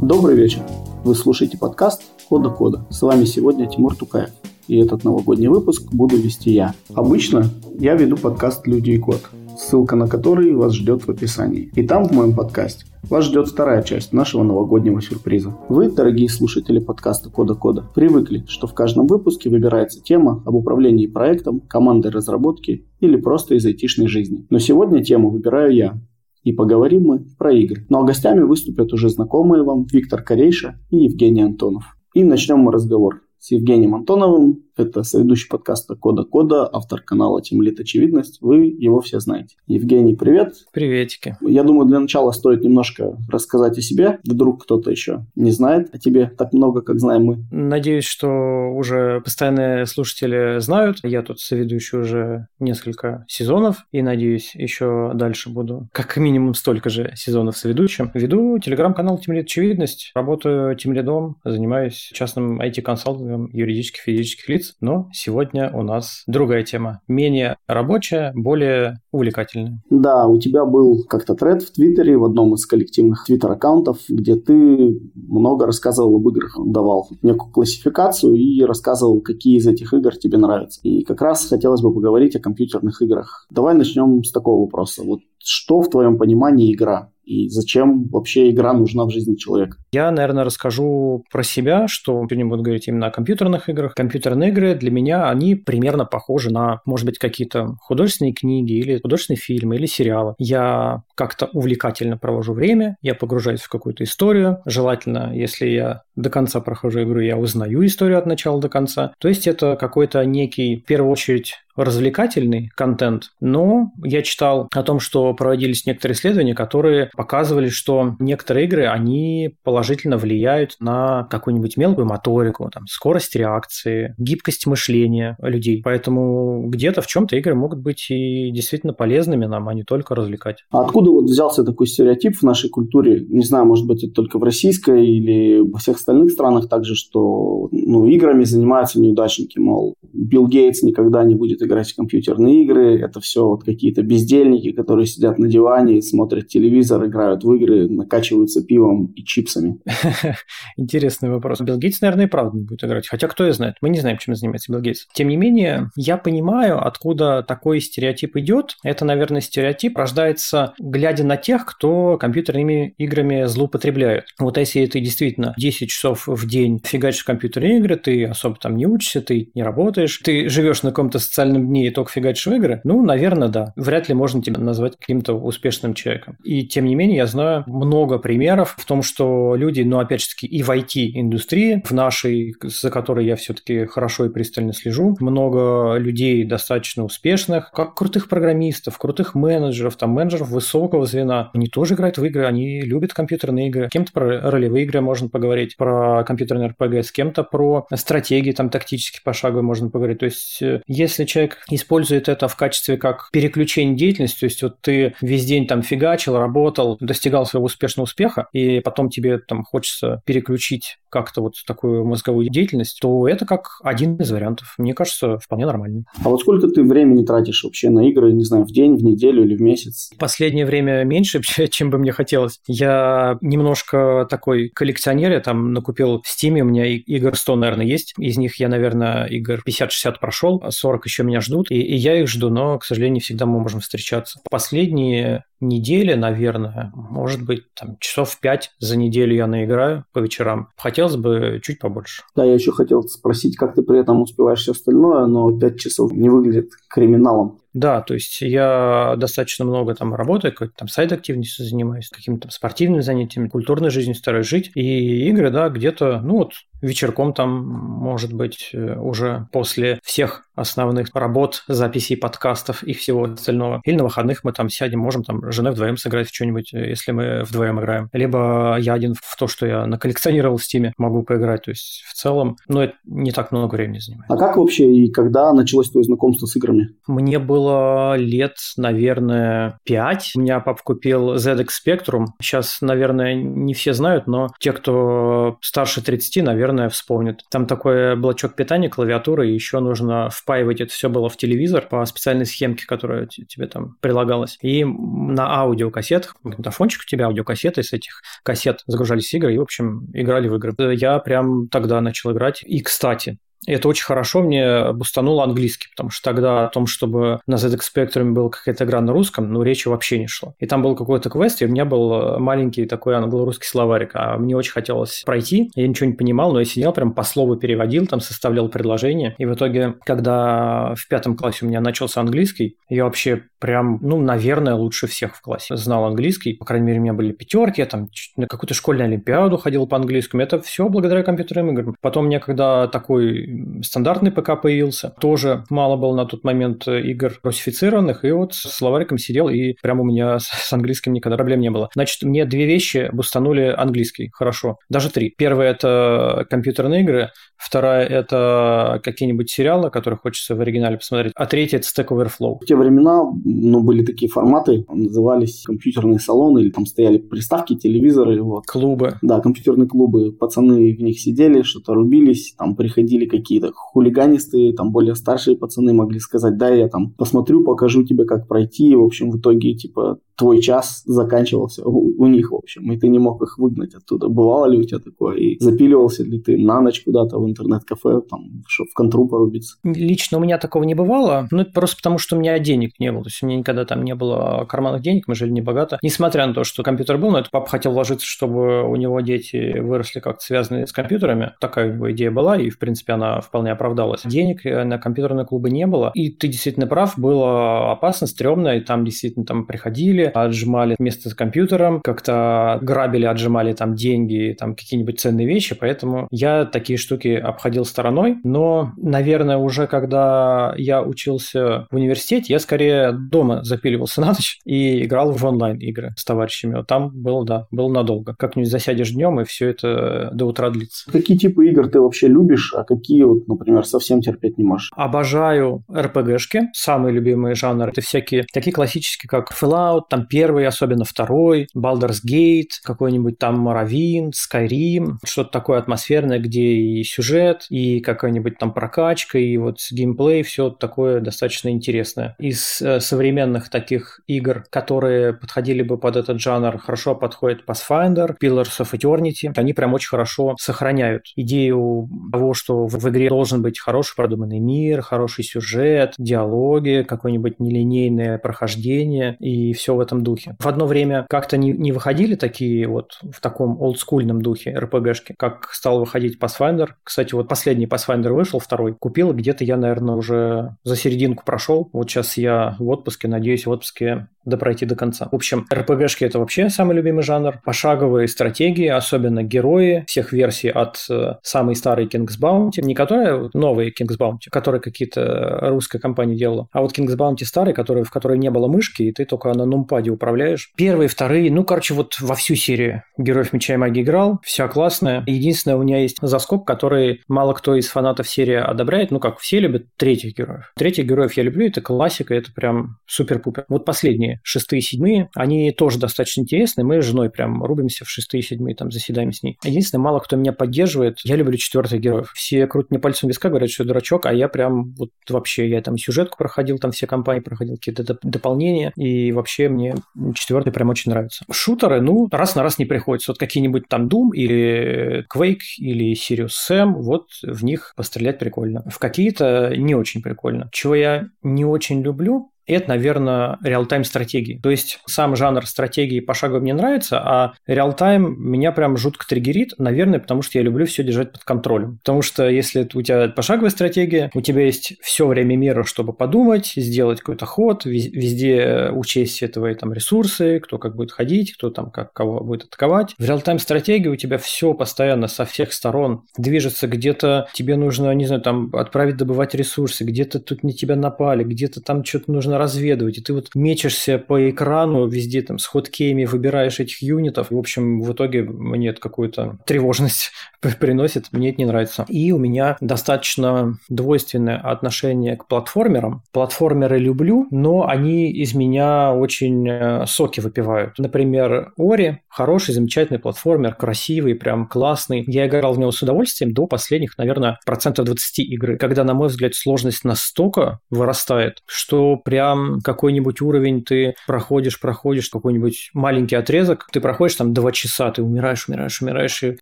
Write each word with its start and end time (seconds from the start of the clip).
Добрый 0.00 0.36
вечер. 0.36 0.62
Вы 1.04 1.14
слушаете 1.14 1.58
подкаст 1.58 2.02
«Кода 2.28 2.48
Кода». 2.50 2.86
С 2.88 3.02
вами 3.02 3.24
сегодня 3.24 3.68
Тимур 3.68 3.94
Тукаев. 3.94 4.30
И 4.66 4.78
этот 4.78 5.04
новогодний 5.04 5.48
выпуск 5.48 5.92
буду 5.92 6.16
вести 6.16 6.50
я. 6.50 6.74
Обычно 6.94 7.50
я 7.78 7.94
веду 7.94 8.16
подкаст 8.16 8.66
«Люди 8.66 8.92
и 8.92 8.98
код», 8.98 9.20
ссылка 9.58 9.96
на 9.96 10.08
который 10.08 10.54
вас 10.54 10.72
ждет 10.72 11.06
в 11.06 11.10
описании. 11.10 11.70
И 11.74 11.86
там, 11.86 12.08
в 12.08 12.12
моем 12.12 12.34
подкасте, 12.34 12.86
вас 13.02 13.24
ждет 13.24 13.48
вторая 13.48 13.82
часть 13.82 14.12
нашего 14.12 14.42
новогоднего 14.42 15.00
сюрприза. 15.00 15.56
Вы, 15.68 15.90
дорогие 15.90 16.28
слушатели 16.28 16.78
подкаста 16.78 17.30
Кода 17.30 17.54
Кода, 17.54 17.84
привыкли, 17.94 18.44
что 18.48 18.66
в 18.66 18.74
каждом 18.74 19.06
выпуске 19.06 19.50
выбирается 19.50 20.02
тема 20.02 20.42
об 20.44 20.54
управлении 20.54 21.06
проектом, 21.06 21.60
командой 21.60 22.10
разработки 22.10 22.86
или 23.00 23.16
просто 23.16 23.54
из 23.54 23.64
айтишной 23.64 24.08
жизни. 24.08 24.46
Но 24.50 24.58
сегодня 24.58 25.02
тему 25.02 25.30
выбираю 25.30 25.74
я, 25.74 26.00
и 26.42 26.52
поговорим 26.52 27.04
мы 27.04 27.26
про 27.38 27.52
игры. 27.52 27.86
Ну 27.88 28.00
а 28.00 28.04
гостями 28.04 28.42
выступят 28.42 28.92
уже 28.92 29.08
знакомые 29.08 29.62
вам 29.62 29.86
Виктор 29.90 30.22
Корейша 30.22 30.78
и 30.90 30.98
Евгений 31.04 31.42
Антонов. 31.42 31.96
И 32.14 32.24
начнем 32.24 32.58
мы 32.58 32.72
разговор 32.72 33.22
с 33.38 33.50
Евгением 33.50 33.94
Антоновым, 33.94 34.64
это 34.78 35.02
соведущий 35.02 35.48
подкаста 35.48 35.96
Кода 35.96 36.22
Кода, 36.22 36.68
автор 36.72 37.00
канала 37.00 37.42
Тимлит 37.42 37.80
Очевидность. 37.80 38.38
Вы 38.40 38.66
его 38.66 39.00
все 39.00 39.18
знаете. 39.20 39.56
Евгений, 39.66 40.14
привет. 40.14 40.54
Приветики. 40.72 41.36
Я 41.40 41.64
думаю, 41.64 41.88
для 41.88 41.98
начала 41.98 42.30
стоит 42.30 42.62
немножко 42.62 43.16
рассказать 43.28 43.76
о 43.76 43.80
себе. 43.80 44.20
Вдруг 44.24 44.62
кто-то 44.62 44.90
еще 44.90 45.26
не 45.34 45.50
знает 45.50 45.94
о 45.94 45.98
тебе 45.98 46.30
так 46.36 46.52
много, 46.52 46.82
как 46.82 47.00
знаем 47.00 47.24
мы. 47.24 47.44
Надеюсь, 47.50 48.04
что 48.04 48.28
уже 48.74 49.20
постоянные 49.20 49.86
слушатели 49.86 50.60
знают. 50.60 50.98
Я 51.02 51.22
тут 51.22 51.40
соведущий 51.40 51.98
уже 51.98 52.46
несколько 52.60 53.24
сезонов 53.28 53.86
и, 53.90 54.02
надеюсь, 54.02 54.54
еще 54.54 55.10
дальше 55.14 55.50
буду 55.50 55.88
как 55.92 56.16
минимум 56.16 56.54
столько 56.54 56.90
же 56.90 57.12
сезонов 57.16 57.56
соведущим. 57.56 58.10
Веду 58.14 58.58
телеграм-канал 58.58 59.18
Тимлит 59.18 59.44
Очевидность. 59.44 60.12
Работаю 60.14 60.76
тимлидом, 60.76 61.36
занимаюсь 61.44 62.10
частным 62.12 62.60
IT-консалтингом 62.60 63.48
юридических 63.52 64.06
и 64.06 64.12
физических 64.12 64.48
лиц 64.48 64.67
но 64.80 65.08
сегодня 65.12 65.70
у 65.74 65.82
нас 65.82 66.22
другая 66.26 66.62
тема. 66.62 67.00
Менее 67.08 67.56
рабочая, 67.66 68.32
более 68.34 69.00
увлекательная. 69.12 69.80
Да, 69.90 70.26
у 70.26 70.38
тебя 70.38 70.64
был 70.64 71.04
как-то 71.08 71.34
тред 71.34 71.62
в 71.62 71.72
Твиттере, 71.72 72.16
в 72.16 72.24
одном 72.24 72.54
из 72.54 72.66
коллективных 72.66 73.24
твиттер-аккаунтов, 73.26 73.98
где 74.08 74.36
ты 74.36 75.00
много 75.14 75.66
рассказывал 75.66 76.16
об 76.16 76.28
играх, 76.28 76.56
давал 76.64 77.08
некую 77.22 77.52
классификацию 77.52 78.34
и 78.34 78.62
рассказывал, 78.62 79.20
какие 79.20 79.58
из 79.58 79.66
этих 79.66 79.92
игр 79.92 80.16
тебе 80.16 80.38
нравятся. 80.38 80.80
И 80.82 81.04
как 81.04 81.20
раз 81.22 81.46
хотелось 81.48 81.80
бы 81.80 81.92
поговорить 81.92 82.36
о 82.36 82.40
компьютерных 82.40 83.02
играх. 83.02 83.46
Давай 83.50 83.74
начнем 83.74 84.22
с 84.24 84.32
такого 84.32 84.62
вопроса. 84.62 85.02
Вот 85.04 85.20
что 85.38 85.80
в 85.80 85.88
твоем 85.88 86.18
понимании 86.18 86.74
игра? 86.74 87.10
И 87.28 87.48
зачем 87.50 88.08
вообще 88.08 88.50
игра 88.50 88.72
нужна 88.72 89.04
в 89.04 89.10
жизни 89.10 89.36
человека. 89.36 89.76
Я, 89.92 90.10
наверное, 90.10 90.44
расскажу 90.44 91.24
про 91.30 91.42
себя, 91.42 91.86
что 91.86 92.26
не 92.30 92.44
буду 92.44 92.62
говорить 92.62 92.88
именно 92.88 93.08
о 93.08 93.10
компьютерных 93.10 93.68
играх. 93.68 93.94
Компьютерные 93.94 94.50
игры 94.50 94.74
для 94.74 94.90
меня, 94.90 95.28
они 95.28 95.54
примерно 95.54 96.04
похожи 96.04 96.50
на, 96.50 96.80
может 96.86 97.04
быть, 97.04 97.18
какие-то 97.18 97.76
художественные 97.80 98.32
книги 98.32 98.72
или 98.74 99.00
художественные 99.00 99.38
фильмы 99.38 99.76
или 99.76 99.86
сериалы. 99.86 100.34
Я 100.38 101.02
как-то 101.14 101.50
увлекательно 101.52 102.16
провожу 102.16 102.54
время, 102.54 102.96
я 103.02 103.14
погружаюсь 103.14 103.60
в 103.60 103.68
какую-то 103.68 104.04
историю. 104.04 104.58
Желательно, 104.64 105.32
если 105.34 105.66
я 105.66 106.02
до 106.16 106.30
конца 106.30 106.60
прохожу 106.60 107.02
игру, 107.02 107.20
я 107.20 107.36
узнаю 107.36 107.84
историю 107.84 108.18
от 108.18 108.26
начала 108.26 108.60
до 108.60 108.68
конца. 108.68 109.12
То 109.18 109.28
есть 109.28 109.46
это 109.46 109.76
какой-то 109.76 110.24
некий, 110.24 110.76
в 110.76 110.84
первую 110.84 111.12
очередь, 111.12 111.56
развлекательный 111.84 112.70
контент, 112.74 113.30
но 113.40 113.92
я 114.04 114.22
читал 114.22 114.68
о 114.72 114.82
том, 114.82 115.00
что 115.00 115.32
проводились 115.34 115.86
некоторые 115.86 116.14
исследования, 116.16 116.54
которые 116.54 117.10
показывали, 117.16 117.68
что 117.68 118.16
некоторые 118.18 118.66
игры, 118.66 118.86
они 118.86 119.54
положительно 119.62 120.16
влияют 120.16 120.76
на 120.80 121.24
какую-нибудь 121.30 121.76
мелкую 121.76 122.06
моторику, 122.06 122.68
там, 122.72 122.86
скорость 122.86 123.36
реакции, 123.36 124.14
гибкость 124.18 124.66
мышления 124.66 125.36
людей. 125.40 125.80
Поэтому 125.82 126.68
где-то 126.68 127.02
в 127.02 127.06
чем-то 127.06 127.36
игры 127.36 127.54
могут 127.54 127.80
быть 127.80 128.06
и 128.10 128.50
действительно 128.50 128.92
полезными 128.92 129.46
нам, 129.46 129.68
а 129.68 129.74
не 129.74 129.84
только 129.84 130.14
развлекать. 130.14 130.64
А 130.70 130.82
откуда 130.82 131.10
вот 131.10 131.24
взялся 131.24 131.64
такой 131.64 131.86
стереотип 131.86 132.36
в 132.36 132.42
нашей 132.42 132.70
культуре? 132.70 133.24
Не 133.28 133.44
знаю, 133.44 133.66
может 133.66 133.86
быть, 133.86 134.04
это 134.04 134.12
только 134.12 134.38
в 134.38 134.42
российской 134.42 135.06
или 135.06 135.60
во 135.60 135.78
всех 135.78 135.96
остальных 135.96 136.32
странах 136.32 136.68
также, 136.68 136.94
что 136.94 137.68
ну, 137.70 138.06
играми 138.06 138.44
занимаются 138.44 139.00
неудачники, 139.00 139.58
мол, 139.58 139.94
Билл 140.12 140.46
Гейтс 140.46 140.82
никогда 140.82 141.24
не 141.24 141.34
будет 141.34 141.62
играть 141.68 141.92
в 141.92 141.96
компьютерные 141.96 142.64
игры, 142.64 142.98
это 143.00 143.20
все 143.20 143.46
вот 143.46 143.64
какие-то 143.64 144.02
бездельники, 144.02 144.72
которые 144.72 145.06
сидят 145.06 145.38
на 145.38 145.48
диване 145.48 145.98
и 145.98 146.02
смотрят 146.02 146.48
телевизор, 146.48 147.06
играют 147.06 147.44
в 147.44 147.52
игры, 147.52 147.88
накачиваются 147.88 148.64
пивом 148.64 149.12
и 149.14 149.22
чипсами. 149.22 149.78
Интересный 150.76 151.30
вопрос. 151.30 151.60
Билл 151.60 151.78
Гейтс, 151.78 152.00
наверное, 152.00 152.26
и 152.26 152.28
правда 152.28 152.56
не 152.56 152.64
будет 152.64 152.82
играть. 152.82 153.06
Хотя 153.06 153.28
кто 153.28 153.46
и 153.46 153.52
знает, 153.52 153.76
мы 153.80 153.90
не 153.90 154.00
знаем, 154.00 154.18
чем 154.18 154.34
занимается 154.34 154.72
Билл 154.72 154.80
Гейтс. 154.80 155.06
Тем 155.12 155.28
не 155.28 155.36
менее, 155.36 155.90
я 155.96 156.16
понимаю, 156.16 156.84
откуда 156.84 157.42
такой 157.42 157.80
стереотип 157.80 158.36
идет. 158.36 158.76
Это, 158.82 159.04
наверное, 159.04 159.40
стереотип 159.40 159.96
рождается, 159.96 160.74
глядя 160.78 161.24
на 161.24 161.36
тех, 161.36 161.66
кто 161.66 162.16
компьютерными 162.16 162.94
играми 162.98 163.44
злоупотребляют. 163.44 164.26
Вот 164.38 164.56
если 164.56 164.86
ты 164.86 165.00
действительно 165.00 165.54
10 165.58 165.88
часов 165.88 166.26
в 166.26 166.48
день 166.48 166.80
фигачишь 166.84 167.24
компьютерные 167.24 167.78
игры, 167.78 167.96
ты 167.96 168.24
особо 168.24 168.56
там 168.56 168.76
не 168.76 168.86
учишься, 168.86 169.20
ты 169.20 169.50
не 169.54 169.62
работаешь, 169.62 170.20
ты 170.24 170.48
живешь 170.48 170.82
на 170.82 170.90
каком-то 170.90 171.18
социальном 171.18 171.47
дне 171.54 171.86
и 171.86 171.90
только 171.90 172.10
фигачишь 172.10 172.46
в 172.46 172.52
игры, 172.52 172.80
ну, 172.84 173.02
наверное, 173.04 173.48
да. 173.48 173.72
Вряд 173.76 174.08
ли 174.08 174.14
можно 174.14 174.42
тебя 174.42 174.60
назвать 174.60 174.96
каким-то 174.98 175.34
успешным 175.34 175.94
человеком. 175.94 176.36
И 176.44 176.66
тем 176.66 176.84
не 176.84 176.94
менее, 176.94 177.18
я 177.18 177.26
знаю 177.26 177.64
много 177.66 178.18
примеров 178.18 178.76
в 178.78 178.84
том, 178.84 179.02
что 179.02 179.54
люди, 179.56 179.82
ну, 179.82 179.98
опять 179.98 180.22
же 180.22 180.28
таки, 180.28 180.46
и 180.46 180.62
в 180.62 180.70
IT-индустрии, 180.70 181.82
в 181.84 181.92
нашей, 181.92 182.54
за 182.62 182.90
которой 182.90 183.26
я 183.26 183.36
все-таки 183.36 183.86
хорошо 183.86 184.26
и 184.26 184.30
пристально 184.30 184.72
слежу, 184.72 185.16
много 185.20 185.96
людей 185.96 186.44
достаточно 186.44 187.04
успешных, 187.04 187.70
как 187.72 187.94
крутых 187.94 188.28
программистов, 188.28 188.98
крутых 188.98 189.34
менеджеров, 189.34 189.96
там, 189.96 190.10
менеджеров 190.10 190.48
высокого 190.48 191.06
звена, 191.06 191.50
они 191.54 191.68
тоже 191.68 191.94
играют 191.94 192.18
в 192.18 192.24
игры, 192.24 192.46
они 192.46 192.82
любят 192.82 193.14
компьютерные 193.14 193.68
игры. 193.68 193.88
С 193.88 193.90
кем-то 193.90 194.12
про 194.12 194.50
ролевые 194.50 194.84
игры 194.84 195.00
можно 195.00 195.28
поговорить, 195.28 195.76
про 195.76 196.24
компьютерные 196.24 196.70
RPG, 196.70 197.02
с 197.02 197.12
кем-то 197.12 197.44
про 197.44 197.86
стратегии, 197.94 198.52
там, 198.52 198.70
тактические 198.70 199.22
пошаговые 199.24 199.62
можно 199.62 199.90
поговорить. 199.90 200.18
То 200.18 200.26
есть, 200.26 200.62
э, 200.62 200.82
если 200.86 201.24
человек 201.24 201.37
использует 201.70 202.28
это 202.28 202.48
в 202.48 202.56
качестве 202.56 202.96
как 202.96 203.28
переключения 203.32 203.96
деятельности, 203.96 204.40
то 204.40 204.46
есть 204.46 204.62
вот 204.62 204.80
ты 204.80 205.14
весь 205.20 205.44
день 205.44 205.66
там 205.66 205.82
фигачил, 205.82 206.36
работал, 206.36 206.96
достигал 207.00 207.46
своего 207.46 207.66
успешного 207.66 208.04
успеха, 208.04 208.48
и 208.52 208.80
потом 208.80 209.10
тебе 209.10 209.38
там 209.38 209.64
хочется 209.64 210.22
переключить 210.24 210.98
как-то 211.10 211.42
вот 211.42 211.54
такую 211.66 212.04
мозговую 212.04 212.48
деятельность, 212.50 212.98
то 213.00 213.26
это 213.28 213.46
как 213.46 213.78
один 213.82 214.16
из 214.16 214.30
вариантов. 214.30 214.74
Мне 214.78 214.94
кажется, 214.94 215.38
вполне 215.38 215.66
нормальный. 215.66 216.04
А 216.22 216.28
вот 216.28 216.40
сколько 216.40 216.68
ты 216.68 216.82
времени 216.82 217.24
тратишь 217.24 217.64
вообще 217.64 217.90
на 217.90 218.08
игры, 218.08 218.32
не 218.32 218.44
знаю, 218.44 218.64
в 218.64 218.72
день, 218.72 218.96
в 218.96 219.04
неделю 219.04 219.44
или 219.44 219.56
в 219.56 219.60
месяц? 219.60 220.10
Последнее 220.18 220.66
время 220.66 221.04
меньше, 221.04 221.40
чем 221.70 221.90
бы 221.90 221.98
мне 221.98 222.12
хотелось. 222.12 222.60
Я 222.66 223.38
немножко 223.40 224.26
такой 224.28 224.68
коллекционер, 224.68 225.32
я 225.32 225.40
там 225.40 225.72
накупил 225.72 226.22
в 226.22 226.26
Steam, 226.26 226.60
у 226.60 226.64
меня 226.64 226.86
игр 226.86 227.36
100, 227.36 227.56
наверное, 227.56 227.86
есть. 227.86 228.14
Из 228.18 228.36
них 228.36 228.56
я, 228.60 228.68
наверное, 228.68 229.26
игр 229.26 229.62
50-60 229.66 230.14
прошел, 230.20 230.62
40 230.68 231.06
еще 231.06 231.22
меня 231.28 231.40
ждут, 231.40 231.70
и, 231.70 231.80
и 231.80 231.94
я 231.94 232.20
их 232.20 232.28
жду, 232.28 232.50
но, 232.50 232.78
к 232.78 232.84
сожалению, 232.84 233.20
всегда 233.20 233.46
мы 233.46 233.60
можем 233.60 233.80
встречаться. 233.80 234.40
Последние 234.50 235.44
недели, 235.60 236.14
наверное, 236.14 236.92
может 236.94 237.44
быть, 237.44 237.72
там, 237.74 237.96
часов 238.00 238.38
пять 238.40 238.70
за 238.78 238.96
неделю 238.96 239.34
я 239.34 239.46
наиграю 239.46 240.04
по 240.12 240.20
вечерам. 240.20 240.68
Хотелось 240.76 241.16
бы 241.16 241.60
чуть 241.62 241.78
побольше. 241.78 242.22
Да, 242.36 242.44
я 242.44 242.54
еще 242.54 242.72
хотел 242.72 243.02
спросить, 243.02 243.56
как 243.56 243.74
ты 243.74 243.82
при 243.82 244.00
этом 244.00 244.22
успеваешь 244.22 244.60
все 244.60 244.72
остальное, 244.72 245.26
но 245.26 245.56
пять 245.58 245.78
часов 245.78 246.12
не 246.12 246.28
выглядит 246.28 246.70
криминалом. 246.88 247.58
Да, 247.78 248.00
то 248.00 248.14
есть 248.14 248.40
я 248.40 249.14
достаточно 249.16 249.64
много 249.64 249.94
там 249.94 250.12
работаю, 250.12 250.52
какой-то 250.52 250.74
там 250.76 250.88
сайт-активностью 250.88 251.64
занимаюсь, 251.64 252.08
какими-то 252.08 252.50
спортивными 252.50 253.02
занятиями, 253.02 253.48
культурной 253.48 253.90
жизнью 253.90 254.16
стараюсь 254.16 254.48
жить. 254.48 254.72
И 254.74 255.28
игры, 255.28 255.50
да, 255.50 255.68
где-то, 255.68 256.20
ну 256.20 256.38
вот, 256.38 256.54
вечерком 256.80 257.32
там, 257.32 257.66
может 257.66 258.32
быть, 258.32 258.70
э, 258.72 258.98
уже 258.98 259.46
после 259.52 260.00
всех 260.02 260.48
основных 260.54 261.08
работ, 261.14 261.64
записей 261.68 262.16
подкастов 262.16 262.82
и 262.82 262.92
всего 262.92 263.24
остального. 263.24 263.80
Или 263.84 263.96
на 263.96 264.04
выходных 264.04 264.42
мы 264.44 264.52
там 264.52 264.68
сядем, 264.68 265.00
можем 265.00 265.22
там 265.22 265.50
с 265.50 265.54
женой 265.54 265.72
вдвоем 265.72 265.96
сыграть 265.96 266.28
в 266.28 266.34
что-нибудь, 266.34 266.74
э, 266.74 266.88
если 266.88 267.12
мы 267.12 267.42
вдвоем 267.44 267.80
играем. 267.80 268.08
Либо 268.12 268.76
я 268.80 268.94
один 268.94 269.14
в 269.20 269.36
то, 269.36 269.46
что 269.46 269.66
я 269.66 269.86
наколлекционировал 269.86 270.56
в 270.56 270.62
Steam, 270.62 270.90
могу 270.98 271.22
поиграть. 271.22 271.62
То 271.64 271.70
есть 271.70 272.02
в 272.06 272.14
целом, 272.14 272.56
ну, 272.68 272.80
это 272.80 272.94
не 273.04 273.30
так 273.30 273.52
много 273.52 273.74
времени 273.74 273.98
занимает. 273.98 274.30
А 274.30 274.36
как 274.36 274.56
вообще 274.56 274.92
и 274.92 275.10
когда 275.10 275.52
началось 275.52 275.90
твое 275.90 276.04
знакомство 276.04 276.46
с 276.46 276.56
играми? 276.56 276.90
Мне 277.06 277.38
было 277.38 277.67
лет, 278.16 278.56
наверное, 278.76 279.78
5. 279.84 280.32
У 280.36 280.40
меня 280.40 280.60
папа 280.60 280.80
купил 280.82 281.34
ZX 281.34 281.68
Spectrum. 281.84 282.26
Сейчас, 282.40 282.78
наверное, 282.80 283.34
не 283.34 283.74
все 283.74 283.92
знают, 283.92 284.26
но 284.26 284.48
те, 284.60 284.72
кто 284.72 285.58
старше 285.60 286.02
30, 286.02 286.44
наверное, 286.44 286.88
вспомнят. 286.88 287.42
Там 287.50 287.66
такой 287.66 288.16
блочок 288.16 288.54
питания, 288.54 288.88
клавиатуры, 288.88 289.48
и 289.48 289.54
еще 289.54 289.80
нужно 289.80 290.28
впаивать 290.30 290.80
это 290.80 290.92
все 290.92 291.08
было 291.08 291.28
в 291.28 291.36
телевизор 291.36 291.86
по 291.88 292.04
специальной 292.04 292.46
схемке, 292.46 292.86
которая 292.86 293.26
тебе 293.26 293.66
там 293.66 293.96
прилагалась. 294.00 294.58
И 294.62 294.84
на 294.84 295.58
аудиокассетах, 295.60 296.36
магнитофончик 296.42 297.02
у 297.02 297.08
тебя, 297.08 297.26
аудиокассеты 297.26 297.82
с 297.82 297.92
этих 297.92 298.22
кассет 298.42 298.82
загружались 298.86 299.32
игры 299.34 299.54
и, 299.54 299.58
в 299.58 299.62
общем, 299.62 300.08
играли 300.12 300.48
в 300.48 300.56
игры. 300.56 300.74
Я 300.94 301.18
прям 301.18 301.68
тогда 301.68 302.00
начал 302.00 302.32
играть. 302.32 302.62
И, 302.64 302.80
кстати, 302.80 303.38
и 303.66 303.72
это 303.72 303.88
очень 303.88 304.04
хорошо 304.04 304.42
мне 304.42 304.92
бустануло 304.92 305.44
английский, 305.44 305.88
потому 305.90 306.10
что 306.10 306.22
тогда 306.22 306.66
о 306.66 306.68
том, 306.68 306.86
чтобы 306.86 307.40
на 307.46 307.56
ZX 307.56 307.80
Spectrum 307.94 308.32
была 308.32 308.50
какая-то 308.50 308.84
игра 308.84 309.00
на 309.00 309.12
русском, 309.12 309.52
ну, 309.52 309.62
речи 309.62 309.88
вообще 309.88 310.18
не 310.18 310.26
шло. 310.26 310.54
И 310.58 310.66
там 310.66 310.82
был 310.82 310.94
какой-то 310.94 311.30
квест, 311.30 311.60
и 311.62 311.66
у 311.66 311.68
меня 311.68 311.84
был 311.84 312.38
маленький 312.38 312.86
такой 312.86 313.14
англо-русский 313.14 313.66
словарик, 313.66 314.12
а 314.14 314.36
мне 314.38 314.56
очень 314.56 314.72
хотелось 314.72 315.22
пройти. 315.24 315.70
Я 315.74 315.88
ничего 315.88 316.08
не 316.08 316.14
понимал, 316.14 316.52
но 316.52 316.60
я 316.60 316.64
сидел, 316.64 316.92
прям 316.92 317.12
по 317.12 317.22
слову 317.22 317.56
переводил, 317.56 318.06
там 318.06 318.20
составлял 318.20 318.68
предложение. 318.68 319.34
И 319.38 319.44
в 319.44 319.54
итоге, 319.54 319.94
когда 320.04 320.94
в 320.96 321.08
пятом 321.08 321.36
классе 321.36 321.64
у 321.64 321.68
меня 321.68 321.80
начался 321.80 322.20
английский, 322.20 322.76
я 322.88 323.04
вообще 323.04 323.44
прям, 323.58 323.98
ну, 324.02 324.20
наверное, 324.20 324.74
лучше 324.74 325.06
всех 325.06 325.36
в 325.36 325.40
классе 325.40 325.76
знал 325.76 326.04
английский. 326.04 326.54
По 326.54 326.64
крайней 326.64 326.86
мере, 326.86 326.98
у 327.00 327.02
меня 327.02 327.12
были 327.12 327.32
пятерки, 327.32 327.80
я 327.80 327.86
там 327.86 328.08
на 328.36 328.46
какую-то 328.46 328.74
школьную 328.74 329.06
олимпиаду 329.06 329.56
ходил 329.56 329.86
по 329.86 329.96
английскому. 329.96 330.42
Это 330.42 330.60
все 330.60 330.88
благодаря 330.88 331.22
компьютерным 331.22 331.70
играм. 331.70 331.94
Потом 332.00 332.26
мне, 332.26 332.40
когда 332.40 332.86
такой 332.88 333.82
стандартный 333.82 334.32
ПК 334.32 334.60
появился. 334.60 335.14
Тоже 335.20 335.64
мало 335.70 335.96
было 335.96 336.14
на 336.14 336.26
тот 336.26 336.44
момент 336.44 336.86
э, 336.88 337.00
игр 337.02 337.38
русифицированных, 337.42 338.24
и 338.24 338.30
вот 338.30 338.54
с 338.54 338.62
словариком 338.62 339.18
сидел, 339.18 339.48
и 339.48 339.74
прямо 339.82 340.02
у 340.02 340.04
меня 340.04 340.38
с 340.38 340.72
английским 340.72 341.12
никогда 341.12 341.36
проблем 341.36 341.60
не 341.60 341.70
было. 341.70 341.90
Значит, 341.94 342.22
мне 342.22 342.44
две 342.44 342.66
вещи 342.66 343.08
бустанули 343.12 343.74
английский, 343.76 344.30
хорошо. 344.32 344.78
Даже 344.88 345.10
три. 345.10 345.34
Первое– 345.36 345.70
это 345.70 346.46
компьютерные 346.50 347.02
игры, 347.02 347.30
вторая– 347.56 348.06
это 348.08 349.00
какие-нибудь 349.02 349.50
сериалы, 349.50 349.90
которые 349.90 350.18
хочется 350.18 350.54
в 350.54 350.60
оригинале 350.60 350.96
посмотреть, 350.98 351.32
а 351.34 351.46
третья– 351.46 351.78
это 351.78 351.86
Stack 351.86 352.08
Overflow. 352.08 352.58
В 352.60 352.66
те 352.66 352.76
времена 352.76 353.24
ну, 353.48 353.82
были 353.82 354.04
такие 354.04 354.30
форматы, 354.30 354.84
назывались 354.88 355.62
компьютерные 355.64 356.18
салоны, 356.18 356.60
или 356.60 356.70
там 356.70 356.86
стояли 356.86 357.18
приставки, 357.18 357.74
телевизоры. 357.74 358.42
Вот. 358.42 358.66
Клубы. 358.66 359.14
Да, 359.22 359.40
компьютерные 359.40 359.88
клубы. 359.88 360.32
Пацаны 360.32 360.94
в 360.94 361.02
них 361.02 361.18
сидели, 361.20 361.62
что-то 361.62 361.94
рубились, 361.94 362.54
там 362.58 362.76
приходили 362.76 363.26
какие-то 363.26 363.72
хулиганистые, 363.74 364.74
там 364.74 364.92
более 364.92 365.14
старшие 365.14 365.56
пацаны 365.56 365.92
могли 365.92 366.18
сказать, 366.20 366.56
да, 366.56 366.68
я 366.68 366.88
там 366.88 367.12
посмотрю, 367.12 367.64
покажу 367.64 368.04
тебе, 368.04 368.24
как 368.24 368.46
пройти. 368.46 368.94
В 368.94 369.02
общем, 369.02 369.30
в 369.30 369.38
итоге, 369.38 369.74
типа, 369.74 370.18
твой 370.36 370.60
час 370.60 371.02
заканчивался 371.04 371.84
у, 371.84 372.22
у 372.22 372.26
них, 372.26 372.52
в 372.52 372.54
общем, 372.54 372.90
и 372.92 372.96
ты 372.96 373.08
не 373.08 373.18
мог 373.18 373.42
их 373.42 373.58
выгнать 373.58 373.94
оттуда. 373.94 374.28
Бывало 374.28 374.66
ли 374.66 374.78
у 374.78 374.82
тебя 374.84 375.00
такое? 375.00 375.36
И 375.36 375.58
запиливался 375.58 376.22
ли 376.22 376.40
ты 376.40 376.56
на 376.56 376.80
ночь 376.80 377.02
куда-то 377.04 377.38
в 377.38 377.48
интернет-кафе, 377.48 378.22
там, 378.28 378.62
чтобы 378.66 378.90
в 378.90 378.94
контру 378.94 379.26
порубиться? 379.26 379.76
Лично 379.82 380.38
у 380.38 380.40
меня 380.40 380.58
такого 380.58 380.84
не 380.84 380.94
бывало, 380.94 381.48
ну, 381.50 381.62
это 381.62 381.72
просто 381.72 381.96
потому, 381.96 382.18
что 382.18 382.36
у 382.36 382.38
меня 382.38 382.58
денег 382.58 382.92
не 382.98 383.10
было. 383.12 383.28
Есть 383.38 383.42
у 383.44 383.46
меня 383.46 383.58
никогда 383.58 383.84
там 383.84 384.04
не 384.04 384.14
было 384.14 384.64
карманных 384.68 385.02
денег, 385.02 385.28
мы 385.28 385.36
жили 385.36 385.50
не 385.50 385.60
богато. 385.60 385.98
Несмотря 386.02 386.46
на 386.46 386.54
то, 386.54 386.64
что 386.64 386.82
компьютер 386.82 387.18
был, 387.18 387.30
но 387.30 387.38
это 387.38 387.48
папа 387.50 387.68
хотел 387.68 387.92
вложиться, 387.92 388.26
чтобы 388.26 388.82
у 388.82 388.96
него 388.96 389.20
дети 389.20 389.78
выросли 389.78 390.18
как-то 390.18 390.44
связанные 390.44 390.86
с 390.86 390.92
компьютерами. 390.92 391.52
Такая 391.60 391.92
него 391.92 392.10
идея 392.12 392.30
была, 392.30 392.56
и, 392.56 392.70
в 392.70 392.78
принципе, 392.78 393.12
она 393.12 393.40
вполне 393.40 393.70
оправдалась. 393.70 394.22
Денег 394.24 394.66
э, 394.66 394.84
на 394.84 394.98
компьютерные 394.98 395.46
клубы 395.46 395.70
не 395.70 395.86
было, 395.86 396.10
и 396.14 396.30
ты 396.30 396.48
действительно 396.48 396.86
прав, 396.86 397.18
было 397.18 397.92
опасно, 397.92 398.26
стрёмно, 398.26 398.76
и 398.76 398.80
там 398.80 399.04
действительно 399.04 399.44
там 399.44 399.66
приходили, 399.66 400.30
отжимали 400.34 400.96
место 400.98 401.30
с 401.30 401.34
компьютером, 401.34 402.00
как-то 402.00 402.78
грабили, 402.82 403.24
отжимали 403.24 403.72
там 403.72 403.94
деньги, 403.94 404.56
там 404.58 404.74
какие-нибудь 404.74 405.20
ценные 405.20 405.46
вещи, 405.46 405.76
поэтому 405.78 406.26
я 406.30 406.64
такие 406.64 406.98
штуки 406.98 407.28
обходил 407.28 407.84
стороной, 407.84 408.38
но, 408.42 408.92
наверное, 408.96 409.58
уже 409.58 409.86
когда 409.86 410.74
я 410.76 411.02
учился 411.02 411.86
в 411.90 411.96
университете, 411.96 412.52
я 412.52 412.58
скорее 412.58 413.12
дома 413.28 413.62
запиливался 413.62 414.20
на 414.22 414.28
ночь 414.28 414.58
и 414.64 415.04
играл 415.04 415.32
в 415.32 415.44
онлайн-игры 415.44 416.14
с 416.16 416.24
товарищами. 416.24 416.76
Вот 416.76 416.86
там 416.86 417.10
был, 417.12 417.44
да, 417.44 417.66
был 417.70 417.88
надолго. 417.88 418.34
Как-нибудь 418.38 418.70
засядешь 418.70 419.10
днем, 419.10 419.40
и 419.40 419.44
все 419.44 419.68
это 419.68 420.30
до 420.32 420.46
утра 420.46 420.70
длится. 420.70 421.10
Какие 421.10 421.36
типы 421.36 421.68
игр 421.68 421.88
ты 421.88 422.00
вообще 422.00 422.28
любишь, 422.28 422.72
а 422.74 422.84
какие, 422.84 423.22
вот, 423.22 423.46
например, 423.48 423.86
совсем 423.86 424.20
терпеть 424.20 424.58
не 424.58 424.64
можешь? 424.64 424.90
Обожаю 424.94 425.84
RPG-шки. 425.90 426.68
Самые 426.72 427.12
любимые 427.12 427.54
жанры. 427.54 427.90
Это 427.90 428.00
всякие 428.00 428.46
такие 428.52 428.72
классические, 428.72 429.28
как 429.28 429.52
Fallout, 429.52 430.02
там 430.10 430.26
первый, 430.26 430.66
особенно 430.66 431.04
второй, 431.04 431.68
Baldur's 431.76 432.20
Gate, 432.28 432.80
какой-нибудь 432.82 433.38
там 433.38 433.66
Morrowind, 433.66 434.32
Skyrim, 434.32 435.16
что-то 435.24 435.50
такое 435.50 435.78
атмосферное, 435.78 436.38
где 436.38 436.62
и 436.62 437.02
сюжет, 437.02 437.66
и 437.70 438.00
какая-нибудь 438.00 438.58
там 438.58 438.72
прокачка, 438.72 439.38
и 439.38 439.56
вот 439.56 439.78
геймплей, 439.90 440.42
все 440.42 440.70
такое 440.70 441.20
достаточно 441.20 441.68
интересное. 441.68 442.34
Из 442.38 442.80
э, 442.82 443.00
современных 443.18 443.68
таких 443.68 444.20
игр, 444.28 444.64
которые 444.70 445.32
подходили 445.32 445.82
бы 445.82 445.98
под 445.98 446.14
этот 446.14 446.40
жанр, 446.40 446.78
хорошо 446.78 447.16
подходит 447.16 447.64
Pathfinder, 447.66 448.36
Pillars 448.40 448.78
of 448.78 448.92
Eternity. 448.92 449.52
Они 449.56 449.72
прям 449.72 449.92
очень 449.92 450.10
хорошо 450.10 450.54
сохраняют 450.60 451.24
идею 451.34 452.08
того, 452.30 452.54
что 452.54 452.86
в 452.86 453.08
игре 453.08 453.28
должен 453.28 453.60
быть 453.60 453.80
хороший 453.80 454.14
продуманный 454.14 454.60
мир, 454.60 455.02
хороший 455.02 455.42
сюжет, 455.42 456.14
диалоги, 456.16 457.04
какое-нибудь 457.06 457.58
нелинейное 457.58 458.38
прохождение 458.38 459.36
и 459.40 459.72
все 459.72 459.96
в 459.96 460.00
этом 460.00 460.22
духе. 460.22 460.54
В 460.60 460.68
одно 460.68 460.86
время 460.86 461.26
как-то 461.28 461.56
не, 461.56 461.72
не 461.72 461.90
выходили 461.90 462.36
такие 462.36 462.86
вот 462.86 463.18
в 463.20 463.40
таком 463.40 463.82
олдскульном 463.82 464.42
духе 464.42 464.72
RPG-шки, 464.78 465.34
как 465.36 465.72
стал 465.72 465.98
выходить 465.98 466.38
Pathfinder. 466.40 466.90
Кстати, 467.02 467.34
вот 467.34 467.48
последний 467.48 467.86
Pathfinder 467.86 468.32
вышел, 468.32 468.60
второй. 468.60 468.94
Купил, 468.94 469.32
где-то 469.32 469.64
я, 469.64 469.76
наверное, 469.76 470.14
уже 470.14 470.76
за 470.84 470.94
серединку 470.94 471.42
прошел. 471.44 471.90
Вот 471.92 472.08
сейчас 472.08 472.36
я 472.36 472.76
в 472.78 473.07
отпуске, 473.08 473.28
надеюсь, 473.28 473.66
в 473.66 473.70
отпуске 473.70 474.28
допройти 474.44 474.86
до 474.86 474.96
конца. 474.96 475.28
В 475.30 475.34
общем, 475.34 475.66
RPG-шки 475.72 476.24
это 476.24 476.38
вообще 476.38 476.70
самый 476.70 476.96
любимый 476.96 477.22
жанр. 477.22 477.60
Пошаговые 477.64 478.28
стратегии, 478.28 478.86
особенно 478.86 479.42
герои 479.42 480.04
всех 480.06 480.32
версий 480.32 480.70
от 480.70 480.98
э, 481.10 481.34
самой 481.42 481.76
старой 481.76 482.06
King's 482.06 482.40
Bounty, 482.40 482.80
не 482.82 482.94
которая 482.94 483.50
новые 483.52 483.90
King's 483.90 484.18
Bounty, 484.18 484.48
которые 484.50 484.80
какие-то 484.80 485.58
русская 485.62 485.98
компания 485.98 486.36
делала, 486.36 486.68
а 486.72 486.80
вот 486.80 486.96
King's 486.96 487.16
Bounty 487.16 487.44
старый, 487.44 487.74
который, 487.74 488.04
в 488.04 488.10
которой 488.10 488.38
не 488.38 488.50
было 488.50 488.68
мышки, 488.68 489.02
и 489.02 489.12
ты 489.12 489.24
только 489.24 489.52
на 489.52 489.66
нумпаде 489.66 490.10
управляешь. 490.10 490.72
Первые, 490.76 491.08
вторые, 491.08 491.50
ну, 491.50 491.64
короче, 491.64 491.94
вот 491.94 492.18
во 492.20 492.34
всю 492.34 492.54
серию 492.54 493.02
Героев 493.18 493.52
Меча 493.52 493.74
и 493.74 493.76
Магии 493.76 494.02
играл, 494.02 494.38
вся 494.42 494.66
классная. 494.68 495.22
Единственное, 495.26 495.76
у 495.76 495.82
меня 495.82 496.00
есть 496.00 496.16
заскок, 496.20 496.66
который 496.66 497.20
мало 497.28 497.52
кто 497.52 497.74
из 497.74 497.88
фанатов 497.88 498.28
серии 498.28 498.54
одобряет, 498.54 499.10
ну, 499.10 499.20
как 499.20 499.38
все 499.38 499.60
любят 499.60 499.86
третьих 499.96 500.36
героев. 500.36 500.72
Третьих 500.76 501.06
героев 501.06 501.34
я 501.34 501.42
люблю, 501.42 501.66
это 501.66 501.80
классика, 501.80 502.34
это 502.34 502.52
прям 502.52 502.97
супер-пупер. 503.06 503.64
Вот 503.68 503.84
последние 503.84 504.40
шестые, 504.42 504.82
седьмые, 504.82 505.28
они 505.34 505.72
тоже 505.72 505.98
достаточно 505.98 506.42
интересны. 506.42 506.84
Мы 506.84 507.02
с 507.02 507.04
женой 507.04 507.30
прям 507.30 507.62
рубимся 507.62 508.04
в 508.04 508.10
шестые, 508.10 508.42
седьмые, 508.42 508.74
там 508.74 508.90
заседаем 508.90 509.32
с 509.32 509.42
ней. 509.42 509.58
Единственное, 509.64 510.02
мало 510.02 510.20
кто 510.20 510.36
меня 510.36 510.52
поддерживает. 510.52 511.18
Я 511.24 511.36
люблю 511.36 511.56
четвертых 511.56 512.00
героев. 512.00 512.32
Все 512.34 512.66
крутят 512.66 512.90
мне 512.90 513.00
пальцем 513.00 513.28
виска, 513.28 513.48
говорят, 513.48 513.70
что 513.70 513.82
я 513.84 513.88
дурачок, 513.88 514.26
а 514.26 514.32
я 514.32 514.48
прям 514.48 514.94
вот 514.94 515.10
вообще, 515.28 515.68
я 515.68 515.80
там 515.82 515.96
сюжетку 515.96 516.38
проходил, 516.38 516.78
там 516.78 516.92
все 516.92 517.06
компании 517.06 517.40
проходил, 517.40 517.76
какие-то 517.76 518.02
доп- 518.02 518.18
дополнения, 518.22 518.92
и 518.96 519.32
вообще 519.32 519.68
мне 519.68 519.94
четвертый 520.34 520.72
прям 520.72 520.88
очень 520.88 521.10
нравится. 521.10 521.44
Шутеры, 521.50 522.00
ну, 522.00 522.28
раз 522.30 522.54
на 522.54 522.62
раз 522.62 522.78
не 522.78 522.84
приходится. 522.84 523.32
Вот 523.32 523.38
какие-нибудь 523.38 523.88
там 523.88 524.08
Doom 524.08 524.30
или 524.34 525.24
Quake 525.34 525.78
или 525.78 526.14
Sirius 526.14 526.52
Sam, 526.70 526.92
вот 526.94 527.26
в 527.42 527.64
них 527.64 527.92
пострелять 527.96 528.38
прикольно. 528.38 528.84
В 528.88 528.98
какие-то 528.98 529.72
не 529.76 529.94
очень 529.94 530.22
прикольно. 530.22 530.68
Чего 530.72 530.94
я 530.94 531.28
не 531.42 531.64
очень 531.64 532.02
люблю, 532.02 532.50
это, 532.68 532.90
наверное, 532.90 533.58
реал-тайм 533.62 534.04
стратегии. 534.04 534.60
То 534.62 534.70
есть 534.70 535.00
сам 535.06 535.36
жанр 535.36 535.66
стратегии 535.66 536.20
пошагово 536.20 536.60
мне 536.60 536.74
нравится, 536.74 537.20
а 537.20 537.54
реал-тайм 537.66 538.36
меня 538.38 538.72
прям 538.72 538.96
жутко 538.96 539.26
триггерит, 539.26 539.74
наверное, 539.78 540.20
потому 540.20 540.42
что 540.42 540.58
я 540.58 540.64
люблю 540.64 540.86
все 540.86 541.02
держать 541.02 541.32
под 541.32 541.44
контролем. 541.44 541.98
Потому 541.98 542.22
что 542.22 542.48
если 542.48 542.88
у 542.94 543.02
тебя 543.02 543.28
пошаговая 543.28 543.70
стратегия, 543.70 544.30
у 544.34 544.40
тебя 544.40 544.64
есть 544.64 544.94
все 545.00 545.26
время 545.26 545.56
мира, 545.56 545.84
чтобы 545.84 546.12
подумать, 546.12 546.72
сделать 546.76 547.20
какой-то 547.20 547.46
ход, 547.46 547.84
везде 547.84 548.90
учесть 548.92 549.34
все 549.34 549.48
твои 549.48 549.74
там 549.74 549.92
ресурсы, 549.92 550.60
кто 550.60 550.78
как 550.78 550.96
будет 550.96 551.12
ходить, 551.12 551.54
кто 551.54 551.70
там 551.70 551.90
как 551.90 552.12
кого 552.12 552.40
будет 552.40 552.64
атаковать. 552.64 553.14
В 553.18 553.24
реал-тайм 553.24 553.58
стратегии 553.58 554.08
у 554.08 554.16
тебя 554.16 554.38
все 554.38 554.74
постоянно 554.74 555.28
со 555.28 555.44
всех 555.44 555.72
сторон 555.72 556.24
движется, 556.36 556.86
где-то 556.86 557.48
тебе 557.54 557.76
нужно, 557.76 558.12
не 558.12 558.26
знаю, 558.26 558.42
там 558.42 558.70
отправить 558.74 559.16
добывать 559.16 559.54
ресурсы, 559.54 560.04
где-то 560.04 560.40
тут 560.40 560.62
на 560.62 560.72
тебя 560.72 560.96
напали, 560.96 561.44
где-то 561.44 561.80
там 561.80 562.04
что-то 562.04 562.32
нужно 562.32 562.57
разведывать, 562.58 563.18
и 563.18 563.22
ты 563.22 563.32
вот 563.32 563.50
мечешься 563.54 564.18
по 564.18 564.50
экрану 564.50 565.06
везде 565.06 565.42
там 565.42 565.58
с 565.58 565.66
хоткеями, 565.66 566.24
выбираешь 566.24 566.80
этих 566.80 567.02
юнитов. 567.02 567.50
В 567.50 567.58
общем, 567.58 568.02
в 568.02 568.12
итоге 568.12 568.42
мне 568.42 568.88
это 568.88 569.00
какую-то 569.00 569.58
тревожность 569.66 570.30
приносит, 570.80 571.26
мне 571.32 571.50
это 571.50 571.58
не 571.58 571.66
нравится. 571.66 572.04
И 572.08 572.32
у 572.32 572.38
меня 572.38 572.76
достаточно 572.80 573.78
двойственное 573.88 574.56
отношение 574.56 575.36
к 575.36 575.46
платформерам. 575.46 576.22
Платформеры 576.32 576.98
люблю, 576.98 577.46
но 577.50 577.86
они 577.86 578.30
из 578.30 578.54
меня 578.54 579.12
очень 579.12 579.68
э, 579.68 580.06
соки 580.06 580.40
выпивают. 580.40 580.98
Например, 580.98 581.72
Ори 581.76 582.20
хороший, 582.28 582.74
замечательный 582.74 583.18
платформер, 583.18 583.74
красивый, 583.74 584.34
прям 584.34 584.66
классный. 584.66 585.24
Я 585.26 585.46
играл 585.46 585.74
в 585.74 585.78
него 585.78 585.90
с 585.90 586.02
удовольствием 586.02 586.52
до 586.52 586.66
последних, 586.66 587.18
наверное, 587.18 587.58
процентов 587.66 588.06
20 588.06 588.38
игры, 588.40 588.78
когда, 588.78 589.04
на 589.04 589.14
мой 589.14 589.28
взгляд, 589.28 589.54
сложность 589.54 590.04
настолько 590.04 590.80
вырастает, 590.90 591.62
что 591.66 592.16
прям 592.16 592.47
какой-нибудь 592.84 593.40
уровень 593.40 593.82
ты 593.82 594.14
проходишь, 594.26 594.80
проходишь, 594.80 595.28
какой-нибудь 595.30 595.90
маленький 595.94 596.36
отрезок, 596.36 596.88
ты 596.92 597.00
проходишь 597.00 597.36
там 597.36 597.54
два 597.54 597.72
часа, 597.72 598.10
ты 598.10 598.22
умираешь, 598.22 598.68
умираешь, 598.68 599.00
умираешь, 599.02 599.42
и 599.42 599.56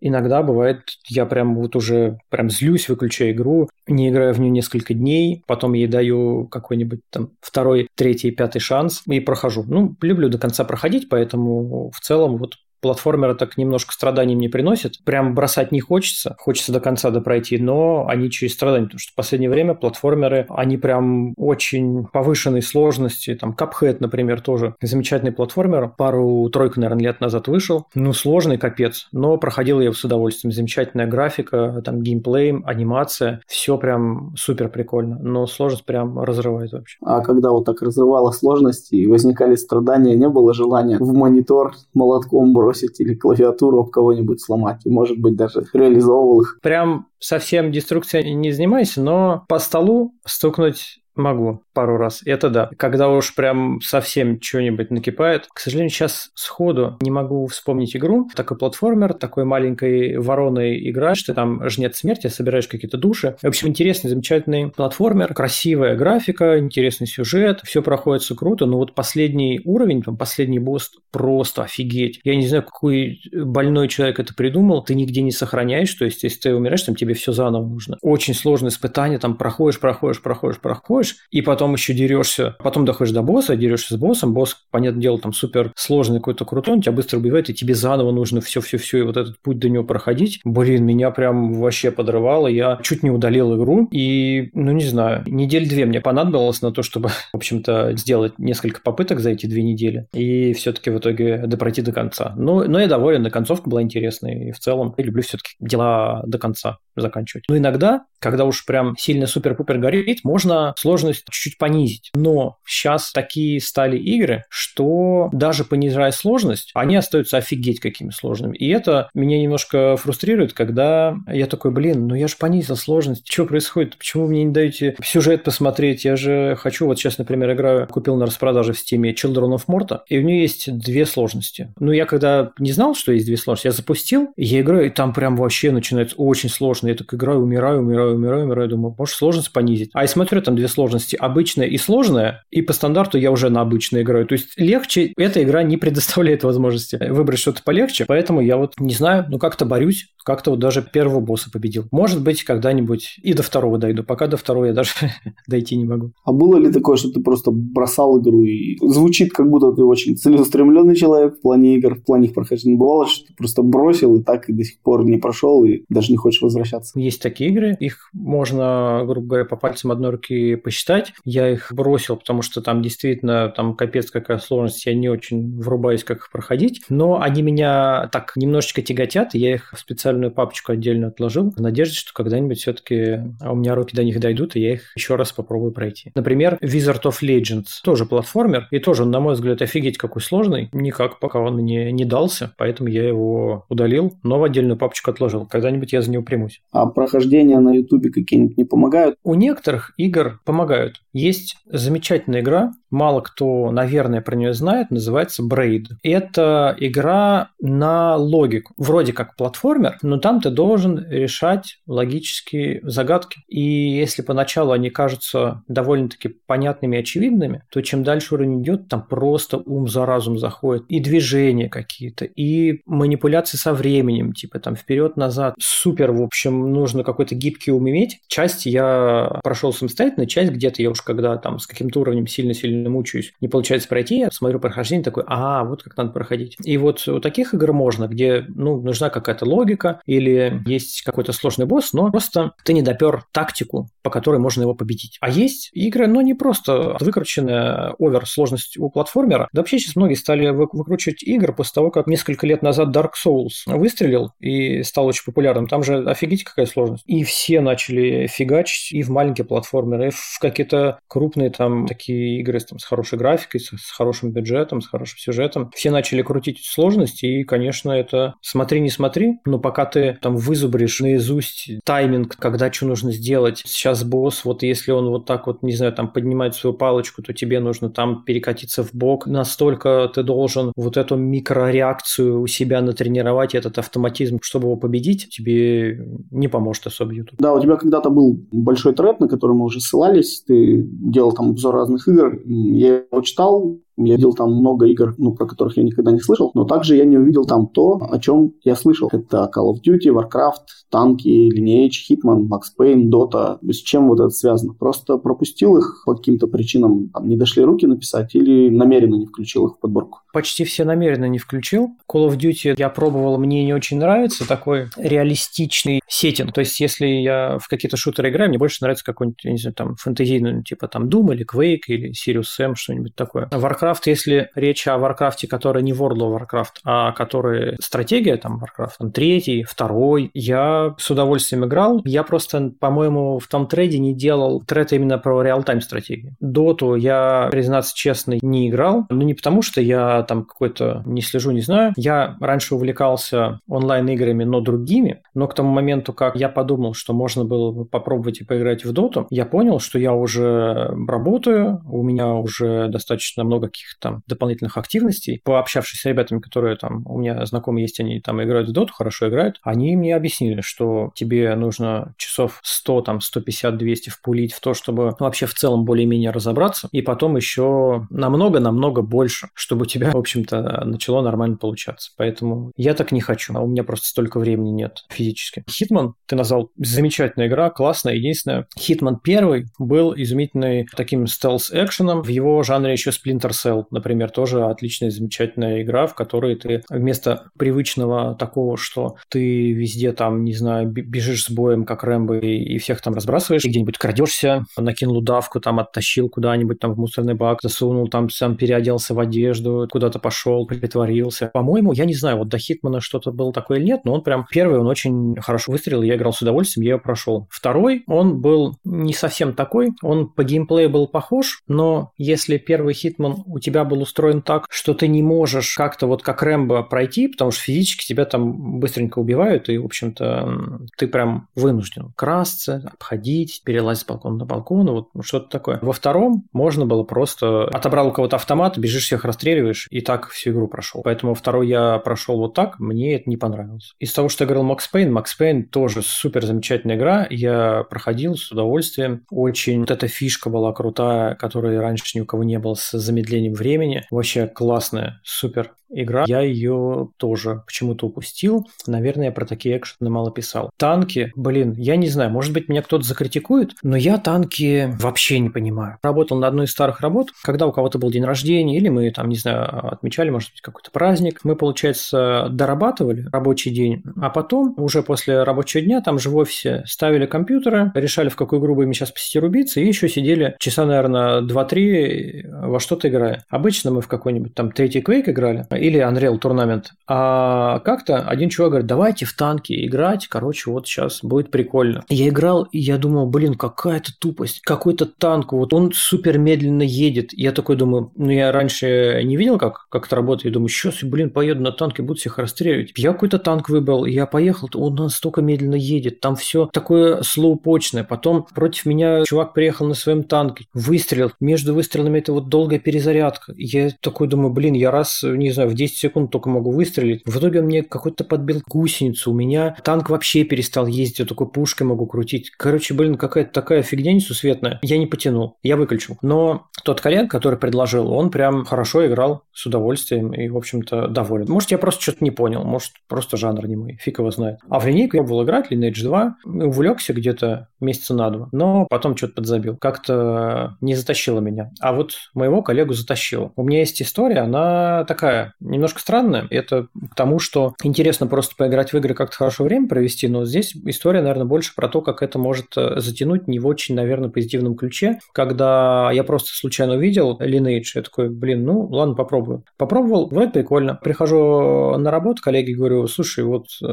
иногда 0.00 0.42
бывает, 0.42 0.82
я 1.08 1.26
прям 1.26 1.56
вот 1.56 1.76
уже 1.76 2.18
прям 2.28 2.50
злюсь, 2.50 2.88
выключаю 2.88 3.32
игру, 3.32 3.68
не 3.86 4.08
играю 4.08 4.34
в 4.34 4.40
нее 4.40 4.50
несколько 4.50 4.94
дней, 4.94 5.42
потом 5.46 5.72
ей 5.72 5.86
даю 5.86 6.46
какой-нибудь 6.48 7.00
там 7.10 7.30
второй, 7.40 7.88
третий, 7.94 8.30
пятый 8.30 8.60
шанс 8.60 9.02
и 9.06 9.20
прохожу. 9.20 9.64
Ну, 9.66 9.94
люблю 10.02 10.28
до 10.28 10.38
конца 10.38 10.64
проходить, 10.64 11.08
поэтому 11.08 11.90
в 11.90 12.00
целом 12.00 12.36
вот 12.36 12.54
платформеры 12.80 13.34
так 13.34 13.56
немножко 13.56 13.92
страданий 13.92 14.36
мне 14.36 14.48
приносят. 14.48 14.94
Прям 15.04 15.34
бросать 15.34 15.72
не 15.72 15.80
хочется, 15.80 16.36
хочется 16.38 16.72
до 16.72 16.80
конца 16.80 17.10
допройти, 17.10 17.58
но 17.58 18.06
они 18.08 18.30
через 18.30 18.54
страдания, 18.54 18.86
потому 18.86 18.98
что 18.98 19.12
в 19.12 19.16
последнее 19.16 19.50
время 19.50 19.74
платформеры, 19.74 20.46
они 20.50 20.76
прям 20.76 21.34
очень 21.36 22.06
повышенной 22.12 22.62
сложности, 22.62 23.34
там 23.34 23.56
Cuphead, 23.58 23.96
например, 24.00 24.40
тоже 24.40 24.74
замечательный 24.80 25.32
платформер, 25.32 25.92
пару-тройку, 25.96 26.80
наверное, 26.80 27.04
лет 27.04 27.20
назад 27.20 27.48
вышел, 27.48 27.86
ну, 27.94 28.12
сложный 28.12 28.58
капец, 28.58 29.08
но 29.12 29.36
проходил 29.38 29.80
я 29.80 29.86
его 29.86 29.94
с 29.94 30.04
удовольствием, 30.04 30.52
замечательная 30.52 31.06
графика, 31.06 31.82
там 31.84 32.02
геймплей, 32.02 32.54
анимация, 32.64 33.40
все 33.46 33.78
прям 33.78 34.34
супер 34.36 34.68
прикольно, 34.68 35.18
но 35.20 35.46
сложность 35.46 35.84
прям 35.84 36.18
разрывает 36.18 36.72
вообще. 36.72 36.98
А 37.02 37.20
когда 37.20 37.50
вот 37.50 37.64
так 37.64 37.82
разрывало 37.82 38.30
сложности 38.30 38.94
и 38.94 39.06
возникали 39.06 39.54
страдания, 39.56 40.14
не 40.14 40.28
было 40.28 40.54
желания 40.54 40.98
в 40.98 41.12
монитор 41.12 41.74
молотком 41.94 42.52
бросить 42.52 42.65
или 43.00 43.14
клавиатуру 43.14 43.80
об 43.80 43.90
кого-нибудь 43.90 44.40
сломать. 44.40 44.80
И, 44.84 44.90
может 44.90 45.18
быть, 45.18 45.36
даже 45.36 45.64
реализовывал 45.72 46.42
их. 46.42 46.58
Прям 46.62 47.08
совсем 47.18 47.72
деструкцией 47.72 48.34
не 48.34 48.52
занимайся, 48.52 49.02
но 49.02 49.44
по 49.48 49.58
столу 49.58 50.14
стукнуть 50.24 51.00
Могу 51.16 51.62
пару 51.72 51.96
раз. 51.96 52.22
Это 52.24 52.50
да. 52.50 52.70
Когда 52.76 53.08
уж 53.08 53.34
прям 53.34 53.80
совсем 53.82 54.40
что-нибудь 54.40 54.90
накипает. 54.90 55.46
К 55.52 55.58
сожалению, 55.58 55.90
сейчас 55.90 56.30
сходу 56.34 56.96
не 57.00 57.10
могу 57.10 57.46
вспомнить 57.46 57.96
игру. 57.96 58.28
Такой 58.34 58.56
платформер, 58.56 59.14
такой 59.14 59.44
маленькой 59.44 60.18
вороной 60.18 60.88
играешь, 60.88 61.22
ты 61.22 61.34
там 61.34 61.68
жнец 61.68 61.96
смерти, 61.96 62.28
собираешь 62.28 62.68
какие-то 62.68 62.98
души. 62.98 63.36
В 63.42 63.46
общем, 63.46 63.68
интересный, 63.68 64.10
замечательный 64.10 64.70
платформер, 64.70 65.34
красивая 65.34 65.96
графика, 65.96 66.58
интересный 66.58 67.06
сюжет, 67.06 67.60
все 67.64 67.82
проходит 67.82 68.22
все 68.22 68.34
круто, 68.34 68.66
но 68.66 68.78
вот 68.78 68.94
последний 68.94 69.60
уровень, 69.64 70.02
там, 70.02 70.16
последний 70.16 70.58
босс 70.58 70.92
просто 71.10 71.64
офигеть. 71.64 72.20
Я 72.24 72.36
не 72.36 72.46
знаю, 72.46 72.62
какой 72.62 73.20
больной 73.32 73.88
человек 73.88 74.20
это 74.20 74.34
придумал, 74.34 74.82
ты 74.82 74.94
нигде 74.94 75.22
не 75.22 75.32
сохраняешь, 75.32 75.92
то 75.94 76.04
есть, 76.04 76.22
если 76.22 76.40
ты 76.40 76.54
умираешь, 76.54 76.82
там 76.82 76.94
тебе 76.94 77.14
все 77.14 77.32
заново 77.32 77.66
нужно. 77.66 77.98
Очень 78.02 78.34
сложное 78.34 78.70
испытание, 78.70 79.18
там 79.18 79.36
проходишь, 79.36 79.80
проходишь, 79.80 80.22
проходишь, 80.22 80.60
проходишь, 80.60 81.05
проходишь, 81.06 81.16
и 81.30 81.42
потом 81.42 81.74
еще 81.74 81.94
дерешься, 81.94 82.56
потом 82.62 82.84
доходишь 82.84 83.12
до 83.12 83.22
босса, 83.22 83.56
дерешься 83.56 83.94
с 83.94 83.96
боссом, 83.96 84.34
босс, 84.34 84.56
понятное 84.70 85.02
дело, 85.02 85.18
там 85.18 85.32
супер 85.32 85.72
сложный 85.76 86.18
какой-то 86.18 86.44
крутой, 86.44 86.74
он 86.74 86.82
тебя 86.82 86.92
быстро 86.92 87.18
убивает, 87.18 87.50
и 87.50 87.54
тебе 87.54 87.74
заново 87.74 88.12
нужно 88.12 88.40
все-все-все, 88.40 88.98
и 88.98 89.02
вот 89.02 89.16
этот 89.16 89.40
путь 89.40 89.58
до 89.58 89.68
него 89.68 89.84
проходить. 89.84 90.40
Блин, 90.44 90.84
меня 90.84 91.10
прям 91.10 91.54
вообще 91.54 91.90
подрывало, 91.90 92.48
я 92.48 92.78
чуть 92.82 93.02
не 93.02 93.10
удалил 93.10 93.56
игру, 93.56 93.88
и, 93.90 94.50
ну, 94.54 94.72
не 94.72 94.84
знаю, 94.84 95.22
недель 95.26 95.68
две 95.68 95.86
мне 95.86 96.00
понадобилось 96.00 96.62
на 96.62 96.72
то, 96.72 96.82
чтобы, 96.82 97.08
в 97.32 97.36
общем-то, 97.36 97.96
сделать 97.96 98.38
несколько 98.38 98.80
попыток 98.80 99.20
за 99.20 99.30
эти 99.30 99.46
две 99.46 99.62
недели, 99.62 100.06
и 100.12 100.52
все-таки 100.52 100.90
в 100.90 100.98
итоге 100.98 101.38
допройти 101.46 101.82
до 101.82 101.92
конца. 101.92 102.34
Но, 102.36 102.64
но 102.64 102.80
я 102.80 102.88
доволен, 102.88 103.26
и 103.26 103.30
концовка 103.30 103.68
была 103.68 103.82
интересной, 103.82 104.48
и 104.48 104.52
в 104.52 104.58
целом 104.58 104.94
я 104.96 105.04
люблю 105.04 105.22
все-таки 105.22 105.54
дела 105.60 106.22
до 106.26 106.38
конца 106.38 106.78
заканчивать. 106.96 107.44
Но 107.48 107.56
иногда, 107.56 108.04
когда 108.18 108.44
уж 108.44 108.64
прям 108.64 108.94
сильно 108.98 109.26
супер-пупер 109.26 109.78
горит, 109.78 110.20
можно 110.24 110.74
сложность 110.96 111.24
чуть-чуть 111.30 111.58
понизить. 111.58 112.10
Но 112.14 112.56
сейчас 112.66 113.12
такие 113.12 113.60
стали 113.60 113.98
игры, 113.98 114.44
что 114.48 115.28
даже 115.32 115.64
понижая 115.64 116.10
сложность, 116.10 116.70
они 116.74 116.96
остаются 116.96 117.36
офигеть 117.36 117.80
какими 117.80 118.10
сложными. 118.10 118.56
И 118.56 118.68
это 118.68 119.10
меня 119.14 119.38
немножко 119.40 119.96
фрустрирует, 119.96 120.52
когда 120.52 121.16
я 121.30 121.46
такой, 121.46 121.70
блин, 121.70 122.06
ну 122.06 122.14
я 122.14 122.28
же 122.28 122.36
понизил 122.38 122.76
сложность, 122.76 123.30
что 123.30 123.44
происходит, 123.46 123.96
почему 123.96 124.24
вы 124.24 124.30
мне 124.30 124.44
не 124.44 124.52
даете 124.52 124.96
сюжет 125.04 125.44
посмотреть, 125.44 126.04
я 126.04 126.16
же 126.16 126.56
хочу, 126.58 126.86
вот 126.86 126.98
сейчас, 126.98 127.18
например, 127.18 127.52
играю, 127.52 127.86
купил 127.86 128.16
на 128.16 128.26
распродаже 128.26 128.72
в 128.72 128.76
Steam 128.76 129.02
Children 129.14 129.56
of 129.56 129.62
Morta, 129.68 130.00
и 130.08 130.18
у 130.18 130.22
нее 130.22 130.42
есть 130.42 130.76
две 130.78 131.06
сложности. 131.06 131.72
Ну, 131.78 131.92
я 131.92 132.06
когда 132.06 132.52
не 132.58 132.72
знал, 132.72 132.94
что 132.94 133.12
есть 133.12 133.26
две 133.26 133.36
сложности, 133.36 133.66
я 133.66 133.72
запустил, 133.72 134.32
я 134.36 134.60
играю, 134.60 134.86
и 134.86 134.90
там 134.90 135.12
прям 135.12 135.36
вообще 135.36 135.70
начинается 135.70 136.16
очень 136.16 136.48
сложно. 136.48 136.88
Я 136.88 136.94
так 136.94 137.12
играю, 137.12 137.40
умираю, 137.40 137.80
умираю, 137.80 138.14
умираю, 138.14 138.44
умираю. 138.44 138.68
Думаю, 138.68 138.94
может, 138.98 139.14
сложность 139.14 139.52
понизить. 139.52 139.90
А 139.92 140.02
я 140.02 140.08
смотрю, 140.08 140.42
там 140.42 140.56
две 140.56 140.68
сложности. 140.68 140.85
Обычная 141.18 141.66
и 141.66 141.76
сложная. 141.78 142.42
И 142.50 142.62
по 142.62 142.72
стандарту 142.72 143.18
я 143.18 143.30
уже 143.30 143.50
на 143.50 143.60
обычной 143.60 144.02
играю. 144.02 144.26
То 144.26 144.34
есть 144.34 144.48
легче 144.56 145.12
эта 145.16 145.42
игра 145.42 145.62
не 145.62 145.76
предоставляет 145.76 146.44
возможности 146.44 146.96
выбрать 147.10 147.38
что-то 147.38 147.62
полегче. 147.62 148.04
Поэтому 148.06 148.40
я 148.40 148.56
вот 148.56 148.74
не 148.78 148.94
знаю, 148.94 149.26
ну 149.28 149.38
как-то 149.38 149.64
борюсь. 149.64 150.12
Как-то 150.24 150.50
вот 150.50 150.58
даже 150.58 150.82
первого 150.82 151.20
босса 151.20 151.50
победил. 151.52 151.84
Может 151.92 152.20
быть, 152.20 152.42
когда-нибудь 152.42 153.20
и 153.22 153.32
до 153.32 153.44
второго 153.44 153.78
дойду. 153.78 154.02
Пока 154.02 154.26
до 154.26 154.36
второго 154.36 154.64
я 154.64 154.72
даже 154.72 154.90
дойти 155.46 155.76
не 155.76 155.84
могу. 155.84 156.10
А 156.24 156.32
было 156.32 156.56
ли 156.56 156.72
такое, 156.72 156.96
что 156.96 157.10
ты 157.10 157.20
просто 157.20 157.52
бросал 157.52 158.20
игру 158.20 158.42
и 158.42 158.76
звучит, 158.80 159.32
как 159.32 159.48
будто 159.48 159.70
ты 159.72 159.84
очень 159.84 160.16
целеустремленный 160.16 160.96
человек 160.96 161.36
в 161.36 161.42
плане 161.42 161.76
игр, 161.76 161.94
в 161.94 162.02
плане 162.02 162.26
их 162.26 162.34
прохождения? 162.34 162.76
Бывало, 162.76 163.06
что 163.06 163.26
ты 163.26 163.34
просто 163.34 163.62
бросил 163.62 164.16
и 164.16 164.22
так 164.22 164.48
и 164.48 164.52
до 164.52 164.64
сих 164.64 164.80
пор 164.80 165.04
не 165.04 165.18
прошел 165.18 165.64
и 165.64 165.84
даже 165.88 166.10
не 166.10 166.16
хочешь 166.16 166.42
возвращаться? 166.42 166.98
Есть 166.98 167.22
такие 167.22 167.50
игры, 167.50 167.76
их 167.78 168.10
можно, 168.12 169.04
грубо 169.06 169.26
говоря, 169.28 169.44
по 169.44 169.56
пальцам 169.56 169.92
одной 169.92 170.10
руки 170.10 170.56
посчитать. 170.56 170.75
Я 171.24 171.50
их 171.50 171.72
бросил, 171.72 172.16
потому 172.16 172.42
что 172.42 172.60
там 172.60 172.82
действительно 172.82 173.48
там 173.48 173.74
капец 173.74 174.10
какая 174.10 174.38
сложность, 174.38 174.86
я 174.86 174.94
не 174.94 175.08
очень 175.08 175.60
врубаюсь, 175.60 176.04
как 176.04 176.18
их 176.18 176.30
проходить. 176.30 176.82
Но 176.88 177.20
они 177.20 177.42
меня 177.42 178.08
так 178.12 178.32
немножечко 178.36 178.82
тяготят, 178.82 179.34
и 179.34 179.38
я 179.38 179.54
их 179.54 179.72
в 179.72 179.78
специальную 179.78 180.30
папочку 180.30 180.72
отдельно 180.72 181.08
отложил, 181.08 181.50
в 181.50 181.60
надежде, 181.60 181.94
что 181.96 182.12
когда-нибудь 182.12 182.58
все-таки 182.58 183.20
у 183.40 183.54
меня 183.54 183.74
руки 183.74 183.94
до 183.96 184.04
них 184.04 184.20
дойдут, 184.20 184.56
и 184.56 184.60
я 184.60 184.74
их 184.74 184.92
еще 184.96 185.16
раз 185.16 185.32
попробую 185.32 185.72
пройти. 185.72 186.12
Например, 186.14 186.58
Wizard 186.62 187.02
of 187.02 187.22
Legends, 187.22 187.80
тоже 187.82 188.06
платформер, 188.06 188.68
и 188.70 188.78
тоже, 188.78 189.04
на 189.04 189.20
мой 189.20 189.34
взгляд, 189.34 189.62
офигеть 189.62 189.98
какой 189.98 190.22
сложный. 190.22 190.68
Никак 190.72 191.18
пока 191.18 191.40
он 191.40 191.56
мне 191.56 191.90
не 191.92 192.04
дался, 192.04 192.52
поэтому 192.56 192.88
я 192.88 193.06
его 193.06 193.64
удалил, 193.68 194.14
но 194.22 194.38
в 194.38 194.44
отдельную 194.44 194.76
папочку 194.76 195.10
отложил. 195.10 195.46
Когда-нибудь 195.46 195.92
я 195.92 196.02
за 196.02 196.10
него 196.10 196.22
примусь 196.22 196.60
а 196.76 196.86
прохождения 196.86 197.58
на 197.58 197.74
Ютубе 197.74 198.10
какие-нибудь 198.10 198.58
не 198.58 198.64
помогают? 198.64 199.16
У 199.24 199.34
некоторых 199.34 199.92
игр 199.96 200.40
помогают. 200.44 200.65
Есть 201.12 201.56
замечательная 201.66 202.40
игра, 202.40 202.72
мало 202.90 203.20
кто, 203.20 203.70
наверное, 203.70 204.20
про 204.20 204.36
нее 204.36 204.52
знает, 204.52 204.90
называется 204.90 205.42
Braid. 205.42 205.86
Это 206.02 206.76
игра 206.78 207.50
на 207.60 208.16
логику. 208.16 208.74
Вроде 208.76 209.12
как 209.12 209.36
платформер, 209.36 209.98
но 210.02 210.18
там 210.18 210.40
ты 210.40 210.50
должен 210.50 211.06
решать 211.08 211.78
логические 211.86 212.80
загадки. 212.82 213.40
И 213.48 213.60
если 213.60 214.22
поначалу 214.22 214.72
они 214.72 214.90
кажутся 214.90 215.62
довольно-таки 215.68 216.28
понятными 216.46 216.96
и 216.96 217.00
очевидными, 217.00 217.62
то 217.70 217.80
чем 217.80 218.04
дальше 218.04 218.34
уровень 218.34 218.62
идет, 218.62 218.88
там 218.88 219.06
просто 219.06 219.58
ум 219.58 219.88
за 219.88 220.06
разум 220.06 220.38
заходит. 220.38 220.84
И 220.88 221.00
движения 221.00 221.68
какие-то, 221.68 222.24
и 222.24 222.82
манипуляции 222.86 223.56
со 223.56 223.72
временем, 223.72 224.32
типа 224.32 224.58
там 224.58 224.76
вперед-назад. 224.76 225.54
Супер, 225.58 226.12
в 226.12 226.22
общем, 226.22 226.72
нужно 226.72 227.04
какой-то 227.04 227.34
гибкий 227.34 227.72
ум 227.72 227.88
иметь. 227.88 228.20
Часть 228.28 228.66
я 228.66 229.40
прошел 229.42 229.72
самостоятельно, 229.72 230.26
часть 230.26 230.45
где-то 230.50 230.82
я 230.82 230.90
уж 230.90 231.02
когда 231.02 231.36
там 231.36 231.58
с 231.58 231.66
каким-то 231.66 232.00
уровнем 232.00 232.26
сильно-сильно 232.26 232.88
мучаюсь, 232.90 233.32
не 233.40 233.48
получается 233.48 233.88
пройти, 233.88 234.18
я 234.18 234.30
смотрю 234.30 234.60
прохождение 234.60 235.04
такой, 235.04 235.24
а, 235.26 235.64
вот 235.64 235.82
как 235.82 235.96
надо 235.96 236.10
проходить. 236.10 236.56
И 236.64 236.76
вот 236.76 237.06
у 237.08 237.20
таких 237.20 237.54
игр 237.54 237.72
можно, 237.72 238.06
где, 238.06 238.44
ну, 238.48 238.80
нужна 238.80 239.10
какая-то 239.10 239.44
логика 239.46 240.00
или 240.06 240.62
есть 240.66 241.02
какой-то 241.02 241.32
сложный 241.32 241.66
босс, 241.66 241.92
но 241.92 242.10
просто 242.10 242.52
ты 242.64 242.72
не 242.72 242.82
допер 242.82 243.24
тактику, 243.32 243.88
по 244.02 244.10
которой 244.10 244.38
можно 244.38 244.62
его 244.62 244.74
победить. 244.74 245.18
А 245.20 245.30
есть 245.30 245.70
игры, 245.72 246.06
ну, 246.06 246.20
не 246.20 246.34
просто 246.34 246.96
выкрученная 247.00 247.94
овер 247.98 248.26
сложность 248.26 248.76
у 248.78 248.90
платформера. 248.90 249.48
Да 249.52 249.60
вообще 249.60 249.78
сейчас 249.78 249.96
многие 249.96 250.14
стали 250.14 250.48
выкручивать 250.50 251.22
игры 251.22 251.52
после 251.52 251.72
того, 251.74 251.90
как 251.90 252.06
несколько 252.06 252.46
лет 252.46 252.62
назад 252.62 252.94
Dark 252.96 253.12
Souls 253.24 253.66
выстрелил 253.66 254.32
и 254.40 254.82
стал 254.82 255.06
очень 255.06 255.24
популярным. 255.24 255.66
Там 255.66 255.82
же 255.82 255.98
офигеть 256.08 256.44
какая 256.44 256.66
сложность. 256.66 257.04
И 257.06 257.24
все 257.24 257.60
начали 257.60 258.26
фигачить 258.26 258.92
и 258.92 259.02
в 259.02 259.10
маленькие 259.10 259.44
платформеры, 259.44 260.08
и 260.08 260.10
в 260.10 260.35
какие-то 260.38 260.98
крупные 261.08 261.50
там 261.50 261.86
такие 261.86 262.40
игры 262.40 262.60
там, 262.60 262.78
с 262.78 262.84
хорошей 262.84 263.18
графикой, 263.18 263.60
с, 263.60 263.68
с 263.76 263.90
хорошим 263.90 264.32
бюджетом, 264.32 264.80
с 264.80 264.88
хорошим 264.88 265.18
сюжетом. 265.18 265.70
Все 265.74 265.90
начали 265.90 266.22
крутить 266.22 266.64
сложности, 266.64 267.26
и, 267.26 267.44
конечно, 267.44 267.90
это 267.90 268.34
смотри, 268.40 268.80
не 268.80 268.90
смотри, 268.90 269.38
но 269.44 269.58
пока 269.58 269.84
ты 269.86 270.18
там 270.20 270.36
вызубришь 270.36 271.00
наизусть 271.00 271.70
тайминг, 271.84 272.36
когда 272.36 272.72
что 272.72 272.86
нужно 272.86 273.12
сделать. 273.12 273.62
Сейчас 273.64 274.04
босс, 274.04 274.44
вот 274.44 274.62
если 274.62 274.92
он 274.92 275.08
вот 275.08 275.26
так 275.26 275.46
вот, 275.46 275.62
не 275.62 275.72
знаю, 275.72 275.92
там 275.92 276.08
поднимает 276.08 276.54
свою 276.54 276.74
палочку, 276.74 277.22
то 277.22 277.32
тебе 277.32 277.60
нужно 277.60 277.90
там 277.90 278.24
перекатиться 278.24 278.82
в 278.82 278.94
бок. 278.94 279.26
Настолько 279.26 280.10
ты 280.14 280.22
должен 280.22 280.72
вот 280.76 280.96
эту 280.96 281.16
микрореакцию 281.16 282.40
у 282.40 282.46
себя 282.46 282.80
натренировать, 282.80 283.54
этот 283.54 283.78
автоматизм, 283.78 284.38
чтобы 284.42 284.68
его 284.68 284.76
победить, 284.76 285.28
тебе 285.30 286.06
не 286.30 286.48
поможет 286.48 286.86
особо 286.86 287.12
YouTube. 287.14 287.38
Да, 287.38 287.54
у 287.54 287.60
тебя 287.60 287.76
когда-то 287.76 288.10
был 288.10 288.38
большой 288.50 288.94
тред, 288.94 289.20
на 289.20 289.28
который 289.28 289.56
мы 289.56 289.64
уже 289.64 289.80
ссылались, 289.80 290.25
ты 290.46 290.82
делал 290.82 291.32
там 291.32 291.50
обзор 291.50 291.74
разных 291.74 292.08
игр, 292.08 292.40
я 292.44 293.04
его 293.10 293.22
читал, 293.22 293.80
я 293.96 294.16
видел 294.16 294.32
там 294.34 294.52
много 294.52 294.86
игр, 294.86 295.14
ну, 295.18 295.32
про 295.32 295.46
которых 295.46 295.76
я 295.76 295.82
никогда 295.82 296.12
не 296.12 296.20
слышал, 296.20 296.50
но 296.54 296.64
также 296.64 296.96
я 296.96 297.04
не 297.04 297.16
увидел 297.16 297.44
там 297.44 297.66
то, 297.68 297.98
о 298.10 298.18
чем 298.18 298.52
я 298.64 298.76
слышал. 298.76 299.08
Это 299.12 299.50
Call 299.54 299.72
of 299.72 299.76
Duty, 299.86 300.12
Warcraft, 300.12 300.66
танки, 300.90 301.28
Lineage, 301.28 302.10
Hitman, 302.10 302.46
Max 302.48 302.62
Payne, 302.78 303.10
Dota. 303.10 303.58
С 303.70 303.78
чем 303.78 304.08
вот 304.08 304.20
это 304.20 304.30
связано? 304.30 304.74
Просто 304.74 305.16
пропустил 305.18 305.76
их 305.76 306.02
по 306.04 306.14
каким-то 306.14 306.46
причинам, 306.46 307.08
там, 307.08 307.28
не 307.28 307.36
дошли 307.36 307.62
руки 307.62 307.86
написать 307.86 308.34
или 308.34 308.68
намеренно 308.68 309.16
не 309.16 309.26
включил 309.26 309.66
их 309.66 309.76
в 309.76 309.80
подборку? 309.80 310.20
Почти 310.32 310.64
все 310.64 310.84
намеренно 310.84 311.26
не 311.26 311.38
включил. 311.38 311.88
Call 312.10 312.28
of 312.28 312.36
Duty 312.36 312.74
я 312.76 312.90
пробовал, 312.90 313.38
мне 313.38 313.64
не 313.64 313.72
очень 313.72 313.98
нравится 313.98 314.46
такой 314.46 314.88
реалистичный 314.96 316.00
сеттинг. 316.06 316.52
То 316.52 316.60
есть, 316.60 316.78
если 316.80 317.06
я 317.06 317.58
в 317.58 317.68
какие-то 317.68 317.96
шутеры 317.96 318.30
играю, 318.30 318.50
мне 318.50 318.58
больше 318.58 318.78
нравится 318.82 319.04
какой-нибудь, 319.04 319.44
не 319.44 319.56
знаю, 319.56 319.74
там, 319.74 319.96
фэнтезийный, 319.96 320.52
ну, 320.54 320.62
типа 320.62 320.88
там 320.88 321.08
Doom 321.08 321.32
или 321.34 321.46
Quake 321.46 321.86
или 321.88 322.12
Sirius 322.12 322.46
Sam, 322.58 322.74
что-нибудь 322.74 323.14
такое. 323.14 323.48
Warcraft 323.50 323.85
Warcraft, 323.86 324.02
если 324.06 324.50
речь 324.54 324.86
о 324.88 324.96
Warcraft, 324.96 325.46
который 325.48 325.82
не 325.82 325.92
World 325.92 326.18
of 326.18 326.38
Warcraft, 326.38 326.80
а 326.84 327.12
который 327.12 327.76
стратегия, 327.80 328.36
там, 328.36 328.62
Warcraft, 328.62 328.92
там, 328.98 329.12
третий, 329.12 329.62
второй, 329.62 330.30
я 330.34 330.94
с 330.98 331.10
удовольствием 331.10 331.64
играл. 331.64 332.00
Я 332.04 332.22
просто, 332.22 332.72
по-моему, 332.80 333.38
в 333.38 333.48
том 333.48 333.66
трейде 333.66 333.98
не 333.98 334.14
делал 334.14 334.62
тред 334.62 334.92
именно 334.92 335.18
про 335.18 335.42
реал-тайм 335.42 335.80
стратегии. 335.80 336.34
Доту 336.40 336.94
я, 336.94 337.48
признаться 337.50 337.94
честно, 337.94 338.38
не 338.40 338.68
играл. 338.68 339.06
Ну, 339.10 339.22
не 339.22 339.34
потому, 339.34 339.62
что 339.62 339.80
я 339.80 340.22
там 340.22 340.44
какой-то 340.44 341.02
не 341.06 341.22
слежу, 341.22 341.50
не 341.50 341.60
знаю. 341.60 341.92
Я 341.96 342.36
раньше 342.40 342.74
увлекался 342.74 343.60
онлайн-играми, 343.68 344.44
но 344.44 344.60
другими. 344.60 345.22
Но 345.34 345.46
к 345.48 345.54
тому 345.54 345.70
моменту, 345.70 346.12
как 346.12 346.36
я 346.36 346.48
подумал, 346.48 346.94
что 346.94 347.12
можно 347.12 347.44
было 347.44 347.72
бы 347.72 347.84
попробовать 347.84 348.40
и 348.40 348.44
поиграть 348.44 348.84
в 348.84 348.92
доту, 348.92 349.26
я 349.30 349.46
понял, 349.46 349.78
что 349.78 349.98
я 349.98 350.12
уже 350.12 350.94
работаю, 351.06 351.82
у 351.88 352.02
меня 352.02 352.34
уже 352.34 352.88
достаточно 352.88 353.44
много 353.44 353.68
каких-то 353.76 354.00
там 354.00 354.22
дополнительных 354.26 354.76
активностей. 354.76 355.40
Пообщавшись 355.44 356.00
с 356.00 356.04
ребятами, 356.04 356.40
которые 356.40 356.76
там 356.76 357.02
у 357.06 357.18
меня 357.18 357.44
знакомые 357.46 357.84
есть, 357.84 358.00
они 358.00 358.20
там 358.20 358.42
играют 358.42 358.68
в 358.68 358.72
доту, 358.72 358.92
хорошо 358.92 359.28
играют, 359.28 359.60
они 359.62 359.96
мне 359.96 360.14
объяснили, 360.14 360.60
что 360.60 361.12
тебе 361.14 361.54
нужно 361.54 362.14
часов 362.16 362.60
100, 362.62 363.00
там 363.02 363.20
150, 363.20 363.76
200 363.76 364.10
впулить 364.10 364.52
в 364.52 364.60
то, 364.60 364.74
чтобы 364.74 365.14
вообще 365.18 365.46
в 365.46 365.54
целом 365.54 365.84
более-менее 365.84 366.30
разобраться, 366.30 366.88
и 366.92 367.02
потом 367.02 367.36
еще 367.36 368.06
намного-намного 368.10 369.02
больше, 369.02 369.48
чтобы 369.54 369.82
у 369.82 369.86
тебя, 369.86 370.10
в 370.10 370.16
общем-то, 370.16 370.84
начало 370.84 371.22
нормально 371.22 371.56
получаться. 371.56 372.12
Поэтому 372.16 372.72
я 372.76 372.94
так 372.94 373.12
не 373.12 373.20
хочу, 373.20 373.54
а 373.56 373.60
у 373.60 373.66
меня 373.66 373.84
просто 373.84 374.06
столько 374.08 374.38
времени 374.38 374.70
нет 374.70 375.04
физически. 375.10 375.64
Хитман, 375.68 376.14
ты 376.26 376.36
назвал 376.36 376.70
замечательная 376.76 377.48
игра, 377.48 377.70
классная, 377.70 378.14
единственное. 378.14 378.66
Хитман 378.78 379.18
первый 379.18 379.66
был 379.78 380.14
изумительный 380.16 380.86
таким 380.96 381.26
стелс-экшеном, 381.26 382.22
в 382.22 382.28
его 382.28 382.62
жанре 382.62 382.92
еще 382.92 383.10
Splinter 383.10 383.50
Cell 383.66 383.86
например, 383.90 384.30
тоже 384.30 384.64
отличная, 384.64 385.10
замечательная 385.10 385.82
игра, 385.82 386.06
в 386.06 386.14
которой 386.14 386.56
ты 386.56 386.82
вместо 386.88 387.50
привычного 387.58 388.34
такого, 388.34 388.76
что 388.76 389.16
ты 389.28 389.72
везде 389.72 390.12
там, 390.12 390.44
не 390.44 390.52
знаю, 390.52 390.88
бежишь 390.88 391.44
с 391.44 391.50
боем, 391.50 391.84
как 391.84 392.04
Рэмбо, 392.04 392.38
и, 392.38 392.78
всех 392.78 393.00
там 393.00 393.14
разбрасываешь, 393.14 393.64
где-нибудь 393.64 393.98
крадешься, 393.98 394.64
накинул 394.76 395.18
удавку, 395.18 395.60
там 395.60 395.78
оттащил 395.78 396.28
куда-нибудь 396.28 396.78
там 396.78 396.94
в 396.94 396.98
мусорный 396.98 397.34
бак, 397.34 397.60
засунул, 397.62 398.08
там 398.08 398.30
сам 398.30 398.56
переоделся 398.56 399.14
в 399.14 399.20
одежду, 399.20 399.88
куда-то 399.90 400.18
пошел, 400.18 400.66
притворился. 400.66 401.50
По-моему, 401.52 401.92
я 401.92 402.04
не 402.04 402.14
знаю, 402.14 402.38
вот 402.38 402.48
до 402.48 402.58
Хитмана 402.58 403.00
что-то 403.00 403.32
было 403.32 403.52
такое 403.52 403.78
или 403.78 403.86
нет, 403.86 404.00
но 404.04 404.14
он 404.14 404.22
прям 404.22 404.46
первый, 404.50 404.78
он 404.78 404.86
очень 404.86 405.36
хорошо 405.40 405.72
выстрелил, 405.72 406.02
я 406.02 406.16
играл 406.16 406.32
с 406.32 406.42
удовольствием, 406.42 406.84
я 406.84 406.90
его 406.92 407.00
прошел. 407.00 407.46
Второй, 407.50 408.04
он 408.06 408.40
был 408.40 408.76
не 408.84 409.12
совсем 409.12 409.54
такой, 409.54 409.92
он 410.02 410.28
по 410.28 410.44
геймплею 410.44 410.90
был 410.90 411.06
похож, 411.06 411.62
но 411.68 412.12
если 412.18 412.58
первый 412.58 412.94
Хитман 412.94 413.36
у 413.56 413.58
тебя 413.58 413.84
был 413.84 414.02
устроен 414.02 414.42
так, 414.42 414.66
что 414.68 414.92
ты 414.92 415.08
не 415.08 415.22
можешь 415.22 415.74
как-то 415.76 416.06
вот 416.06 416.22
как 416.22 416.42
Рэмбо 416.42 416.82
пройти, 416.82 417.26
потому 417.28 417.50
что 417.50 417.62
физически 417.62 418.06
тебя 418.06 418.26
там 418.26 418.78
быстренько 418.78 419.18
убивают, 419.18 419.70
и, 419.70 419.78
в 419.78 419.86
общем-то, 419.86 420.80
ты 420.98 421.08
прям 421.08 421.48
вынужден 421.54 422.12
красться, 422.16 422.82
обходить, 422.92 423.62
перелазить 423.64 424.02
с 424.02 424.06
балкона 424.06 424.36
на 424.36 424.44
балкон, 424.44 424.90
вот 424.90 425.08
что-то 425.24 425.48
такое. 425.48 425.78
Во 425.80 425.94
втором 425.94 426.44
можно 426.52 426.84
было 426.84 427.02
просто 427.02 427.64
отобрал 427.64 428.08
у 428.08 428.12
кого-то 428.12 428.36
автомат, 428.36 428.76
бежишь 428.76 429.06
всех 429.06 429.24
расстреливаешь, 429.24 429.88
и 429.90 430.02
так 430.02 430.28
всю 430.28 430.50
игру 430.50 430.68
прошел. 430.68 431.00
Поэтому 431.02 431.32
второй 431.34 431.68
я 431.68 431.98
прошел 431.98 432.36
вот 432.36 432.52
так, 432.52 432.78
мне 432.78 433.16
это 433.16 433.30
не 433.30 433.38
понравилось. 433.38 433.94
Из 433.98 434.12
того, 434.12 434.28
что 434.28 434.44
я 434.44 434.48
говорил 434.48 434.64
Макс 434.64 434.86
Пейн, 434.86 435.10
Макс 435.10 435.34
Пейн 435.34 435.64
тоже 435.64 436.02
супер 436.02 436.44
замечательная 436.44 436.96
игра, 436.96 437.26
я 437.30 437.84
проходил 437.88 438.36
с 438.36 438.52
удовольствием. 438.52 439.24
Очень 439.30 439.80
вот 439.80 439.90
эта 439.90 440.08
фишка 440.08 440.50
была 440.50 440.74
крутая, 440.74 441.34
которой 441.36 441.80
раньше 441.80 442.04
ни 442.14 442.20
у 442.20 442.26
кого 442.26 442.44
не 442.44 442.58
было 442.58 442.74
с 442.74 442.92
замедлением 442.98 443.45
времени. 443.54 444.04
Вообще 444.10 444.46
классная, 444.46 445.20
супер 445.24 445.74
игра. 445.90 446.24
Я 446.26 446.40
ее 446.40 447.08
тоже 447.16 447.62
почему-то 447.66 448.06
упустил. 448.06 448.66
Наверное, 448.86 449.26
я 449.26 449.32
про 449.32 449.46
такие 449.46 449.76
экшены 449.76 450.10
мало 450.10 450.30
писал. 450.30 450.70
Танки, 450.76 451.32
блин, 451.36 451.74
я 451.76 451.96
не 451.96 452.08
знаю, 452.08 452.30
может 452.30 452.52
быть, 452.52 452.68
меня 452.68 452.82
кто-то 452.82 453.04
закритикует, 453.04 453.72
но 453.82 453.96
я 453.96 454.18
танки 454.18 454.90
вообще 454.98 455.38
не 455.38 455.50
понимаю. 455.50 455.98
Работал 456.02 456.38
на 456.38 456.46
одной 456.46 456.66
из 456.66 456.70
старых 456.70 457.00
работ, 457.00 457.28
когда 457.42 457.66
у 457.66 457.72
кого-то 457.72 457.98
был 457.98 458.10
день 458.10 458.24
рождения, 458.24 458.76
или 458.76 458.88
мы 458.88 459.10
там, 459.10 459.28
не 459.28 459.36
знаю, 459.36 459.92
отмечали, 459.92 460.30
может 460.30 460.50
быть, 460.52 460.60
какой-то 460.60 460.90
праздник. 460.90 461.40
Мы, 461.44 461.56
получается, 461.56 462.48
дорабатывали 462.50 463.26
рабочий 463.32 463.70
день, 463.70 464.02
а 464.20 464.30
потом, 464.30 464.74
уже 464.76 465.02
после 465.02 465.42
рабочего 465.42 465.82
дня, 465.82 466.00
там 466.00 466.18
же 466.18 466.30
в 466.30 466.36
офисе 466.36 466.82
ставили 466.86 467.26
компьютеры, 467.26 467.92
решали, 467.94 468.28
в 468.28 468.36
какую 468.36 468.60
игру 468.60 468.74
будем 468.74 468.92
сейчас 468.92 469.12
рубиться, 469.36 469.80
и 469.80 469.86
еще 469.86 470.08
сидели 470.08 470.56
часа, 470.58 470.86
наверное, 470.86 471.42
2-3 471.42 472.68
во 472.68 472.80
что-то 472.80 473.08
играя. 473.08 473.44
Обычно 473.48 473.90
мы 473.90 474.00
в 474.00 474.08
какой-нибудь 474.08 474.54
там 474.54 474.72
третий 474.72 475.00
Quake 475.00 475.30
играли, 475.30 475.66
или 475.86 476.00
Unreal 476.00 476.40
Tournament. 476.40 476.84
А 477.08 477.78
как-то 477.80 478.18
один 478.18 478.48
чувак 478.48 478.70
говорит, 478.70 478.86
давайте 478.86 479.24
в 479.24 479.32
танки 479.34 479.86
играть, 479.86 480.26
короче, 480.26 480.70
вот 480.70 480.86
сейчас 480.86 481.20
будет 481.22 481.50
прикольно. 481.50 482.04
Я 482.08 482.28
играл, 482.28 482.64
и 482.72 482.78
я 482.78 482.98
думал, 482.98 483.28
блин, 483.28 483.54
какая-то 483.54 484.12
тупость, 484.18 484.60
какой-то 484.62 485.06
танк, 485.06 485.52
вот 485.52 485.72
он 485.72 485.92
супер 485.94 486.38
медленно 486.38 486.82
едет. 486.82 487.32
Я 487.32 487.52
такой 487.52 487.76
думаю, 487.76 488.12
ну 488.16 488.30
я 488.30 488.52
раньше 488.52 489.20
не 489.24 489.36
видел, 489.36 489.58
как, 489.58 489.86
как 489.88 490.06
это 490.06 490.16
работает, 490.16 490.46
я 490.46 490.50
думаю, 490.52 490.68
сейчас, 490.68 491.02
блин, 491.02 491.30
поеду 491.30 491.62
на 491.62 491.72
танке, 491.72 492.02
буду 492.02 492.18
всех 492.18 492.38
расстреливать. 492.38 492.92
Я 492.96 493.12
какой-то 493.12 493.38
танк 493.38 493.68
выбрал, 493.68 494.04
я 494.04 494.26
поехал, 494.26 494.68
он 494.74 494.94
настолько 494.94 495.42
медленно 495.42 495.74
едет, 495.74 496.20
там 496.20 496.36
все 496.36 496.68
такое 496.72 497.22
слоупочное. 497.22 498.04
Потом 498.04 498.46
против 498.54 498.86
меня 498.86 499.24
чувак 499.24 499.54
приехал 499.54 499.86
на 499.86 499.94
своем 499.94 500.24
танке, 500.24 500.66
выстрелил, 500.74 501.32
между 501.40 501.74
выстрелами 501.74 502.18
это 502.18 502.32
вот 502.32 502.48
долгая 502.48 502.78
перезарядка. 502.78 503.52
Я 503.56 503.90
такой 504.00 504.28
думаю, 504.28 504.52
блин, 504.52 504.74
я 504.74 504.90
раз, 504.90 505.22
не 505.22 505.50
знаю, 505.50 505.65
в 505.66 505.74
10 505.74 505.96
секунд 505.96 506.30
только 506.30 506.48
могу 506.48 506.72
выстрелить. 506.72 507.22
В 507.26 507.38
итоге 507.38 507.60
он 507.60 507.66
мне 507.66 507.82
какой-то 507.82 508.24
подбил 508.24 508.62
гусеницу. 508.66 509.30
У 509.30 509.34
меня 509.34 509.76
танк 509.84 510.10
вообще 510.10 510.44
перестал 510.44 510.86
ездить, 510.86 511.20
я 511.20 511.26
только 511.26 511.44
пушкой 511.44 511.86
могу 511.86 512.06
крутить. 512.06 512.50
Короче, 512.50 512.94
блин, 512.94 513.16
какая-то 513.16 513.52
такая 513.52 513.82
фигня 513.82 514.12
несусветная. 514.12 514.78
Я 514.82 514.98
не 514.98 515.06
потянул, 515.06 515.58
я 515.62 515.76
выключил. 515.76 516.16
Но 516.22 516.66
тот 516.84 517.00
коллег, 517.00 517.30
который 517.30 517.58
предложил, 517.58 518.12
он 518.12 518.30
прям 518.30 518.64
хорошо 518.64 519.06
играл 519.06 519.42
с 519.52 519.66
удовольствием 519.66 520.32
и, 520.32 520.48
в 520.48 520.56
общем-то, 520.56 521.08
доволен. 521.08 521.46
Может, 521.48 521.70
я 521.70 521.78
просто 521.78 522.02
что-то 522.02 522.24
не 522.24 522.30
понял, 522.30 522.64
может, 522.64 522.92
просто 523.08 523.36
жанр 523.36 523.66
не 523.66 523.76
мой, 523.76 523.98
фиг 524.00 524.18
его 524.18 524.30
знает. 524.30 524.58
А 524.68 524.80
в 524.80 524.86
линейку 524.86 525.16
я 525.16 525.22
пробовал 525.26 525.44
играть, 525.44 525.72
Lineage 525.72 526.02
2, 526.02 526.36
увлекся 526.44 527.12
где-то 527.12 527.68
месяца 527.80 528.14
на 528.14 528.30
два, 528.30 528.48
но 528.52 528.86
потом 528.88 529.16
что-то 529.16 529.34
подзабил. 529.34 529.76
Как-то 529.76 530.76
не 530.80 530.94
затащило 530.94 531.40
меня. 531.40 531.72
А 531.80 531.92
вот 531.92 532.12
моего 532.34 532.62
коллегу 532.62 532.92
затащило. 532.92 533.52
У 533.56 533.64
меня 533.64 533.80
есть 533.80 534.00
история, 534.00 534.38
она 534.38 535.04
такая, 535.04 535.54
немножко 535.60 536.00
странная. 536.00 536.46
Это 536.50 536.88
к 537.10 537.14
тому, 537.14 537.38
что 537.38 537.74
интересно 537.82 538.26
просто 538.26 538.54
поиграть 538.56 538.92
в 538.92 538.96
игры, 538.96 539.14
как-то 539.14 539.36
хорошо 539.36 539.64
время 539.64 539.88
провести, 539.88 540.28
но 540.28 540.44
здесь 540.44 540.74
история, 540.84 541.20
наверное, 541.20 541.46
больше 541.46 541.74
про 541.74 541.88
то, 541.88 542.00
как 542.00 542.22
это 542.22 542.38
может 542.38 542.76
э, 542.76 543.00
затянуть 543.00 543.48
не 543.48 543.58
в 543.58 543.66
очень, 543.66 543.94
наверное, 543.94 544.30
позитивном 544.30 544.76
ключе, 544.76 545.18
когда 545.32 546.10
я 546.12 546.24
просто 546.24 546.50
случайно 546.52 546.94
увидел 546.94 547.38
Lineage, 547.40 547.92
я 547.94 548.02
такой, 548.02 548.28
блин, 548.28 548.64
ну, 548.64 548.86
ладно, 548.86 549.14
попробую. 549.14 549.64
Попробовал, 549.76 550.28
вроде 550.28 550.50
прикольно. 550.50 550.98
Прихожу 551.02 551.96
на 551.98 552.10
работу, 552.10 552.42
коллеги 552.42 552.72
говорю, 552.72 553.06
слушай, 553.06 553.44
вот 553.44 553.66
э, 553.82 553.86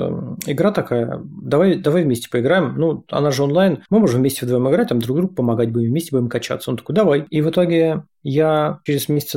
игра 0.48 0.72
такая, 0.72 1.22
давай, 1.24 1.76
давай 1.76 2.04
вместе 2.04 2.30
поиграем. 2.30 2.76
Ну, 2.78 3.06
она 3.10 3.32
же 3.32 3.44
онлайн, 3.44 3.84
мы 3.90 4.00
можем 4.00 4.22
вместе 4.22 4.46
вдвоем 4.46 4.70
играть, 4.70 4.90
там 4.90 5.00
друг 5.00 5.18
другу 5.18 5.34
помогать 5.34 5.72
будем, 5.72 5.90
вместе 5.90 6.12
будем 6.12 6.30
качаться. 6.30 6.72
Он 6.72 6.78
такой, 6.78 6.96
давай. 6.96 7.26
И 7.30 7.42
в 7.42 7.50
итоге 7.50 8.04
я 8.24 8.80
через 8.86 9.10
месяц 9.10 9.36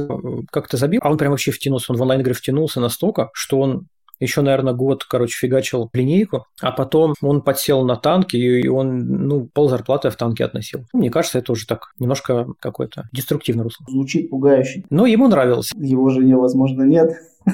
как-то 0.50 0.76
забил, 0.76 1.00
а 1.02 1.10
он 1.10 1.18
прям 1.18 1.32
вообще 1.32 1.50
втянулся, 1.50 1.92
он 1.92 1.98
в 1.98 2.02
онлайн-игры 2.02 2.34
втянулся 2.34 2.80
настолько, 2.80 3.30
что 3.32 3.60
он 3.60 3.88
еще, 4.18 4.40
наверное, 4.40 4.72
год, 4.72 5.04
короче, 5.04 5.36
фигачил 5.38 5.90
линейку, 5.92 6.46
а 6.60 6.72
потом 6.72 7.14
он 7.20 7.42
подсел 7.42 7.84
на 7.84 7.96
танки, 7.96 8.36
и 8.36 8.66
он, 8.66 8.98
ну, 9.26 9.46
пол 9.52 9.68
зарплаты 9.68 10.10
в 10.10 10.16
танке 10.16 10.44
относил. 10.44 10.84
Мне 10.94 11.10
кажется, 11.10 11.38
это 11.38 11.52
уже 11.52 11.66
так 11.66 11.92
немножко 11.98 12.46
какое-то 12.60 13.04
деструктивное 13.12 13.64
русло. 13.64 13.84
Звучит 13.88 14.30
пугающе. 14.30 14.84
Но 14.90 15.06
ему 15.06 15.28
нравилось. 15.28 15.72
Его 15.76 16.08
жене, 16.08 16.36
возможно, 16.36 16.82
нет. 16.82 17.10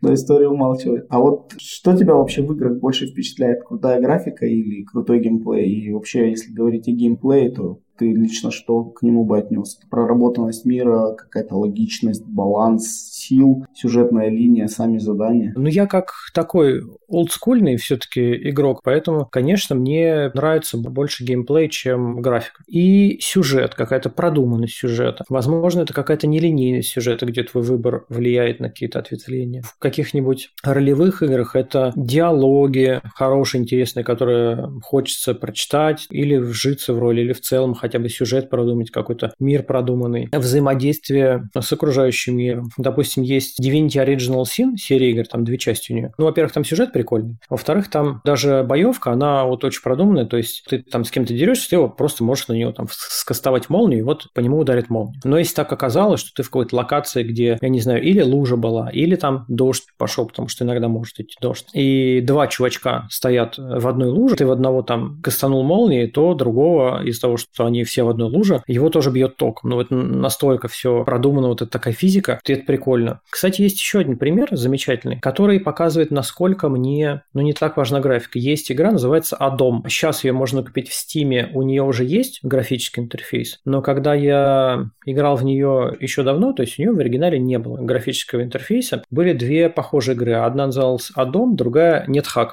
Но 0.00 0.12
история 0.14 0.48
умалчивает. 0.48 1.06
А 1.10 1.18
вот 1.18 1.52
что 1.58 1.96
тебя 1.96 2.14
вообще 2.14 2.42
в 2.42 2.52
играх 2.52 2.78
больше 2.78 3.06
впечатляет? 3.06 3.62
Крутая 3.64 4.00
графика 4.00 4.46
или 4.46 4.84
крутой 4.84 5.20
геймплей? 5.20 5.68
И 5.68 5.92
вообще, 5.92 6.30
если 6.30 6.52
говорить 6.52 6.88
о 6.88 6.92
геймплее, 6.92 7.50
то 7.50 7.78
ты 7.98 8.12
лично 8.12 8.50
что 8.50 8.84
к 8.84 9.02
нему 9.02 9.24
бы 9.24 9.38
отнес? 9.38 9.78
Проработанность 9.90 10.64
мира, 10.64 11.14
какая-то 11.16 11.56
логичность, 11.56 12.24
баланс 12.24 12.86
сил, 13.12 13.66
сюжетная 13.74 14.28
линия, 14.28 14.68
сами 14.68 14.98
задания? 14.98 15.52
Ну, 15.56 15.66
я 15.66 15.86
как 15.86 16.12
такой 16.34 16.82
олдскульный 17.08 17.76
все-таки 17.76 18.50
игрок, 18.50 18.80
поэтому, 18.84 19.26
конечно, 19.26 19.74
мне 19.74 20.30
нравится 20.34 20.76
больше 20.78 21.24
геймплей, 21.24 21.68
чем 21.68 22.20
графика. 22.20 22.62
И 22.66 23.18
сюжет, 23.20 23.74
какая-то 23.74 24.10
продуманность 24.10 24.74
сюжета. 24.74 25.24
Возможно, 25.28 25.82
это 25.82 25.94
какая-то 25.94 26.26
нелинейность 26.26 26.88
сюжета, 26.88 27.26
где 27.26 27.42
твой 27.42 27.64
выбор 27.64 28.04
влияет 28.08 28.60
на 28.60 28.68
какие-то 28.68 28.98
ответвления. 28.98 29.62
В 29.62 29.78
каких-нибудь 29.78 30.50
ролевых 30.62 31.22
играх 31.22 31.56
это 31.56 31.92
диалоги 31.96 33.00
хорошие, 33.14 33.62
интересные, 33.62 34.04
которые 34.04 34.70
хочется 34.82 35.34
прочитать 35.34 36.06
или 36.10 36.36
вжиться 36.36 36.92
в 36.92 36.98
роль, 36.98 37.20
или 37.20 37.32
в 37.32 37.40
целом 37.40 37.74
хотя 37.74 37.85
бы 37.94 38.08
сюжет 38.08 38.50
продумать, 38.50 38.90
какой-то 38.90 39.32
мир 39.38 39.62
продуманный, 39.62 40.28
взаимодействие 40.32 41.48
с 41.58 41.72
окружающим 41.72 42.36
миром. 42.36 42.70
Допустим, 42.76 43.22
есть 43.22 43.60
Divinity 43.60 44.04
Original 44.04 44.42
Sin, 44.42 44.76
серия 44.76 45.10
игр, 45.10 45.26
там 45.26 45.44
две 45.44 45.58
части 45.58 45.92
у 45.92 45.96
нее. 45.96 46.12
Ну, 46.18 46.26
во-первых, 46.26 46.52
там 46.52 46.64
сюжет 46.64 46.92
прикольный. 46.92 47.36
Во-вторых, 47.48 47.88
там 47.90 48.20
даже 48.24 48.64
боевка, 48.64 49.12
она 49.12 49.44
вот 49.44 49.64
очень 49.64 49.82
продуманная, 49.82 50.26
то 50.26 50.36
есть 50.36 50.64
ты 50.68 50.78
там 50.82 51.04
с 51.04 51.10
кем-то 51.10 51.34
дерешься, 51.34 51.70
ты 51.70 51.76
его 51.76 51.88
просто 51.88 52.24
можешь 52.24 52.48
на 52.48 52.54
него 52.54 52.72
там 52.72 52.86
скастовать 52.90 53.70
молнию, 53.70 54.00
и 54.00 54.02
вот 54.02 54.26
по 54.34 54.40
нему 54.40 54.58
ударит 54.58 54.90
молния. 54.90 55.20
Но 55.24 55.38
если 55.38 55.54
так 55.54 55.72
оказалось, 55.72 56.20
что 56.20 56.30
ты 56.34 56.42
в 56.42 56.50
какой-то 56.50 56.76
локации, 56.76 57.22
где, 57.22 57.58
я 57.60 57.68
не 57.68 57.80
знаю, 57.80 58.02
или 58.02 58.22
лужа 58.22 58.56
была, 58.56 58.90
или 58.90 59.14
там 59.16 59.44
дождь 59.48 59.84
пошел, 59.98 60.26
потому 60.26 60.48
что 60.48 60.64
иногда 60.64 60.88
может 60.88 61.18
идти 61.20 61.36
дождь, 61.40 61.68
и 61.72 62.20
два 62.22 62.46
чувачка 62.46 63.06
стоят 63.10 63.58
в 63.58 63.86
одной 63.86 64.08
луже, 64.08 64.36
ты 64.36 64.46
в 64.46 64.50
одного 64.50 64.82
там 64.82 65.20
кастанул 65.22 65.62
молнией, 65.62 66.10
то 66.10 66.34
другого 66.34 67.02
из-за 67.04 67.22
того, 67.22 67.36
что 67.36 67.66
они 67.66 67.75
они 67.76 67.84
все 67.84 68.02
в 68.02 68.08
одной 68.08 68.28
луже, 68.28 68.62
его 68.66 68.90
тоже 68.90 69.10
бьет 69.10 69.36
током. 69.36 69.70
Ну, 69.70 69.76
вот 69.76 69.90
настолько 69.90 70.68
все 70.68 71.04
продумано, 71.04 71.48
вот 71.48 71.62
эта 71.62 71.70
такая 71.70 71.94
физика, 71.94 72.40
и 72.44 72.52
это 72.52 72.64
прикольно. 72.64 73.20
Кстати, 73.30 73.62
есть 73.62 73.78
еще 73.78 74.00
один 74.00 74.16
пример 74.16 74.48
замечательный, 74.52 75.20
который 75.20 75.60
показывает, 75.60 76.10
насколько 76.10 76.68
мне, 76.68 77.22
ну, 77.34 77.42
не 77.42 77.52
так 77.52 77.76
важна 77.76 78.00
графика. 78.00 78.38
Есть 78.38 78.72
игра, 78.72 78.90
называется 78.90 79.36
Адом. 79.36 79.84
Сейчас 79.88 80.24
ее 80.24 80.32
можно 80.32 80.62
купить 80.62 80.88
в 80.88 80.94
Стиме, 80.94 81.50
у 81.52 81.62
нее 81.62 81.82
уже 81.82 82.04
есть 82.04 82.40
графический 82.42 83.02
интерфейс, 83.02 83.60
но 83.64 83.82
когда 83.82 84.14
я 84.14 84.90
играл 85.04 85.36
в 85.36 85.44
нее 85.44 85.96
еще 86.00 86.22
давно, 86.22 86.52
то 86.52 86.62
есть 86.62 86.78
у 86.78 86.82
нее 86.82 86.92
в 86.92 86.98
оригинале 86.98 87.38
не 87.38 87.58
было 87.58 87.76
графического 87.78 88.42
интерфейса, 88.42 89.02
были 89.10 89.32
две 89.32 89.68
похожие 89.68 90.14
игры. 90.16 90.34
Одна 90.34 90.66
называлась 90.66 91.12
Адом, 91.14 91.56
другая. 91.56 92.06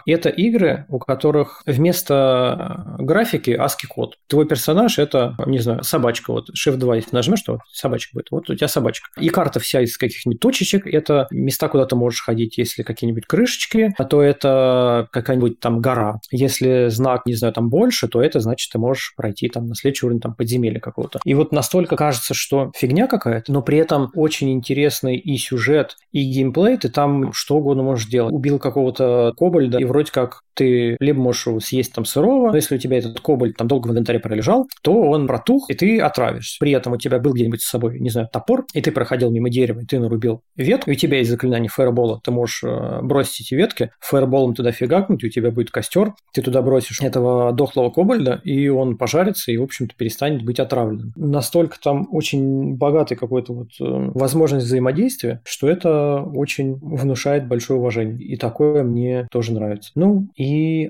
И 0.06 0.12
это 0.12 0.30
игры, 0.30 0.86
у 0.90 1.00
которых 1.00 1.64
вместо 1.66 2.96
графики 3.00 3.52
ASCII 3.52 3.88
код. 3.88 4.18
Твой 4.28 4.46
персонаж 4.46 5.00
это 5.00 5.13
это, 5.14 5.36
не 5.46 5.60
знаю, 5.60 5.84
собачка. 5.84 6.32
Вот 6.32 6.50
Shift 6.50 6.78
2, 6.78 6.96
если 6.96 7.16
нажмешь, 7.16 7.42
то 7.42 7.60
собачка 7.72 8.12
будет. 8.14 8.32
Вот 8.32 8.50
у 8.50 8.56
тебя 8.56 8.68
собачка. 8.68 9.10
И 9.20 9.30
карта 9.30 9.60
вся 9.60 9.82
из 9.82 9.98
каких-нибудь 9.98 10.40
точечек. 10.40 10.88
Это 10.88 11.28
места, 11.32 11.68
куда 11.68 11.86
ты 11.86 11.96
можешь 11.96 12.22
ходить. 12.22 12.58
Если 12.58 12.84
какие-нибудь 12.84 13.26
крышечки, 13.26 13.94
то 14.10 14.22
это 14.22 15.08
какая-нибудь 15.12 15.60
там 15.60 15.80
гора. 15.80 16.20
Если 16.32 16.88
знак, 16.90 17.26
не 17.26 17.36
знаю, 17.36 17.54
там 17.54 17.70
больше, 17.70 18.08
то 18.08 18.22
это 18.22 18.40
значит, 18.40 18.72
ты 18.72 18.80
можешь 18.80 19.14
пройти 19.16 19.50
там 19.50 19.68
на 19.68 19.76
следующий 19.76 20.06
уровень 20.06 20.22
там 20.22 20.36
подземелья 20.36 20.80
какого-то. 20.80 21.20
И 21.24 21.34
вот 21.34 21.52
настолько 21.52 21.96
кажется, 21.96 22.34
что 22.34 22.72
фигня 22.76 23.08
какая-то, 23.08 23.52
но 23.52 23.62
при 23.62 23.78
этом 23.78 24.12
очень 24.16 24.52
интересный 24.52 25.18
и 25.18 25.38
сюжет, 25.38 25.96
и 26.12 26.24
геймплей, 26.24 26.78
ты 26.78 26.90
там 26.90 27.34
что 27.34 27.58
угодно 27.58 27.84
можешь 27.84 28.08
делать. 28.08 28.34
Убил 28.34 28.60
какого-то 28.60 29.34
кобальда, 29.38 29.80
и 29.80 29.86
вроде 29.86 30.12
как 30.12 30.42
ты 30.54 30.98
либо 31.00 31.20
можешь 31.20 31.48
его 31.48 31.60
съесть 31.60 31.94
там 31.94 32.06
сырого, 32.06 32.50
но 32.50 32.56
если 32.56 32.76
у 32.76 32.78
тебя 32.78 32.98
этот 32.98 33.20
кобальт 33.20 33.58
там 33.58 33.68
долго 33.68 33.88
в 33.88 33.92
инвентаре 33.92 34.20
пролежал, 34.20 34.68
то 34.82 34.94
он 34.94 35.28
протух, 35.28 35.70
и 35.70 35.74
ты 35.74 36.00
отравишься. 36.00 36.58
При 36.60 36.72
этом 36.72 36.94
у 36.94 36.98
тебя 36.98 37.20
был 37.20 37.34
где-нибудь 37.34 37.62
с 37.62 37.70
собой, 37.70 38.00
не 38.00 38.10
знаю, 38.10 38.30
топор, 38.32 38.66
и 38.74 38.82
ты 38.82 38.92
проходил 38.92 39.32
мимо 39.32 39.50
дерева, 39.50 39.82
и 39.82 39.86
ты 39.86 40.00
нарубил 40.00 40.42
ветку, 40.56 40.92
и 40.92 40.94
у 40.94 40.98
тебя 40.98 41.18
есть 41.18 41.30
заклинание 41.30 41.70
фаербола, 41.70 42.22
ты 42.24 42.32
можешь 42.32 42.64
э, 42.64 43.00
бросить 43.02 43.42
эти 43.42 43.56
ветки, 43.56 43.92
фаерболом 44.00 44.54
туда 44.54 44.72
фигакнуть, 44.72 45.24
и 45.24 45.28
у 45.28 45.30
тебя 45.30 45.52
будет 45.52 45.72
костер, 45.72 46.14
ты 46.34 46.42
туда 46.42 46.62
бросишь 46.62 47.02
этого 47.02 47.52
дохлого 47.54 47.90
кобальда, 47.90 48.42
и 48.44 48.68
он 48.68 48.98
пожарится, 48.98 49.52
и, 49.52 49.58
в 49.58 49.64
общем-то, 49.64 49.96
перестанет 49.96 50.44
быть 50.44 50.60
отравленным. 50.60 51.14
Настолько 51.16 51.78
там 51.80 52.08
очень 52.12 52.76
богатый 52.76 53.16
какой-то 53.16 53.54
вот 53.54 53.70
э, 53.80 53.84
возможность 54.14 54.66
взаимодействия, 54.66 55.42
что 55.46 55.68
это 55.68 56.22
очень 56.22 56.76
внушает 56.76 57.48
большое 57.48 57.80
уважение. 57.80 58.20
И 58.20 58.38
такое 58.38 58.84
мне 58.84 59.28
тоже 59.32 59.54
нравится. 59.54 59.92
Ну, 59.96 60.28
и 60.36 60.43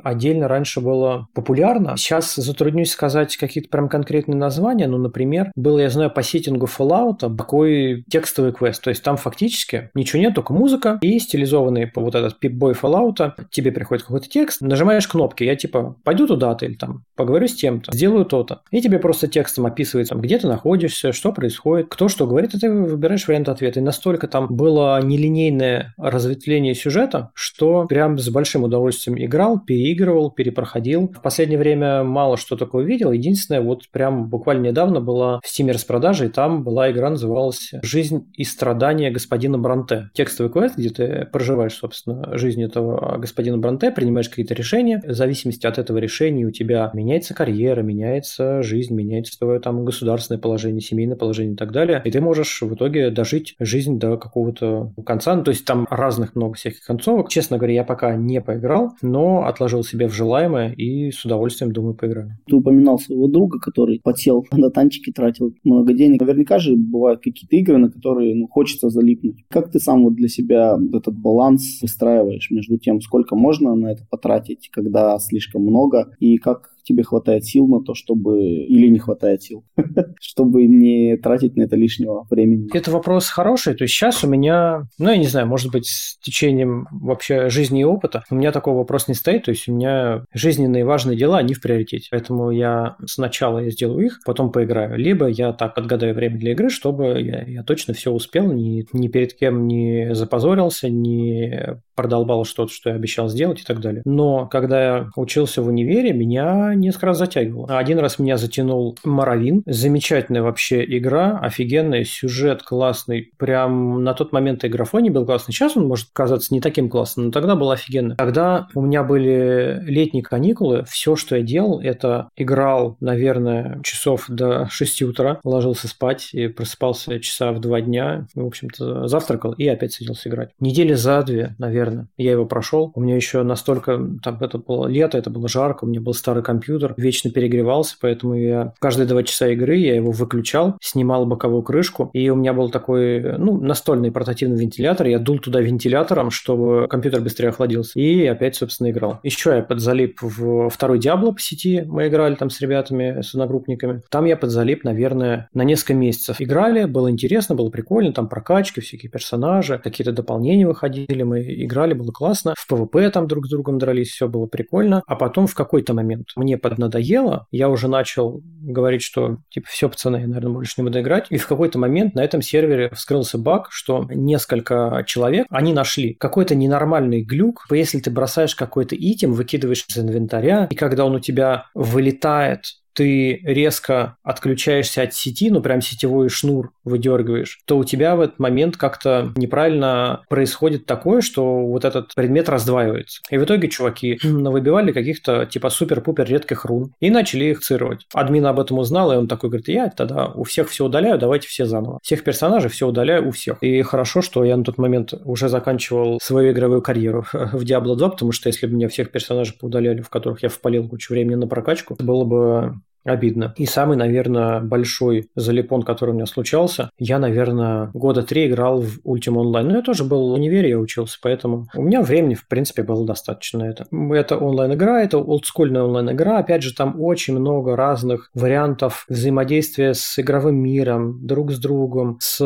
отдельно 0.04 0.48
раньше 0.48 0.82
было 0.82 1.28
популярно. 1.34 1.98
Сейчас 1.98 2.36
затруднюсь 2.36 2.92
сказать 2.92 3.36
какие-то 3.38 3.70
прям 3.70 3.89
конкретные 3.89 4.38
названия. 4.38 4.88
Ну, 4.88 4.98
например, 4.98 5.52
был, 5.56 5.78
я 5.80 5.89
знаю, 5.89 6.12
по 6.12 6.24
сеттингу 6.24 6.68
Fallout 6.68 7.36
такой 7.36 8.04
текстовый 8.10 8.54
квест. 8.54 8.84
То 8.84 8.89
есть 8.89 9.04
там 9.04 9.18
фактически 9.18 9.89
ничего 9.94 10.22
нет, 10.22 10.36
только 10.36 10.54
музыка 10.54 11.00
и 11.02 11.20
стилизованный 11.20 11.88
по 11.88 12.02
вот 12.02 12.16
этот 12.16 12.39
пип-бой 12.39 12.74
Fallout. 12.74 13.34
Тебе 13.52 13.72
приходит 13.72 14.04
какой-то 14.04 14.30
текст, 14.30 14.62
нажимаешь 14.62 15.08
кнопки, 15.08 15.44
я 15.44 15.56
типа 15.56 15.96
пойду 16.04 16.28
туда-то 16.28 16.66
или 16.66 16.76
там 16.76 17.04
поговорю 17.16 17.48
с 17.48 17.56
тем-то, 17.56 17.92
сделаю 17.94 18.26
то-то. 18.26 18.62
И 18.72 18.82
тебе 18.82 19.00
просто 19.00 19.28
текстом 19.28 19.66
описывается, 19.66 20.16
где 20.16 20.38
ты 20.39 20.48
находишься, 20.48 21.12
что 21.12 21.32
происходит, 21.32 21.88
кто 21.89 22.08
что 22.08 22.28
говорит, 22.28 22.54
и 22.54 22.60
ты 22.60 22.72
выбираешь 22.72 23.28
вариант 23.28 23.50
ответа. 23.50 23.80
И 23.80 23.84
настолько 23.84 24.28
там 24.28 24.48
было 24.50 25.02
нелинейное 25.02 25.94
разветвление 25.98 26.76
сюжета, 26.76 27.32
что 27.34 27.86
прям 27.86 28.18
с 28.18 28.30
большим 28.30 28.63
удовольствием 28.63 29.18
игра 29.24 29.42
играл, 29.43 29.60
переигрывал, 29.60 30.32
перепроходил. 30.32 31.12
В 31.13 31.21
последнее 31.21 31.60
время 31.60 32.03
мало 32.03 32.38
что 32.38 32.56
такое 32.56 32.86
видел. 32.86 33.12
Единственное, 33.12 33.62
вот 33.62 33.89
прям 33.91 34.29
буквально 34.29 34.67
недавно 34.67 35.01
была 35.01 35.39
в 35.43 35.45
Steam 35.45 35.71
распродажа, 35.71 36.25
и 36.25 36.29
там 36.29 36.63
была 36.63 36.91
игра, 36.91 37.10
называлась 37.10 37.71
«Жизнь 37.82 38.32
и 38.34 38.43
страдания 38.43 39.12
господина 39.12 39.58
Бранте». 39.58 40.10
Текстовый 40.13 40.51
квест, 40.51 40.77
где 40.77 40.89
ты 40.89 41.27
проживаешь, 41.32 41.73
собственно, 41.73 42.38
жизнь 42.38 42.63
этого 42.63 43.17
господина 43.17 43.58
Бранте, 43.58 43.91
принимаешь 43.91 44.29
какие-то 44.29 44.53
решения. 44.53 45.01
В 45.06 45.13
зависимости 45.13 45.67
от 45.67 45.77
этого 45.77 45.97
решения 45.97 46.45
у 46.45 46.51
тебя 46.51 46.91
меняется 46.93 47.34
карьера, 47.34 47.82
меняется 47.82 48.63
жизнь, 48.63 48.95
меняется 48.95 49.38
твое 49.38 49.60
там 49.60 49.84
государственное 49.86 50.39
положение, 50.39 50.82
семейное 50.82 51.17
положение 51.17 51.53
и 51.53 51.58
так 51.58 51.71
далее. 51.71 52.01
И 52.06 52.12
ты 52.12 52.21
можешь 52.21 52.62
в 52.62 52.73
итоге 52.73 53.10
дожить 53.10 53.56
жизнь 53.60 53.99
до 53.99 54.17
какого-то 54.17 54.93
конца. 55.06 55.36
Ну, 55.36 55.43
то 55.43 55.51
есть 55.51 55.65
там 55.65 55.88
разных 55.89 56.36
много 56.36 56.53
всяких 56.53 56.84
концовок. 56.86 57.29
Честно 57.29 57.58
говоря, 57.58 57.73
я 57.73 57.84
пока 57.84 58.15
не 58.15 58.41
поиграл, 58.41 58.93
но 59.01 59.33
отложил 59.41 59.84
себе 59.84 60.08
в 60.08 60.13
желаемое 60.13 60.74
и 60.74 61.12
с 61.12 61.26
удовольствием, 61.26 61.72
думаю, 61.72 61.96
поиграю. 61.96 62.38
Ты 62.48 62.56
упоминал 62.56 63.00
своего 63.00 63.28
друга, 63.28 63.60
который 63.60 64.00
подсел 64.04 64.46
на 64.52 64.69
танчики, 64.69 65.12
тратил 65.12 65.54
много 65.63 65.93
денег. 65.93 66.22
Наверняка 66.22 66.60
же 66.60 66.76
бывают 66.76 67.22
какие-то 67.22 67.56
игры, 67.56 67.78
на 67.78 67.89
которые 67.89 68.36
ну, 68.36 68.48
хочется 68.48 68.89
залипнуть. 68.89 69.46
Как 69.50 69.72
ты 69.72 69.80
сам 69.80 70.04
вот 70.04 70.15
для 70.15 70.28
себя 70.28 70.78
этот 70.93 71.17
баланс 71.17 71.82
выстраиваешь 71.82 72.50
между 72.52 72.78
тем, 72.78 73.02
сколько 73.02 73.36
можно 73.36 73.76
на 73.76 73.91
это 73.91 74.06
потратить, 74.10 74.69
когда 74.72 75.17
слишком 75.19 75.63
много, 75.63 76.12
и 76.19 76.38
как 76.38 76.73
тебе 76.84 77.04
хватает 77.04 77.46
сил 77.46 77.67
на 77.67 77.82
то, 77.82 77.93
чтобы... 77.93 78.43
Или 78.43 78.88
не 78.88 79.00
хватает 79.00 79.43
сил, 79.43 79.63
чтобы 80.19 80.65
не 80.65 81.17
тратить 81.17 81.56
на 81.56 81.63
это 81.63 81.76
лишнего 81.76 82.26
времени. 82.30 82.69
Это 82.76 82.91
вопрос 82.91 83.28
хороший. 83.28 83.76
То 83.76 83.84
есть 83.84 83.93
сейчас 83.93 84.24
у 84.24 84.28
меня, 84.28 84.84
ну, 85.00 85.10
я 85.10 85.17
не 85.17 85.28
знаю, 85.28 85.48
может 85.48 85.72
быть, 85.72 85.88
с 85.88 86.17
течением 86.19 86.88
вообще 86.91 87.50
жизни 87.50 87.82
и 87.82 87.86
опыта, 87.86 88.24
у 88.30 88.36
меня 88.36 88.52
такой 88.52 88.74
вопрос 88.74 89.08
не 89.08 89.13
стоит. 89.13 89.46
То 89.46 89.52
есть 89.52 89.67
у 89.67 89.74
меня 89.74 90.26
жизненные 90.34 90.86
важные 90.86 91.17
дела, 91.17 91.38
они 91.38 91.54
в 91.54 91.62
приоритете. 91.62 92.08
Поэтому 92.12 92.52
я 92.52 92.96
сначала 93.06 93.60
я 93.60 93.72
сделаю 93.72 94.06
их, 94.06 94.19
потом 94.26 94.52
поиграю. 94.52 94.98
Либо 94.98 95.28
я 95.28 95.54
так 95.54 95.78
отгадаю 95.78 96.13
время 96.13 96.38
для 96.38 96.52
игры, 96.52 96.69
чтобы 96.69 97.22
я, 97.22 97.43
я 97.43 97.63
точно 97.63 97.93
все 97.93 98.12
успел, 98.12 98.52
ни, 98.52 98.86
ни 98.93 99.08
перед 99.08 99.34
кем 99.34 99.67
не 99.67 100.13
запозорился, 100.13 100.89
не 100.89 101.78
продолбал 101.96 102.46
что-то, 102.46 102.72
что 102.72 102.89
я 102.89 102.96
обещал 102.96 103.30
сделать 103.30 103.62
и 103.62 103.63
так 103.63 103.80
далее. 103.80 104.02
Но 104.06 104.48
когда 104.48 104.84
я 104.84 105.10
учился 105.15 105.62
в 105.62 105.67
универе, 105.67 106.13
меня 106.13 106.73
несколько 106.76 107.08
раз 107.08 107.18
затягивало. 107.18 107.78
Один 107.78 108.00
раз 108.00 108.20
меня 108.20 108.38
затянул 108.38 108.98
Маравин. 109.04 109.64
Замечательная 109.66 110.42
вообще 110.42 110.84
игра, 110.84 111.40
офигенная, 111.40 112.04
сюжет 112.04 112.64
классный. 112.64 113.32
Прям 113.38 114.04
на 114.04 114.14
тот 114.14 114.32
момент 114.32 114.64
и 114.64 114.68
графоний 114.68 115.10
был 115.10 115.26
классный. 115.26 115.54
Сейчас 115.54 115.78
он 115.78 115.88
может 115.88 116.10
казаться 116.14 116.54
не 116.54 116.62
таким 116.62 116.90
классным, 116.90 117.28
но 117.28 117.32
тогда 117.32 117.56
был 117.56 117.72
офигенно. 117.72 118.16
Когда 118.16 118.68
у 118.74 118.82
меня 118.82 119.04
были 119.04 119.82
летние 119.84 120.24
каникулы, 120.24 120.84
все, 120.90 121.16
что 121.16 121.36
я 121.36 121.44
делал, 121.44 121.80
это 121.80 122.30
играл, 122.36 122.98
наверное, 123.00 123.80
часов 123.84 124.26
до 124.28 124.68
6 124.70 125.02
утра, 125.04 125.40
ложился 125.44 125.88
спать 125.88 126.30
и 126.34 126.48
просыпался 126.48 127.20
часа 127.20 127.52
в 127.52 127.60
2 127.60 127.82
дня. 127.82 128.28
В 128.36 128.46
общем-то, 128.46 129.08
завтракал 129.08 129.54
и 129.54 129.68
опять 129.68 129.94
садился 129.94 130.30
играть. 130.30 130.50
Недели 130.60 130.94
за 130.94 131.22
две, 131.24 131.56
наверное, 131.58 132.08
я 132.18 132.32
его 132.32 132.46
прошел. 132.46 132.92
У 132.96 133.02
меня 133.02 133.16
еще 133.16 133.44
настолько, 133.44 134.00
там 134.24 134.38
это 134.42 134.58
было 134.58 134.88
лето, 134.88 135.18
это 135.18 135.30
было 135.30 135.48
жарко, 135.48 135.86
у 135.86 135.88
меня 135.88 136.02
был 136.02 136.14
старый 136.14 136.44
компьютер, 136.44 136.62
вечно 136.97 137.32
перегревался, 137.32 137.95
поэтому 137.99 138.36
я 138.36 138.73
каждые 138.80 139.08
два 139.08 139.23
часа 139.23 139.47
игры 139.49 139.76
я 139.76 139.95
его 139.95 140.12
выключал, 140.12 140.78
снимал 140.82 141.26
боковую 141.26 141.63
крышку, 141.63 142.10
и 142.13 142.30
у 142.30 142.36
меня 142.36 142.54
был 142.54 142.69
такой, 142.69 143.38
ну, 143.38 143.60
настольный 143.60 144.12
портативный 144.12 144.60
вентилятор, 144.60 145.08
я 145.08 145.19
дул 145.19 145.39
туда 145.39 145.62
вентилятором, 145.62 146.32
чтобы 146.32 146.88
компьютер 146.89 147.21
быстрее 147.21 147.49
охладился, 147.49 147.99
и 147.99 148.26
опять, 148.26 148.56
собственно, 148.56 148.89
играл. 148.91 149.19
Еще 149.23 149.52
я 149.56 149.62
подзалип 149.62 150.21
в 150.21 150.69
второй 150.69 150.99
Diablo 151.00 151.32
по 151.32 151.39
сети, 151.39 151.84
мы 151.86 152.08
играли 152.08 152.36
там 152.36 152.49
с 152.49 152.62
ребятами, 152.62 153.21
с 153.21 153.34
одногруппниками. 153.34 154.02
Там 154.10 154.26
я 154.26 154.38
подзалип, 154.38 154.84
наверное, 154.84 155.49
на 155.54 155.63
несколько 155.63 155.93
месяцев. 155.93 156.38
Играли, 156.39 156.86
было 156.86 157.10
интересно, 157.10 157.56
было 157.56 157.69
прикольно, 157.69 158.13
там 158.13 158.28
прокачки, 158.28 158.82
всякие 158.82 159.10
персонажи, 159.10 159.80
какие-то 159.84 160.12
дополнения 160.12 160.67
выходили, 160.67 161.23
мы 161.23 161.41
играли, 161.41 161.93
было 161.93 162.12
классно. 162.12 162.54
В 162.58 162.67
PvP 162.67 163.10
там 163.10 163.28
друг 163.28 163.45
с 163.45 163.49
другом 163.49 163.78
дрались, 163.78 164.12
все 164.12 164.28
было 164.28 164.45
прикольно. 164.45 165.04
А 165.08 165.15
потом 165.15 165.47
в 165.47 165.56
какой-то 165.56 165.93
момент 165.93 166.30
мне 166.36 166.53
поднадоело, 166.58 167.48
я 167.52 167.70
уже 167.70 167.88
начал 167.88 168.42
говорить, 168.62 169.02
что 169.02 169.38
типа 169.50 169.68
все, 169.70 169.89
пацаны, 169.89 170.18
я, 170.18 170.28
наверное, 170.28 170.54
больше 170.54 170.74
не 170.78 170.84
буду 170.84 171.00
играть. 171.00 171.28
И 171.30 171.38
в 171.38 171.48
какой-то 171.48 171.80
момент 171.80 172.16
на 172.16 172.24
этом 172.24 172.42
сервере 172.42 172.89
вскрылся 172.94 173.38
баг, 173.38 173.68
что 173.72 174.08
несколько 174.10 175.04
человек, 175.06 175.48
они 175.50 175.74
нашли 175.74 176.13
какой-то 176.13 176.56
ненормальный 176.56 177.22
глюк. 177.22 177.66
Если 177.72 178.00
ты 178.00 178.12
бросаешь 178.12 178.56
какой-то 178.56 178.96
итем, 178.96 179.34
выкидываешь 179.34 179.86
из 179.88 179.98
инвентаря, 179.98 180.68
и 180.70 180.76
когда 180.76 181.06
он 181.06 181.16
у 181.16 181.20
тебя 181.20 181.66
вылетает 181.74 182.66
ты 182.93 183.39
резко 183.43 184.17
отключаешься 184.23 185.01
от 185.01 185.13
сети, 185.13 185.49
ну 185.49 185.62
прям 185.62 185.82
сетевой 185.82 186.29
шнур 186.29 186.71
выдергиваешь, 186.84 187.60
то 187.65 187.77
у 187.77 187.84
тебя 187.84 188.15
в 188.15 188.21
этот 188.21 188.39
момент 188.39 188.77
как-то 188.77 189.32
неправильно 189.36 190.21
происходит 190.29 190.86
такое, 190.86 191.21
что 191.21 191.65
вот 191.65 191.86
этот 191.86 192.13
предмет 192.15 192.49
раздваивается. 192.49 193.21
И 193.29 193.38
в 193.38 193.43
итоге 193.43 193.69
чуваки 193.69 194.19
выбивали 194.23 194.91
каких-то 194.91 195.45
типа 195.45 195.69
супер-пупер 195.69 196.25
редких 196.25 196.65
рун 196.65 196.93
и 196.99 197.10
начали 197.10 197.45
их 197.45 197.62
цировать. 197.62 198.06
Админ 198.13 198.45
об 198.45 198.60
этом 198.60 198.79
узнал, 198.79 199.12
и 199.12 199.15
он 199.15 199.27
такой 199.27 199.49
говорит, 199.49 199.67
я 199.67 199.89
тогда 199.89 200.27
у 200.27 200.43
всех 200.43 200.69
все 200.69 200.86
удаляю, 200.86 201.17
давайте 201.17 201.47
все 201.47 201.65
заново. 201.65 201.99
Всех 202.03 202.23
персонажей 202.23 202.69
все 202.69 202.88
удаляю 202.88 203.27
у 203.27 203.32
всех. 203.32 203.58
И 203.62 203.82
хорошо, 203.82 204.21
что 204.21 204.43
я 204.43 204.58
на 204.58 204.63
тот 204.63 204.77
момент 204.77 205.13
уже 205.23 205.49
заканчивал 205.49 206.19
свою 206.21 206.51
игровую 206.51 206.82
карьеру 206.82 207.25
в 207.34 207.63
Diablo 207.63 207.95
2, 207.95 208.10
потому 208.10 208.32
что 208.32 208.49
если 208.49 208.67
бы 208.67 208.73
меня 208.73 208.89
всех 208.89 209.12
персонажей 209.12 209.56
поудаляли, 209.60 210.01
в 210.01 210.10
которых 210.10 210.43
я 210.43 210.49
впалил 210.49 210.88
кучу 210.88 211.13
времени 211.13 211.36
на 211.36 211.47
прокачку, 211.47 211.95
было 211.99 212.25
бы 212.25 212.75
обидно. 213.04 213.54
И 213.58 213.66
самый, 213.66 213.98
наверное, 213.98 214.60
большой 214.62 215.30
залипон, 215.36 215.84
который 215.84 216.12
у 216.12 216.13
меня 216.13 216.26
случался, 216.26 216.89
я, 216.98 217.20
наверное, 217.20 217.89
года 217.94 218.24
три 218.24 218.48
играл 218.48 218.82
в 218.82 219.00
Ultima 219.06 219.44
Online. 219.44 219.63
Но 219.63 219.76
я 219.78 219.82
тоже 219.82 220.04
был 220.04 220.30
в 220.30 220.34
универе, 220.34 220.70
я 220.70 220.80
учился, 220.80 221.18
поэтому 221.22 221.68
у 221.76 221.82
меня 221.82 222.02
времени, 222.02 222.34
в 222.34 222.48
принципе, 222.48 222.84
было 222.84 223.06
достаточно 223.06 223.63
это. 223.63 223.86
Это 224.12 224.38
онлайн-игра, 224.38 225.04
это 225.04 225.18
олдскульная 225.18 225.84
онлайн-игра. 225.84 226.39
Опять 226.39 226.63
же, 226.63 226.74
там 226.74 227.02
очень 227.02 227.38
много 227.38 227.76
разных 227.76 228.30
вариантов 228.34 229.06
взаимодействия 229.10 229.94
с 229.94 230.20
игровым 230.20 230.56
миром, 230.56 231.26
друг 231.26 231.52
с 231.52 231.60
другом, 231.60 232.18
с 232.22 232.42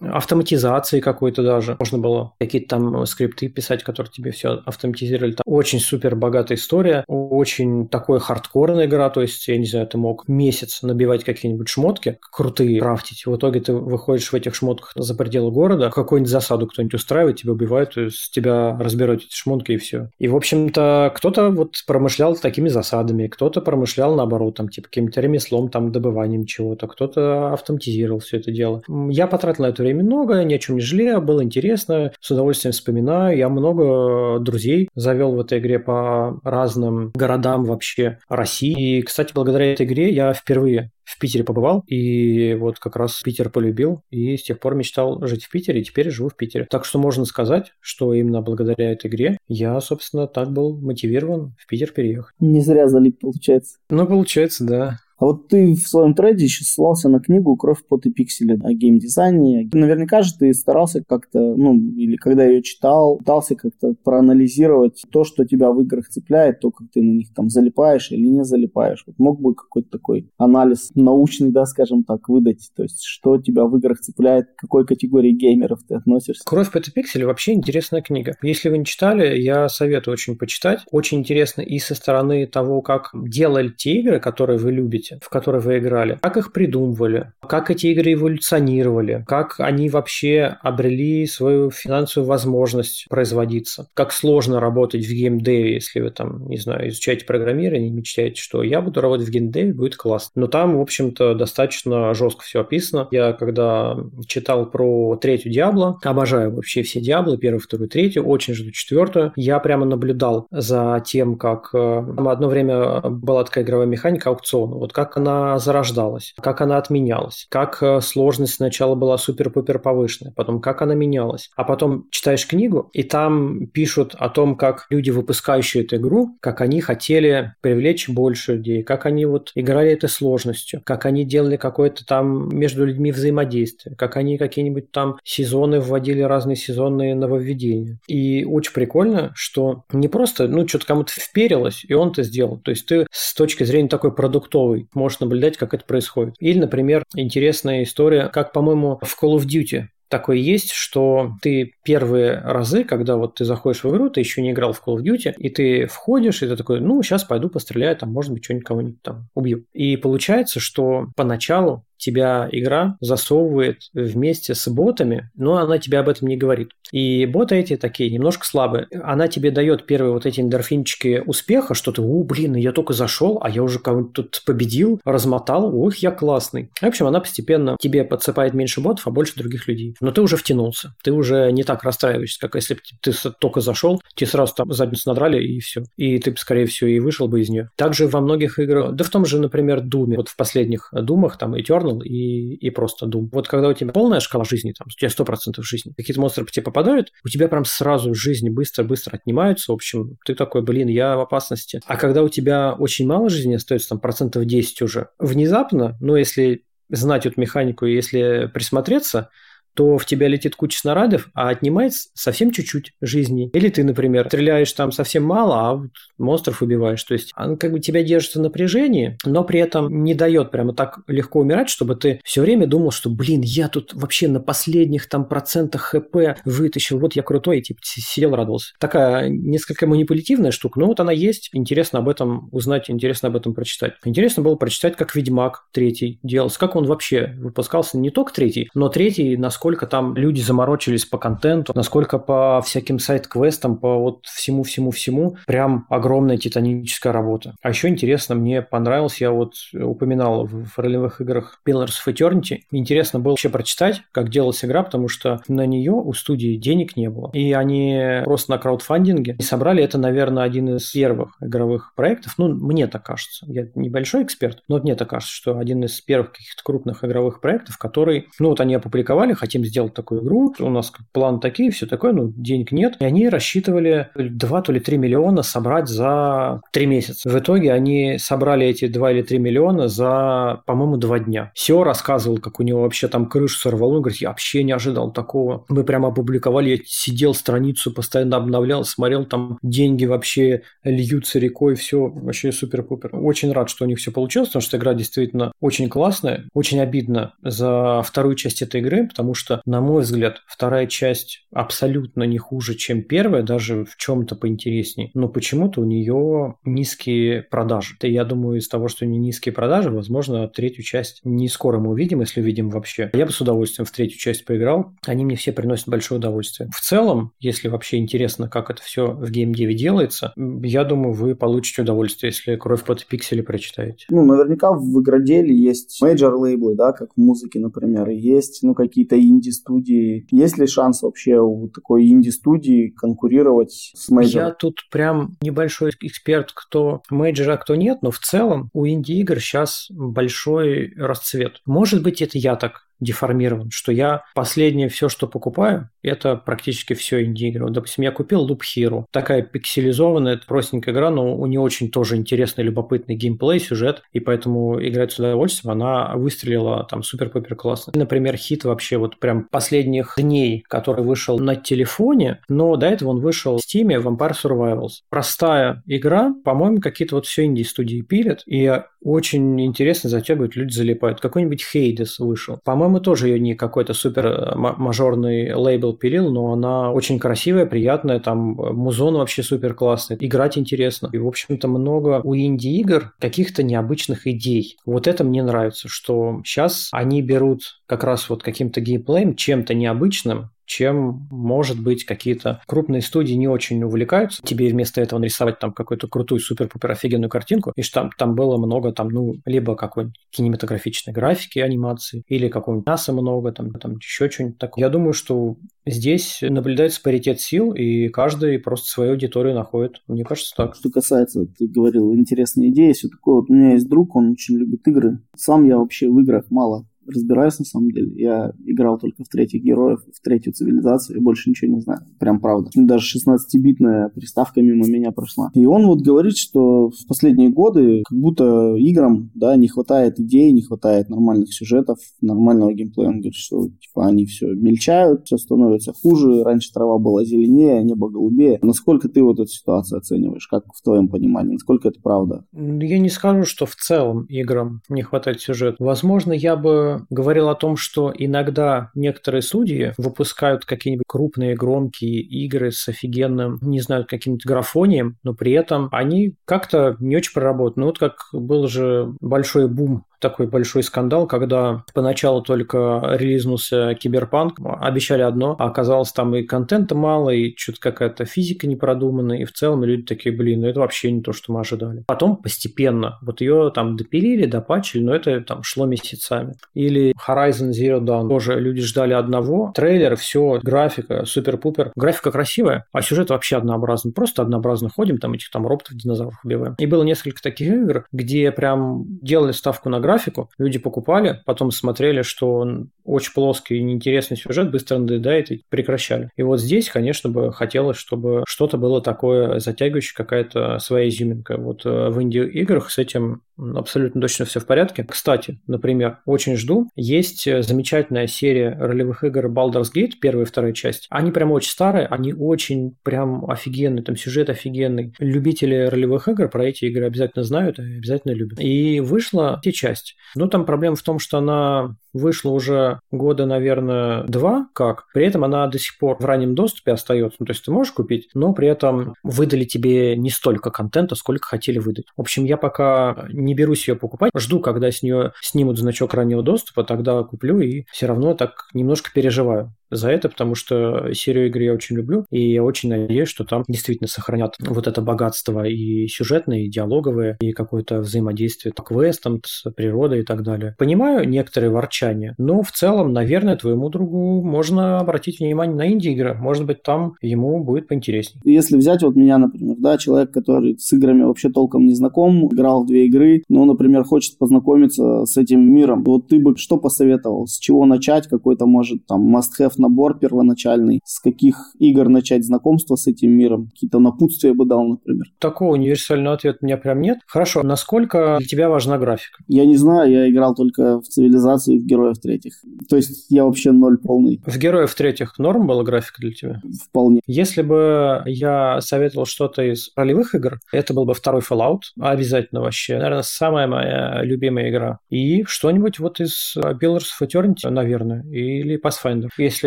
автоматизацией 0.00 1.02
какой-то 1.02 1.42
даже. 1.42 1.76
Можно 1.78 1.98
было 1.98 2.32
какие-то 2.38 2.68
там 2.68 3.06
скрипты 3.06 3.48
писать, 3.48 3.82
которые 3.82 4.10
тебе 4.10 4.30
все 4.30 4.62
автоматизировали. 4.64 5.32
Там 5.32 5.42
очень 5.46 5.80
супер 5.80 6.16
богатая 6.16 6.54
история, 6.54 7.04
очень 7.06 7.88
такой 7.88 8.20
хардкорная 8.20 8.86
игра, 8.86 9.10
то 9.10 9.20
есть, 9.20 9.46
я 9.48 9.58
не 9.58 9.66
знаю, 9.74 9.86
ты 9.86 9.98
мог 9.98 10.26
месяц 10.28 10.82
набивать 10.82 11.24
какие-нибудь 11.24 11.68
шмотки, 11.68 12.18
крутые 12.32 12.80
крафтить, 12.80 13.26
в 13.26 13.36
итоге 13.36 13.60
ты 13.60 13.72
выходишь 13.72 14.30
в 14.30 14.34
этих 14.34 14.54
шмотках 14.54 14.92
за 14.94 15.14
пределы 15.14 15.50
города, 15.50 15.90
какую-нибудь 15.90 16.30
засаду 16.30 16.66
кто-нибудь 16.66 16.94
устраивает, 16.94 17.36
тебя 17.36 17.52
убивают, 17.52 17.96
с 17.96 18.30
тебя 18.30 18.76
разберут 18.78 19.22
эти 19.22 19.34
шмотки 19.34 19.72
и 19.72 19.76
все. 19.76 20.08
И, 20.18 20.28
в 20.28 20.36
общем-то, 20.36 21.12
кто-то 21.14 21.50
вот 21.50 21.76
промышлял 21.86 22.36
такими 22.36 22.68
засадами, 22.68 23.26
кто-то 23.26 23.60
промышлял 23.60 24.14
наоборот, 24.14 24.56
там, 24.56 24.68
типа, 24.68 24.88
каким-то 24.88 25.20
ремеслом, 25.20 25.68
там, 25.68 25.92
добыванием 25.92 26.46
чего-то, 26.46 26.86
кто-то 26.86 27.52
автоматизировал 27.52 28.20
все 28.20 28.38
это 28.38 28.50
дело. 28.50 28.82
Я 29.08 29.26
потратил 29.26 29.64
на 29.64 29.68
это 29.68 29.82
время 29.82 30.04
много, 30.04 30.42
ни 30.44 30.54
о 30.54 30.58
чем 30.58 30.76
не 30.76 30.80
жалею, 30.80 31.20
было 31.20 31.42
интересно, 31.42 32.12
с 32.20 32.30
удовольствием 32.30 32.72
вспоминаю. 32.72 33.36
Я 33.36 33.48
много 33.48 34.38
друзей 34.40 34.88
завел 34.94 35.32
в 35.32 35.40
этой 35.40 35.58
игре 35.58 35.78
по 35.78 36.40
разным 36.44 37.12
городам 37.14 37.64
вообще 37.64 38.18
России. 38.28 38.98
И, 38.98 39.02
кстати, 39.02 39.32
благодаря 39.34 39.63
благодаря 39.64 39.72
этой 39.72 39.86
игре 39.86 40.10
я 40.10 40.32
впервые 40.32 40.90
в 41.04 41.18
Питере 41.18 41.44
побывал, 41.44 41.84
и 41.86 42.54
вот 42.54 42.78
как 42.78 42.96
раз 42.96 43.20
Питер 43.22 43.50
полюбил, 43.50 44.02
и 44.10 44.36
с 44.36 44.42
тех 44.42 44.58
пор 44.58 44.74
мечтал 44.74 45.24
жить 45.26 45.44
в 45.44 45.50
Питере, 45.50 45.80
и 45.80 45.84
теперь 45.84 46.10
живу 46.10 46.28
в 46.30 46.36
Питере. 46.36 46.66
Так 46.68 46.84
что 46.84 46.98
можно 46.98 47.24
сказать, 47.24 47.72
что 47.80 48.14
именно 48.14 48.40
благодаря 48.40 48.92
этой 48.92 49.08
игре 49.08 49.38
я, 49.46 49.78
собственно, 49.80 50.26
так 50.26 50.50
был 50.50 50.76
мотивирован 50.80 51.54
в 51.58 51.66
Питер 51.66 51.92
переехать. 51.92 52.34
Не 52.40 52.60
зря 52.60 52.88
залип, 52.88 53.20
получается. 53.20 53.78
Ну, 53.90 54.06
получается, 54.06 54.64
да. 54.64 54.98
А 55.24 55.28
вот 55.28 55.48
ты 55.48 55.72
в 55.72 55.88
своем 55.88 56.12
трейде 56.12 56.44
еще 56.44 56.64
ссылался 56.64 57.08
на 57.08 57.18
книгу 57.18 57.56
«Кровь, 57.56 57.78
пот 57.88 58.04
и 58.04 58.10
пиксели» 58.12 58.60
о 58.62 58.74
геймдизайне. 58.74 59.70
Наверняка 59.72 60.20
же 60.20 60.34
ты 60.38 60.52
старался 60.52 61.02
как-то, 61.02 61.38
ну, 61.38 61.74
или 61.74 62.16
когда 62.16 62.44
ее 62.44 62.62
читал, 62.62 63.16
пытался 63.16 63.54
как-то 63.54 63.94
проанализировать 64.04 65.00
то, 65.10 65.24
что 65.24 65.46
тебя 65.46 65.70
в 65.70 65.80
играх 65.80 66.10
цепляет, 66.10 66.60
то, 66.60 66.70
как 66.70 66.88
ты 66.92 67.00
на 67.00 67.12
них 67.12 67.32
там 67.32 67.48
залипаешь 67.48 68.12
или 68.12 68.26
не 68.26 68.44
залипаешь. 68.44 69.04
Вот 69.06 69.18
мог 69.18 69.40
бы 69.40 69.54
какой-то 69.54 69.88
такой 69.88 70.28
анализ 70.36 70.90
научный, 70.94 71.50
да, 71.50 71.64
скажем 71.64 72.04
так, 72.04 72.28
выдать? 72.28 72.70
То 72.76 72.82
есть, 72.82 73.02
что 73.02 73.38
тебя 73.38 73.64
в 73.64 73.74
играх 73.78 74.00
цепляет, 74.00 74.48
к 74.54 74.60
какой 74.60 74.84
категории 74.84 75.32
геймеров 75.32 75.80
ты 75.88 75.94
относишься? 75.94 76.44
«Кровь, 76.44 76.70
пот 76.70 76.88
и 76.88 76.90
пиксели» 76.90 77.24
вообще 77.24 77.54
интересная 77.54 78.02
книга. 78.02 78.36
Если 78.42 78.68
вы 78.68 78.76
не 78.76 78.84
читали, 78.84 79.40
я 79.40 79.70
советую 79.70 80.12
очень 80.12 80.36
почитать. 80.36 80.80
Очень 80.90 81.20
интересно 81.20 81.62
и 81.62 81.78
со 81.78 81.94
стороны 81.94 82.46
того, 82.46 82.82
как 82.82 83.08
делали 83.14 83.70
те 83.70 83.94
игры, 84.00 84.20
которые 84.20 84.58
вы 84.58 84.70
любите, 84.70 85.13
в 85.22 85.28
которые 85.28 85.60
вы 85.60 85.78
играли, 85.78 86.18
как 86.20 86.36
их 86.36 86.52
придумывали, 86.52 87.32
как 87.46 87.70
эти 87.70 87.88
игры 87.88 88.12
эволюционировали, 88.12 89.24
как 89.26 89.56
они 89.58 89.88
вообще 89.88 90.56
обрели 90.62 91.26
свою 91.26 91.70
финансовую 91.70 92.28
возможность 92.28 93.06
производиться, 93.08 93.88
как 93.94 94.12
сложно 94.12 94.60
работать 94.60 95.04
в 95.06 95.10
геймдеве, 95.10 95.74
если 95.74 96.00
вы 96.00 96.10
там, 96.10 96.48
не 96.48 96.58
знаю, 96.58 96.88
изучаете 96.88 97.24
программирование 97.24 97.90
мечтаете, 97.90 98.40
что 98.40 98.62
я 98.62 98.80
буду 98.80 99.00
работать 99.00 99.26
в 99.26 99.30
геймдеве, 99.30 99.72
будет 99.72 99.96
классно. 99.96 100.42
Но 100.42 100.46
там, 100.46 100.76
в 100.76 100.80
общем-то, 100.80 101.34
достаточно 101.34 102.12
жестко 102.14 102.42
все 102.42 102.60
описано. 102.60 103.08
Я 103.10 103.32
когда 103.32 103.96
читал 104.26 104.66
про 104.70 105.16
третью 105.16 105.52
Диабло, 105.52 105.98
обожаю 106.02 106.54
вообще 106.54 106.82
все 106.82 107.00
Диабло, 107.00 107.38
первую, 107.38 107.60
вторую, 107.60 107.88
третью, 107.88 108.24
очень 108.24 108.54
жду 108.54 108.70
четвертую. 108.70 109.32
Я 109.36 109.58
прямо 109.58 109.86
наблюдал 109.86 110.46
за 110.50 111.02
тем, 111.04 111.36
как 111.36 111.70
э, 111.72 111.78
одно 111.78 112.48
время 112.48 113.00
была 113.00 113.44
такая 113.44 113.64
игровая 113.64 113.86
механика 113.86 114.30
аукциона. 114.30 114.76
Вот 114.76 114.92
как 114.94 115.16
она 115.16 115.58
зарождалась, 115.58 116.34
как 116.40 116.60
она 116.60 116.78
отменялась, 116.78 117.46
как 117.50 117.82
э, 117.82 118.00
сложность 118.00 118.54
сначала 118.54 118.94
была 118.94 119.18
супер-пупер 119.18 119.78
повышенная, 119.78 120.32
потом 120.32 120.60
как 120.60 120.80
она 120.82 120.94
менялась. 120.94 121.50
А 121.56 121.64
потом 121.64 122.06
читаешь 122.10 122.46
книгу, 122.46 122.88
и 122.92 123.02
там 123.02 123.66
пишут 123.66 124.14
о 124.14 124.28
том, 124.28 124.56
как 124.56 124.86
люди, 124.90 125.10
выпускающие 125.10 125.84
эту 125.84 125.96
игру, 125.96 126.38
как 126.40 126.60
они 126.60 126.80
хотели 126.80 127.54
привлечь 127.60 128.08
больше 128.08 128.54
людей, 128.54 128.82
как 128.82 129.06
они 129.06 129.26
вот 129.26 129.50
играли 129.54 129.90
этой 129.90 130.08
сложностью, 130.08 130.80
как 130.84 131.06
они 131.06 131.24
делали 131.24 131.56
какое-то 131.56 132.06
там 132.06 132.48
между 132.56 132.86
людьми 132.86 133.10
взаимодействие, 133.10 133.96
как 133.96 134.16
они 134.16 134.38
какие-нибудь 134.38 134.92
там 134.92 135.18
сезоны 135.24 135.80
вводили 135.80 136.22
разные 136.22 136.56
сезонные 136.56 137.14
нововведения. 137.14 137.98
И 138.06 138.44
очень 138.44 138.72
прикольно, 138.72 139.32
что 139.34 139.84
не 139.92 140.08
просто, 140.08 140.46
ну, 140.46 140.66
что-то 140.68 140.86
кому-то 140.86 141.12
вперилось, 141.12 141.84
и 141.86 141.94
он 141.94 142.10
это 142.10 142.22
сделал. 142.22 142.58
То 142.58 142.70
есть 142.70 142.86
ты 142.86 143.06
с 143.10 143.34
точки 143.34 143.64
зрения 143.64 143.88
такой 143.88 144.14
продуктовой 144.14 144.83
можешь 144.94 145.20
наблюдать, 145.20 145.56
как 145.56 145.74
это 145.74 145.84
происходит. 145.84 146.34
Или, 146.38 146.58
например, 146.58 147.04
интересная 147.14 147.82
история, 147.82 148.28
как, 148.28 148.52
по-моему, 148.52 148.98
в 149.02 149.22
Call 149.22 149.36
of 149.36 149.46
Duty 149.46 149.86
такое 150.14 150.36
есть, 150.36 150.70
что 150.70 151.32
ты 151.42 151.72
первые 151.82 152.38
разы, 152.38 152.84
когда 152.84 153.16
вот 153.16 153.34
ты 153.36 153.44
заходишь 153.44 153.82
в 153.82 153.90
игру, 153.90 154.10
ты 154.10 154.20
еще 154.20 154.42
не 154.42 154.52
играл 154.52 154.72
в 154.72 154.80
Call 154.86 154.98
of 154.98 155.02
Duty, 155.02 155.34
и 155.36 155.50
ты 155.50 155.86
входишь, 155.86 156.42
и 156.42 156.46
ты 156.46 156.56
такой, 156.56 156.80
ну, 156.80 157.02
сейчас 157.02 157.24
пойду 157.24 157.48
постреляю, 157.48 157.96
там, 157.96 158.12
может 158.12 158.32
быть, 158.32 158.44
что-нибудь 158.44 158.66
кого-нибудь 158.66 159.02
там 159.02 159.28
убью. 159.34 159.64
И 159.72 159.96
получается, 159.96 160.60
что 160.60 161.08
поначалу 161.16 161.84
тебя 161.96 162.48
игра 162.50 162.96
засовывает 163.00 163.78
вместе 163.92 164.54
с 164.54 164.68
ботами, 164.68 165.30
но 165.34 165.56
она 165.56 165.78
тебе 165.78 165.98
об 165.98 166.08
этом 166.08 166.28
не 166.28 166.36
говорит. 166.36 166.70
И 166.92 167.26
боты 167.26 167.56
эти 167.56 167.76
такие 167.76 168.10
немножко 168.10 168.46
слабые. 168.46 168.86
Она 169.02 169.28
тебе 169.28 169.50
дает 169.50 169.86
первые 169.86 170.12
вот 170.12 170.26
эти 170.26 170.40
эндорфинчики 170.40 171.22
успеха, 171.24 171.74
что 171.74 171.92
ты, 171.92 172.02
о, 172.02 172.24
блин, 172.24 172.54
я 172.54 172.72
только 172.72 172.92
зашел, 172.92 173.38
а 173.42 173.50
я 173.50 173.62
уже 173.62 173.78
кого-то 173.78 174.22
тут 174.22 174.42
победил, 174.46 175.00
размотал, 175.04 175.74
ох, 175.76 175.96
я 175.96 176.10
классный. 176.10 176.70
В 176.80 176.84
общем, 176.84 177.06
она 177.06 177.20
постепенно 177.20 177.76
тебе 177.80 178.04
подсыпает 178.04 178.54
меньше 178.54 178.80
ботов, 178.80 179.06
а 179.06 179.10
больше 179.10 179.36
других 179.36 179.66
людей. 179.66 179.96
Но 180.00 180.12
ты 180.12 180.20
уже 180.22 180.36
втянулся. 180.36 180.94
Ты 181.02 181.12
уже 181.12 181.50
не 181.52 181.64
так 181.64 181.82
расстраиваешься, 181.84 182.40
как 182.40 182.54
если 182.54 182.74
бы 182.74 182.80
ты 183.02 183.12
только 183.40 183.60
зашел, 183.60 184.00
тебе 184.14 184.28
сразу 184.28 184.54
там 184.54 184.72
задницу 184.72 185.08
надрали 185.08 185.42
и 185.42 185.60
все. 185.60 185.82
И 185.96 186.18
ты, 186.18 186.34
скорее 186.36 186.66
всего, 186.66 186.88
и 186.88 187.00
вышел 187.00 187.28
бы 187.28 187.40
из 187.40 187.48
нее. 187.48 187.70
Также 187.76 188.06
во 188.06 188.20
многих 188.20 188.58
играх, 188.58 188.92
да 188.94 189.04
в 189.04 189.08
том 189.08 189.24
же, 189.26 189.40
например, 189.40 189.80
Думе, 189.80 190.16
вот 190.16 190.28
в 190.28 190.36
последних 190.36 190.90
Думах, 190.92 191.38
там 191.38 191.54
Eternal 191.54 191.83
и, 192.00 192.54
и 192.54 192.70
просто 192.70 193.06
Doom. 193.06 193.28
Вот 193.32 193.48
когда 193.48 193.68
у 193.68 193.72
тебя 193.72 193.92
полная 193.92 194.20
шкала 194.20 194.44
жизни, 194.44 194.72
там, 194.76 194.86
у 194.86 194.90
тебя 194.90 195.08
100% 195.08 195.62
жизни, 195.62 195.92
какие-то 195.96 196.20
монстры 196.20 196.44
по 196.44 196.50
тебе 196.50 196.64
попадают, 196.64 197.12
у 197.24 197.28
тебя 197.28 197.48
прям 197.48 197.64
сразу 197.64 198.14
жизни 198.14 198.48
быстро-быстро 198.48 199.16
отнимаются. 199.16 199.72
В 199.72 199.74
общем, 199.74 200.16
ты 200.24 200.34
такой, 200.34 200.62
блин, 200.62 200.88
я 200.88 201.16
в 201.16 201.20
опасности. 201.20 201.80
А 201.86 201.96
когда 201.96 202.22
у 202.22 202.28
тебя 202.28 202.74
очень 202.78 203.06
мало 203.06 203.28
жизни 203.30 203.54
остается, 203.54 203.90
там, 203.90 204.00
процентов 204.00 204.44
10 204.44 204.82
уже, 204.82 205.08
внезапно, 205.18 205.96
ну, 206.00 206.16
если 206.16 206.64
знать 206.88 207.26
эту 207.26 207.40
механику, 207.40 207.86
если 207.86 208.50
присмотреться, 208.52 209.30
то 209.74 209.98
в 209.98 210.06
тебя 210.06 210.28
летит 210.28 210.56
куча 210.56 210.78
снарядов, 210.78 211.28
а 211.34 211.48
отнимает 211.48 211.92
совсем 212.14 212.50
чуть-чуть 212.50 212.92
жизни. 213.00 213.50
Или 213.52 213.68
ты, 213.68 213.84
например, 213.84 214.26
стреляешь 214.28 214.72
там 214.72 214.92
совсем 214.92 215.24
мало, 215.24 215.68
а 215.68 215.74
вот 215.74 215.90
монстров 216.18 216.62
убиваешь. 216.62 217.02
То 217.02 217.14
есть 217.14 217.32
он 217.36 217.56
как 217.56 217.72
бы 217.72 217.80
тебя 217.80 218.02
держит 218.02 218.34
в 218.34 218.40
напряжении, 218.40 219.18
но 219.24 219.44
при 219.44 219.60
этом 219.60 220.04
не 220.04 220.14
дает 220.14 220.50
прямо 220.50 220.74
так 220.74 221.00
легко 221.08 221.40
умирать, 221.40 221.68
чтобы 221.68 221.96
ты 221.96 222.20
все 222.24 222.40
время 222.40 222.66
думал, 222.66 222.92
что, 222.92 223.10
блин, 223.10 223.40
я 223.42 223.68
тут 223.68 223.92
вообще 223.94 224.28
на 224.28 224.40
последних 224.40 225.08
там 225.08 225.26
процентах 225.26 225.82
ХП 225.82 226.38
вытащил, 226.44 226.98
вот 226.98 227.16
я 227.16 227.22
крутой, 227.22 227.58
и 227.58 227.62
типа 227.62 227.80
сидел, 227.82 228.34
радовался. 228.34 228.74
Такая 228.78 229.28
несколько 229.28 229.86
манипулятивная 229.86 230.52
штука, 230.52 230.80
но 230.80 230.86
вот 230.86 231.00
она 231.00 231.12
есть. 231.12 231.50
Интересно 231.52 231.98
об 231.98 232.08
этом 232.08 232.48
узнать, 232.52 232.88
интересно 232.90 233.28
об 233.28 233.36
этом 233.36 233.54
прочитать. 233.54 233.94
Интересно 234.04 234.42
было 234.42 234.54
прочитать, 234.54 234.96
как 234.96 235.14
Ведьмак 235.14 235.66
третий 235.72 236.20
делался, 236.22 236.58
как 236.58 236.76
он 236.76 236.86
вообще 236.86 237.34
выпускался 237.38 237.98
не 237.98 238.10
только 238.10 238.32
третий, 238.32 238.70
но 238.74 238.88
третий, 238.88 239.36
насколько 239.36 239.63
насколько 239.64 239.86
там 239.86 240.14
люди 240.14 240.42
заморочились 240.42 241.06
по 241.06 241.16
контенту, 241.16 241.72
насколько 241.74 242.18
по 242.18 242.60
всяким 242.62 242.98
сайт-квестам, 242.98 243.78
по 243.78 243.96
вот 243.98 244.26
всему-всему-всему, 244.26 245.38
прям 245.46 245.86
огромная 245.88 246.36
титаническая 246.36 247.14
работа. 247.14 247.54
А 247.62 247.70
еще 247.70 247.88
интересно, 247.88 248.34
мне 248.34 248.60
понравилось, 248.60 249.22
я 249.22 249.30
вот 249.30 249.54
упоминал 249.72 250.46
в 250.46 250.78
ролевых 250.78 251.22
играх 251.22 251.62
Pillars 251.66 251.92
of 252.06 252.12
Eternity, 252.12 252.58
интересно 252.72 253.20
было 253.20 253.32
вообще 253.32 253.48
прочитать, 253.48 254.02
как 254.12 254.28
делалась 254.28 254.62
игра, 254.62 254.82
потому 254.82 255.08
что 255.08 255.40
на 255.48 255.64
нее 255.64 255.92
у 255.92 256.12
студии 256.12 256.58
денег 256.58 256.94
не 256.98 257.08
было. 257.08 257.30
И 257.32 257.54
они 257.54 258.20
просто 258.24 258.50
на 258.50 258.58
краудфандинге 258.58 259.38
собрали 259.40 259.82
это, 259.82 259.96
наверное, 259.96 260.42
один 260.42 260.76
из 260.76 260.90
первых 260.90 261.38
игровых 261.40 261.94
проектов. 261.96 262.34
Ну, 262.36 262.48
мне 262.48 262.86
так 262.86 263.02
кажется. 263.02 263.46
Я 263.48 263.66
небольшой 263.74 264.24
эксперт, 264.24 264.62
но 264.68 264.78
мне 264.78 264.94
так 264.94 265.08
кажется, 265.08 265.34
что 265.34 265.58
один 265.58 265.82
из 265.84 265.98
первых 266.02 266.32
каких-то 266.32 266.62
крупных 266.62 267.02
игровых 267.02 267.40
проектов, 267.40 267.78
который, 267.78 268.28
ну, 268.38 268.50
вот 268.50 268.60
они 268.60 268.74
опубликовали, 268.74 269.32
хотя 269.32 269.53
хотим 269.54 269.64
сделать 269.64 269.94
такую 269.94 270.22
игру, 270.22 270.52
у 270.58 270.70
нас 270.70 270.92
план 271.12 271.38
такие, 271.40 271.70
все 271.70 271.86
такое, 271.86 272.12
но 272.12 272.32
денег 272.36 272.72
нет. 272.72 272.96
И 273.00 273.04
они 273.04 273.28
рассчитывали 273.28 274.08
2 274.16 274.62
то 274.62 274.72
ли 274.72 274.80
3 274.80 274.96
миллиона 274.98 275.42
собрать 275.42 275.88
за 275.88 276.60
3 276.72 276.86
месяца. 276.86 277.28
В 277.28 277.38
итоге 277.38 277.72
они 277.72 278.16
собрали 278.18 278.66
эти 278.66 278.88
2 278.88 279.12
или 279.12 279.22
3 279.22 279.38
миллиона 279.38 279.88
за, 279.88 280.62
по-моему, 280.66 280.96
2 280.96 281.18
дня. 281.20 281.52
Все 281.54 281.84
рассказывал, 281.84 282.38
как 282.38 282.58
у 282.58 282.62
него 282.62 282.82
вообще 282.82 283.08
там 283.08 283.26
крышу 283.26 283.58
сорвало. 283.58 283.94
Он 283.94 284.02
говорит, 284.02 284.20
я 284.20 284.28
вообще 284.28 284.64
не 284.64 284.72
ожидал 284.72 285.12
такого. 285.12 285.64
Мы 285.68 285.84
прямо 285.84 286.08
опубликовали, 286.08 286.70
я 286.70 286.78
сидел 286.84 287.34
страницу, 287.34 287.92
постоянно 287.92 288.36
обновлял, 288.36 288.84
смотрел, 288.84 289.24
там 289.24 289.58
деньги 289.62 290.04
вообще 290.04 290.62
льются 290.82 291.38
рекой, 291.38 291.74
все 291.76 292.06
вообще 292.08 292.50
супер-пупер. 292.50 293.10
Очень 293.12 293.52
рад, 293.52 293.70
что 293.70 293.84
у 293.84 293.88
них 293.88 293.98
все 293.98 294.10
получилось, 294.10 294.48
потому 294.48 294.62
что 294.62 294.76
игра 294.76 294.94
действительно 294.94 295.52
очень 295.60 295.88
классная. 295.88 296.44
Очень 296.54 296.80
обидно 296.80 297.34
за 297.42 298.02
вторую 298.02 298.34
часть 298.34 298.62
этой 298.62 298.80
игры, 298.80 299.06
потому 299.06 299.34
что 299.34 299.43
что, 299.44 299.60
на 299.66 299.82
мой 299.82 300.02
взгляд, 300.02 300.42
вторая 300.46 300.86
часть 300.86 301.46
абсолютно 301.52 302.22
не 302.22 302.38
хуже, 302.38 302.74
чем 302.74 303.02
первая, 303.02 303.42
даже 303.42 303.84
в 303.84 303.96
чем-то 303.96 304.36
поинтереснее. 304.36 305.10
Но 305.12 305.28
почему-то 305.28 305.82
у 305.82 305.84
нее 305.84 306.56
низкие 306.64 307.42
продажи. 307.42 307.96
И 308.02 308.10
я 308.10 308.24
думаю, 308.24 308.58
из 308.58 308.68
того, 308.68 308.88
что 308.88 309.04
у 309.04 309.08
нее 309.08 309.20
низкие 309.20 309.52
продажи, 309.52 309.90
возможно, 309.90 310.48
третью 310.48 310.82
часть 310.82 311.20
не 311.24 311.48
скоро 311.48 311.78
мы 311.78 311.90
увидим, 311.90 312.20
если 312.20 312.40
увидим 312.40 312.70
вообще. 312.70 313.10
Я 313.12 313.26
бы 313.26 313.32
с 313.32 313.40
удовольствием 313.40 313.84
в 313.84 313.90
третью 313.90 314.18
часть 314.18 314.46
поиграл. 314.46 314.92
Они 315.06 315.24
мне 315.24 315.36
все 315.36 315.52
приносят 315.52 315.88
большое 315.88 316.18
удовольствие. 316.18 316.70
В 316.74 316.80
целом, 316.80 317.32
если 317.38 317.68
вообще 317.68 317.98
интересно, 317.98 318.48
как 318.48 318.70
это 318.70 318.82
все 318.82 319.12
в 319.12 319.30
геймдеве 319.30 319.74
делается, 319.74 320.32
я 320.36 320.84
думаю, 320.84 321.12
вы 321.12 321.34
получите 321.34 321.82
удовольствие, 321.82 322.30
если 322.30 322.56
«Кровь, 322.56 322.82
под 322.84 323.02
и 323.02 323.04
пиксели» 323.06 323.42
прочитаете. 323.42 324.06
Ну, 324.08 324.24
наверняка 324.24 324.72
в 324.72 325.02
игроделе 325.02 325.54
есть 325.54 326.00
мейджор-лейблы, 326.02 326.74
да, 326.74 326.92
как 326.92 327.10
в 327.14 327.20
музыке, 327.20 327.58
например, 327.58 328.08
есть, 328.08 328.62
ну, 328.62 328.74
какие-то 328.74 329.16
инди-студии. 329.34 330.26
Есть 330.30 330.58
ли 330.58 330.66
шанс 330.66 331.02
вообще 331.02 331.38
у 331.38 331.68
такой 331.68 332.06
инди-студии 332.08 332.88
конкурировать 332.88 333.92
с 333.94 334.08
мейджором? 334.10 334.48
Я 334.48 334.54
тут 334.54 334.80
прям 334.90 335.36
не 335.40 335.50
большой 335.50 335.92
эксперт, 336.00 336.52
кто 336.54 337.02
мейджор, 337.10 337.50
а 337.50 337.56
кто 337.56 337.74
нет, 337.74 337.98
но 338.02 338.10
в 338.10 338.18
целом 338.18 338.70
у 338.72 338.86
инди-игр 338.86 339.40
сейчас 339.40 339.86
большой 339.90 340.92
расцвет. 340.96 341.60
Может 341.66 342.02
быть, 342.02 342.22
это 342.22 342.38
я 342.38 342.56
так 342.56 342.84
деформирован, 343.00 343.70
что 343.70 343.92
я 343.92 344.24
последнее 344.34 344.88
все, 344.88 345.08
что 345.08 345.26
покупаю, 345.26 345.90
это 346.02 346.36
практически 346.36 346.94
все 346.94 347.24
инди-игры. 347.24 347.64
Вот, 347.64 347.72
допустим, 347.72 348.04
я 348.04 348.12
купил 348.12 348.48
Loop 348.48 348.60
Hero. 348.60 349.04
Такая 349.10 349.42
пикселизованная, 349.42 350.40
простенькая 350.46 350.94
игра, 350.94 351.10
но 351.10 351.36
у 351.36 351.46
нее 351.46 351.60
очень 351.60 351.90
тоже 351.90 352.16
интересный, 352.16 352.64
любопытный 352.64 353.14
геймплей, 353.14 353.60
сюжет, 353.60 354.02
и 354.12 354.20
поэтому 354.20 354.80
играть 354.80 355.12
с 355.12 355.18
удовольствием, 355.18 355.72
она 355.72 356.14
выстрелила 356.14 356.84
там 356.84 357.02
супер-пупер 357.02 357.56
классно. 357.56 357.92
Например, 357.96 358.36
хит 358.36 358.64
вообще 358.64 358.96
вот 358.96 359.18
прям 359.18 359.48
последних 359.50 360.14
дней, 360.16 360.64
который 360.68 361.04
вышел 361.04 361.38
на 361.38 361.56
телефоне, 361.56 362.40
но 362.48 362.76
до 362.76 362.86
этого 362.86 363.10
он 363.10 363.20
вышел 363.20 363.58
в 363.58 363.60
Steam, 363.60 363.88
Vampire 364.02 364.34
Survivals. 364.34 365.00
Простая 365.08 365.82
игра, 365.86 366.34
по-моему, 366.44 366.80
какие-то 366.80 367.16
вот 367.16 367.26
все 367.26 367.44
инди-студии 367.44 368.02
пилят, 368.02 368.42
и 368.46 368.82
очень 369.04 369.60
интересно 369.60 370.10
затягивают, 370.10 370.56
люди 370.56 370.72
залипают. 370.72 371.20
Какой-нибудь 371.20 371.62
Хейдес 371.62 372.18
вышел. 372.18 372.58
По-моему, 372.64 373.00
тоже 373.00 373.28
ее 373.28 373.38
не 373.38 373.54
какой-то 373.54 373.92
супер 373.94 374.26
э, 374.26 374.54
мажорный 374.56 375.54
лейбл 375.54 375.94
пилил, 375.94 376.32
но 376.32 376.52
она 376.52 376.90
очень 376.90 377.18
красивая, 377.18 377.66
приятная, 377.66 378.18
там 378.18 378.54
музон 378.54 379.14
вообще 379.14 379.42
супер 379.42 379.74
классный, 379.74 380.16
играть 380.18 380.56
интересно. 380.56 381.10
И, 381.12 381.18
в 381.18 381.26
общем-то, 381.26 381.68
много 381.68 382.20
у 382.24 382.34
инди-игр 382.34 383.12
каких-то 383.20 383.62
необычных 383.62 384.26
идей. 384.26 384.76
Вот 384.86 385.06
это 385.06 385.22
мне 385.22 385.42
нравится, 385.42 385.88
что 385.88 386.40
сейчас 386.44 386.88
они 386.92 387.20
берут 387.22 387.82
как 387.86 388.04
раз 388.04 388.28
вот 388.30 388.42
каким-то 388.42 388.80
геймплеем, 388.80 389.36
чем-то 389.36 389.74
необычным, 389.74 390.50
чем, 390.66 391.26
может 391.30 391.82
быть, 391.82 392.04
какие-то 392.04 392.60
крупные 392.66 393.02
студии 393.02 393.34
не 393.34 393.48
очень 393.48 393.82
увлекаются. 393.82 394.42
Тебе 394.42 394.68
вместо 394.68 395.00
этого 395.00 395.18
нарисовать 395.18 395.58
там 395.58 395.72
какую-то 395.72 396.08
крутую, 396.08 396.40
супер-пупер 396.40 396.90
офигенную 396.90 397.30
картинку, 397.30 397.72
и 397.76 397.82
что 397.82 398.02
там, 398.02 398.10
там 398.16 398.34
было 398.34 398.56
много 398.56 398.92
там, 398.92 399.08
ну, 399.08 399.34
либо 399.44 399.76
какой-нибудь 399.76 400.16
кинематографичной 400.30 401.12
графики, 401.12 401.58
анимации, 401.58 402.22
или 402.28 402.48
какого-нибудь 402.48 402.86
мяса 402.86 403.12
много, 403.12 403.52
там, 403.52 403.72
там 403.72 403.96
еще 403.96 404.30
что-нибудь 404.30 404.58
такое. 404.58 404.84
Я 404.84 404.90
думаю, 404.90 405.12
что 405.12 405.56
здесь 405.86 406.38
наблюдается 406.42 407.00
паритет 407.02 407.40
сил, 407.40 407.72
и 407.72 408.08
каждый 408.08 408.58
просто 408.58 408.88
свою 408.88 409.12
аудиторию 409.12 409.54
находит. 409.54 410.02
Мне 410.08 410.24
кажется, 410.24 410.54
так. 410.56 410.74
Что 410.74 410.90
касается, 410.90 411.46
ты 411.46 411.66
говорил, 411.66 412.14
интересные 412.14 412.70
идеи, 412.70 412.92
все 412.92 413.08
такое. 413.08 413.36
Вот 413.36 413.50
у 413.50 413.52
меня 413.52 413.72
есть 413.72 413.88
друг, 413.88 414.16
он 414.16 414.32
очень 414.32 414.56
любит 414.56 414.86
игры. 414.88 415.20
Сам 415.36 415.64
я 415.64 415.78
вообще 415.78 416.08
в 416.08 416.18
играх 416.20 416.44
мало 416.50 416.86
разбираюсь 417.06 417.58
на 417.58 417.64
самом 417.64 417.90
деле. 417.90 418.12
Я 418.16 418.52
играл 418.64 418.98
только 418.98 419.24
в 419.24 419.28
третьих 419.28 419.62
героев, 419.62 420.00
в 420.12 420.20
третью 420.22 420.52
цивилизацию, 420.52 421.18
и 421.18 421.20
больше 421.20 421.50
ничего 421.50 421.72
не 421.72 421.80
знаю. 421.80 422.00
Прям 422.18 422.40
правда. 422.40 422.70
Даже 422.74 423.18
16-битная 423.18 424.10
приставка 424.10 424.62
мимо 424.62 424.86
меня 424.86 425.12
прошла. 425.12 425.50
И 425.54 425.66
он 425.66 425.86
вот 425.86 426.02
говорит, 426.02 426.36
что 426.36 426.90
в 426.90 427.06
последние 427.08 427.50
годы 427.50 428.02
как 428.08 428.18
будто 428.18 428.76
играм, 428.76 429.30
да, 429.34 429.56
не 429.56 429.68
хватает 429.68 430.18
идей, 430.20 430.52
не 430.52 430.62
хватает 430.62 431.08
нормальных 431.08 431.52
сюжетов, 431.52 431.98
нормального 432.20 432.72
геймплея. 432.72 433.08
Он 433.08 433.14
говорит, 433.14 433.34
что 433.34 433.68
типа 433.80 434.06
они 434.06 434.26
все 434.26 434.46
мельчают, 434.54 435.26
все 435.26 435.36
становится 435.36 435.92
хуже. 435.92 436.42
Раньше 436.42 436.72
трава 436.72 436.98
была 436.98 437.24
зеленее, 437.24 437.82
небо 437.82 438.08
голубее. 438.08 438.58
Насколько 438.62 439.08
ты 439.08 439.22
вот 439.22 439.38
эту 439.40 439.50
ситуацию 439.50 439.98
оцениваешь? 439.98 440.46
Как 440.46 440.64
в 440.74 440.82
твоем 440.82 441.08
понимании? 441.08 441.54
Насколько 441.54 441.88
это 441.88 442.00
правда? 442.02 442.44
Я 442.52 442.98
не 442.98 443.08
скажу, 443.08 443.44
что 443.44 443.66
в 443.66 443.74
целом 443.74 444.24
играм 444.24 444.80
не 444.88 445.02
хватает 445.02 445.40
сюжета. 445.40 445.76
Возможно, 445.78 446.32
я 446.32 446.56
бы 446.56 446.93
говорил 447.10 447.48
о 447.48 447.54
том, 447.54 447.76
что 447.76 448.12
иногда 448.16 448.90
некоторые 448.94 449.42
судьи 449.42 449.92
выпускают 449.98 450.64
какие-нибудь 450.64 451.04
крупные 451.06 451.54
громкие 451.54 452.20
игры 452.20 452.72
с 452.72 452.88
офигенным, 452.88 453.58
не 453.62 453.80
знаю, 453.80 454.06
каким-нибудь 454.08 454.46
графонием, 454.46 455.16
но 455.22 455.34
при 455.34 455.52
этом 455.52 455.88
они 455.92 456.36
как-то 456.44 456.96
не 457.00 457.16
очень 457.16 457.32
проработаны. 457.32 457.82
Ну, 457.82 457.86
вот 457.86 457.98
как 457.98 458.28
был 458.32 458.66
же 458.68 459.14
большой 459.20 459.68
бум 459.68 460.04
такой 460.20 460.46
большой 460.46 460.82
скандал, 460.82 461.26
когда 461.26 461.84
поначалу 461.94 462.42
только 462.42 463.00
релизнулся 463.18 463.94
Киберпанк, 463.94 464.58
обещали 464.80 465.22
одно, 465.22 465.56
а 465.58 465.66
оказалось 465.66 466.12
там 466.12 466.34
и 466.34 466.42
контента 466.42 466.94
мало, 466.94 467.30
и 467.30 467.54
что-то 467.56 467.80
какая-то 467.80 468.24
физика 468.24 468.66
не 468.66 468.76
продумана, 468.76 469.32
и 469.32 469.44
в 469.44 469.52
целом 469.52 469.84
люди 469.84 470.02
такие, 470.02 470.34
блин, 470.34 470.60
ну 470.60 470.68
это 470.68 470.80
вообще 470.80 471.10
не 471.10 471.22
то, 471.22 471.32
что 471.32 471.52
мы 471.52 471.60
ожидали. 471.60 472.04
Потом 472.06 472.36
постепенно, 472.36 473.18
вот 473.22 473.40
ее 473.40 473.70
там 473.74 473.96
допилили, 473.96 474.46
допачили, 474.46 475.02
но 475.02 475.14
это 475.14 475.40
там 475.40 475.62
шло 475.62 475.86
месяцами. 475.86 476.54
Или 476.74 477.14
Horizon 477.26 477.70
Zero 477.70 478.00
Dawn, 478.00 478.28
тоже 478.28 478.58
люди 478.60 478.82
ждали 478.82 479.12
одного, 479.12 479.72
трейлер, 479.74 480.16
все, 480.16 480.60
графика, 480.62 481.24
супер-пупер. 481.24 481.92
Графика 481.96 482.30
красивая, 482.30 482.86
а 482.92 483.02
сюжет 483.02 483.30
вообще 483.30 483.56
однообразный. 483.56 484.12
Просто 484.12 484.42
однообразно 484.42 484.88
ходим, 484.88 485.18
там 485.18 485.32
этих 485.32 485.50
там 485.50 485.66
роботов, 485.66 485.96
динозавров 485.96 486.38
убиваем. 486.44 486.74
И 486.78 486.86
было 486.86 487.02
несколько 487.02 487.42
таких 487.42 487.72
игр, 487.72 488.06
где 488.12 488.50
прям 488.52 489.04
делали 489.22 489.52
ставку 489.52 489.88
на 489.88 490.00
графику, 490.04 490.50
люди 490.58 490.78
покупали, 490.78 491.40
потом 491.46 491.70
смотрели, 491.70 492.22
что 492.22 492.54
он 492.54 492.90
очень 493.04 493.32
плоский 493.32 493.78
и 493.78 493.82
неинтересный 493.82 494.36
сюжет, 494.36 494.70
быстро 494.70 494.98
надоедает 494.98 495.50
и 495.50 495.62
прекращали. 495.68 496.30
И 496.36 496.42
вот 496.42 496.60
здесь, 496.60 496.90
конечно, 496.90 497.30
бы 497.30 497.52
хотелось, 497.52 497.96
чтобы 497.96 498.44
что-то 498.46 498.76
было 498.76 499.00
такое 499.00 499.58
затягивающее, 499.60 500.14
какая-то 500.16 500.78
своя 500.78 501.08
изюминка. 501.08 501.56
Вот 501.56 501.86
э, 501.86 502.08
в 502.10 502.22
инди-играх 502.22 502.90
с 502.90 502.98
этим 502.98 503.42
абсолютно 503.56 504.20
точно 504.20 504.44
все 504.44 504.60
в 504.60 504.66
порядке. 504.66 505.04
Кстати, 505.04 505.60
например, 505.66 506.18
очень 506.26 506.56
жду, 506.56 506.88
есть 506.96 507.46
э, 507.46 507.62
замечательная 507.62 508.26
серия 508.26 508.70
ролевых 508.70 509.24
игр 509.24 509.46
Baldur's 509.46 509.88
Gate, 509.94 510.12
первая 510.20 510.44
и 510.44 510.48
вторая 510.48 510.72
часть. 510.72 511.06
Они 511.10 511.30
прям 511.30 511.52
очень 511.52 511.70
старые, 511.70 512.06
они 512.06 512.32
очень 512.32 512.96
прям 513.02 513.48
офигенные, 513.50 514.02
там 514.02 514.16
сюжет 514.16 514.50
офигенный. 514.50 515.14
Любители 515.18 515.86
ролевых 515.86 516.28
игр 516.28 516.48
про 516.48 516.66
эти 516.66 516.86
игры 516.86 517.06
обязательно 517.06 517.44
знают 517.44 517.78
и 517.78 517.96
обязательно 517.96 518.32
любят. 518.32 518.60
И 518.60 519.00
вышла 519.00 519.60
те 519.62 519.72
часть. 519.72 520.16
Но 520.34 520.48
там 520.48 520.64
проблема 520.64 520.96
в 520.96 521.02
том, 521.02 521.18
что 521.18 521.38
она 521.38 521.96
вышла 522.14 522.50
уже 522.50 523.00
года, 523.10 523.44
наверное, 523.44 524.24
два 524.24 524.68
как. 524.72 525.06
При 525.12 525.26
этом 525.26 525.44
она 525.44 525.66
до 525.66 525.78
сих 525.78 525.98
пор 525.98 526.16
в 526.18 526.24
раннем 526.24 526.54
доступе 526.54 526.92
остается. 526.92 527.36
Ну, 527.40 527.46
то 527.46 527.52
есть 527.52 527.64
ты 527.64 527.70
можешь 527.70 527.92
купить, 527.92 528.30
но 528.32 528.54
при 528.54 528.68
этом 528.68 529.14
выдали 529.22 529.64
тебе 529.64 530.16
не 530.16 530.30
столько 530.30 530.70
контента, 530.70 531.14
сколько 531.16 531.46
хотели 531.46 531.78
выдать. 531.78 532.06
В 532.16 532.22
общем, 532.22 532.44
я 532.44 532.56
пока 532.56 533.26
не 533.30 533.54
берусь 533.54 533.88
ее 533.88 533.96
покупать. 533.96 534.30
Жду, 534.34 534.60
когда 534.60 534.90
с 534.90 535.02
нее 535.02 535.32
снимут 535.42 535.78
значок 535.78 536.14
раннего 536.14 536.42
доступа, 536.42 536.84
тогда 536.84 537.22
куплю 537.24 537.60
и 537.60 537.84
все 537.92 538.06
равно 538.06 538.34
так 538.34 538.68
немножко 538.72 539.10
переживаю 539.12 539.74
за 539.96 540.10
это, 540.10 540.28
потому 540.28 540.54
что 540.54 541.12
серию 541.12 541.46
игры 541.46 541.64
я 541.64 541.72
очень 541.72 541.96
люблю, 541.96 542.24
и 542.30 542.52
я 542.52 542.62
очень 542.62 542.88
надеюсь, 542.88 543.28
что 543.28 543.44
там 543.44 543.64
действительно 543.68 544.08
сохранят 544.08 544.54
вот 544.60 544.86
это 544.86 545.00
богатство 545.02 545.64
и 545.64 546.06
сюжетное, 546.08 546.60
и 546.60 546.68
диалоговое, 546.68 547.36
и 547.40 547.52
какое-то 547.52 548.00
взаимодействие 548.00 548.72
с 548.76 548.82
квестом, 548.82 549.40
с 549.44 549.70
природой 549.70 550.20
и 550.20 550.24
так 550.24 550.42
далее. 550.42 550.74
Понимаю 550.78 551.28
некоторые 551.28 551.70
ворчания, 551.70 552.34
но 552.38 552.62
в 552.62 552.70
целом, 552.72 553.12
наверное, 553.12 553.56
твоему 553.56 553.88
другу 553.88 554.42
можно 554.42 554.98
обратить 554.98 555.40
внимание 555.40 555.76
на 555.76 555.90
инди-игры. 555.90 556.34
Может 556.34 556.66
быть, 556.66 556.82
там 556.82 557.14
ему 557.20 557.62
будет 557.64 557.88
поинтереснее. 557.88 558.40
Если 558.44 558.76
взять 558.76 559.02
вот 559.02 559.16
меня, 559.16 559.38
например, 559.38 559.76
да, 559.78 559.98
человек, 559.98 560.32
который 560.32 560.76
с 560.78 560.92
играми 560.92 561.22
вообще 561.22 561.50
толком 561.50 561.86
не 561.86 561.94
знаком, 561.94 562.46
играл 562.48 562.84
в 562.84 562.86
две 562.86 563.06
игры, 563.06 563.42
но, 563.48 563.64
например, 563.64 564.04
хочет 564.04 564.38
познакомиться 564.38 565.24
с 565.24 565.36
этим 565.36 565.72
миром, 565.72 566.02
вот 566.04 566.28
ты 566.28 566.38
бы 566.38 566.56
что 566.56 566.76
посоветовал? 566.76 567.46
С 567.46 567.58
чего 567.58 567.84
начать? 567.84 568.28
Какой-то, 568.28 568.66
может, 568.66 569.06
там, 569.06 569.34
must-have 569.34 569.72
набор 569.84 570.18
первоначальный, 570.18 571.00
с 571.04 571.20
каких 571.20 571.56
игр 571.78 572.08
начать 572.08 572.44
знакомство 572.44 572.96
с 572.96 573.06
этим 573.06 573.30
миром, 573.32 573.68
какие-то 573.68 573.98
напутствия 573.98 574.54
бы 574.54 574.66
дал, 574.66 574.84
например. 574.84 575.26
Такого 575.38 575.72
универсального 575.72 576.36
ответа 576.36 576.58
у 576.62 576.66
меня 576.66 576.76
прям 576.76 577.00
нет. 577.00 577.18
Хорошо, 577.26 577.62
насколько 577.62 578.36
для 578.38 578.46
тебя 578.46 578.68
важна 578.68 578.98
графика? 578.98 579.42
Я 579.48 579.66
не 579.66 579.76
знаю, 579.76 580.10
я 580.10 580.30
играл 580.30 580.54
только 580.54 581.00
в 581.00 581.04
цивилизацию 581.04 581.76
и 581.76 581.80
в 581.80 581.84
героев 581.84 582.18
третьих. 582.18 582.54
То 582.88 582.96
есть 582.96 583.26
я 583.30 583.44
вообще 583.44 583.72
ноль 583.72 583.98
полный. 583.98 584.40
В 584.46 584.58
героев 584.58 584.94
третьих 584.94 585.38
норм 585.38 585.66
была 585.66 585.82
графика 585.82 586.20
для 586.20 586.32
тебя? 586.32 586.60
Вполне. 586.88 587.20
Если 587.26 587.62
бы 587.62 588.22
я 588.26 588.80
советовал 588.80 589.26
что-то 589.26 589.62
из 589.62 589.90
ролевых 589.96 590.34
игр, 590.34 590.58
это 590.72 590.94
был 590.94 591.04
бы 591.04 591.14
второй 591.14 591.42
Fallout, 591.42 591.80
обязательно 591.98 592.60
вообще. 592.60 592.98
Наверное, 592.98 593.22
самая 593.22 593.66
моя 593.66 594.22
любимая 594.22 594.70
игра. 594.70 594.98
И 595.10 595.44
что-нибудь 595.44 595.98
вот 595.98 596.20
из 596.20 596.56
Pillars 596.56 597.04
of 597.20 597.26
Eternity, 597.26 597.68
наверное, 597.68 598.22
или 598.30 598.80
Pathfinder. 598.80 599.28
Если 599.38 599.63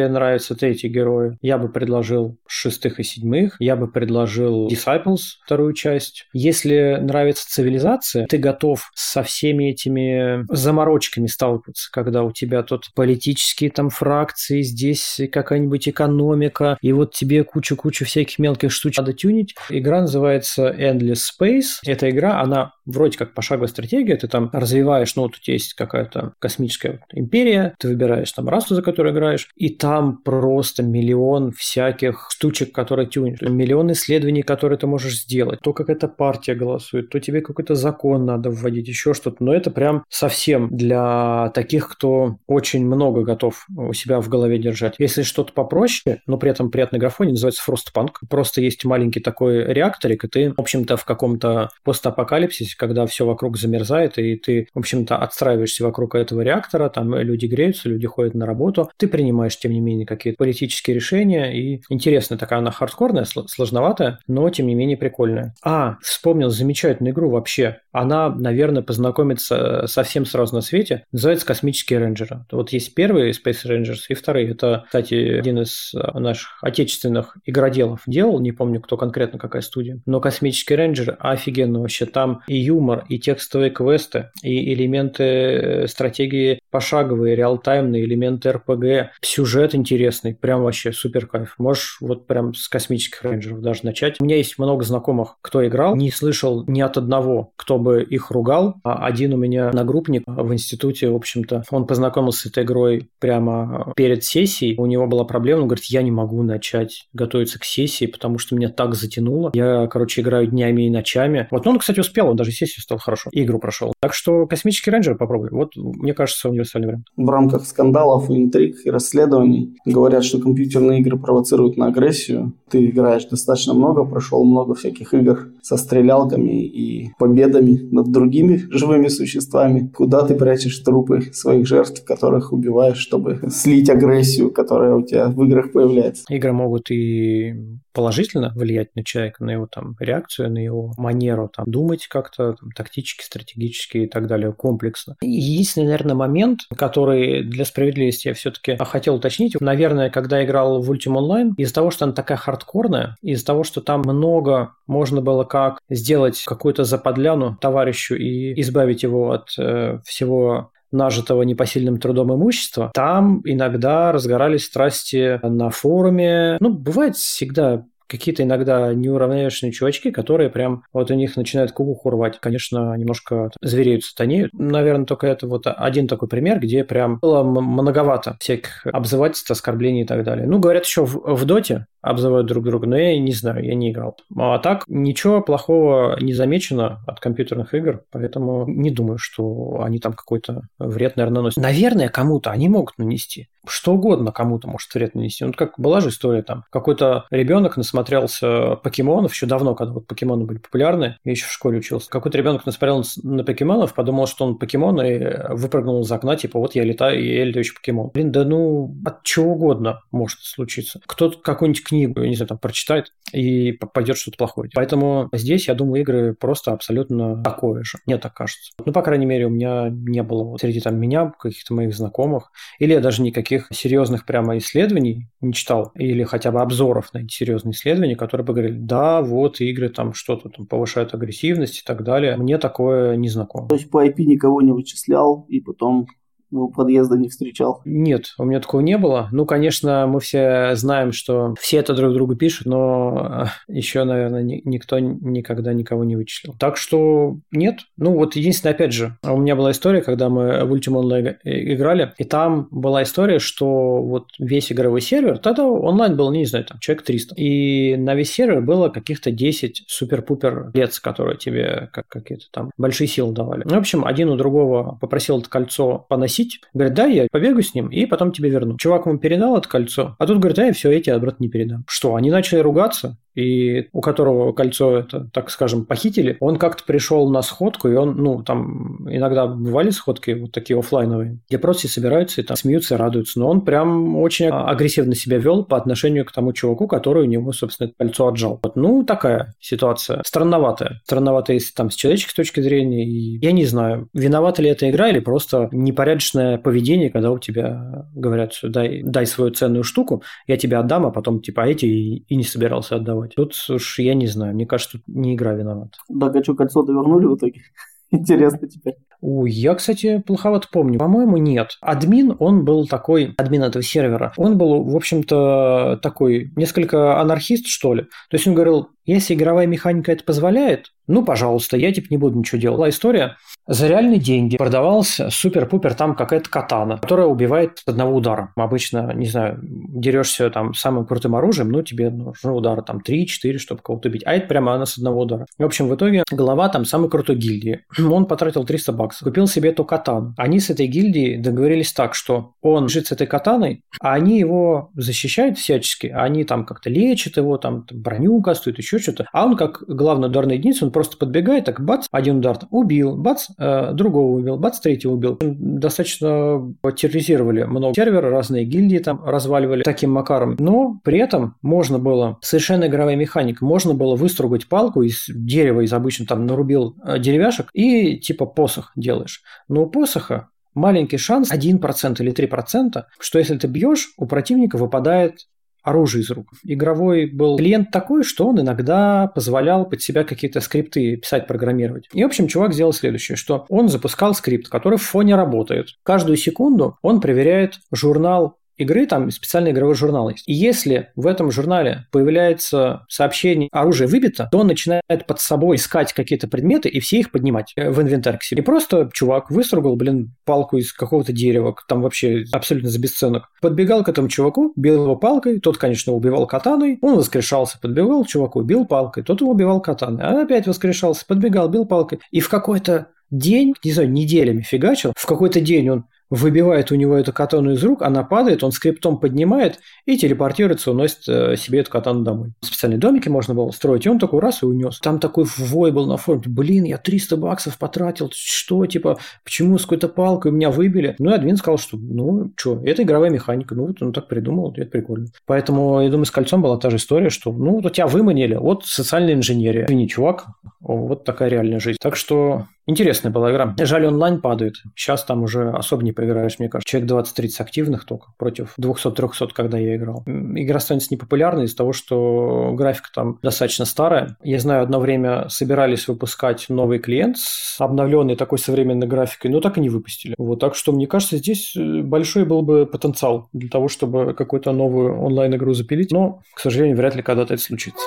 нравятся 0.01 0.55
третьи 0.55 0.87
герои, 0.87 1.37
я 1.41 1.57
бы 1.57 1.69
предложил 1.69 2.37
шестых 2.47 2.99
и 2.99 3.03
седьмых, 3.03 3.55
я 3.59 3.75
бы 3.75 3.87
предложил 3.87 4.67
Disciples, 4.67 5.37
вторую 5.45 5.73
часть. 5.73 6.25
Если 6.33 6.97
нравится 7.01 7.47
цивилизация, 7.49 8.25
ты 8.27 8.37
готов 8.37 8.89
со 8.95 9.23
всеми 9.23 9.71
этими 9.71 10.45
заморочками 10.53 11.27
сталкиваться, 11.27 11.89
когда 11.91 12.23
у 12.23 12.31
тебя 12.31 12.63
тут 12.63 12.89
политические 12.95 13.71
там 13.71 13.89
фракции, 13.89 14.61
здесь 14.61 15.19
какая-нибудь 15.31 15.89
экономика, 15.89 16.77
и 16.81 16.91
вот 16.93 17.13
тебе 17.13 17.43
кучу-кучу 17.43 18.05
всяких 18.05 18.39
мелких 18.39 18.71
штучек 18.71 18.99
надо 18.99 19.13
тюнить. 19.13 19.55
Игра 19.69 20.01
называется 20.01 20.69
Endless 20.69 21.21
Space. 21.39 21.79
Эта 21.85 22.09
игра, 22.09 22.41
она 22.41 22.73
вроде 22.87 23.17
как 23.17 23.33
пошаговая 23.33 23.67
стратегия, 23.67 24.15
ты 24.15 24.27
там 24.27 24.49
развиваешь, 24.53 25.15
ну, 25.15 25.23
вот 25.23 25.35
у 25.35 25.39
тебя 25.39 25.53
есть 25.53 25.73
какая-то 25.73 26.33
космическая 26.39 27.01
империя, 27.13 27.75
ты 27.79 27.89
выбираешь 27.89 28.31
там 28.31 28.49
расу, 28.49 28.73
за 28.75 28.81
которую 28.81 29.13
играешь, 29.13 29.49
и 29.55 29.69
там 29.69 30.17
просто 30.17 30.83
миллион 30.83 31.51
всяких 31.51 32.27
штучек, 32.31 32.73
которые 32.73 33.07
тюнят, 33.07 33.41
миллион 33.41 33.91
исследований, 33.91 34.41
которые 34.41 34.79
ты 34.79 34.87
можешь 34.87 35.21
сделать, 35.21 35.59
то 35.61 35.73
как 35.73 35.89
эта 35.89 36.07
партия 36.07 36.55
голосует, 36.55 37.09
то 37.09 37.19
тебе 37.19 37.41
какой-то 37.41 37.75
закон 37.75 38.25
надо 38.25 38.49
вводить, 38.49 38.87
еще 38.87 39.13
что-то, 39.13 39.43
но 39.43 39.53
это 39.53 39.69
прям 39.69 40.03
совсем 40.09 40.69
для 40.75 41.51
таких, 41.53 41.89
кто 41.89 42.37
очень 42.47 42.85
много 42.85 43.23
готов 43.23 43.65
у 43.75 43.93
себя 43.93 44.21
в 44.21 44.29
голове 44.29 44.57
держать. 44.57 44.95
Если 44.97 45.23
что-то 45.23 45.53
попроще, 45.53 46.21
но 46.25 46.37
при 46.37 46.51
этом 46.51 46.71
приятный 46.71 46.99
графоне, 46.99 47.31
называется 47.31 47.63
Frostpunk, 47.69 48.11
просто 48.29 48.61
есть 48.61 48.85
маленький 48.85 49.19
такой 49.19 49.63
реакторик, 49.65 50.23
и 50.23 50.27
ты, 50.27 50.53
в 50.53 50.59
общем-то, 50.59 50.97
в 50.97 51.05
каком-то 51.05 51.69
постапокалипсисе 51.83 52.76
когда 52.77 53.05
все 53.05 53.25
вокруг 53.25 53.57
замерзает, 53.57 54.17
и 54.17 54.35
ты, 54.35 54.67
в 54.73 54.79
общем-то, 54.79 55.17
отстраиваешься 55.17 55.83
вокруг 55.83 56.15
этого 56.15 56.41
реактора, 56.41 56.89
там 56.89 57.15
люди 57.15 57.45
греются, 57.45 57.89
люди 57.89 58.07
ходят 58.07 58.33
на 58.33 58.45
работу, 58.45 58.89
ты 58.97 59.07
принимаешь, 59.07 59.57
тем 59.57 59.71
не 59.71 59.79
менее, 59.79 60.05
какие-то 60.05 60.37
политические 60.37 60.95
решения, 60.95 61.51
и 61.53 61.81
интересная 61.89 62.37
такая 62.37 62.59
она 62.59 62.71
хардкорная, 62.71 63.25
сложноватая, 63.25 64.19
но, 64.27 64.49
тем 64.49 64.67
не 64.67 64.75
менее, 64.75 64.97
прикольная. 64.97 65.53
А, 65.63 65.97
вспомнил 66.01 66.49
замечательную 66.49 67.13
игру 67.13 67.29
вообще. 67.29 67.79
Она, 67.91 68.29
наверное, 68.29 68.83
познакомится 68.83 69.85
совсем 69.87 70.25
сразу 70.25 70.55
на 70.55 70.61
свете. 70.61 71.03
Называется 71.11 71.45
«Космические 71.45 71.99
рейнджеры». 71.99 72.45
Вот 72.51 72.71
есть 72.71 72.93
первые 72.93 73.31
Space 73.31 73.65
Rangers 73.65 74.01
и 74.09 74.13
вторые. 74.13 74.51
Это, 74.51 74.83
кстати, 74.85 75.13
один 75.15 75.59
из 75.59 75.93
наших 76.13 76.59
отечественных 76.61 77.37
игроделов 77.45 78.01
делал, 78.05 78.39
не 78.39 78.51
помню, 78.51 78.81
кто 78.81 78.97
конкретно, 78.97 79.39
какая 79.39 79.61
студия. 79.61 79.99
Но 80.05 80.19
«Космические 80.19 80.77
рейнджеры» 80.77 81.17
офигенно 81.19 81.79
вообще. 81.79 82.05
Там 82.05 82.41
и 82.47 82.55
юмор, 82.67 83.05
и 83.09 83.19
текстовые 83.19 83.71
квесты, 83.71 84.31
и 84.43 84.73
элементы 84.73 85.23
э, 85.23 85.87
стратегии 85.87 86.59
пошаговые, 86.69 87.35
реалтаймные, 87.35 88.03
элементы 88.03 88.51
РПГ, 88.51 89.11
сюжет 89.21 89.73
интересный, 89.73 90.35
прям 90.35 90.63
вообще 90.63 90.91
супер 90.91 91.27
кайф. 91.27 91.55
Можешь 91.57 91.97
вот 92.01 92.27
прям 92.27 92.53
с 92.53 92.67
космических 92.67 93.23
рейнджеров 93.23 93.61
даже 93.61 93.81
начать. 93.83 94.17
У 94.19 94.25
меня 94.25 94.37
есть 94.37 94.57
много 94.59 94.83
знакомых, 94.83 95.37
кто 95.41 95.65
играл, 95.65 95.95
не 95.95 96.11
слышал 96.11 96.65
ни 96.67 96.81
от 96.81 96.97
одного, 96.97 97.53
кто 97.55 97.79
бы 97.79 98.03
их 98.03 98.31
ругал. 98.31 98.75
А 98.83 99.05
один 99.05 99.33
у 99.33 99.37
меня 99.37 99.71
нагруппник 99.71 100.23
в 100.25 100.53
институте, 100.53 101.09
в 101.09 101.15
общем-то, 101.15 101.63
он 101.71 101.87
познакомился 101.87 102.41
с 102.41 102.45
этой 102.51 102.63
игрой 102.63 103.09
прямо 103.19 103.93
перед 103.95 104.23
сессией. 104.23 104.75
У 104.77 104.85
него 104.85 105.07
была 105.07 105.23
проблема, 105.23 105.61
он 105.61 105.67
говорит, 105.67 105.85
я 105.85 106.01
не 106.01 106.11
могу 106.11 106.43
начать 106.43 107.07
готовиться 107.13 107.59
к 107.59 107.63
сессии, 107.63 108.05
потому 108.05 108.37
что 108.37 108.55
меня 108.55 108.69
так 108.69 108.95
затянуло. 108.95 109.51
Я, 109.53 109.87
короче, 109.87 110.21
играю 110.21 110.47
днями 110.47 110.87
и 110.87 110.89
ночами. 110.89 111.47
Вот, 111.51 111.65
он, 111.65 111.79
кстати, 111.79 111.99
успел, 111.99 112.29
он 112.29 112.35
даже 112.35 112.51
сессию 112.57 112.81
стал 112.81 112.97
хорошо, 112.97 113.29
игру 113.33 113.59
прошел. 113.59 113.93
Так 114.01 114.13
что 114.13 114.45
космический 114.47 114.91
рейнджер 114.91 115.15
попробуй. 115.17 115.49
Вот, 115.51 115.75
мне 115.75 116.13
кажется, 116.13 116.49
универсальный 116.49 116.87
вариант. 116.87 117.05
В 117.15 117.29
рамках 117.29 117.65
скандалов, 117.65 118.29
интриг 118.29 118.77
и 118.85 118.89
расследований 118.89 119.75
говорят, 119.85 120.23
что 120.23 120.39
компьютерные 120.39 120.99
игры 121.01 121.17
провоцируют 121.17 121.77
на 121.77 121.87
агрессию. 121.87 122.53
Ты 122.69 122.89
играешь 122.89 123.25
достаточно 123.25 123.73
много, 123.73 124.03
прошел 124.03 124.43
много 124.43 124.75
всяких 124.75 125.13
игр 125.13 125.51
со 125.67 125.75
стрелялками 125.75 126.63
и 126.65 127.11
победами 127.19 127.89
над 127.91 128.09
другими 128.09 128.61
живыми 128.69 129.09
существами. 129.09 129.91
Куда 129.93 130.25
ты 130.25 130.33
прячешь 130.35 130.79
трупы 130.79 131.33
своих 131.33 131.67
жертв, 131.67 132.05
которых 132.05 132.53
убиваешь, 132.53 132.97
чтобы 132.97 133.41
слить 133.49 133.89
агрессию, 133.89 134.53
которая 134.53 134.95
у 134.95 135.03
тебя 135.03 135.27
в 135.27 135.43
играх 135.43 135.73
появляется? 135.73 136.23
Игры 136.29 136.53
могут 136.53 136.89
и 136.89 137.53
положительно 137.91 138.53
влиять 138.55 138.95
на 138.95 139.03
человека, 139.03 139.43
на 139.43 139.49
его 139.49 139.67
там 139.67 139.95
реакцию, 139.99 140.51
на 140.51 140.59
его 140.59 140.93
манеру 140.97 141.49
там 141.53 141.65
думать 141.67 142.07
как-то 142.07 142.53
там, 142.53 142.69
тактически, 142.71 143.23
стратегически 143.23 143.97
и 143.97 144.07
так 144.07 144.27
далее, 144.27 144.53
комплексно. 144.53 145.15
Единственный, 145.21 145.87
наверное, 145.87 146.15
момент, 146.15 146.59
который 146.77 147.43
для 147.43 147.65
справедливости 147.65 148.27
я 148.27 148.35
все-таки 148.35 148.77
хотел 148.79 149.15
уточнить, 149.15 149.59
наверное, 149.59 150.11
когда 150.11 150.45
играл 150.45 150.79
в 150.79 150.91
Ultima 150.91 151.17
Online, 151.17 151.53
из-за 151.57 151.73
того, 151.73 151.89
что 151.89 152.05
она 152.05 152.13
такая 152.13 152.37
хардкорная, 152.37 153.15
из-за 153.21 153.45
того, 153.45 153.63
что 153.63 153.81
там 153.81 154.01
много 154.01 154.73
можно 154.85 155.21
было 155.21 155.43
как 155.57 155.79
сделать 155.89 156.43
какую-то 156.45 156.83
заподляну 156.83 157.57
товарищу 157.59 158.15
и 158.15 158.59
избавить 158.61 159.03
его 159.03 159.31
от 159.31 159.49
э, 159.57 159.99
всего 160.05 160.71
нажитого 160.91 161.43
непосильным 161.43 161.99
трудом 161.99 162.33
имущества, 162.33 162.91
там 162.93 163.41
иногда 163.43 164.11
разгорались 164.11 164.65
страсти 164.65 165.39
на 165.43 165.69
форуме. 165.69 166.57
Ну, 166.61 166.69
бывает 166.69 167.17
всегда 167.17 167.83
какие-то 168.07 168.43
иногда 168.43 168.93
неуравновешенные 168.93 169.71
чувачки, 169.71 170.11
которые 170.11 170.49
прям 170.49 170.83
вот 170.93 171.11
у 171.11 171.13
них 171.13 171.35
начинают 171.35 171.71
кукуху 171.71 172.09
рвать. 172.09 172.39
Конечно, 172.39 172.95
немножко 172.95 173.51
звереют, 173.61 174.03
сатанеют. 174.03 174.51
Наверное, 174.53 175.05
только 175.05 175.27
это 175.27 175.47
вот 175.47 175.63
один 175.65 176.07
такой 176.07 176.27
пример, 176.27 176.59
где 176.59 176.83
прям 176.83 177.19
было 177.19 177.43
многовато 177.43 178.37
всяких 178.39 178.85
обзывательств, 178.85 179.51
оскорблений 179.51 180.03
и 180.03 180.07
так 180.07 180.23
далее. 180.23 180.47
Ну, 180.47 180.59
говорят, 180.59 180.85
еще 180.85 181.05
в, 181.05 181.35
в 181.35 181.45
доте 181.45 181.85
обзывают 182.09 182.47
друг 182.47 182.63
друга, 182.63 182.87
но 182.87 182.97
я 182.97 183.19
не 183.19 183.31
знаю, 183.31 183.63
я 183.63 183.75
не 183.75 183.91
играл. 183.91 184.17
А 184.35 184.59
так, 184.59 184.83
ничего 184.87 185.41
плохого 185.41 186.17
не 186.19 186.33
замечено 186.33 187.01
от 187.05 187.19
компьютерных 187.19 187.73
игр, 187.73 188.03
поэтому 188.11 188.65
не 188.67 188.91
думаю, 188.91 189.17
что 189.17 189.81
они 189.81 189.99
там 189.99 190.13
какой-то 190.13 190.63
вред, 190.79 191.17
наверное, 191.17 191.37
наносят. 191.37 191.63
Наверное, 191.63 192.09
кому-то 192.09 192.51
они 192.51 192.69
могут 192.69 192.97
нанести. 192.97 193.47
Что 193.67 193.93
угодно 193.93 194.31
кому-то 194.31 194.67
может 194.67 194.93
вред 194.93 195.13
нанести. 195.13 195.43
Ну, 195.43 195.51
как 195.53 195.73
была 195.77 195.99
же 195.99 196.09
история 196.09 196.41
там. 196.41 196.63
Какой-то 196.71 197.25
ребенок 197.31 197.75
насмотрелся 197.75 198.75
покемонов 198.77 199.33
еще 199.33 199.45
давно, 199.45 199.75
когда 199.75 199.93
вот 199.93 200.07
покемоны 200.07 200.45
были 200.45 200.57
популярны. 200.57 201.17
Я 201.23 201.31
еще 201.31 201.45
в 201.45 201.51
школе 201.51 201.79
учился. 201.79 202.09
Какой-то 202.09 202.37
ребенок 202.37 202.65
насмотрелся 202.65 203.27
на 203.27 203.43
покемонов, 203.43 203.93
подумал, 203.93 204.27
что 204.27 204.45
он 204.45 204.57
покемон, 204.57 205.01
и 205.01 205.19
выпрыгнул 205.49 206.01
из 206.01 206.11
окна, 206.11 206.35
типа, 206.37 206.59
вот 206.59 206.75
я 206.75 206.83
летаю, 206.83 207.21
и 207.21 207.37
я 207.37 207.43
летающий 207.43 207.75
покемон. 207.75 208.11
Блин, 208.13 208.31
да 208.31 208.45
ну, 208.45 208.95
от 209.05 209.23
чего 209.23 209.53
угодно 209.53 210.01
может 210.11 210.39
случиться. 210.39 211.01
Кто-то 211.05 211.39
какую-нибудь 211.39 211.83
книгу, 211.83 211.96
не 212.05 212.35
знаю, 212.35 212.47
там, 212.47 212.57
прочитает, 212.59 213.13
и 213.33 213.73
пойдет 213.93 214.17
что-то 214.17 214.37
плохое. 214.37 214.69
Поэтому 214.73 215.29
здесь, 215.33 215.67
я 215.67 215.73
думаю, 215.73 216.01
игры 216.01 216.33
просто 216.33 216.71
абсолютно 216.71 217.41
такое 217.43 217.83
же. 217.83 217.97
Мне 218.05 218.17
так 218.17 218.33
кажется. 218.33 218.71
Ну, 218.85 218.91
по 218.91 219.01
крайней 219.01 219.25
мере, 219.25 219.47
у 219.47 219.49
меня 219.49 219.89
не 219.89 220.23
было 220.23 220.55
среди 220.57 220.79
там 220.79 220.99
меня, 220.99 221.33
каких-то 221.39 221.73
моих 221.73 221.95
знакомых, 221.95 222.51
или 222.79 222.93
я 222.93 222.99
даже 222.99 223.21
никаких 223.21 223.67
серьезных 223.71 224.25
прямо 224.25 224.57
исследований 224.57 225.27
не 225.41 225.53
читал, 225.53 225.91
или 225.95 226.23
хотя 226.23 226.51
бы 226.51 226.61
обзоров 226.61 227.13
на 227.13 227.19
эти 227.19 227.33
серьезные 227.33 227.73
исследования, 227.73 228.15
которые 228.15 228.45
бы 228.45 228.53
говорили, 228.53 228.77
да, 228.77 229.21
вот 229.21 229.59
игры 229.61 229.89
там 229.89 230.13
что-то 230.13 230.49
там 230.49 230.67
повышают 230.67 231.13
агрессивность 231.13 231.79
и 231.79 231.83
так 231.85 232.03
далее. 232.03 232.37
Мне 232.37 232.57
такое 232.57 233.15
не 233.15 233.29
знакомо. 233.29 233.67
То 233.67 233.75
есть 233.75 233.89
по 233.89 234.05
IP 234.05 234.23
никого 234.23 234.61
не 234.61 234.71
вычислял, 234.71 235.45
и 235.49 235.59
потом 235.59 236.07
у 236.51 236.69
подъезда 236.69 237.17
не 237.17 237.29
встречал? 237.29 237.81
Нет, 237.85 238.33
у 238.37 238.45
меня 238.45 238.59
такого 238.59 238.81
не 238.81 238.97
было. 238.97 239.29
Ну, 239.31 239.45
конечно, 239.45 240.07
мы 240.07 240.19
все 240.19 240.75
знаем, 240.75 241.11
что 241.11 241.55
все 241.59 241.77
это 241.77 241.93
друг 241.93 242.13
другу 242.13 242.35
пишут, 242.35 242.67
но 242.67 243.45
э, 243.67 243.73
еще, 243.73 244.03
наверное, 244.03 244.43
никто 244.43 244.99
никогда 244.99 245.73
никого 245.73 246.03
не 246.03 246.15
вычислил. 246.15 246.55
Так 246.59 246.77
что 246.77 247.37
нет. 247.51 247.79
Ну, 247.97 248.13
вот 248.13 248.35
единственное, 248.35 248.73
опять 248.73 248.93
же, 248.93 249.17
у 249.23 249.37
меня 249.37 249.55
была 249.55 249.71
история, 249.71 250.01
когда 250.01 250.29
мы 250.29 250.65
в 250.65 250.73
Ultima 250.73 251.01
Online 251.01 251.37
играли, 251.43 252.13
и 252.17 252.23
там 252.23 252.67
была 252.71 253.03
история, 253.03 253.39
что 253.39 254.01
вот 254.01 254.29
весь 254.39 254.71
игровой 254.71 255.01
сервер, 255.01 255.37
тогда 255.37 255.65
онлайн 255.65 256.15
был, 256.15 256.31
не 256.31 256.45
знаю, 256.45 256.65
там 256.65 256.79
человек 256.79 257.03
300, 257.03 257.35
и 257.35 257.95
на 257.97 258.15
весь 258.15 258.31
сервер 258.31 258.61
было 258.61 258.89
каких-то 258.89 259.31
10 259.31 259.83
супер-пупер 259.87 260.71
лец, 260.73 260.99
которые 260.99 261.37
тебе 261.37 261.89
как 261.91 262.07
какие-то 262.07 262.45
там 262.51 262.71
большие 262.77 263.07
силы 263.07 263.33
давали. 263.33 263.63
Ну, 263.65 263.75
в 263.75 263.79
общем, 263.79 264.05
один 264.05 264.29
у 264.29 264.35
другого 264.35 264.97
попросил 264.99 265.39
это 265.39 265.49
кольцо 265.49 266.05
поносить 266.09 266.36
носить. 266.37 266.61
Говорит, 266.73 266.93
да, 266.93 267.05
я 267.05 267.27
побегу 267.31 267.61
с 267.61 267.73
ним 267.73 267.89
и 267.89 268.05
потом 268.05 268.31
тебе 268.31 268.49
верну. 268.49 268.77
Чувак 268.77 269.05
ему 269.05 269.17
передал 269.17 269.57
это 269.57 269.67
кольцо, 269.67 270.15
а 270.19 270.27
тут 270.27 270.39
говорит, 270.39 270.57
да, 270.57 270.65
я 270.65 270.73
все, 270.73 270.91
я 270.91 271.01
тебе 271.01 271.13
обратно 271.13 271.43
не 271.43 271.49
передам. 271.49 271.85
Что, 271.87 272.15
они 272.15 272.29
начали 272.31 272.59
ругаться, 272.59 273.17
и 273.37 273.87
у 273.93 274.01
которого 274.01 274.51
кольцо 274.51 274.97
это, 274.97 275.29
так 275.31 275.51
скажем, 275.51 275.85
похитили, 275.85 276.37
он 276.39 276.57
как-то 276.57 276.83
пришел 276.83 277.29
на 277.29 277.43
сходку, 277.43 277.87
и 277.87 277.93
он, 277.93 278.17
ну, 278.17 278.41
там 278.41 279.07
иногда 279.07 279.45
бывали 279.45 279.91
сходки 279.91 280.31
вот 280.31 280.51
такие 280.51 280.77
офлайновые, 280.79 281.39
где 281.47 281.59
просто 281.59 281.87
собираются 281.87 282.41
и 282.41 282.43
там 282.43 282.57
смеются 282.57 282.97
радуются, 282.97 283.39
но 283.39 283.49
он 283.49 283.61
прям 283.61 284.17
очень 284.17 284.47
агрессивно 284.47 285.13
себя 285.13 285.37
вел 285.37 285.63
по 285.63 285.77
отношению 285.77 286.25
к 286.25 286.31
тому 286.31 286.51
чуваку, 286.51 286.87
который 286.87 287.23
у 287.23 287.27
него, 287.27 287.51
собственно, 287.53 287.89
это 287.89 287.95
кольцо 287.97 288.27
отжал. 288.27 288.59
Вот, 288.63 288.75
ну, 288.75 289.03
такая 289.03 289.53
ситуация. 289.59 290.23
Странноватая. 290.25 291.01
Странноватая, 291.03 291.57
если 291.57 291.73
там 291.73 291.91
с 291.91 291.95
человеческой 291.95 292.35
точки 292.37 292.61
зрения, 292.61 293.05
и 293.05 293.37
я 293.39 293.51
не 293.51 293.65
знаю, 293.65 294.09
виновата 294.13 294.63
ли 294.63 294.69
эта 294.69 294.89
игра 294.89 295.09
или 295.09 295.19
просто 295.19 295.69
непорядочное 295.71 296.57
поведение, 296.57 297.11
когда 297.11 297.31
у 297.31 297.37
тебя 297.37 298.07
говорят, 298.15 298.53
дай, 298.63 299.03
дай 299.03 299.27
свою 299.27 299.51
ценную 299.51 299.83
штуку, 299.83 300.23
я 300.47 300.57
тебе 300.57 300.77
отдам, 300.77 301.05
а 301.05 301.11
потом 301.11 301.39
типа 301.39 301.63
а 301.63 301.67
эти 301.67 301.85
и, 301.85 302.25
и 302.27 302.35
не 302.35 302.43
собирался 302.43 302.95
отдавать 302.95 303.26
делать. 303.27 303.55
Тут 303.67 303.75
уж 303.75 303.99
я 303.99 304.13
не 304.13 304.27
знаю, 304.27 304.53
мне 304.53 304.65
кажется, 304.65 304.97
тут 304.97 305.07
не 305.07 305.35
игра 305.35 305.53
виновата. 305.53 305.97
Да, 306.09 306.27
а 306.27 306.43
что, 306.43 306.55
кольцо-то 306.55 306.91
вернули 306.91 307.25
в 307.25 307.35
итоге? 307.35 307.61
Интересно 308.11 308.67
теперь. 308.67 308.95
Ой, 309.19 309.51
я, 309.51 309.73
кстати, 309.75 310.23
плоховато 310.25 310.67
помню. 310.71 310.99
По-моему, 310.99 311.37
нет. 311.37 311.77
Админ, 311.81 312.35
он 312.39 312.65
был 312.65 312.87
такой, 312.87 313.33
админ 313.37 313.63
этого 313.63 313.83
сервера, 313.83 314.31
он 314.37 314.57
был, 314.57 314.83
в 314.83 314.95
общем-то, 314.95 315.99
такой, 316.01 316.51
несколько 316.55 317.19
анархист, 317.19 317.67
что 317.67 317.93
ли. 317.93 318.03
То 318.03 318.35
есть 318.35 318.47
он 318.47 318.53
говорил, 318.53 318.89
если 319.05 319.33
игровая 319.33 319.65
механика 319.65 320.11
это 320.11 320.23
позволяет, 320.23 320.91
ну, 321.07 321.23
пожалуйста, 321.23 321.77
я 321.77 321.93
типа 321.93 322.07
не 322.09 322.17
буду 322.17 322.37
ничего 322.37 322.59
делать. 322.59 322.77
Была 322.77 322.89
история, 322.89 323.37
за 323.65 323.87
реальные 323.87 324.19
деньги 324.19 324.57
продавался 324.57 325.29
супер-пупер 325.29 325.93
там 325.93 326.15
какая-то 326.15 326.49
катана, 326.49 326.97
которая 326.97 327.27
убивает 327.27 327.79
с 327.79 327.87
одного 327.87 328.15
удара. 328.15 328.51
Обычно, 328.55 329.13
не 329.13 329.27
знаю, 329.27 329.59
дерешься 329.61 330.49
там 330.49 330.73
самым 330.73 331.05
крутым 331.05 331.35
оружием, 331.35 331.69
ну, 331.69 331.81
тебе 331.81 332.09
нужно 332.09 332.53
удара 332.53 332.81
там 332.81 333.01
3-4, 333.05 333.57
чтобы 333.57 333.81
кого-то 333.81 334.09
убить. 334.09 334.23
А 334.25 334.33
это 334.33 334.47
прямо 334.47 334.73
она 334.73 334.85
с 334.85 334.97
одного 334.97 335.21
удара. 335.21 335.45
В 335.57 335.63
общем, 335.63 335.87
в 335.87 335.95
итоге 335.95 336.23
глава 336.31 336.69
там 336.69 336.85
самой 336.85 337.09
крутой 337.09 337.35
гильдии. 337.35 337.85
Он 337.99 338.25
потратил 338.25 338.63
300 338.63 338.93
баксов, 338.93 339.23
купил 339.27 339.47
себе 339.47 339.69
эту 339.69 339.85
катану. 339.85 340.33
Они 340.37 340.59
с 340.59 340.69
этой 340.69 340.87
гильдией 340.87 341.37
договорились 341.37 341.93
так, 341.93 342.15
что 342.15 342.53
он 342.61 342.89
жит 342.89 343.07
с 343.07 343.11
этой 343.11 343.27
катаной, 343.27 343.83
а 344.01 344.13
они 344.13 344.39
его 344.39 344.91
защищают 344.95 345.57
всячески. 345.57 346.07
Они 346.07 346.43
там 346.43 346.65
как-то 346.65 346.89
лечат 346.89 347.37
его, 347.37 347.57
там 347.57 347.85
броню 347.91 348.41
кастуют, 348.41 348.77
еще 348.77 348.99
что-то. 348.99 349.27
А 349.31 349.45
он 349.45 349.55
как 349.55 349.83
главный 349.87 350.27
ударный 350.27 350.57
единица, 350.57 350.85
он 350.85 350.91
просто 350.97 351.17
подбегает, 351.17 351.65
так 351.65 351.79
бац, 351.79 352.07
один 352.11 352.37
удар 352.37 352.57
убил, 352.71 353.15
бац, 353.15 353.49
э, 353.59 353.91
другого 353.93 354.39
убил, 354.39 354.57
бац, 354.57 354.79
третьего 354.79 355.11
убил. 355.11 355.37
Достаточно 355.39 356.73
терроризировали 356.95 357.65
много 357.65 357.93
серверов, 357.93 358.31
разные 358.31 358.65
гильдии 358.65 358.97
там 358.97 359.23
разваливали 359.23 359.83
таким 359.83 360.09
макаром. 360.09 360.55
Но 360.57 360.99
при 361.03 361.19
этом 361.19 361.53
можно 361.61 361.99
было, 361.99 362.39
совершенно 362.41 362.87
игровая 362.87 363.15
механика, 363.15 363.63
можно 363.63 363.93
было 363.93 364.15
выстругать 364.15 364.67
палку 364.67 365.03
из 365.03 365.25
дерева, 365.27 365.81
из 365.81 365.93
обычно 365.93 366.25
там 366.25 366.47
нарубил 366.47 366.95
э, 367.05 367.19
деревяшек 367.19 367.69
и 367.73 368.17
типа 368.17 368.47
посох 368.47 368.91
делаешь. 368.95 369.43
Но 369.67 369.83
у 369.83 369.85
посоха 369.91 370.49
маленький 370.73 371.17
шанс, 371.17 371.53
1% 371.53 372.15
или 372.23 372.33
3%, 372.33 373.03
что 373.19 373.37
если 373.37 373.55
ты 373.55 373.67
бьешь, 373.67 374.13
у 374.17 374.25
противника 374.25 374.77
выпадает 374.77 375.41
оружие 375.87 376.21
из 376.21 376.29
рук. 376.29 376.47
Игровой 376.63 377.27
был 377.27 377.57
клиент 377.57 377.91
такой, 377.91 378.23
что 378.23 378.47
он 378.47 378.59
иногда 378.59 379.27
позволял 379.27 379.87
под 379.87 380.01
себя 380.01 380.25
какие-то 380.25 380.59
скрипты 380.59 381.15
писать, 381.15 381.47
программировать. 381.47 382.09
И, 382.13 382.23
в 382.23 382.27
общем, 382.27 382.47
чувак 382.47 382.73
сделал 382.73 382.91
следующее, 382.91 383.37
что 383.37 383.65
он 383.69 383.87
запускал 383.87 384.35
скрипт, 384.35 384.67
который 384.67 384.97
в 384.97 385.03
фоне 385.03 385.35
работает. 385.35 385.87
Каждую 386.03 386.35
секунду 386.35 386.97
он 387.01 387.21
проверяет 387.21 387.79
журнал 387.91 388.57
игры 388.77 389.05
там 389.05 389.31
специальный 389.31 389.71
игровой 389.71 389.95
журнал 389.95 390.29
есть. 390.29 390.47
И 390.47 390.53
если 390.53 391.11
в 391.15 391.27
этом 391.27 391.51
журнале 391.51 392.07
появляется 392.11 393.05
сообщение 393.09 393.69
«оружие 393.71 394.07
выбито», 394.07 394.47
то 394.51 394.59
он 394.59 394.67
начинает 394.67 395.03
под 395.27 395.39
собой 395.39 395.77
искать 395.77 396.13
какие-то 396.13 396.47
предметы 396.47 396.89
и 396.89 396.99
все 396.99 397.19
их 397.19 397.31
поднимать 397.31 397.73
э, 397.75 397.89
в 397.89 398.01
инвентарь 398.01 398.37
к 398.37 398.43
себе. 398.43 398.61
И 398.61 398.65
просто 398.65 399.09
чувак 399.13 399.49
выстругал, 399.49 399.95
блин, 399.95 400.35
палку 400.45 400.77
из 400.77 400.93
какого-то 400.93 401.33
дерева, 401.33 401.75
там 401.87 402.01
вообще 402.01 402.45
абсолютно 402.51 402.89
за 402.89 402.99
бесценок. 402.99 403.49
Подбегал 403.61 404.03
к 404.03 404.09
этому 404.09 404.29
чуваку, 404.29 404.73
бил 404.75 405.03
его 405.03 405.15
палкой, 405.15 405.59
тот, 405.59 405.77
конечно, 405.77 406.13
убивал 406.13 406.47
катаной, 406.47 406.99
он 407.01 407.15
воскрешался, 407.15 407.79
подбегал 407.79 408.25
чуваку, 408.25 408.61
бил 408.61 408.85
палкой, 408.85 409.23
тот 409.23 409.41
его 409.41 409.51
убивал 409.51 409.81
катаной, 409.81 410.23
а 410.23 410.41
опять 410.41 410.67
воскрешался, 410.67 411.25
подбегал, 411.25 411.69
бил 411.69 411.85
палкой. 411.85 412.19
И 412.31 412.39
в 412.39 412.49
какой-то 412.49 413.07
день, 413.31 413.73
не 413.83 413.91
знаю, 413.91 414.11
неделями 414.11 414.61
фигачил, 414.61 415.13
в 415.15 415.25
какой-то 415.25 415.59
день 415.59 415.89
он 415.89 416.05
выбивает 416.29 416.91
у 416.91 416.95
него 416.95 417.17
эту 417.17 417.33
катану 417.33 417.71
из 417.71 417.83
рук, 417.83 418.01
она 418.01 418.23
падает, 418.23 418.63
он 418.63 418.71
скриптом 418.71 419.17
поднимает 419.19 419.79
и 420.05 420.17
телепортируется, 420.17 420.91
уносит 420.91 421.27
э, 421.27 421.55
себе 421.57 421.79
эту 421.79 421.91
катану 421.91 422.23
домой. 422.23 422.53
Специальные 422.61 422.99
домики 422.99 423.29
можно 423.29 423.53
было 423.53 423.71
строить, 423.71 424.05
и 424.05 424.09
он 424.09 424.19
такой 424.19 424.39
раз 424.39 424.63
и 424.63 424.65
унес. 424.65 424.99
Там 424.99 425.19
такой 425.19 425.45
вой 425.57 425.91
был 425.91 426.07
на 426.07 426.17
форуме, 426.17 426.45
блин, 426.47 426.83
я 426.83 426.97
300 426.97 427.37
баксов 427.37 427.77
потратил, 427.77 428.29
что, 428.33 428.85
типа, 428.85 429.17
почему 429.43 429.77
с 429.77 429.83
какой-то 429.83 430.09
палкой 430.09 430.51
меня 430.51 430.69
выбили? 430.69 431.15
Ну, 431.19 431.31
и 431.31 431.33
админ 431.33 431.57
сказал, 431.57 431.77
что, 431.77 431.97
ну, 431.97 432.51
что, 432.55 432.81
это 432.83 433.03
игровая 433.03 433.29
механика, 433.29 433.75
ну, 433.75 433.87
вот 433.87 434.01
он 434.01 434.13
так 434.13 434.27
придумал, 434.27 434.73
это 434.75 434.89
прикольно. 434.89 435.27
Поэтому, 435.45 436.01
я 436.01 436.09
думаю, 436.09 436.25
с 436.25 436.31
кольцом 436.31 436.61
была 436.61 436.77
та 436.77 436.89
же 436.89 436.97
история, 436.97 437.29
что, 437.29 437.51
ну, 437.51 437.79
вот 437.79 437.93
тебя 437.93 438.07
выманили, 438.07 438.55
вот 438.55 438.85
социальная 438.85 439.33
инженерия. 439.33 439.85
Извини, 439.85 440.07
чувак, 440.07 440.47
вот 440.79 441.23
такая 441.23 441.49
реальная 441.49 441.79
жизнь. 441.79 441.97
Так 442.01 442.15
что 442.15 442.65
Интересная 442.87 443.33
была 443.33 443.51
игра. 443.51 443.75
Жаль, 443.77 444.05
онлайн 444.05 444.39
падает. 444.39 444.75
Сейчас 444.95 445.25
там 445.25 445.43
уже 445.43 445.71
особо 445.71 446.03
не 446.03 446.13
поиграешь, 446.13 446.57
мне 446.57 446.69
кажется. 446.69 446.89
Человек 446.89 447.11
20-30 447.11 447.49
активных 447.59 448.05
только 448.05 448.27
против 448.37 448.73
200-300, 448.79 449.49
когда 449.53 449.77
я 449.77 449.97
играл. 449.97 450.23
Игра 450.25 450.79
становится 450.79 451.13
непопулярной 451.13 451.65
из-за 451.65 451.75
того, 451.75 451.91
что 451.91 452.71
графика 452.73 453.09
там 453.13 453.39
достаточно 453.43 453.83
старая. 453.83 454.37
Я 454.41 454.59
знаю, 454.59 454.83
одно 454.83 455.01
время 455.01 455.49
собирались 455.49 456.07
выпускать 456.07 456.67
новый 456.69 456.99
клиент 456.99 457.37
с 457.37 457.79
обновленной 457.81 458.37
такой 458.37 458.57
современной 458.57 459.07
графикой, 459.07 459.51
но 459.51 459.59
так 459.59 459.77
и 459.77 459.81
не 459.81 459.89
выпустили. 459.89 460.35
Вот, 460.37 460.59
так 460.61 460.73
что, 460.75 460.93
мне 460.93 461.07
кажется, 461.07 461.37
здесь 461.37 461.75
э, 461.75 462.01
большой 462.01 462.45
был 462.45 462.61
бы 462.61 462.85
потенциал 462.85 463.49
для 463.51 463.69
того, 463.69 463.89
чтобы 463.89 464.33
какую-то 464.33 464.71
новую 464.71 465.19
онлайн-игру 465.19 465.73
запилить, 465.73 466.11
но, 466.11 466.41
к 466.55 466.61
сожалению, 466.61 466.95
вряд 466.95 467.15
ли 467.15 467.21
когда-то 467.21 467.53
это 467.53 467.63
случится. 467.63 468.05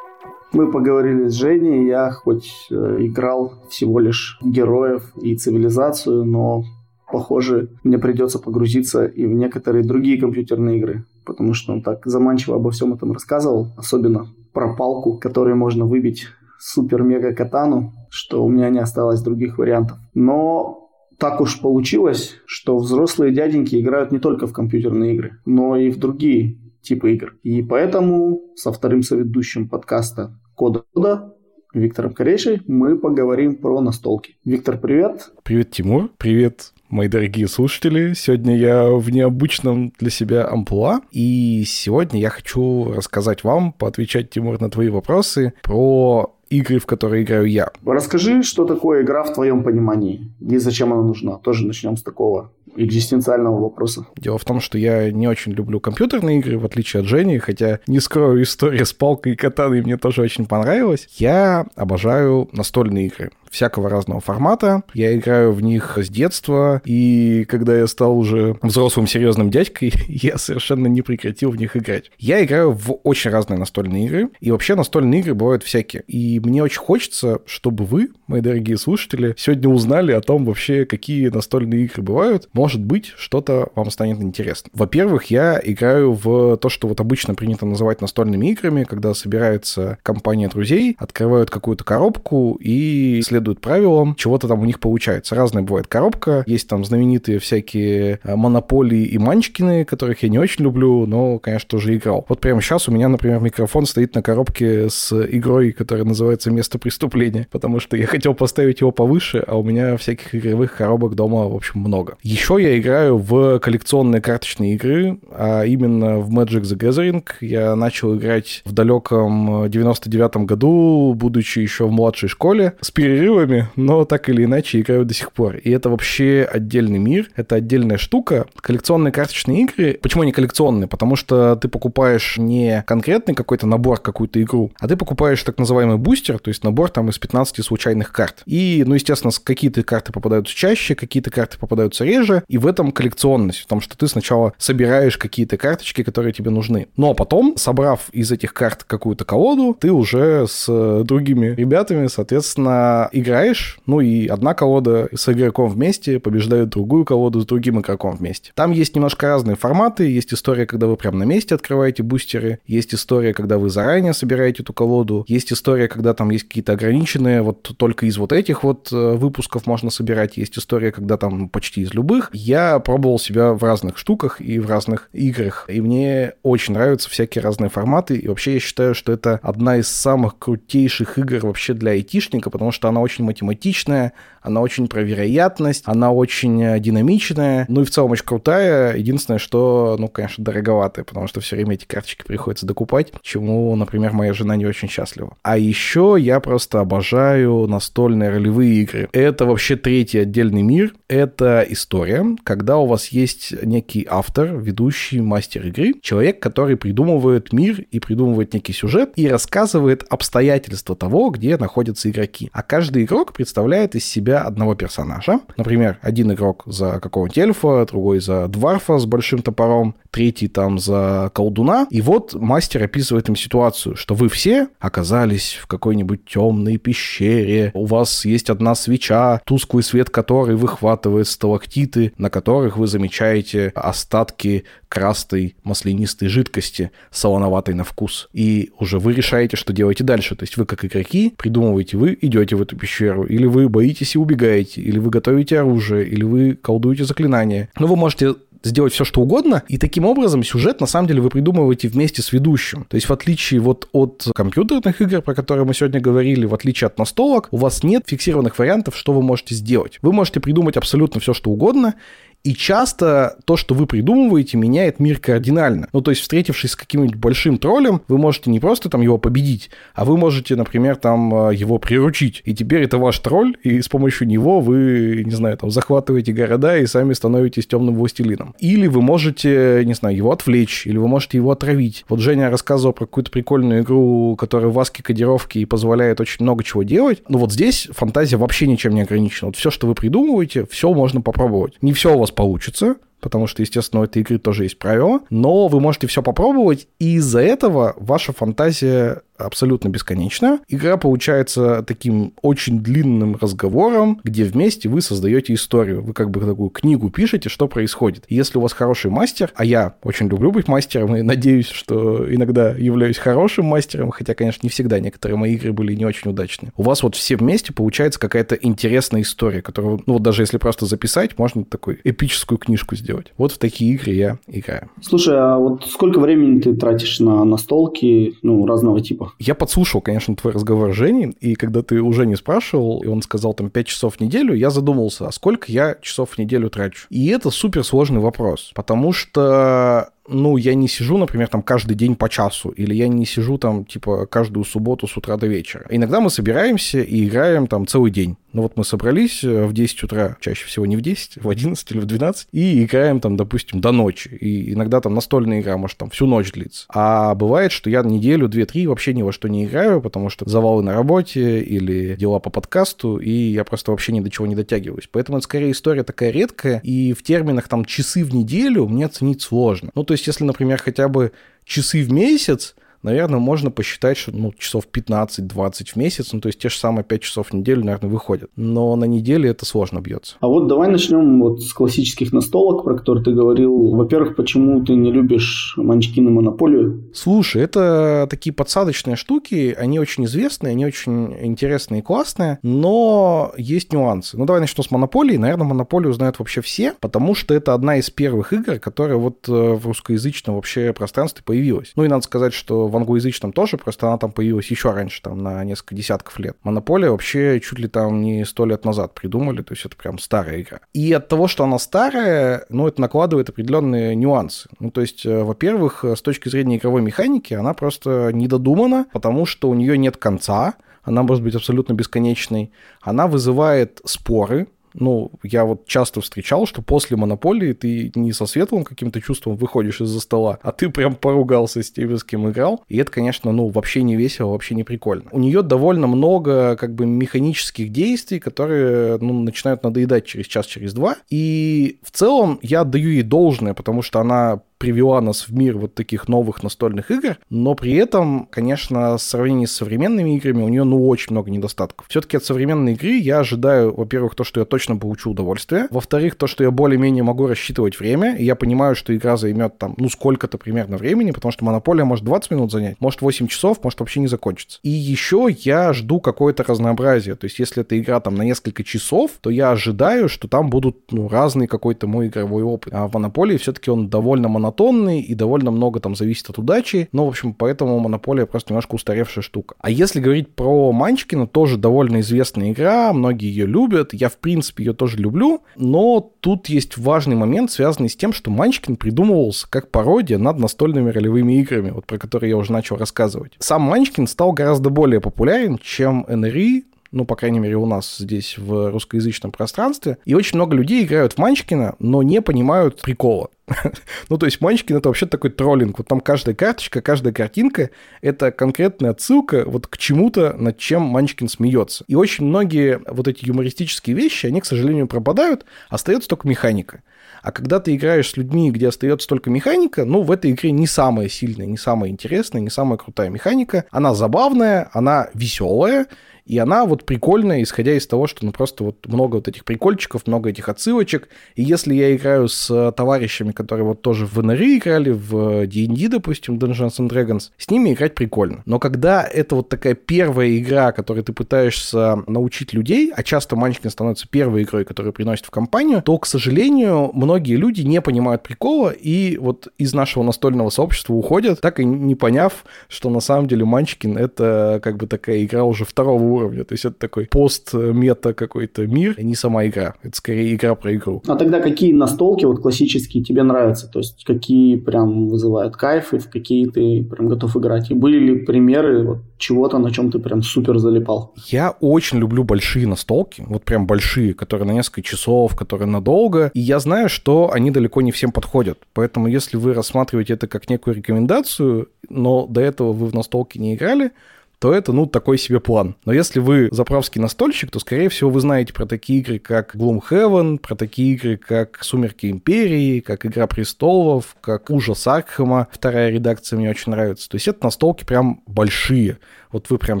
Мы 0.52 0.70
поговорили 0.70 1.28
с 1.28 1.34
Женей, 1.34 1.86
я 1.86 2.10
хоть 2.10 2.66
э, 2.70 2.96
играл 3.00 3.54
всего 3.68 4.00
лишь 4.00 4.38
героев 4.42 5.12
и 5.22 5.36
цивилизацию, 5.36 6.24
но, 6.24 6.64
похоже, 7.10 7.68
мне 7.84 7.98
придется 7.98 8.40
погрузиться 8.40 9.04
и 9.04 9.26
в 9.26 9.32
некоторые 9.32 9.84
другие 9.84 10.20
компьютерные 10.20 10.78
игры, 10.78 11.04
потому 11.24 11.54
что 11.54 11.72
он 11.72 11.82
так 11.82 12.04
заманчиво 12.04 12.56
обо 12.56 12.72
всем 12.72 12.92
этом 12.92 13.12
рассказывал, 13.12 13.68
особенно 13.76 14.26
про 14.52 14.74
палку, 14.74 15.18
которой 15.18 15.54
можно 15.54 15.84
выбить 15.84 16.26
супер-мега-катану, 16.58 17.92
что 18.10 18.44
у 18.44 18.48
меня 18.48 18.70
не 18.70 18.80
осталось 18.80 19.22
других 19.22 19.56
вариантов. 19.56 19.98
Но 20.14 20.90
так 21.18 21.40
уж 21.40 21.60
получилось, 21.60 22.36
что 22.46 22.78
взрослые 22.78 23.32
дяденьки 23.32 23.80
играют 23.80 24.10
не 24.10 24.18
только 24.18 24.46
в 24.46 24.52
компьютерные 24.52 25.14
игры, 25.14 25.38
но 25.44 25.76
и 25.76 25.90
в 25.90 25.98
другие 25.98 26.58
типы 26.82 27.12
игр. 27.12 27.36
И 27.42 27.62
поэтому 27.62 28.40
со 28.56 28.72
вторым 28.72 29.02
соведущим 29.02 29.68
подкаста 29.68 30.39
кода 30.60 31.32
Виктором 31.72 32.12
Корейшей 32.12 32.60
мы 32.66 32.98
поговорим 32.98 33.56
про 33.56 33.80
настолки. 33.80 34.36
Виктор, 34.44 34.76
привет. 34.76 35.32
Привет, 35.42 35.70
Тимур. 35.70 36.10
Привет, 36.18 36.74
мои 36.90 37.08
дорогие 37.08 37.48
слушатели. 37.48 38.12
Сегодня 38.12 38.58
я 38.58 38.90
в 38.90 39.08
необычном 39.08 39.94
для 39.98 40.10
себя 40.10 40.46
амплуа, 40.46 41.00
и 41.12 41.64
сегодня 41.66 42.20
я 42.20 42.28
хочу 42.28 42.92
рассказать 42.92 43.42
вам, 43.42 43.72
поотвечать, 43.72 44.28
Тимур, 44.28 44.60
на 44.60 44.68
твои 44.68 44.90
вопросы 44.90 45.54
про 45.62 46.36
игры, 46.50 46.78
в 46.78 46.84
которые 46.84 47.22
играю 47.22 47.46
я. 47.46 47.70
Расскажи, 47.86 48.42
что 48.42 48.66
такое 48.66 49.02
игра 49.02 49.22
в 49.22 49.32
твоем 49.32 49.62
понимании 49.62 50.30
и 50.40 50.58
зачем 50.58 50.92
она 50.92 51.02
нужна. 51.02 51.38
Тоже 51.38 51.66
начнем 51.66 51.96
с 51.96 52.02
такого 52.02 52.52
экзистенциального 52.76 53.60
вопроса. 53.60 54.06
Дело 54.16 54.38
в 54.38 54.44
том, 54.44 54.60
что 54.60 54.78
я 54.78 55.10
не 55.10 55.28
очень 55.28 55.52
люблю 55.52 55.80
компьютерные 55.80 56.38
игры, 56.38 56.58
в 56.58 56.64
отличие 56.64 57.00
от 57.00 57.06
Жени, 57.06 57.38
хотя, 57.38 57.80
не 57.86 58.00
скрою, 58.00 58.42
история 58.42 58.84
с 58.84 58.92
палкой 58.92 59.32
и 59.32 59.36
катаной 59.36 59.82
мне 59.82 59.96
тоже 59.96 60.22
очень 60.22 60.46
понравилась. 60.46 61.08
Я 61.16 61.66
обожаю 61.76 62.48
настольные 62.52 63.06
игры 63.06 63.30
всякого 63.50 63.90
разного 63.90 64.20
формата. 64.20 64.82
Я 64.94 65.14
играю 65.16 65.52
в 65.52 65.62
них 65.62 65.98
с 65.98 66.08
детства, 66.08 66.80
и 66.84 67.44
когда 67.48 67.76
я 67.76 67.86
стал 67.86 68.16
уже 68.16 68.56
взрослым 68.62 69.06
серьезным 69.06 69.50
дядькой, 69.50 69.92
я 70.08 70.38
совершенно 70.38 70.86
не 70.86 71.02
прекратил 71.02 71.50
в 71.50 71.56
них 71.56 71.76
играть. 71.76 72.10
Я 72.18 72.42
играю 72.44 72.72
в 72.72 72.92
очень 73.02 73.30
разные 73.30 73.58
настольные 73.58 74.06
игры, 74.06 74.28
и 74.40 74.50
вообще 74.50 74.74
настольные 74.74 75.20
игры 75.20 75.34
бывают 75.34 75.62
всякие. 75.62 76.02
И 76.06 76.40
мне 76.40 76.62
очень 76.62 76.80
хочется, 76.80 77.40
чтобы 77.46 77.84
вы, 77.84 78.10
мои 78.26 78.40
дорогие 78.40 78.78
слушатели, 78.78 79.34
сегодня 79.36 79.68
узнали 79.68 80.12
о 80.12 80.20
том 80.20 80.44
вообще, 80.44 80.84
какие 80.84 81.28
настольные 81.28 81.84
игры 81.84 82.02
бывают. 82.02 82.48
Может 82.52 82.82
быть, 82.82 83.12
что-то 83.16 83.70
вам 83.74 83.90
станет 83.90 84.20
интересно. 84.20 84.70
Во-первых, 84.72 85.26
я 85.26 85.60
играю 85.62 86.12
в 86.12 86.56
то, 86.56 86.68
что 86.68 86.88
вот 86.88 87.00
обычно 87.00 87.34
принято 87.34 87.66
называть 87.66 88.00
настольными 88.00 88.48
играми, 88.48 88.84
когда 88.84 89.12
собирается 89.14 89.98
компания 90.02 90.48
друзей, 90.48 90.96
открывают 90.98 91.50
какую-то 91.50 91.84
коробку 91.84 92.58
и 92.60 93.20
следуют 93.22 93.39
следуют 93.40 93.60
правилам, 93.62 94.14
чего-то 94.16 94.48
там 94.48 94.60
у 94.60 94.64
них 94.66 94.78
получается. 94.80 95.34
Разная 95.34 95.62
бывает 95.62 95.86
коробка, 95.86 96.44
есть 96.46 96.68
там 96.68 96.84
знаменитые 96.84 97.38
всякие 97.38 98.20
э, 98.22 98.36
монополии 98.36 99.04
и 99.06 99.16
манчкины, 99.16 99.86
которых 99.86 100.22
я 100.22 100.28
не 100.28 100.38
очень 100.38 100.64
люблю, 100.64 101.06
но, 101.06 101.38
конечно, 101.38 101.70
тоже 101.70 101.96
играл. 101.96 102.26
Вот 102.28 102.38
прямо 102.40 102.60
сейчас 102.60 102.86
у 102.88 102.92
меня, 102.92 103.08
например, 103.08 103.40
микрофон 103.40 103.86
стоит 103.86 104.14
на 104.14 104.22
коробке 104.22 104.90
с 104.90 105.10
игрой, 105.12 105.72
которая 105.72 106.04
называется 106.04 106.50
«Место 106.50 106.78
преступления», 106.78 107.48
потому 107.50 107.80
что 107.80 107.96
я 107.96 108.06
хотел 108.06 108.34
поставить 108.34 108.82
его 108.82 108.90
повыше, 108.90 109.42
а 109.46 109.58
у 109.58 109.62
меня 109.62 109.96
всяких 109.96 110.34
игровых 110.34 110.76
коробок 110.76 111.14
дома, 111.14 111.48
в 111.48 111.54
общем, 111.54 111.80
много. 111.80 112.18
Еще 112.22 112.58
я 112.60 112.78
играю 112.78 113.16
в 113.16 113.58
коллекционные 113.60 114.20
карточные 114.20 114.74
игры, 114.74 115.18
а 115.30 115.64
именно 115.64 116.18
в 116.18 116.30
Magic 116.30 116.62
the 116.62 116.76
Gathering. 116.76 117.24
Я 117.40 117.74
начал 117.74 118.14
играть 118.16 118.60
в 118.66 118.72
далеком 118.72 119.64
99-м 119.64 120.44
году, 120.44 121.14
будучи 121.14 121.60
еще 121.60 121.86
в 121.86 121.90
младшей 121.90 122.28
школе, 122.28 122.74
с 122.82 122.90
перерывом 122.90 123.29
перерывами, 123.30 123.68
но 123.76 124.04
так 124.04 124.28
или 124.28 124.44
иначе 124.44 124.80
играю 124.80 125.04
до 125.04 125.14
сих 125.14 125.32
пор. 125.32 125.56
И 125.56 125.70
это 125.70 125.88
вообще 125.88 126.48
отдельный 126.50 126.98
мир, 126.98 127.30
это 127.36 127.56
отдельная 127.56 127.98
штука. 127.98 128.46
Коллекционные 128.60 129.12
карточные 129.12 129.62
игры, 129.62 129.98
почему 130.00 130.22
они 130.22 130.32
коллекционные? 130.32 130.88
Потому 130.88 131.16
что 131.16 131.56
ты 131.56 131.68
покупаешь 131.68 132.36
не 132.38 132.84
конкретный 132.86 133.34
какой-то 133.34 133.66
набор, 133.66 134.00
какую-то 134.00 134.42
игру, 134.42 134.72
а 134.78 134.88
ты 134.88 134.96
покупаешь 134.96 135.42
так 135.42 135.58
называемый 135.58 135.96
бустер, 135.96 136.38
то 136.38 136.48
есть 136.48 136.64
набор 136.64 136.90
там 136.90 137.08
из 137.08 137.18
15 137.18 137.64
случайных 137.64 138.12
карт. 138.12 138.42
И, 138.46 138.82
ну, 138.86 138.94
естественно, 138.94 139.32
какие-то 139.42 139.82
карты 139.82 140.12
попадаются 140.12 140.54
чаще, 140.54 140.94
какие-то 140.94 141.30
карты 141.30 141.58
попадаются 141.58 142.04
реже, 142.04 142.42
и 142.48 142.58
в 142.58 142.66
этом 142.66 142.92
коллекционность, 142.92 143.60
в 143.60 143.66
том, 143.66 143.80
что 143.80 143.96
ты 143.96 144.08
сначала 144.08 144.52
собираешь 144.58 145.16
какие-то 145.16 145.56
карточки, 145.56 146.02
которые 146.02 146.32
тебе 146.32 146.50
нужны. 146.50 146.88
Но 146.96 147.14
потом, 147.14 147.56
собрав 147.56 148.08
из 148.10 148.32
этих 148.32 148.52
карт 148.52 148.84
какую-то 148.84 149.24
колоду, 149.24 149.76
ты 149.78 149.92
уже 149.92 150.46
с 150.48 151.02
другими 151.04 151.48
ребятами, 151.48 152.06
соответственно, 152.08 153.08
играешь, 153.20 153.78
ну 153.86 154.00
и 154.00 154.26
одна 154.26 154.54
колода 154.54 155.08
с 155.14 155.28
игроком 155.28 155.70
вместе 155.70 156.18
побеждает 156.18 156.70
другую 156.70 157.04
колоду 157.04 157.40
с 157.40 157.46
другим 157.46 157.80
игроком 157.80 158.16
вместе. 158.16 158.52
Там 158.54 158.72
есть 158.72 158.94
немножко 158.94 159.28
разные 159.28 159.56
форматы. 159.56 160.10
Есть 160.10 160.34
история, 160.34 160.66
когда 160.66 160.86
вы 160.86 160.96
прям 160.96 161.18
на 161.18 161.24
месте 161.24 161.54
открываете 161.54 162.02
бустеры. 162.02 162.58
Есть 162.66 162.94
история, 162.94 163.34
когда 163.34 163.58
вы 163.58 163.70
заранее 163.70 164.14
собираете 164.14 164.62
эту 164.62 164.72
колоду. 164.72 165.24
Есть 165.28 165.52
история, 165.52 165.88
когда 165.88 166.14
там 166.14 166.30
есть 166.30 166.44
какие-то 166.44 166.72
ограниченные, 166.72 167.42
вот 167.42 167.62
только 167.76 168.06
из 168.06 168.18
вот 168.18 168.32
этих 168.32 168.62
вот 168.62 168.88
э, 168.92 169.14
выпусков 169.14 169.66
можно 169.66 169.90
собирать. 169.90 170.36
Есть 170.36 170.58
история, 170.58 170.92
когда 170.92 171.16
там 171.16 171.48
почти 171.48 171.82
из 171.82 171.94
любых. 171.94 172.30
Я 172.32 172.78
пробовал 172.78 173.18
себя 173.18 173.52
в 173.52 173.62
разных 173.62 173.98
штуках 173.98 174.40
и 174.40 174.58
в 174.58 174.68
разных 174.68 175.08
играх. 175.12 175.66
И 175.68 175.80
мне 175.80 176.32
очень 176.42 176.74
нравятся 176.74 177.10
всякие 177.10 177.42
разные 177.42 177.70
форматы. 177.70 178.16
И 178.16 178.28
вообще 178.28 178.54
я 178.54 178.60
считаю, 178.60 178.94
что 178.94 179.12
это 179.12 179.40
одна 179.42 179.76
из 179.76 179.88
самых 179.88 180.38
крутейших 180.38 181.18
игр 181.18 181.38
вообще 181.42 181.74
для 181.74 181.92
айтишника, 181.92 182.50
потому 182.50 182.72
что 182.72 182.88
она 182.88 183.00
очень 183.00 183.09
очень 183.10 183.24
математичная, 183.24 184.12
она 184.42 184.60
очень 184.60 184.88
про 184.88 185.02
вероятность, 185.02 185.82
она 185.86 186.12
очень 186.12 186.62
э, 186.62 186.80
динамичная, 186.80 187.66
ну 187.68 187.82
и 187.82 187.84
в 187.84 187.90
целом 187.90 188.12
очень 188.12 188.24
крутая. 188.24 188.96
Единственное, 188.96 189.38
что, 189.38 189.96
ну, 189.98 190.08
конечно, 190.08 190.42
дороговатая, 190.44 191.04
потому 191.04 191.26
что 191.26 191.40
все 191.40 191.56
время 191.56 191.74
эти 191.74 191.84
карточки 191.84 192.24
приходится 192.24 192.66
докупать, 192.66 193.12
чему, 193.22 193.74
например, 193.76 194.12
моя 194.12 194.32
жена 194.32 194.56
не 194.56 194.66
очень 194.66 194.88
счастлива. 194.88 195.36
А 195.42 195.58
еще 195.58 196.16
я 196.18 196.40
просто 196.40 196.80
обожаю 196.80 197.66
настольные 197.66 198.30
ролевые 198.30 198.82
игры. 198.82 199.08
Это 199.12 199.44
вообще 199.44 199.76
третий 199.76 200.18
отдельный 200.18 200.62
мир. 200.62 200.94
Это 201.08 201.64
история, 201.68 202.24
когда 202.44 202.78
у 202.78 202.86
вас 202.86 203.08
есть 203.08 203.52
некий 203.62 204.06
автор, 204.08 204.56
ведущий 204.56 205.20
мастер 205.20 205.66
игры, 205.66 205.94
человек, 206.00 206.40
который 206.40 206.76
придумывает 206.76 207.52
мир 207.52 207.84
и 207.90 208.00
придумывает 208.00 208.54
некий 208.54 208.72
сюжет 208.72 209.12
и 209.16 209.28
рассказывает 209.28 210.04
обстоятельства 210.08 210.96
того, 210.96 211.30
где 211.30 211.56
находятся 211.56 212.10
игроки. 212.10 212.50
А 212.52 212.62
каждый 212.62 213.04
игрок 213.04 213.32
представляет 213.32 213.94
из 213.94 214.04
себя 214.04 214.29
себя 214.30 214.42
одного 214.42 214.74
персонажа. 214.74 215.40
Например, 215.56 215.98
один 216.02 216.32
игрок 216.32 216.62
за 216.66 217.00
какого-нибудь 217.00 217.38
эльфа, 217.38 217.86
другой 217.86 218.20
за 218.20 218.46
дварфа 218.48 218.98
с 218.98 219.06
большим 219.06 219.42
топором, 219.42 219.94
третий 220.10 220.48
там 220.48 220.78
за 220.78 221.30
колдуна. 221.34 221.86
И 221.90 222.00
вот 222.00 222.34
мастер 222.34 222.82
описывает 222.82 223.28
им 223.28 223.36
ситуацию, 223.36 223.96
что 223.96 224.14
вы 224.14 224.28
все 224.28 224.68
оказались 224.78 225.58
в 225.60 225.66
какой-нибудь 225.66 226.24
темной 226.24 226.76
пещере, 226.76 227.70
у 227.74 227.86
вас 227.86 228.24
есть 228.24 228.50
одна 228.50 228.74
свеча, 228.74 229.40
тусклый 229.44 229.82
свет 229.82 230.10
которой 230.10 230.56
выхватывает 230.56 231.26
сталактиты, 231.26 232.12
на 232.16 232.30
которых 232.30 232.76
вы 232.76 232.86
замечаете 232.86 233.72
остатки 233.74 234.64
красной 234.90 235.54
маслянистой 235.62 236.28
жидкости, 236.28 236.90
солоноватой 237.10 237.74
на 237.74 237.84
вкус. 237.84 238.28
И 238.34 238.70
уже 238.78 238.98
вы 238.98 239.14
решаете, 239.14 239.56
что 239.56 239.72
делаете 239.72 240.04
дальше. 240.04 240.34
То 240.34 240.42
есть 240.42 240.56
вы 240.56 240.66
как 240.66 240.84
игроки 240.84 241.32
придумываете, 241.38 241.96
вы 241.96 242.18
идете 242.20 242.56
в 242.56 242.62
эту 242.62 242.76
пещеру, 242.76 243.24
или 243.24 243.46
вы 243.46 243.68
боитесь 243.68 244.16
и 244.16 244.18
убегаете, 244.18 244.82
или 244.82 244.98
вы 244.98 245.10
готовите 245.10 245.60
оружие, 245.60 246.06
или 246.06 246.24
вы 246.24 246.58
колдуете 246.60 247.04
заклинания. 247.04 247.70
Но 247.78 247.86
вы 247.86 247.96
можете 247.96 248.34
сделать 248.62 248.92
все, 248.92 249.04
что 249.04 249.20
угодно, 249.22 249.62
и 249.68 249.78
таким 249.78 250.04
образом 250.04 250.42
сюжет, 250.42 250.80
на 250.80 250.86
самом 250.86 251.08
деле, 251.08 251.20
вы 251.20 251.30
придумываете 251.30 251.88
вместе 251.88 252.22
с 252.22 252.32
ведущим. 252.32 252.84
То 252.88 252.96
есть, 252.96 253.08
в 253.08 253.12
отличие 253.12 253.60
вот 253.60 253.88
от 253.92 254.26
компьютерных 254.34 255.00
игр, 255.00 255.22
про 255.22 255.34
которые 255.34 255.64
мы 255.64 255.74
сегодня 255.74 256.00
говорили, 256.00 256.44
в 256.46 256.54
отличие 256.54 256.86
от 256.86 256.98
настолок, 256.98 257.48
у 257.52 257.56
вас 257.56 257.82
нет 257.82 258.04
фиксированных 258.06 258.58
вариантов, 258.58 258.96
что 258.96 259.12
вы 259.12 259.22
можете 259.22 259.54
сделать. 259.54 259.98
Вы 260.02 260.12
можете 260.12 260.40
придумать 260.40 260.76
абсолютно 260.76 261.20
все, 261.20 261.32
что 261.32 261.50
угодно, 261.50 261.94
И 262.42 262.54
часто 262.54 263.36
то, 263.44 263.56
что 263.56 263.74
вы 263.74 263.86
придумываете, 263.86 264.56
меняет 264.56 264.98
мир 264.98 265.18
кардинально. 265.18 265.88
Ну, 265.92 266.00
то 266.00 266.10
есть, 266.10 266.22
встретившись 266.22 266.70
с 266.70 266.76
каким-нибудь 266.76 267.16
большим 267.16 267.58
троллем, 267.58 268.00
вы 268.08 268.16
можете 268.16 268.50
не 268.50 268.60
просто 268.60 268.88
там 268.88 269.02
его 269.02 269.18
победить, 269.18 269.70
а 269.94 270.06
вы 270.06 270.16
можете, 270.16 270.56
например, 270.56 270.96
там 270.96 271.50
э, 271.50 271.54
его 271.54 271.78
приручить. 271.78 272.40
И 272.46 272.54
теперь 272.54 272.82
это 272.84 272.96
ваш 272.96 273.18
тролль, 273.18 273.56
и 273.62 273.82
с 273.82 273.88
помощью 273.88 274.26
него 274.26 274.60
вы, 274.60 275.22
не 275.26 275.32
знаю, 275.32 275.58
там, 275.58 275.70
захватываете 275.70 276.32
города 276.32 276.78
и 276.78 276.86
сами 276.86 277.12
становитесь 277.12 277.66
темным 277.66 277.94
властелином. 277.94 278.54
Или 278.58 278.86
вы 278.86 279.02
можете, 279.02 279.82
не 279.84 279.92
знаю, 279.92 280.16
его 280.16 280.32
отвлечь, 280.32 280.86
или 280.86 280.96
вы 280.96 281.08
можете 281.08 281.36
его 281.36 281.50
отравить. 281.50 282.06
Вот 282.08 282.20
Женя 282.20 282.48
рассказывал 282.50 282.94
про 282.94 283.04
какую-то 283.04 283.30
прикольную 283.30 283.82
игру, 283.82 284.34
которая 284.36 284.70
в 284.70 284.78
ASCII 284.78 285.02
кодировке 285.02 285.60
и 285.60 285.66
позволяет 285.66 286.20
очень 286.20 286.42
много 286.44 286.64
чего 286.64 286.84
делать. 286.84 287.22
Но 287.28 287.36
вот 287.36 287.52
здесь 287.52 287.88
фантазия 287.92 288.38
вообще 288.38 288.66
ничем 288.66 288.94
не 288.94 289.02
ограничена. 289.02 289.48
Вот 289.48 289.56
все, 289.56 289.70
что 289.70 289.86
вы 289.86 289.94
придумываете, 289.94 290.64
все 290.70 290.92
можно 290.94 291.20
попробовать. 291.20 291.74
Не 291.82 291.92
все 291.92 292.14
у 292.14 292.18
вас 292.18 292.29
получится, 292.34 292.96
потому 293.20 293.46
что, 293.46 293.62
естественно, 293.62 294.02
у 294.02 294.04
этой 294.04 294.22
игры 294.22 294.38
тоже 294.38 294.64
есть 294.64 294.78
правила, 294.78 295.20
но 295.30 295.68
вы 295.68 295.80
можете 295.80 296.06
все 296.06 296.22
попробовать, 296.22 296.88
и 296.98 297.14
из-за 297.14 297.40
этого 297.40 297.94
ваша 297.98 298.32
фантазия 298.32 299.22
абсолютно 299.40 299.88
бесконечно. 299.88 300.60
Игра 300.68 300.96
получается 300.96 301.82
таким 301.86 302.34
очень 302.42 302.80
длинным 302.80 303.36
разговором, 303.40 304.20
где 304.24 304.44
вместе 304.44 304.88
вы 304.88 305.00
создаете 305.02 305.54
историю. 305.54 306.02
Вы 306.02 306.12
как 306.12 306.30
бы 306.30 306.40
такую 306.40 306.70
книгу 306.70 307.10
пишете, 307.10 307.48
что 307.48 307.68
происходит. 307.68 308.24
если 308.28 308.58
у 308.58 308.60
вас 308.60 308.72
хороший 308.72 309.10
мастер, 309.10 309.52
а 309.54 309.64
я 309.64 309.94
очень 310.02 310.28
люблю 310.28 310.52
быть 310.52 310.68
мастером 310.68 311.16
и 311.16 311.22
надеюсь, 311.22 311.68
что 311.68 312.32
иногда 312.32 312.70
являюсь 312.70 313.18
хорошим 313.18 313.66
мастером, 313.66 314.10
хотя, 314.10 314.34
конечно, 314.34 314.60
не 314.62 314.68
всегда 314.68 315.00
некоторые 315.00 315.36
мои 315.36 315.54
игры 315.54 315.72
были 315.72 315.94
не 315.94 316.04
очень 316.04 316.30
удачные. 316.30 316.72
У 316.76 316.82
вас 316.82 317.02
вот 317.02 317.14
все 317.16 317.36
вместе 317.36 317.72
получается 317.72 318.20
какая-то 318.20 318.54
интересная 318.56 319.22
история, 319.22 319.62
которую, 319.62 320.02
ну 320.06 320.14
вот 320.14 320.22
даже 320.22 320.42
если 320.42 320.58
просто 320.58 320.86
записать, 320.86 321.38
можно 321.38 321.64
такую 321.64 321.98
эпическую 322.04 322.58
книжку 322.58 322.96
сделать. 322.96 323.09
Вот 323.36 323.52
в 323.52 323.58
такие 323.58 323.94
игры 323.94 324.12
я 324.12 324.38
играю. 324.46 324.88
Слушай, 325.02 325.36
а 325.38 325.58
вот 325.58 325.86
сколько 325.86 326.18
времени 326.18 326.60
ты 326.60 326.74
тратишь 326.74 327.20
на 327.20 327.44
настолки, 327.44 328.34
ну, 328.42 328.66
разного 328.66 329.00
типа? 329.00 329.32
Я 329.38 329.54
подслушал, 329.54 330.00
конечно, 330.00 330.36
твой 330.36 330.52
разговор 330.52 330.92
с 330.92 330.96
Женей, 330.96 331.34
и 331.40 331.54
когда 331.54 331.82
ты 331.82 332.00
уже 332.00 332.26
не 332.26 332.36
спрашивал, 332.36 333.02
и 333.02 333.06
он 333.06 333.22
сказал 333.22 333.54
там 333.54 333.70
5 333.70 333.86
часов 333.86 334.16
в 334.16 334.20
неделю, 334.20 334.54
я 334.54 334.70
задумался, 334.70 335.26
а 335.26 335.32
сколько 335.32 335.70
я 335.70 335.96
часов 336.00 336.30
в 336.30 336.38
неделю 336.38 336.70
трачу? 336.70 337.06
И 337.10 337.28
это 337.28 337.50
супер 337.50 337.84
сложный 337.84 338.20
вопрос, 338.20 338.72
потому 338.74 339.12
что 339.12 340.10
ну, 340.28 340.56
я 340.56 340.74
не 340.74 340.88
сижу, 340.88 341.18
например, 341.18 341.48
там 341.48 341.62
каждый 341.62 341.94
день 341.94 342.14
по 342.14 342.28
часу, 342.28 342.70
или 342.70 342.94
я 342.94 343.08
не 343.08 343.26
сижу 343.26 343.58
там, 343.58 343.84
типа, 343.84 344.26
каждую 344.26 344.64
субботу 344.64 345.06
с 345.06 345.16
утра 345.16 345.36
до 345.36 345.46
вечера. 345.46 345.86
Иногда 345.90 346.20
мы 346.20 346.30
собираемся 346.30 347.00
и 347.00 347.26
играем 347.26 347.66
там 347.66 347.86
целый 347.86 348.10
день. 348.10 348.36
Ну 348.52 348.62
вот 348.62 348.76
мы 348.76 348.84
собрались 348.84 349.44
э, 349.44 349.64
в 349.64 349.72
10 349.72 350.02
утра, 350.02 350.36
чаще 350.40 350.66
всего 350.66 350.84
не 350.84 350.96
в 350.96 351.00
10, 351.00 351.42
в 351.42 351.48
11 351.48 351.92
или 351.92 351.98
в 352.00 352.04
12, 352.04 352.48
и 352.52 352.82
играем 352.82 353.20
там, 353.20 353.36
допустим, 353.36 353.80
до 353.80 353.92
ночи. 353.92 354.28
И 354.28 354.72
иногда 354.72 355.00
там 355.00 355.14
настольная 355.14 355.60
игра 355.60 355.76
может 355.76 355.98
там 355.98 356.10
всю 356.10 356.26
ночь 356.26 356.50
длиться. 356.50 356.86
А 356.88 357.34
бывает, 357.34 357.70
что 357.70 357.88
я 357.90 358.02
неделю, 358.02 358.48
две-три 358.48 358.86
вообще 358.86 359.14
ни 359.14 359.22
во 359.22 359.32
что 359.32 359.48
не 359.48 359.66
играю, 359.66 360.00
потому 360.00 360.30
что 360.30 360.48
завалы 360.48 360.82
на 360.82 360.92
работе 360.92 361.60
или 361.60 362.16
дела 362.16 362.40
по 362.40 362.50
подкасту, 362.50 363.18
и 363.18 363.30
я 363.30 363.64
просто 363.64 363.92
вообще 363.92 364.12
ни 364.12 364.20
до 364.20 364.30
чего 364.30 364.46
не 364.46 364.56
дотягиваюсь. 364.56 365.08
Поэтому 365.10 365.38
это 365.38 365.44
скорее 365.44 365.70
история 365.70 366.02
такая 366.02 366.30
редкая, 366.30 366.80
и 366.82 367.12
в 367.12 367.22
терминах 367.22 367.68
там 367.68 367.84
часы 367.84 368.24
в 368.24 368.34
неделю 368.34 368.86
мне 368.86 369.06
оценить 369.06 369.42
сложно. 369.42 369.90
Ну 369.94 370.02
то 370.10 370.14
есть 370.14 370.26
если, 370.26 370.42
например, 370.42 370.82
хотя 370.82 371.06
бы 371.06 371.30
часы 371.64 372.02
в 372.02 372.10
месяц, 372.10 372.74
наверное, 373.02 373.40
можно 373.40 373.70
посчитать, 373.70 374.16
что 374.16 374.32
ну, 374.32 374.52
часов 374.58 374.84
15-20 374.92 375.92
в 375.92 375.96
месяц, 375.96 376.32
ну, 376.32 376.40
то 376.40 376.48
есть 376.48 376.58
те 376.58 376.68
же 376.68 376.76
самые 376.76 377.04
5 377.04 377.22
часов 377.22 377.48
в 377.48 377.54
неделю, 377.54 377.84
наверное, 377.84 378.10
выходят. 378.10 378.50
Но 378.56 378.94
на 378.96 379.04
неделе 379.04 379.50
это 379.50 379.64
сложно 379.64 380.00
бьется. 380.00 380.36
А 380.40 380.46
вот 380.46 380.66
давай 380.66 380.88
начнем 380.88 381.40
вот 381.40 381.62
с 381.62 381.72
классических 381.72 382.32
настолок, 382.32 382.84
про 382.84 382.96
которые 382.96 383.24
ты 383.24 383.32
говорил. 383.32 383.94
Во-первых, 383.94 384.36
почему 384.36 384.84
ты 384.84 384.94
не 384.94 385.10
любишь 385.10 385.74
Манчкин 385.76 386.28
и 386.28 386.30
Монополию? 386.30 387.10
Слушай, 387.14 387.62
это 387.62 388.26
такие 388.30 388.52
подсадочные 388.52 389.16
штуки, 389.16 389.74
они 389.78 389.98
очень 389.98 390.24
известные, 390.24 390.72
они 390.72 390.86
очень 390.86 391.36
интересные 391.42 392.00
и 392.00 392.04
классные, 392.04 392.58
но 392.62 393.52
есть 393.56 393.92
нюансы. 393.92 394.36
Ну, 394.36 394.46
давай 394.46 394.60
начнем 394.60 394.84
с 394.84 394.90
Монополии. 394.90 395.36
Наверное, 395.36 395.66
Монополию 395.66 396.12
знают 396.12 396.38
вообще 396.38 396.60
все, 396.60 396.94
потому 397.00 397.34
что 397.34 397.54
это 397.54 397.74
одна 397.74 397.96
из 397.96 398.10
первых 398.10 398.52
игр, 398.52 398.78
которая 398.78 399.16
вот 399.16 399.48
э, 399.48 399.52
в 399.52 399.86
русскоязычном 399.86 400.56
вообще 400.56 400.92
пространстве 400.92 401.42
появилась. 401.44 401.92
Ну, 401.96 402.04
и 402.04 402.08
надо 402.08 402.22
сказать, 402.22 402.52
что 402.52 402.88
в 402.90 402.96
англоязычном 402.96 403.52
тоже, 403.52 403.76
просто 403.76 404.08
она 404.08 404.18
там 404.18 404.32
появилась 404.32 404.70
еще 404.70 404.90
раньше, 404.92 405.22
там, 405.22 405.42
на 405.42 405.64
несколько 405.64 405.94
десятков 405.94 406.38
лет. 406.38 406.56
Монополия 406.62 407.10
вообще 407.10 407.60
чуть 407.60 407.78
ли 407.78 407.88
там 407.88 408.20
не 408.20 408.44
сто 408.44 408.66
лет 408.66 408.84
назад 408.84 409.14
придумали, 409.14 409.62
то 409.62 409.72
есть 409.72 409.86
это 409.86 409.96
прям 409.96 410.18
старая 410.18 410.60
игра. 410.60 410.80
И 410.92 411.12
от 411.12 411.28
того, 411.28 411.48
что 411.48 411.64
она 411.64 411.78
старая, 411.78 412.66
ну, 412.68 412.86
это 412.86 413.00
накладывает 413.00 413.48
определенные 413.48 414.14
нюансы. 414.14 414.68
Ну, 414.78 414.90
то 414.90 415.00
есть, 415.00 415.24
э, 415.24 415.42
во-первых, 415.42 416.04
с 416.04 416.22
точки 416.22 416.48
зрения 416.48 416.76
игровой 416.76 417.02
механики, 417.02 417.54
она 417.54 417.74
просто 417.74 418.30
недодумана, 418.32 419.06
потому 419.12 419.46
что 419.46 419.68
у 419.68 419.74
нее 419.74 419.96
нет 419.96 420.16
конца, 420.16 420.74
она 421.02 421.22
может 421.22 421.42
быть 421.42 421.54
абсолютно 421.54 421.94
бесконечной. 421.94 422.72
Она 423.00 423.26
вызывает 423.26 424.00
споры, 424.04 424.68
ну, 424.94 425.32
я 425.42 425.64
вот 425.64 425.86
часто 425.86 426.20
встречал, 426.20 426.66
что 426.66 426.82
после 426.82 427.16
монополии 427.16 427.72
ты 427.72 428.12
не 428.14 428.32
со 428.32 428.46
светлым 428.46 428.84
каким-то 428.84 429.20
чувством 429.20 429.56
выходишь 429.56 430.00
из-за 430.00 430.20
стола, 430.20 430.58
а 430.62 430.72
ты 430.72 430.88
прям 430.90 431.14
поругался 431.14 431.82
с 431.82 431.90
теми, 431.90 432.16
с 432.16 432.24
кем 432.24 432.48
играл. 432.50 432.84
И 432.88 432.98
это, 432.98 433.10
конечно, 433.10 433.52
ну, 433.52 433.68
вообще 433.68 434.02
не 434.02 434.16
весело, 434.16 434.50
вообще 434.50 434.74
не 434.74 434.84
прикольно. 434.84 435.28
У 435.32 435.38
нее 435.38 435.62
довольно 435.62 436.06
много, 436.06 436.76
как 436.76 436.94
бы, 436.94 437.06
механических 437.06 437.90
действий, 437.90 438.38
которые, 438.38 439.18
ну, 439.18 439.32
начинают 439.32 439.82
надоедать 439.82 440.26
через 440.26 440.46
час, 440.46 440.66
через 440.66 440.92
два. 440.92 441.16
И 441.28 441.98
в 442.02 442.10
целом 442.10 442.58
я 442.62 442.82
отдаю 442.82 443.10
ей 443.10 443.22
должное, 443.22 443.74
потому 443.74 444.02
что 444.02 444.20
она 444.20 444.62
привела 444.80 445.20
нас 445.20 445.46
в 445.46 445.52
мир 445.54 445.76
вот 445.76 445.94
таких 445.94 446.26
новых 446.26 446.62
настольных 446.62 447.10
игр, 447.10 447.36
но 447.50 447.74
при 447.74 447.92
этом, 447.94 448.48
конечно, 448.50 449.18
в 449.18 449.22
сравнении 449.22 449.66
с 449.66 449.72
современными 449.72 450.36
играми 450.36 450.62
у 450.62 450.68
нее, 450.68 450.84
ну, 450.84 451.06
очень 451.06 451.32
много 451.32 451.50
недостатков. 451.50 452.06
Все-таки 452.08 452.38
от 452.38 452.44
современной 452.44 452.94
игры 452.94 453.10
я 453.10 453.40
ожидаю, 453.40 453.94
во-первых, 453.94 454.34
то, 454.34 454.42
что 454.42 454.60
я 454.60 454.66
точно 454.66 454.96
получу 454.96 455.32
удовольствие, 455.32 455.86
во-вторых, 455.90 456.36
то, 456.36 456.46
что 456.46 456.64
я 456.64 456.70
более-менее 456.70 457.22
могу 457.22 457.46
рассчитывать 457.46 458.00
время, 458.00 458.34
и 458.36 458.44
я 458.44 458.56
понимаю, 458.56 458.96
что 458.96 459.14
игра 459.14 459.36
займет 459.36 459.76
там, 459.76 459.94
ну, 459.98 460.08
сколько-то 460.08 460.56
примерно 460.56 460.96
времени, 460.96 461.30
потому 461.32 461.52
что 461.52 461.64
монополия 461.66 462.04
может 462.04 462.24
20 462.24 462.50
минут 462.52 462.72
занять, 462.72 462.96
может 463.00 463.20
8 463.20 463.48
часов, 463.48 463.84
может 463.84 464.00
вообще 464.00 464.20
не 464.20 464.28
закончиться. 464.28 464.80
И 464.82 464.88
еще 464.88 465.48
я 465.60 465.92
жду 465.92 466.20
какое-то 466.20 466.64
разнообразие, 466.64 467.34
то 467.34 467.44
есть 467.44 467.58
если 467.58 467.82
эта 467.82 467.98
игра 467.98 468.18
там 468.20 468.34
на 468.34 468.42
несколько 468.42 468.82
часов, 468.82 469.32
то 469.42 469.50
я 469.50 469.72
ожидаю, 469.72 470.30
что 470.30 470.48
там 470.48 470.70
будут, 470.70 471.12
ну, 471.12 471.28
разный 471.28 471.66
какой-то 471.66 472.06
мой 472.06 472.28
игровой 472.28 472.62
опыт. 472.62 472.94
А 472.94 473.06
в 473.06 473.12
монополии 473.12 473.58
все-таки 473.58 473.90
он 473.90 474.08
довольно 474.08 474.48
монотонный, 474.48 474.69
монотонный 474.70 475.20
и 475.20 475.34
довольно 475.34 475.70
много 475.70 476.00
там 476.00 476.14
зависит 476.14 476.48
от 476.50 476.58
удачи. 476.58 477.08
Но, 477.12 477.26
в 477.26 477.28
общем, 477.28 477.54
поэтому 477.54 477.98
монополия 477.98 478.46
просто 478.46 478.72
немножко 478.72 478.94
устаревшая 478.94 479.42
штука. 479.42 479.74
А 479.80 479.90
если 479.90 480.20
говорить 480.20 480.54
про 480.54 480.92
Манчкина, 480.92 481.46
тоже 481.46 481.76
довольно 481.76 482.20
известная 482.20 482.72
игра, 482.72 483.12
многие 483.12 483.48
ее 483.48 483.66
любят. 483.66 484.12
Я, 484.12 484.28
в 484.28 484.38
принципе, 484.38 484.84
ее 484.84 484.92
тоже 484.92 485.16
люблю. 485.18 485.62
Но 485.76 486.32
тут 486.40 486.68
есть 486.68 486.96
важный 486.96 487.36
момент, 487.36 487.70
связанный 487.70 488.08
с 488.08 488.16
тем, 488.16 488.32
что 488.32 488.50
Манчкин 488.50 488.96
придумывался 488.96 489.68
как 489.68 489.90
пародия 489.90 490.38
над 490.38 490.58
настольными 490.58 491.10
ролевыми 491.10 491.60
играми, 491.60 491.90
вот 491.90 492.06
про 492.06 492.18
которые 492.18 492.50
я 492.50 492.56
уже 492.56 492.72
начал 492.72 492.96
рассказывать. 492.96 493.52
Сам 493.58 493.82
Манчкин 493.82 494.26
стал 494.26 494.52
гораздо 494.52 494.90
более 494.90 495.20
популярен, 495.20 495.78
чем 495.82 496.24
НРИ, 496.28 496.84
ну, 497.12 497.24
по 497.24 497.34
крайней 497.34 497.58
мере, 497.58 497.76
у 497.76 497.86
нас 497.86 498.18
здесь 498.18 498.56
в 498.56 498.90
русскоязычном 498.90 499.50
пространстве. 499.50 500.18
И 500.24 500.34
очень 500.34 500.56
много 500.56 500.76
людей 500.76 501.04
играют 501.04 501.32
в 501.32 501.38
Манчкина, 501.38 501.96
но 501.98 502.22
не 502.22 502.40
понимают 502.40 503.00
прикола. 503.00 503.50
ну, 504.28 504.38
то 504.38 504.46
есть 504.46 504.60
Манчкин 504.60 504.96
это 504.96 505.08
вообще 505.08 505.26
такой 505.26 505.50
троллинг. 505.50 505.98
Вот 505.98 506.06
там 506.06 506.20
каждая 506.20 506.54
карточка, 506.54 507.02
каждая 507.02 507.32
картинка— 507.32 507.90
это 508.22 508.52
конкретная 508.52 509.10
отсылка 509.10 509.64
вот 509.66 509.86
к 509.86 509.96
чему-то, 509.98 510.54
над 510.56 510.78
чем 510.78 511.02
Манчкин 511.02 511.48
смеется. 511.48 512.04
И 512.06 512.14
очень 512.14 512.44
многие 512.44 513.00
вот 513.06 513.26
эти 513.26 513.44
юмористические 513.44 514.14
вещи, 514.14 514.46
они, 514.46 514.60
к 514.60 514.66
сожалению, 514.66 515.08
пропадают, 515.08 515.64
остается 515.88 516.28
только 516.28 516.48
механика. 516.48 517.02
А 517.42 517.52
когда 517.52 517.80
ты 517.80 517.94
играешь 517.96 518.30
с 518.30 518.36
людьми, 518.36 518.70
где 518.70 518.88
остается 518.88 519.26
только 519.26 519.50
механика, 519.50 520.04
ну, 520.04 520.22
в 520.22 520.30
этой 520.30 520.50
игре 520.50 520.72
не 520.72 520.86
самая 520.86 521.28
сильная, 521.28 521.66
не 521.66 521.78
самая 521.78 522.10
интересная, 522.10 522.60
не 522.60 522.70
самая 522.70 522.98
крутая 522.98 523.30
механика. 523.30 523.86
Она 523.90 524.14
забавная, 524.14 524.90
она 524.92 525.28
веселая, 525.32 526.06
и 526.44 526.58
она 526.58 526.84
вот 526.84 527.04
прикольная, 527.04 527.62
исходя 527.62 527.92
из 527.92 528.06
того, 528.06 528.26
что 528.26 528.44
ну 528.44 528.52
просто 528.52 528.84
вот 528.84 529.06
много 529.06 529.36
вот 529.36 529.48
этих 529.48 529.64
прикольчиков, 529.64 530.26
много 530.26 530.50
этих 530.50 530.68
отсылочек. 530.68 531.28
И 531.54 531.62
если 531.62 531.94
я 531.94 532.14
играю 532.14 532.48
с 532.48 532.92
товарищами, 532.92 533.52
которые 533.52 533.86
вот 533.86 534.02
тоже 534.02 534.26
в 534.26 534.42
НРИ 534.42 534.78
играли, 534.78 535.10
в 535.10 535.66
D&D, 535.66 536.08
допустим, 536.08 536.58
Dungeons 536.58 536.98
and 536.98 537.08
Dragons, 537.08 537.50
с 537.56 537.70
ними 537.70 537.92
играть 537.92 538.14
прикольно. 538.14 538.62
Но 538.66 538.78
когда 538.78 539.22
это 539.22 539.56
вот 539.56 539.68
такая 539.68 539.94
первая 539.94 540.56
игра, 540.58 540.92
которой 540.92 541.22
ты 541.22 541.32
пытаешься 541.32 542.22
научить 542.26 542.72
людей, 542.72 543.12
а 543.14 543.22
часто 543.22 543.56
Манчкин 543.56 543.90
становится 543.90 544.28
первой 544.28 544.62
игрой, 544.62 544.84
которую 544.84 545.12
приносит 545.12 545.46
в 545.46 545.50
компанию, 545.50 546.02
то, 546.02 546.18
к 546.18 546.26
сожалению, 546.26 547.10
многие 547.14 547.56
люди 547.56 547.82
не 547.82 548.00
понимают 548.00 548.42
прикола 548.42 548.90
и 548.90 549.36
вот 549.38 549.68
из 549.78 549.94
нашего 549.94 550.22
настольного 550.22 550.70
сообщества 550.70 551.14
уходят, 551.14 551.60
так 551.60 551.80
и 551.80 551.84
не 551.84 552.14
поняв, 552.14 552.64
что 552.88 553.10
на 553.10 553.20
самом 553.20 553.48
деле 553.48 553.64
Манчкин— 553.64 554.18
это 554.18 554.80
как 554.82 554.96
бы 554.96 555.06
такая 555.06 555.44
игра 555.44 555.64
уже 555.64 555.84
второго 555.84 556.22
уровня 556.22 556.39
уровня. 556.40 556.64
То 556.64 556.72
есть 556.74 556.84
это 556.84 556.96
такой 556.98 557.26
пост-мета 557.26 558.34
какой-то 558.34 558.86
мир, 558.86 559.14
а 559.18 559.22
не 559.22 559.34
сама 559.34 559.66
игра. 559.66 559.94
Это 560.02 560.16
скорее 560.16 560.54
игра 560.54 560.74
про 560.74 560.94
игру. 560.94 561.22
А 561.26 561.36
тогда 561.36 561.60
какие 561.60 561.92
настолки 561.92 562.44
вот 562.44 562.60
классические 562.60 563.22
тебе 563.22 563.42
нравятся? 563.42 563.88
То 563.88 564.00
есть 564.00 564.24
какие 564.24 564.76
прям 564.76 565.28
вызывают 565.28 565.76
кайф 565.76 566.14
и 566.14 566.18
в 566.18 566.28
какие 566.30 566.66
ты 566.66 567.04
прям 567.04 567.28
готов 567.28 567.56
играть? 567.56 567.90
И 567.90 567.94
были 567.94 568.18
ли 568.18 568.38
примеры 568.44 569.06
вот 569.06 569.18
чего-то, 569.38 569.78
на 569.78 569.90
чем 569.90 570.10
ты 570.10 570.18
прям 570.18 570.42
супер 570.42 570.78
залипал? 570.78 571.34
Я 571.46 571.70
очень 571.80 572.18
люблю 572.18 572.44
большие 572.44 572.86
настолки, 572.86 573.44
вот 573.46 573.64
прям 573.64 573.86
большие, 573.86 574.34
которые 574.34 574.66
на 574.66 574.72
несколько 574.72 575.02
часов, 575.02 575.56
которые 575.56 575.88
надолго. 575.88 576.50
И 576.54 576.60
я 576.60 576.78
знаю, 576.78 577.08
что 577.08 577.50
они 577.52 577.70
далеко 577.70 578.02
не 578.02 578.12
всем 578.12 578.32
подходят. 578.32 578.78
Поэтому 578.92 579.28
если 579.28 579.56
вы 579.56 579.74
рассматриваете 579.74 580.34
это 580.34 580.46
как 580.46 580.68
некую 580.70 580.96
рекомендацию, 580.96 581.88
но 582.08 582.46
до 582.46 582.60
этого 582.60 582.92
вы 582.92 583.06
в 583.06 583.14
настолки 583.14 583.58
не 583.58 583.74
играли, 583.74 584.12
то 584.60 584.74
это, 584.74 584.92
ну, 584.92 585.06
такой 585.06 585.38
себе 585.38 585.58
план. 585.58 585.96
Но 586.04 586.12
если 586.12 586.38
вы 586.38 586.68
заправский 586.70 587.20
настольщик, 587.20 587.70
то, 587.70 587.80
скорее 587.80 588.10
всего, 588.10 588.28
вы 588.28 588.40
знаете 588.40 588.74
про 588.74 588.84
такие 588.84 589.20
игры, 589.20 589.38
как 589.38 589.74
Gloomhaven, 589.74 590.58
про 590.58 590.76
такие 590.76 591.14
игры, 591.14 591.38
как 591.38 591.82
Сумерки 591.82 592.30
Империи, 592.30 593.00
как 593.00 593.24
Игра 593.24 593.46
Престолов, 593.46 594.36
как 594.42 594.68
Ужас 594.68 595.06
Аркхема. 595.06 595.66
Вторая 595.72 596.10
редакция 596.10 596.58
мне 596.58 596.68
очень 596.68 596.92
нравится. 596.92 597.28
То 597.30 597.36
есть 597.36 597.48
это 597.48 597.64
настолки 597.64 598.04
прям 598.04 598.42
большие. 598.46 599.18
Вот 599.52 599.70
вы 599.70 599.78
прям 599.78 600.00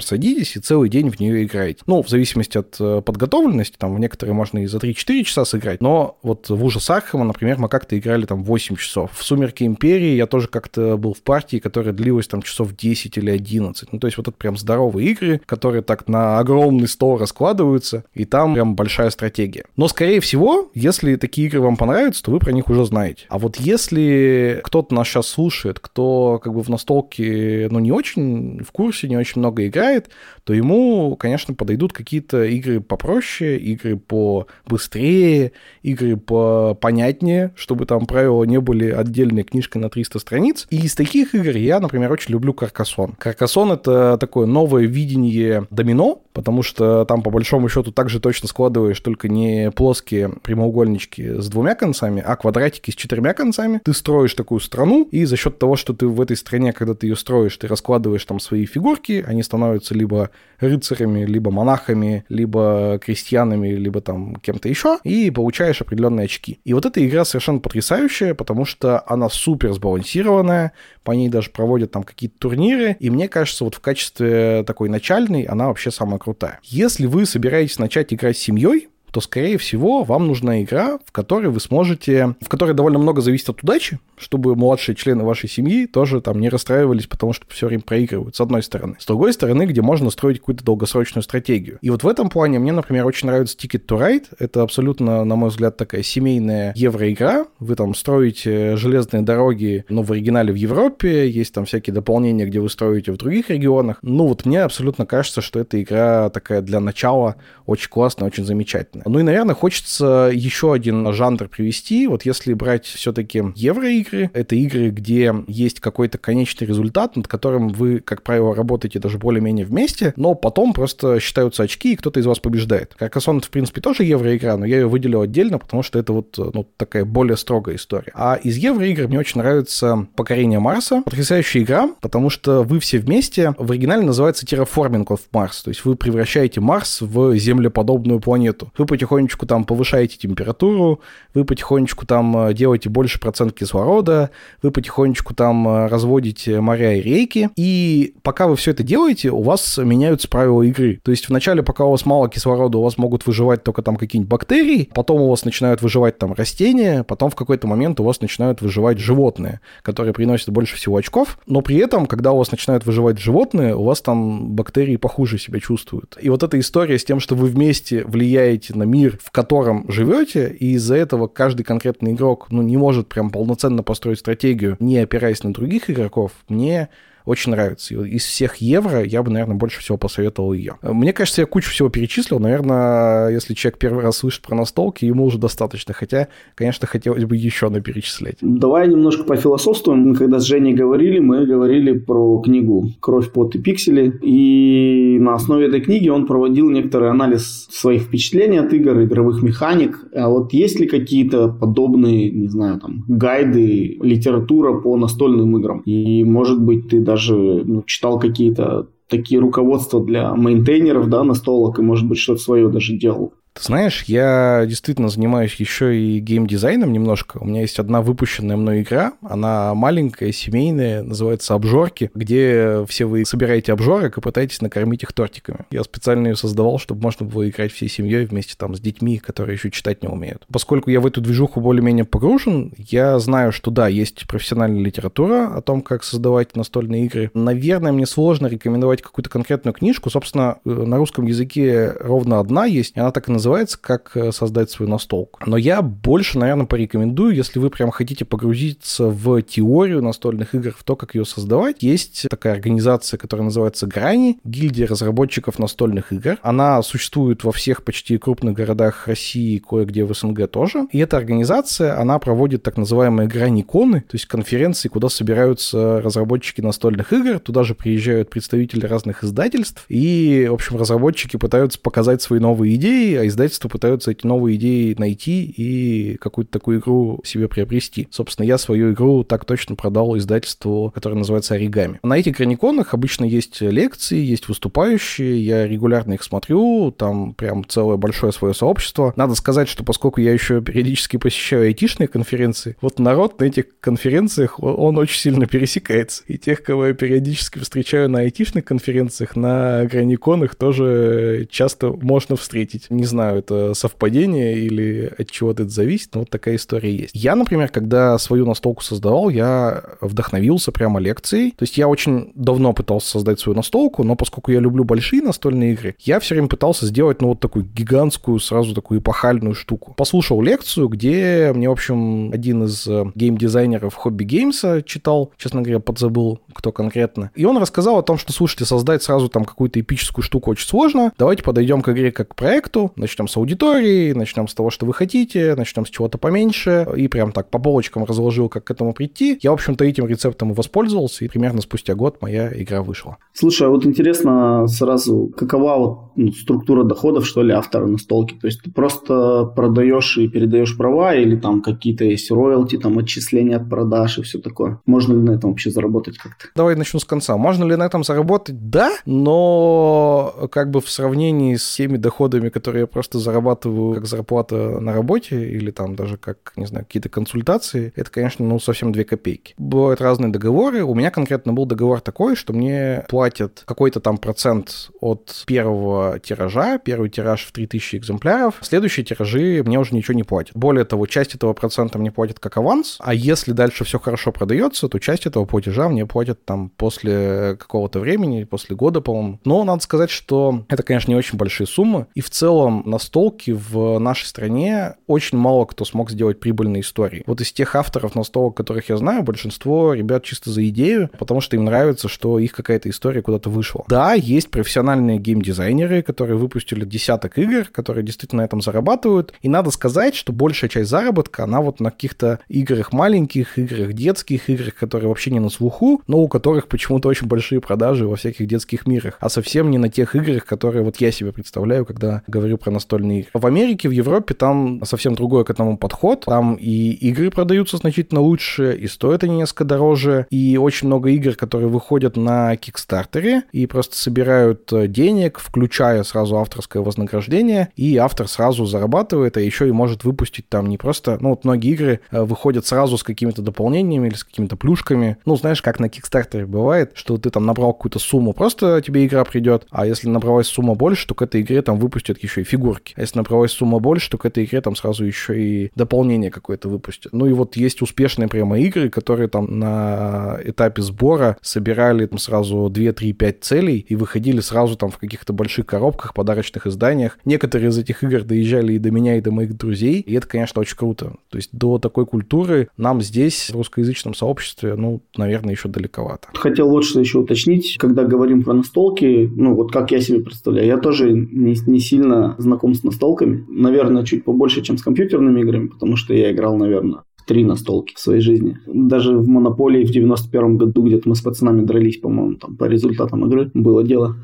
садитесь 0.00 0.56
и 0.56 0.60
целый 0.60 0.88
день 0.88 1.10
в 1.10 1.20
нее 1.20 1.44
играете. 1.44 1.82
Ну, 1.86 2.02
в 2.02 2.08
зависимости 2.08 2.58
от 2.58 2.76
э, 2.80 3.02
подготовленности, 3.04 3.76
там 3.76 3.94
в 3.94 3.98
некоторые 3.98 4.34
можно 4.34 4.58
и 4.58 4.66
за 4.66 4.78
3-4 4.78 5.24
часа 5.24 5.44
сыграть, 5.44 5.80
но 5.80 6.18
вот 6.22 6.48
в 6.48 6.64
Ужас 6.64 6.88
Архема, 6.90 7.24
например, 7.24 7.58
мы 7.58 7.68
как-то 7.68 7.98
играли 7.98 8.26
там 8.26 8.44
8 8.44 8.76
часов. 8.76 9.10
В 9.14 9.24
Сумерки 9.24 9.64
Империи 9.64 10.14
я 10.14 10.26
тоже 10.26 10.48
как-то 10.48 10.96
был 10.96 11.14
в 11.14 11.22
партии, 11.22 11.58
которая 11.58 11.92
длилась 11.92 12.28
там 12.28 12.42
часов 12.42 12.76
10 12.76 13.16
или 13.18 13.30
11. 13.30 13.92
Ну, 13.92 13.98
то 13.98 14.06
есть 14.06 14.16
вот 14.16 14.28
это 14.28 14.36
прям 14.36 14.56
здоровые 14.56 15.10
игры, 15.10 15.40
которые 15.46 15.82
так 15.82 16.08
на 16.08 16.38
огромный 16.38 16.88
стол 16.88 17.18
раскладываются, 17.18 18.04
и 18.14 18.24
там 18.24 18.54
прям 18.54 18.74
большая 18.74 19.10
стратегия. 19.10 19.64
Но, 19.76 19.88
скорее 19.88 20.20
всего, 20.20 20.70
если 20.74 21.16
такие 21.16 21.48
игры 21.48 21.60
вам 21.60 21.76
понравятся, 21.76 22.22
то 22.24 22.30
вы 22.30 22.38
про 22.38 22.52
них 22.52 22.68
уже 22.68 22.84
знаете. 22.84 23.24
А 23.28 23.38
вот 23.38 23.56
если 23.56 24.60
кто-то 24.64 24.94
нас 24.94 25.08
сейчас 25.08 25.26
слушает, 25.26 25.80
кто 25.80 26.40
как 26.42 26.54
бы 26.54 26.62
в 26.62 26.68
настолке, 26.68 27.68
ну, 27.70 27.78
не 27.78 27.92
очень 27.92 28.62
в 28.62 28.70
курсе, 28.72 29.08
не 29.08 29.16
очень 29.16 29.39
много 29.40 29.66
играет, 29.66 30.10
то 30.44 30.54
ему, 30.54 31.16
конечно, 31.16 31.54
подойдут 31.54 31.92
какие-то 31.92 32.44
игры 32.44 32.80
попроще, 32.80 33.58
игры 33.58 33.96
побыстрее, 33.96 35.52
игры 35.82 36.16
понятнее, 36.16 37.52
чтобы 37.56 37.86
там 37.86 38.06
правила 38.06 38.44
не 38.44 38.60
были 38.60 38.90
отдельной 38.90 39.42
книжкой 39.42 39.82
на 39.82 39.90
300 39.90 40.18
страниц. 40.18 40.66
И 40.70 40.76
из 40.76 40.94
таких 40.94 41.34
игр 41.34 41.56
я, 41.56 41.80
например, 41.80 42.12
очень 42.12 42.32
люблю 42.32 42.54
Каркасон. 42.54 43.14
Каркасон— 43.18 43.72
это 43.72 44.16
такое 44.18 44.46
новое 44.46 44.84
видение 44.84 45.66
домино, 45.70 46.22
потому 46.32 46.62
что 46.62 47.04
там, 47.04 47.22
по 47.22 47.30
большому 47.30 47.68
счету, 47.68 47.92
также 47.92 48.20
точно 48.20 48.48
складываешь 48.48 49.00
только 49.00 49.28
не 49.28 49.70
плоские 49.70 50.30
прямоугольнички 50.42 51.40
с 51.40 51.48
двумя 51.48 51.74
концами, 51.74 52.22
а 52.24 52.36
квадратики 52.36 52.90
с 52.90 52.94
четырьмя 52.94 53.34
концами. 53.34 53.80
Ты 53.84 53.92
строишь 53.92 54.34
такую 54.34 54.60
страну, 54.60 55.08
и 55.10 55.24
за 55.24 55.36
счет 55.36 55.58
того, 55.58 55.76
что 55.76 55.92
ты 55.94 56.06
в 56.06 56.20
этой 56.20 56.36
стране, 56.36 56.72
когда 56.72 56.94
ты 56.94 57.06
ее 57.06 57.16
строишь, 57.16 57.56
ты 57.56 57.66
раскладываешь 57.66 58.24
там 58.24 58.38
свои 58.40 58.66
фигурки, 58.66 59.24
они 59.30 59.42
становятся 59.42 59.94
либо 59.94 60.30
рыцарями, 60.58 61.24
либо 61.24 61.50
монахами, 61.50 62.24
либо 62.28 62.98
крестьянами, 63.02 63.68
либо 63.68 64.00
там 64.00 64.36
кем-то 64.36 64.68
еще, 64.68 64.98
и 65.04 65.30
получаешь 65.30 65.80
определенные 65.80 66.24
очки. 66.24 66.60
И 66.64 66.74
вот 66.74 66.84
эта 66.84 67.06
игра 67.06 67.24
совершенно 67.24 67.60
потрясающая, 67.60 68.34
потому 68.34 68.64
что 68.64 69.02
она 69.06 69.28
супер 69.28 69.72
сбалансированная, 69.72 70.72
по 71.02 71.12
ней 71.12 71.28
даже 71.28 71.50
проводят 71.50 71.90
там 71.90 72.02
какие-то 72.02 72.38
турниры, 72.38 72.96
и 73.00 73.10
мне 73.10 73.28
кажется, 73.28 73.64
вот 73.64 73.74
в 73.74 73.80
качестве 73.80 74.64
такой 74.66 74.88
начальной 74.88 75.42
она 75.42 75.68
вообще 75.68 75.90
самая 75.90 76.18
крутая. 76.18 76.60
Если 76.62 77.06
вы 77.06 77.26
собираетесь 77.26 77.78
начать 77.78 78.12
играть 78.12 78.36
с 78.36 78.40
семьей, 78.40 78.88
то, 79.12 79.20
скорее 79.20 79.58
всего, 79.58 80.04
вам 80.04 80.26
нужна 80.26 80.62
игра, 80.62 80.98
в 81.04 81.12
которой 81.12 81.46
вы 81.46 81.60
сможете, 81.60 82.34
в 82.40 82.48
которой 82.48 82.74
довольно 82.74 82.98
много 82.98 83.20
зависит 83.20 83.48
от 83.48 83.62
удачи, 83.62 83.98
чтобы 84.16 84.54
младшие 84.54 84.94
члены 84.94 85.24
вашей 85.24 85.48
семьи 85.48 85.86
тоже 85.86 86.20
там 86.20 86.40
не 86.40 86.48
расстраивались, 86.48 87.06
потому 87.06 87.32
что 87.32 87.46
все 87.48 87.66
время 87.66 87.82
проигрывают, 87.82 88.36
с 88.36 88.40
одной 88.40 88.62
стороны. 88.62 88.96
С 88.98 89.06
другой 89.06 89.32
стороны, 89.32 89.64
где 89.64 89.82
можно 89.82 90.10
строить 90.10 90.40
какую-то 90.40 90.64
долгосрочную 90.64 91.22
стратегию. 91.22 91.78
И 91.80 91.90
вот 91.90 92.02
в 92.02 92.08
этом 92.08 92.30
плане 92.30 92.58
мне, 92.58 92.72
например, 92.72 93.06
очень 93.06 93.28
нравится 93.28 93.56
Ticket 93.56 93.86
to 93.86 93.98
Ride. 93.98 94.26
Это 94.38 94.62
абсолютно, 94.62 95.24
на 95.24 95.36
мой 95.36 95.50
взгляд, 95.50 95.76
такая 95.76 96.02
семейная 96.02 96.72
евроигра. 96.76 97.46
Вы 97.58 97.74
там 97.76 97.94
строите 97.94 98.76
железные 98.76 99.22
дороги, 99.22 99.84
ну, 99.88 100.02
в 100.02 100.12
оригинале 100.12 100.52
в 100.52 100.56
Европе, 100.56 101.28
есть 101.28 101.54
там 101.54 101.64
всякие 101.64 101.94
дополнения, 101.94 102.44
где 102.44 102.60
вы 102.60 102.68
строите 102.68 103.12
в 103.12 103.16
других 103.16 103.50
регионах. 103.50 103.98
Ну, 104.02 104.26
вот 104.26 104.44
мне 104.44 104.62
абсолютно 104.62 105.06
кажется, 105.06 105.40
что 105.40 105.60
эта 105.60 105.80
игра 105.82 106.30
такая 106.30 106.60
для 106.60 106.80
начала 106.80 107.36
очень 107.66 107.88
классная, 107.88 108.26
очень 108.26 108.44
замечательная. 108.44 108.99
Ну 109.04 109.18
и, 109.18 109.22
наверное, 109.22 109.54
хочется 109.54 110.30
еще 110.32 110.72
один 110.72 111.12
жанр 111.12 111.48
привести. 111.48 112.06
Вот 112.06 112.24
если 112.24 112.54
брать 112.54 112.86
все-таки 112.86 113.42
евроигры, 113.54 114.30
это 114.32 114.56
игры, 114.56 114.90
где 114.90 115.34
есть 115.46 115.80
какой-то 115.80 116.18
конечный 116.18 116.66
результат, 116.66 117.16
над 117.16 117.28
которым 117.28 117.68
вы, 117.68 118.00
как 118.00 118.22
правило, 118.22 118.54
работаете 118.54 118.98
даже 118.98 119.18
более-менее 119.18 119.66
вместе, 119.66 120.12
но 120.16 120.34
потом 120.34 120.72
просто 120.72 121.20
считаются 121.20 121.62
очки, 121.62 121.92
и 121.92 121.96
кто-то 121.96 122.20
из 122.20 122.26
вас 122.26 122.38
побеждает. 122.38 122.94
Каркасон, 122.98 123.40
в 123.40 123.50
принципе, 123.50 123.80
тоже 123.80 124.04
евроигра, 124.04 124.56
но 124.56 124.66
я 124.66 124.80
ее 124.80 124.88
выделил 124.88 125.22
отдельно, 125.22 125.58
потому 125.58 125.82
что 125.82 125.98
это 125.98 126.12
вот 126.12 126.36
ну, 126.36 126.66
такая 126.76 127.04
более 127.04 127.36
строгая 127.36 127.76
история. 127.76 128.12
А 128.14 128.34
из 128.34 128.56
евроигр 128.56 129.08
мне 129.08 129.18
очень 129.18 129.40
нравится 129.40 130.06
«Покорение 130.16 130.58
Марса». 130.58 131.02
Потрясающая 131.02 131.62
игра, 131.62 131.90
потому 132.00 132.30
что 132.30 132.62
вы 132.62 132.80
все 132.80 132.98
вместе, 132.98 133.54
в 133.58 133.70
оригинале 133.70 134.02
называется 134.02 134.46
Terraforming 134.46 135.06
of 135.06 135.20
Mars, 135.32 135.62
то 135.64 135.70
есть 135.70 135.84
вы 135.84 135.96
превращаете 135.96 136.60
Марс 136.60 137.00
в 137.00 137.36
землеподобную 137.36 138.20
планету. 138.20 138.72
Вы 138.76 138.86
потихонечку 138.90 139.46
там 139.46 139.62
повышаете 139.64 140.18
температуру, 140.18 141.00
вы 141.32 141.44
потихонечку 141.44 142.06
там 142.06 142.36
э, 142.48 142.54
делаете 142.54 142.88
больше 142.88 143.20
процент 143.20 143.52
кислорода, 143.52 144.30
вы 144.62 144.72
потихонечку 144.72 145.32
там 145.32 145.68
э, 145.68 145.86
разводите 145.86 146.60
моря 146.60 146.96
и 146.96 147.00
реки, 147.00 147.50
и 147.54 148.14
пока 148.24 148.48
вы 148.48 148.56
все 148.56 148.72
это 148.72 148.82
делаете, 148.82 149.30
у 149.30 149.42
вас 149.42 149.78
меняются 149.78 150.28
правила 150.28 150.62
игры. 150.62 151.00
То 151.04 151.12
есть 151.12 151.28
вначале, 151.28 151.62
пока 151.62 151.84
у 151.84 151.92
вас 151.92 152.04
мало 152.04 152.28
кислорода, 152.28 152.78
у 152.78 152.82
вас 152.82 152.98
могут 152.98 153.24
выживать 153.26 153.62
только 153.62 153.82
там 153.82 153.94
какие-нибудь 153.94 154.28
бактерии, 154.28 154.90
потом 154.92 155.20
у 155.20 155.30
вас 155.30 155.44
начинают 155.44 155.82
выживать 155.82 156.18
там 156.18 156.32
растения, 156.32 157.04
потом 157.04 157.30
в 157.30 157.36
какой-то 157.36 157.68
момент 157.68 158.00
у 158.00 158.02
вас 158.02 158.20
начинают 158.20 158.60
выживать 158.60 158.98
животные, 158.98 159.60
которые 159.82 160.12
приносят 160.12 160.48
больше 160.48 160.74
всего 160.74 160.96
очков, 160.96 161.38
но 161.46 161.60
при 161.60 161.76
этом, 161.76 162.06
когда 162.06 162.32
у 162.32 162.38
вас 162.38 162.50
начинают 162.50 162.84
выживать 162.84 163.20
животные, 163.20 163.76
у 163.76 163.84
вас 163.84 164.00
там 164.00 164.48
бактерии 164.48 164.96
похуже 164.96 165.38
себя 165.38 165.60
чувствуют. 165.60 166.18
И 166.20 166.28
вот 166.28 166.42
эта 166.42 166.58
история 166.58 166.98
с 166.98 167.04
тем, 167.04 167.20
что 167.20 167.36
вы 167.36 167.46
вместе 167.46 168.04
влияете 168.04 168.79
на 168.80 168.84
мир, 168.84 169.18
в 169.22 169.30
котором 169.30 169.84
живете, 169.90 170.48
и 170.48 170.72
из-за 170.72 170.96
этого 170.96 171.28
каждый 171.28 171.62
конкретный 171.62 172.12
игрок 172.12 172.46
ну, 172.50 172.62
не 172.62 172.76
может 172.76 173.08
прям 173.08 173.30
полноценно 173.30 173.82
построить 173.82 174.18
стратегию, 174.18 174.76
не 174.80 174.98
опираясь 174.98 175.42
на 175.42 175.52
других 175.52 175.90
игроков, 175.90 176.32
мне 176.48 176.88
очень 177.24 177.52
нравится. 177.52 177.94
Из 177.94 178.24
всех 178.24 178.56
евро 178.56 179.04
я 179.04 179.22
бы, 179.22 179.30
наверное, 179.30 179.56
больше 179.56 179.80
всего 179.80 179.98
посоветовал 179.98 180.52
ее. 180.52 180.76
Мне 180.82 181.12
кажется, 181.12 181.42
я 181.42 181.46
кучу 181.46 181.70
всего 181.70 181.88
перечислил. 181.88 182.38
Наверное, 182.38 183.28
если 183.28 183.54
человек 183.54 183.78
первый 183.78 184.04
раз 184.04 184.18
слышит 184.18 184.42
про 184.42 184.56
настолки, 184.56 185.04
ему 185.04 185.24
уже 185.24 185.38
достаточно. 185.38 185.94
Хотя, 185.94 186.28
конечно, 186.54 186.86
хотелось 186.86 187.24
бы 187.24 187.36
еще 187.36 187.68
на 187.68 187.80
перечислять. 187.80 188.36
Давай 188.40 188.88
немножко 188.88 189.24
по 189.24 189.36
философствуем. 189.36 190.00
Мы 190.00 190.14
когда 190.14 190.38
с 190.38 190.44
Женей 190.44 190.74
говорили, 190.74 191.18
мы 191.18 191.46
говорили 191.46 191.92
про 191.98 192.40
книгу 192.40 192.90
«Кровь, 193.00 193.32
пот 193.32 193.54
и 193.54 193.58
пиксели». 193.58 194.12
И 194.22 195.18
на 195.20 195.34
основе 195.34 195.66
этой 195.66 195.80
книги 195.80 196.08
он 196.08 196.26
проводил 196.26 196.70
некоторый 196.70 197.10
анализ 197.10 197.68
своих 197.70 198.02
впечатлений 198.02 198.58
от 198.58 198.72
игр, 198.72 199.02
игровых 199.02 199.42
механик. 199.42 199.98
А 200.14 200.28
вот 200.28 200.52
есть 200.52 200.80
ли 200.80 200.86
какие-то 200.86 201.48
подобные, 201.48 202.30
не 202.30 202.48
знаю, 202.48 202.80
там, 202.80 203.04
гайды, 203.08 203.98
литература 204.02 204.80
по 204.80 204.96
настольным 204.96 205.56
играм? 205.58 205.80
И, 205.84 206.24
может 206.24 206.60
быть, 206.60 206.88
ты 206.88 207.00
даже 207.10 207.34
ну, 207.34 207.82
читал 207.82 208.20
какие-то 208.20 208.86
такие 209.08 209.40
руководства 209.40 210.00
для 210.04 210.32
мейнтейнеров, 210.34 211.08
да, 211.08 211.24
настолок, 211.24 211.78
и, 211.78 211.82
может 211.82 212.06
быть, 212.06 212.18
что-то 212.18 212.40
свое 212.40 212.68
даже 212.68 212.96
делал. 212.96 213.32
Ты 213.60 213.66
знаешь, 213.66 214.04
я 214.04 214.64
действительно 214.66 215.10
занимаюсь 215.10 215.54
еще 215.56 215.94
и 215.94 216.18
геймдизайном 216.18 216.94
немножко. 216.94 217.36
У 217.42 217.44
меня 217.44 217.60
есть 217.60 217.78
одна 217.78 218.00
выпущенная 218.00 218.56
мной 218.56 218.80
игра. 218.80 219.12
Она 219.20 219.74
маленькая, 219.74 220.32
семейная, 220.32 221.02
называется 221.02 221.52
«Обжорки», 221.52 222.10
где 222.14 222.86
все 222.88 223.04
вы 223.04 223.26
собираете 223.26 223.74
обжорок 223.74 224.16
и 224.16 224.20
пытаетесь 224.22 224.62
накормить 224.62 225.02
их 225.02 225.12
тортиками. 225.12 225.66
Я 225.70 225.84
специально 225.84 226.28
ее 226.28 226.36
создавал, 226.36 226.78
чтобы 226.78 227.02
можно 227.02 227.26
было 227.26 227.46
играть 227.50 227.70
всей 227.70 227.90
семьей 227.90 228.24
вместе 228.24 228.54
там 228.56 228.74
с 228.74 228.80
детьми, 228.80 229.18
которые 229.18 229.56
еще 229.56 229.70
читать 229.70 230.02
не 230.02 230.08
умеют. 230.08 230.46
Поскольку 230.50 230.88
я 230.88 231.02
в 231.02 231.06
эту 231.06 231.20
движуху 231.20 231.60
более-менее 231.60 232.06
погружен, 232.06 232.72
я 232.78 233.18
знаю, 233.18 233.52
что 233.52 233.70
да, 233.70 233.88
есть 233.88 234.26
профессиональная 234.26 234.80
литература 234.80 235.54
о 235.54 235.60
том, 235.60 235.82
как 235.82 236.02
создавать 236.02 236.56
настольные 236.56 237.04
игры. 237.04 237.30
Наверное, 237.34 237.92
мне 237.92 238.06
сложно 238.06 238.46
рекомендовать 238.46 239.02
какую-то 239.02 239.28
конкретную 239.28 239.74
книжку. 239.74 240.08
Собственно, 240.08 240.56
э, 240.64 240.70
на 240.70 240.96
русском 240.96 241.26
языке 241.26 241.92
ровно 242.00 242.40
одна 242.40 242.64
есть, 242.64 242.96
и 242.96 243.00
она 243.00 243.10
так 243.10 243.28
и 243.28 243.32
называется 243.32 243.49
называется 243.50 243.78
«Как 243.80 244.12
э, 244.16 244.30
создать 244.30 244.70
свою 244.70 244.90
настолку». 244.90 245.40
Но 245.44 245.56
я 245.56 245.82
больше, 245.82 246.38
наверное, 246.38 246.66
порекомендую, 246.66 247.34
если 247.34 247.58
вы 247.58 247.68
прям 247.68 247.90
хотите 247.90 248.24
погрузиться 248.24 249.06
в 249.06 249.42
теорию 249.42 250.02
настольных 250.02 250.54
игр, 250.54 250.72
в 250.76 250.84
то, 250.84 250.94
как 250.94 251.16
ее 251.16 251.24
создавать. 251.24 251.82
Есть 251.82 252.26
такая 252.30 252.52
организация, 252.52 253.18
которая 253.18 253.46
называется 253.46 253.88
«Грани», 253.88 254.38
гильдия 254.44 254.86
разработчиков 254.86 255.58
настольных 255.58 256.12
игр. 256.12 256.38
Она 256.42 256.80
существует 256.82 257.42
во 257.42 257.50
всех 257.50 257.82
почти 257.82 258.18
крупных 258.18 258.54
городах 258.54 259.08
России, 259.08 259.58
кое-где 259.58 260.04
в 260.04 260.14
СНГ 260.14 260.48
тоже. 260.48 260.86
И 260.92 260.98
эта 260.98 261.16
организация, 261.16 261.98
она 261.98 262.18
проводит 262.20 262.62
так 262.62 262.76
называемые 262.76 263.28
грани-коны, 263.28 264.02
то 264.02 264.14
есть 264.14 264.26
конференции, 264.26 264.88
куда 264.88 265.08
собираются 265.08 266.00
разработчики 266.00 266.60
настольных 266.60 267.12
игр. 267.12 267.40
Туда 267.40 267.64
же 267.64 267.74
приезжают 267.74 268.30
представители 268.30 268.86
разных 268.86 269.24
издательств. 269.24 269.86
И, 269.88 270.46
в 270.48 270.54
общем, 270.54 270.76
разработчики 270.76 271.36
пытаются 271.36 271.80
показать 271.80 272.22
свои 272.22 272.38
новые 272.38 272.76
идеи, 272.76 273.16
а 273.16 273.26
издательства 273.30 273.68
пытаются 273.68 274.10
эти 274.10 274.26
новые 274.26 274.56
идеи 274.56 274.94
найти 274.98 275.44
и 275.44 276.16
какую-то 276.18 276.50
такую 276.52 276.80
игру 276.80 277.20
себе 277.24 277.48
приобрести. 277.48 278.08
Собственно, 278.10 278.46
я 278.46 278.58
свою 278.58 278.92
игру 278.92 279.24
так 279.24 279.44
точно 279.44 279.76
продал 279.76 280.16
издательству, 280.16 280.90
которое 280.94 281.16
называется 281.16 281.54
Оригами. 281.54 281.98
На 282.02 282.18
этих 282.18 282.36
граниконах 282.36 282.94
обычно 282.94 283.24
есть 283.24 283.60
лекции, 283.60 284.18
есть 284.18 284.48
выступающие, 284.48 285.44
я 285.44 285.66
регулярно 285.66 286.14
их 286.14 286.22
смотрю, 286.22 286.90
там 286.90 287.34
прям 287.34 287.64
целое 287.66 287.96
большое 287.96 288.32
свое 288.32 288.54
сообщество. 288.54 289.12
Надо 289.16 289.34
сказать, 289.34 289.68
что 289.68 289.84
поскольку 289.84 290.20
я 290.20 290.32
еще 290.32 290.60
периодически 290.60 291.16
посещаю 291.16 291.64
айтишные 291.64 292.08
конференции, 292.08 292.76
вот 292.80 292.98
народ 292.98 293.40
на 293.40 293.44
этих 293.44 293.64
конференциях, 293.80 294.60
он 294.60 294.98
очень 294.98 295.18
сильно 295.18 295.46
пересекается. 295.46 296.22
И 296.26 296.38
тех, 296.38 296.62
кого 296.62 296.88
я 296.88 296.94
периодически 296.94 297.58
встречаю 297.58 298.08
на 298.08 298.20
айтишных 298.20 298.64
конференциях, 298.64 299.36
на 299.36 299.84
граниконах 299.84 300.54
тоже 300.54 301.46
часто 301.50 301.88
можно 301.88 302.36
встретить. 302.36 302.86
Не 302.90 303.04
знаю, 303.04 303.19
это 303.22 303.74
совпадение 303.74 304.58
или 304.58 305.12
от 305.18 305.30
чего-то 305.30 305.62
это 305.62 305.72
зависит, 305.72 306.14
но 306.14 306.20
вот 306.20 306.30
такая 306.30 306.56
история 306.56 306.94
есть. 306.94 307.14
Я, 307.14 307.34
например, 307.36 307.68
когда 307.68 308.18
свою 308.18 308.46
настолку 308.46 308.82
создавал, 308.82 309.28
я 309.28 309.82
вдохновился 310.00 310.72
прямо 310.72 311.00
лекцией. 311.00 311.52
То 311.52 311.62
есть 311.62 311.78
я 311.78 311.88
очень 311.88 312.32
давно 312.34 312.72
пытался 312.72 313.10
создать 313.10 313.40
свою 313.40 313.56
настолку, 313.56 314.02
но 314.02 314.16
поскольку 314.16 314.52
я 314.52 314.60
люблю 314.60 314.84
большие 314.84 315.22
настольные 315.22 315.72
игры, 315.72 315.94
я 316.00 316.20
все 316.20 316.34
время 316.34 316.48
пытался 316.48 316.86
сделать, 316.86 317.20
ну, 317.20 317.28
вот 317.28 317.40
такую 317.40 317.64
гигантскую, 317.64 318.38
сразу 318.40 318.74
такую 318.74 319.00
эпохальную 319.00 319.54
штуку. 319.54 319.94
Послушал 319.96 320.40
лекцию, 320.42 320.88
где 320.88 321.52
мне, 321.54 321.68
в 321.68 321.72
общем, 321.72 322.32
один 322.32 322.64
из 322.64 322.86
э, 322.86 323.04
геймдизайнеров 323.14 323.94
Хобби 323.94 324.24
Геймса 324.24 324.82
читал, 324.82 325.32
честно 325.36 325.62
говоря, 325.62 325.80
подзабыл, 325.80 326.40
кто 326.52 326.72
конкретно. 326.72 327.30
И 327.34 327.44
он 327.44 327.58
рассказал 327.58 327.98
о 327.98 328.02
том, 328.02 328.18
что, 328.18 328.32
слушайте, 328.32 328.64
создать 328.64 329.02
сразу 329.02 329.28
там 329.28 329.44
какую-то 329.44 329.80
эпическую 329.80 330.22
штуку 330.22 330.50
очень 330.50 330.66
сложно. 330.66 331.12
Давайте 331.18 331.42
подойдем 331.42 331.82
к 331.82 331.88
игре 331.90 332.12
как 332.12 332.30
к 332.30 332.34
проекту, 332.34 332.92
начнем 333.10 333.26
с 333.26 333.36
аудитории, 333.36 334.12
начнем 334.12 334.46
с 334.46 334.54
того, 334.54 334.70
что 334.70 334.86
вы 334.86 334.94
хотите, 334.94 335.56
начнем 335.56 335.84
с 335.84 335.90
чего-то 335.90 336.16
поменьше, 336.16 336.86
и 336.96 337.08
прям 337.08 337.32
так 337.32 337.50
по 337.50 337.58
полочкам 337.58 338.04
разложил, 338.04 338.48
как 338.48 338.64
к 338.64 338.70
этому 338.70 338.94
прийти. 338.94 339.38
Я, 339.42 339.50
в 339.50 339.54
общем-то, 339.54 339.84
этим 339.84 340.06
рецептом 340.06 340.52
и 340.52 340.54
воспользовался, 340.54 341.24
и 341.24 341.28
примерно 341.28 341.60
спустя 341.60 341.94
год 341.94 342.22
моя 342.22 342.50
игра 342.54 342.82
вышла. 342.82 343.16
Слушай, 343.32 343.66
а 343.66 343.70
вот 343.70 343.84
интересно 343.84 344.66
сразу, 344.68 345.32
какова 345.36 345.76
вот 345.76 345.98
ну, 346.14 346.32
структура 346.32 346.84
доходов, 346.84 347.26
что 347.26 347.42
ли, 347.42 347.52
автора 347.52 347.86
настолки? 347.86 348.34
То 348.34 348.46
есть 348.46 348.62
ты 348.62 348.70
просто 348.70 349.44
продаешь 349.56 350.16
и 350.16 350.28
передаешь 350.28 350.76
права, 350.76 351.14
или 351.14 351.34
там 351.34 351.62
какие-то 351.62 352.04
есть 352.04 352.30
роялти, 352.30 352.78
там 352.78 352.98
отчисления 352.98 353.56
от 353.56 353.68
продаж 353.68 354.18
и 354.18 354.22
все 354.22 354.38
такое? 354.38 354.80
Можно 354.86 355.14
ли 355.14 355.20
на 355.20 355.32
этом 355.32 355.50
вообще 355.50 355.70
заработать 355.70 356.16
как-то? 356.16 356.46
Давай 356.54 356.76
начну 356.76 357.00
с 357.00 357.04
конца. 357.04 357.36
Можно 357.36 357.64
ли 357.64 357.74
на 357.74 357.86
этом 357.86 358.04
заработать? 358.04 358.70
Да, 358.70 358.92
но 359.04 360.48
как 360.52 360.70
бы 360.70 360.80
в 360.80 360.88
сравнении 360.88 361.56
с 361.56 361.74
теми 361.74 361.96
доходами, 361.96 362.50
которые 362.50 362.82
я 362.82 362.86
просто 363.00 363.18
зарабатываю 363.18 363.94
как 363.94 364.04
зарплата 364.04 364.78
на 364.78 364.92
работе 364.92 365.48
или 365.48 365.70
там 365.70 365.96
даже 365.96 366.18
как, 366.18 366.52
не 366.56 366.66
знаю, 366.66 366.84
какие-то 366.84 367.08
консультации, 367.08 367.94
это, 367.96 368.10
конечно, 368.10 368.44
ну, 368.44 368.60
совсем 368.60 368.92
две 368.92 369.04
копейки. 369.04 369.54
Бывают 369.56 370.02
разные 370.02 370.30
договоры. 370.30 370.84
У 370.84 370.94
меня 370.94 371.10
конкретно 371.10 371.54
был 371.54 371.64
договор 371.64 372.02
такой, 372.02 372.36
что 372.36 372.52
мне 372.52 373.06
платят 373.08 373.62
какой-то 373.64 374.00
там 374.00 374.18
процент 374.18 374.90
от 375.00 375.44
первого 375.46 376.18
тиража, 376.18 376.76
первый 376.76 377.08
тираж 377.08 377.46
в 377.46 377.52
3000 377.52 377.96
экземпляров, 377.96 378.58
следующие 378.60 379.02
тиражи 379.02 379.62
мне 379.64 379.78
уже 379.78 379.94
ничего 379.94 380.12
не 380.12 380.24
платят. 380.24 380.54
Более 380.54 380.84
того, 380.84 381.06
часть 381.06 381.34
этого 381.34 381.54
процента 381.54 381.98
мне 381.98 382.12
платят 382.12 382.38
как 382.38 382.58
аванс, 382.58 382.98
а 383.00 383.14
если 383.14 383.52
дальше 383.52 383.84
все 383.84 383.98
хорошо 383.98 384.30
продается, 384.30 384.90
то 384.90 384.98
часть 384.98 385.24
этого 385.24 385.46
платежа 385.46 385.88
мне 385.88 386.04
платят 386.04 386.44
там 386.44 386.68
после 386.68 387.56
какого-то 387.58 387.98
времени, 387.98 388.44
после 388.44 388.76
года, 388.76 389.00
по-моему. 389.00 389.40
Но 389.46 389.64
надо 389.64 389.82
сказать, 389.82 390.10
что 390.10 390.66
это, 390.68 390.82
конечно, 390.82 391.10
не 391.10 391.16
очень 391.16 391.38
большие 391.38 391.66
суммы, 391.66 392.06
и 392.14 392.20
в 392.20 392.28
целом 392.28 392.82
настолки 392.90 393.52
в 393.52 393.98
нашей 393.98 394.26
стране 394.26 394.94
очень 395.06 395.38
мало 395.38 395.64
кто 395.64 395.84
смог 395.84 396.10
сделать 396.10 396.40
прибыльные 396.40 396.82
истории. 396.82 397.22
Вот 397.26 397.40
из 397.40 397.52
тех 397.52 397.74
авторов 397.74 398.14
настолок, 398.14 398.56
которых 398.56 398.88
я 398.88 398.96
знаю, 398.96 399.22
большинство 399.22 399.94
ребят 399.94 400.24
чисто 400.24 400.50
за 400.50 400.66
идею, 400.68 401.10
потому 401.18 401.40
что 401.40 401.56
им 401.56 401.64
нравится, 401.64 402.08
что 402.08 402.38
их 402.38 402.52
какая-то 402.52 402.90
история 402.90 403.22
куда-то 403.22 403.50
вышла. 403.50 403.84
Да, 403.88 404.14
есть 404.14 404.50
профессиональные 404.50 405.18
геймдизайнеры, 405.18 406.02
которые 406.02 406.36
выпустили 406.36 406.84
десяток 406.84 407.38
игр, 407.38 407.64
которые 407.70 408.04
действительно 408.04 408.42
на 408.42 408.46
этом 408.46 408.60
зарабатывают. 408.60 409.34
И 409.42 409.48
надо 409.48 409.70
сказать, 409.70 410.14
что 410.14 410.32
большая 410.32 410.70
часть 410.70 410.90
заработка, 410.90 411.44
она 411.44 411.60
вот 411.60 411.80
на 411.80 411.90
каких-то 411.90 412.40
играх 412.48 412.92
маленьких, 412.92 413.58
играх 413.58 413.92
детских, 413.92 414.48
играх, 414.48 414.74
которые 414.74 415.08
вообще 415.08 415.30
не 415.30 415.40
на 415.40 415.50
слуху, 415.50 416.02
но 416.06 416.18
у 416.18 416.28
которых 416.28 416.68
почему-то 416.68 417.08
очень 417.08 417.26
большие 417.26 417.60
продажи 417.60 418.06
во 418.06 418.16
всяких 418.16 418.46
детских 418.46 418.86
мирах, 418.86 419.16
а 419.20 419.28
совсем 419.28 419.70
не 419.70 419.78
на 419.78 419.88
тех 419.88 420.16
играх, 420.16 420.44
которые 420.46 420.82
вот 420.82 420.96
я 420.96 421.12
себе 421.12 421.32
представляю, 421.32 421.84
когда 421.84 422.22
говорю 422.26 422.58
про 422.58 422.70
настольные 422.80 423.20
игры. 423.20 423.30
В 423.34 423.46
Америке, 423.46 423.88
в 423.88 423.92
Европе 423.92 424.34
там 424.34 424.82
совсем 424.84 425.14
другой 425.14 425.44
к 425.44 425.50
этому 425.50 425.76
подход. 425.76 426.24
Там 426.26 426.54
и 426.54 426.90
игры 426.90 427.30
продаются 427.30 427.76
значительно 427.76 428.20
лучше, 428.20 428.76
и 428.76 428.86
стоят 428.88 429.22
они 429.22 429.36
несколько 429.36 429.64
дороже, 429.64 430.26
и 430.30 430.56
очень 430.56 430.88
много 430.88 431.10
игр, 431.10 431.34
которые 431.34 431.68
выходят 431.68 432.16
на 432.16 432.56
Кикстартере 432.56 433.42
и 433.52 433.66
просто 433.66 433.96
собирают 433.96 434.72
э, 434.72 434.88
денег, 434.88 435.38
включая 435.38 436.02
сразу 436.02 436.38
авторское 436.38 436.82
вознаграждение, 436.82 437.68
и 437.76 437.96
автор 437.96 438.28
сразу 438.28 438.64
зарабатывает, 438.66 439.36
а 439.36 439.40
еще 439.40 439.68
и 439.68 439.72
может 439.72 440.04
выпустить 440.04 440.48
там 440.48 440.66
не 440.68 440.78
просто... 440.78 441.18
Ну, 441.20 441.30
вот 441.30 441.44
многие 441.44 441.72
игры 441.72 442.00
э, 442.10 442.22
выходят 442.22 442.66
сразу 442.66 442.96
с 442.96 443.02
какими-то 443.02 443.42
дополнениями 443.42 444.08
или 444.08 444.14
с 444.14 444.24
какими-то 444.24 444.56
плюшками. 444.56 445.18
Ну, 445.26 445.36
знаешь, 445.36 445.62
как 445.62 445.80
на 445.80 445.88
Кикстартере 445.88 446.46
бывает, 446.46 446.92
что 446.94 447.18
ты 447.18 447.30
там 447.30 447.46
набрал 447.46 447.74
какую-то 447.74 447.98
сумму, 447.98 448.32
просто 448.32 448.80
тебе 448.80 449.06
игра 449.06 449.24
придет, 449.24 449.66
а 449.70 449.86
если 449.86 450.08
набралась 450.08 450.46
сумма 450.46 450.74
больше, 450.74 451.06
то 451.06 451.14
к 451.14 451.22
этой 451.22 451.42
игре 451.42 451.62
там 451.62 451.78
выпустят 451.78 452.22
еще 452.22 452.40
и 452.40 452.44
фигурки. 452.70 452.94
А 452.96 453.00
если 453.00 453.18
набралась 453.18 453.52
сумма 453.52 453.78
больше, 453.78 454.10
то 454.10 454.18
к 454.18 454.26
этой 454.26 454.44
игре 454.44 454.60
там 454.60 454.76
сразу 454.76 455.04
еще 455.04 455.40
и 455.40 455.70
дополнение 455.74 456.30
какое-то 456.30 456.68
выпустят. 456.68 457.12
Ну 457.12 457.26
и 457.26 457.32
вот 457.32 457.56
есть 457.56 457.82
успешные 457.82 458.28
прямо 458.28 458.58
игры, 458.58 458.88
которые 458.88 459.28
там 459.28 459.58
на 459.58 460.38
этапе 460.44 460.82
сбора 460.82 461.36
собирали 461.42 462.06
там 462.06 462.18
сразу 462.18 462.68
2, 462.68 462.92
3, 462.92 463.12
5 463.12 463.44
целей 463.44 463.84
и 463.88 463.96
выходили 463.96 464.40
сразу 464.40 464.76
там 464.76 464.90
в 464.90 464.98
каких-то 464.98 465.32
больших 465.32 465.66
коробках, 465.66 466.14
подарочных 466.14 466.66
изданиях. 466.66 467.18
Некоторые 467.24 467.70
из 467.70 467.78
этих 467.78 468.02
игр 468.02 468.22
доезжали 468.22 468.74
и 468.74 468.78
до 468.78 468.90
меня, 468.90 469.16
и 469.16 469.20
до 469.20 469.30
моих 469.30 469.56
друзей, 469.56 470.00
и 470.00 470.14
это, 470.14 470.26
конечно, 470.26 470.60
очень 470.60 470.76
круто. 470.76 471.14
То 471.30 471.36
есть 471.36 471.50
до 471.52 471.78
такой 471.78 472.06
культуры 472.06 472.68
нам 472.76 473.00
здесь, 473.00 473.50
в 473.50 473.56
русскоязычном 473.56 474.14
сообществе, 474.14 474.74
ну, 474.74 475.02
наверное, 475.16 475.54
еще 475.54 475.68
далековато. 475.68 476.28
Хотел 476.34 476.70
вот 476.70 476.84
что 476.84 477.00
еще 477.00 477.18
уточнить. 477.18 477.76
Когда 477.78 478.04
говорим 478.04 478.42
про 478.42 478.54
настолки, 478.54 479.30
ну, 479.34 479.54
вот 479.54 479.72
как 479.72 479.90
я 479.90 480.00
себе 480.00 480.20
представляю, 480.20 480.66
я 480.66 480.78
тоже 480.78 481.12
не, 481.12 481.56
не 481.66 481.80
сильно 481.80 482.34
знаком 482.38 482.59
с 482.74 482.84
настолками. 482.84 483.44
Наверное, 483.48 484.04
чуть 484.04 484.24
побольше, 484.24 484.62
чем 484.62 484.78
с 484.78 484.82
компьютерными 484.82 485.40
играми, 485.40 485.68
потому 485.68 485.96
что 485.96 486.14
я 486.14 486.32
играл, 486.32 486.56
наверное, 486.56 487.02
три 487.26 487.44
настолки 487.44 487.94
в 487.94 488.00
своей 488.00 488.20
жизни. 488.20 488.58
Даже 488.66 489.16
в 489.16 489.28
Монополии 489.28 489.84
в 489.84 489.90
91 489.90 490.56
году 490.56 490.82
где-то 490.82 491.08
мы 491.08 491.14
с 491.14 491.20
пацанами 491.20 491.64
дрались, 491.64 491.98
по-моему, 491.98 492.36
там 492.36 492.56
по 492.56 492.64
результатам 492.64 493.24
игры 493.26 493.50
было 493.54 493.84
дело. 493.84 494.16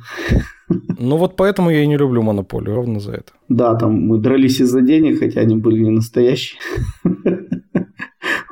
Ну 0.98 1.16
вот 1.16 1.36
поэтому 1.36 1.70
я 1.70 1.84
и 1.84 1.86
не 1.86 1.96
люблю 1.96 2.22
Монополию, 2.22 2.74
ровно 2.74 2.98
за 2.98 3.12
это. 3.12 3.32
Да, 3.48 3.74
там 3.76 3.92
мы 3.92 4.18
дрались 4.18 4.60
из-за 4.60 4.80
денег, 4.80 5.20
хотя 5.20 5.40
они 5.40 5.56
были 5.56 5.78
не 5.78 5.90
настоящие. 5.90 6.58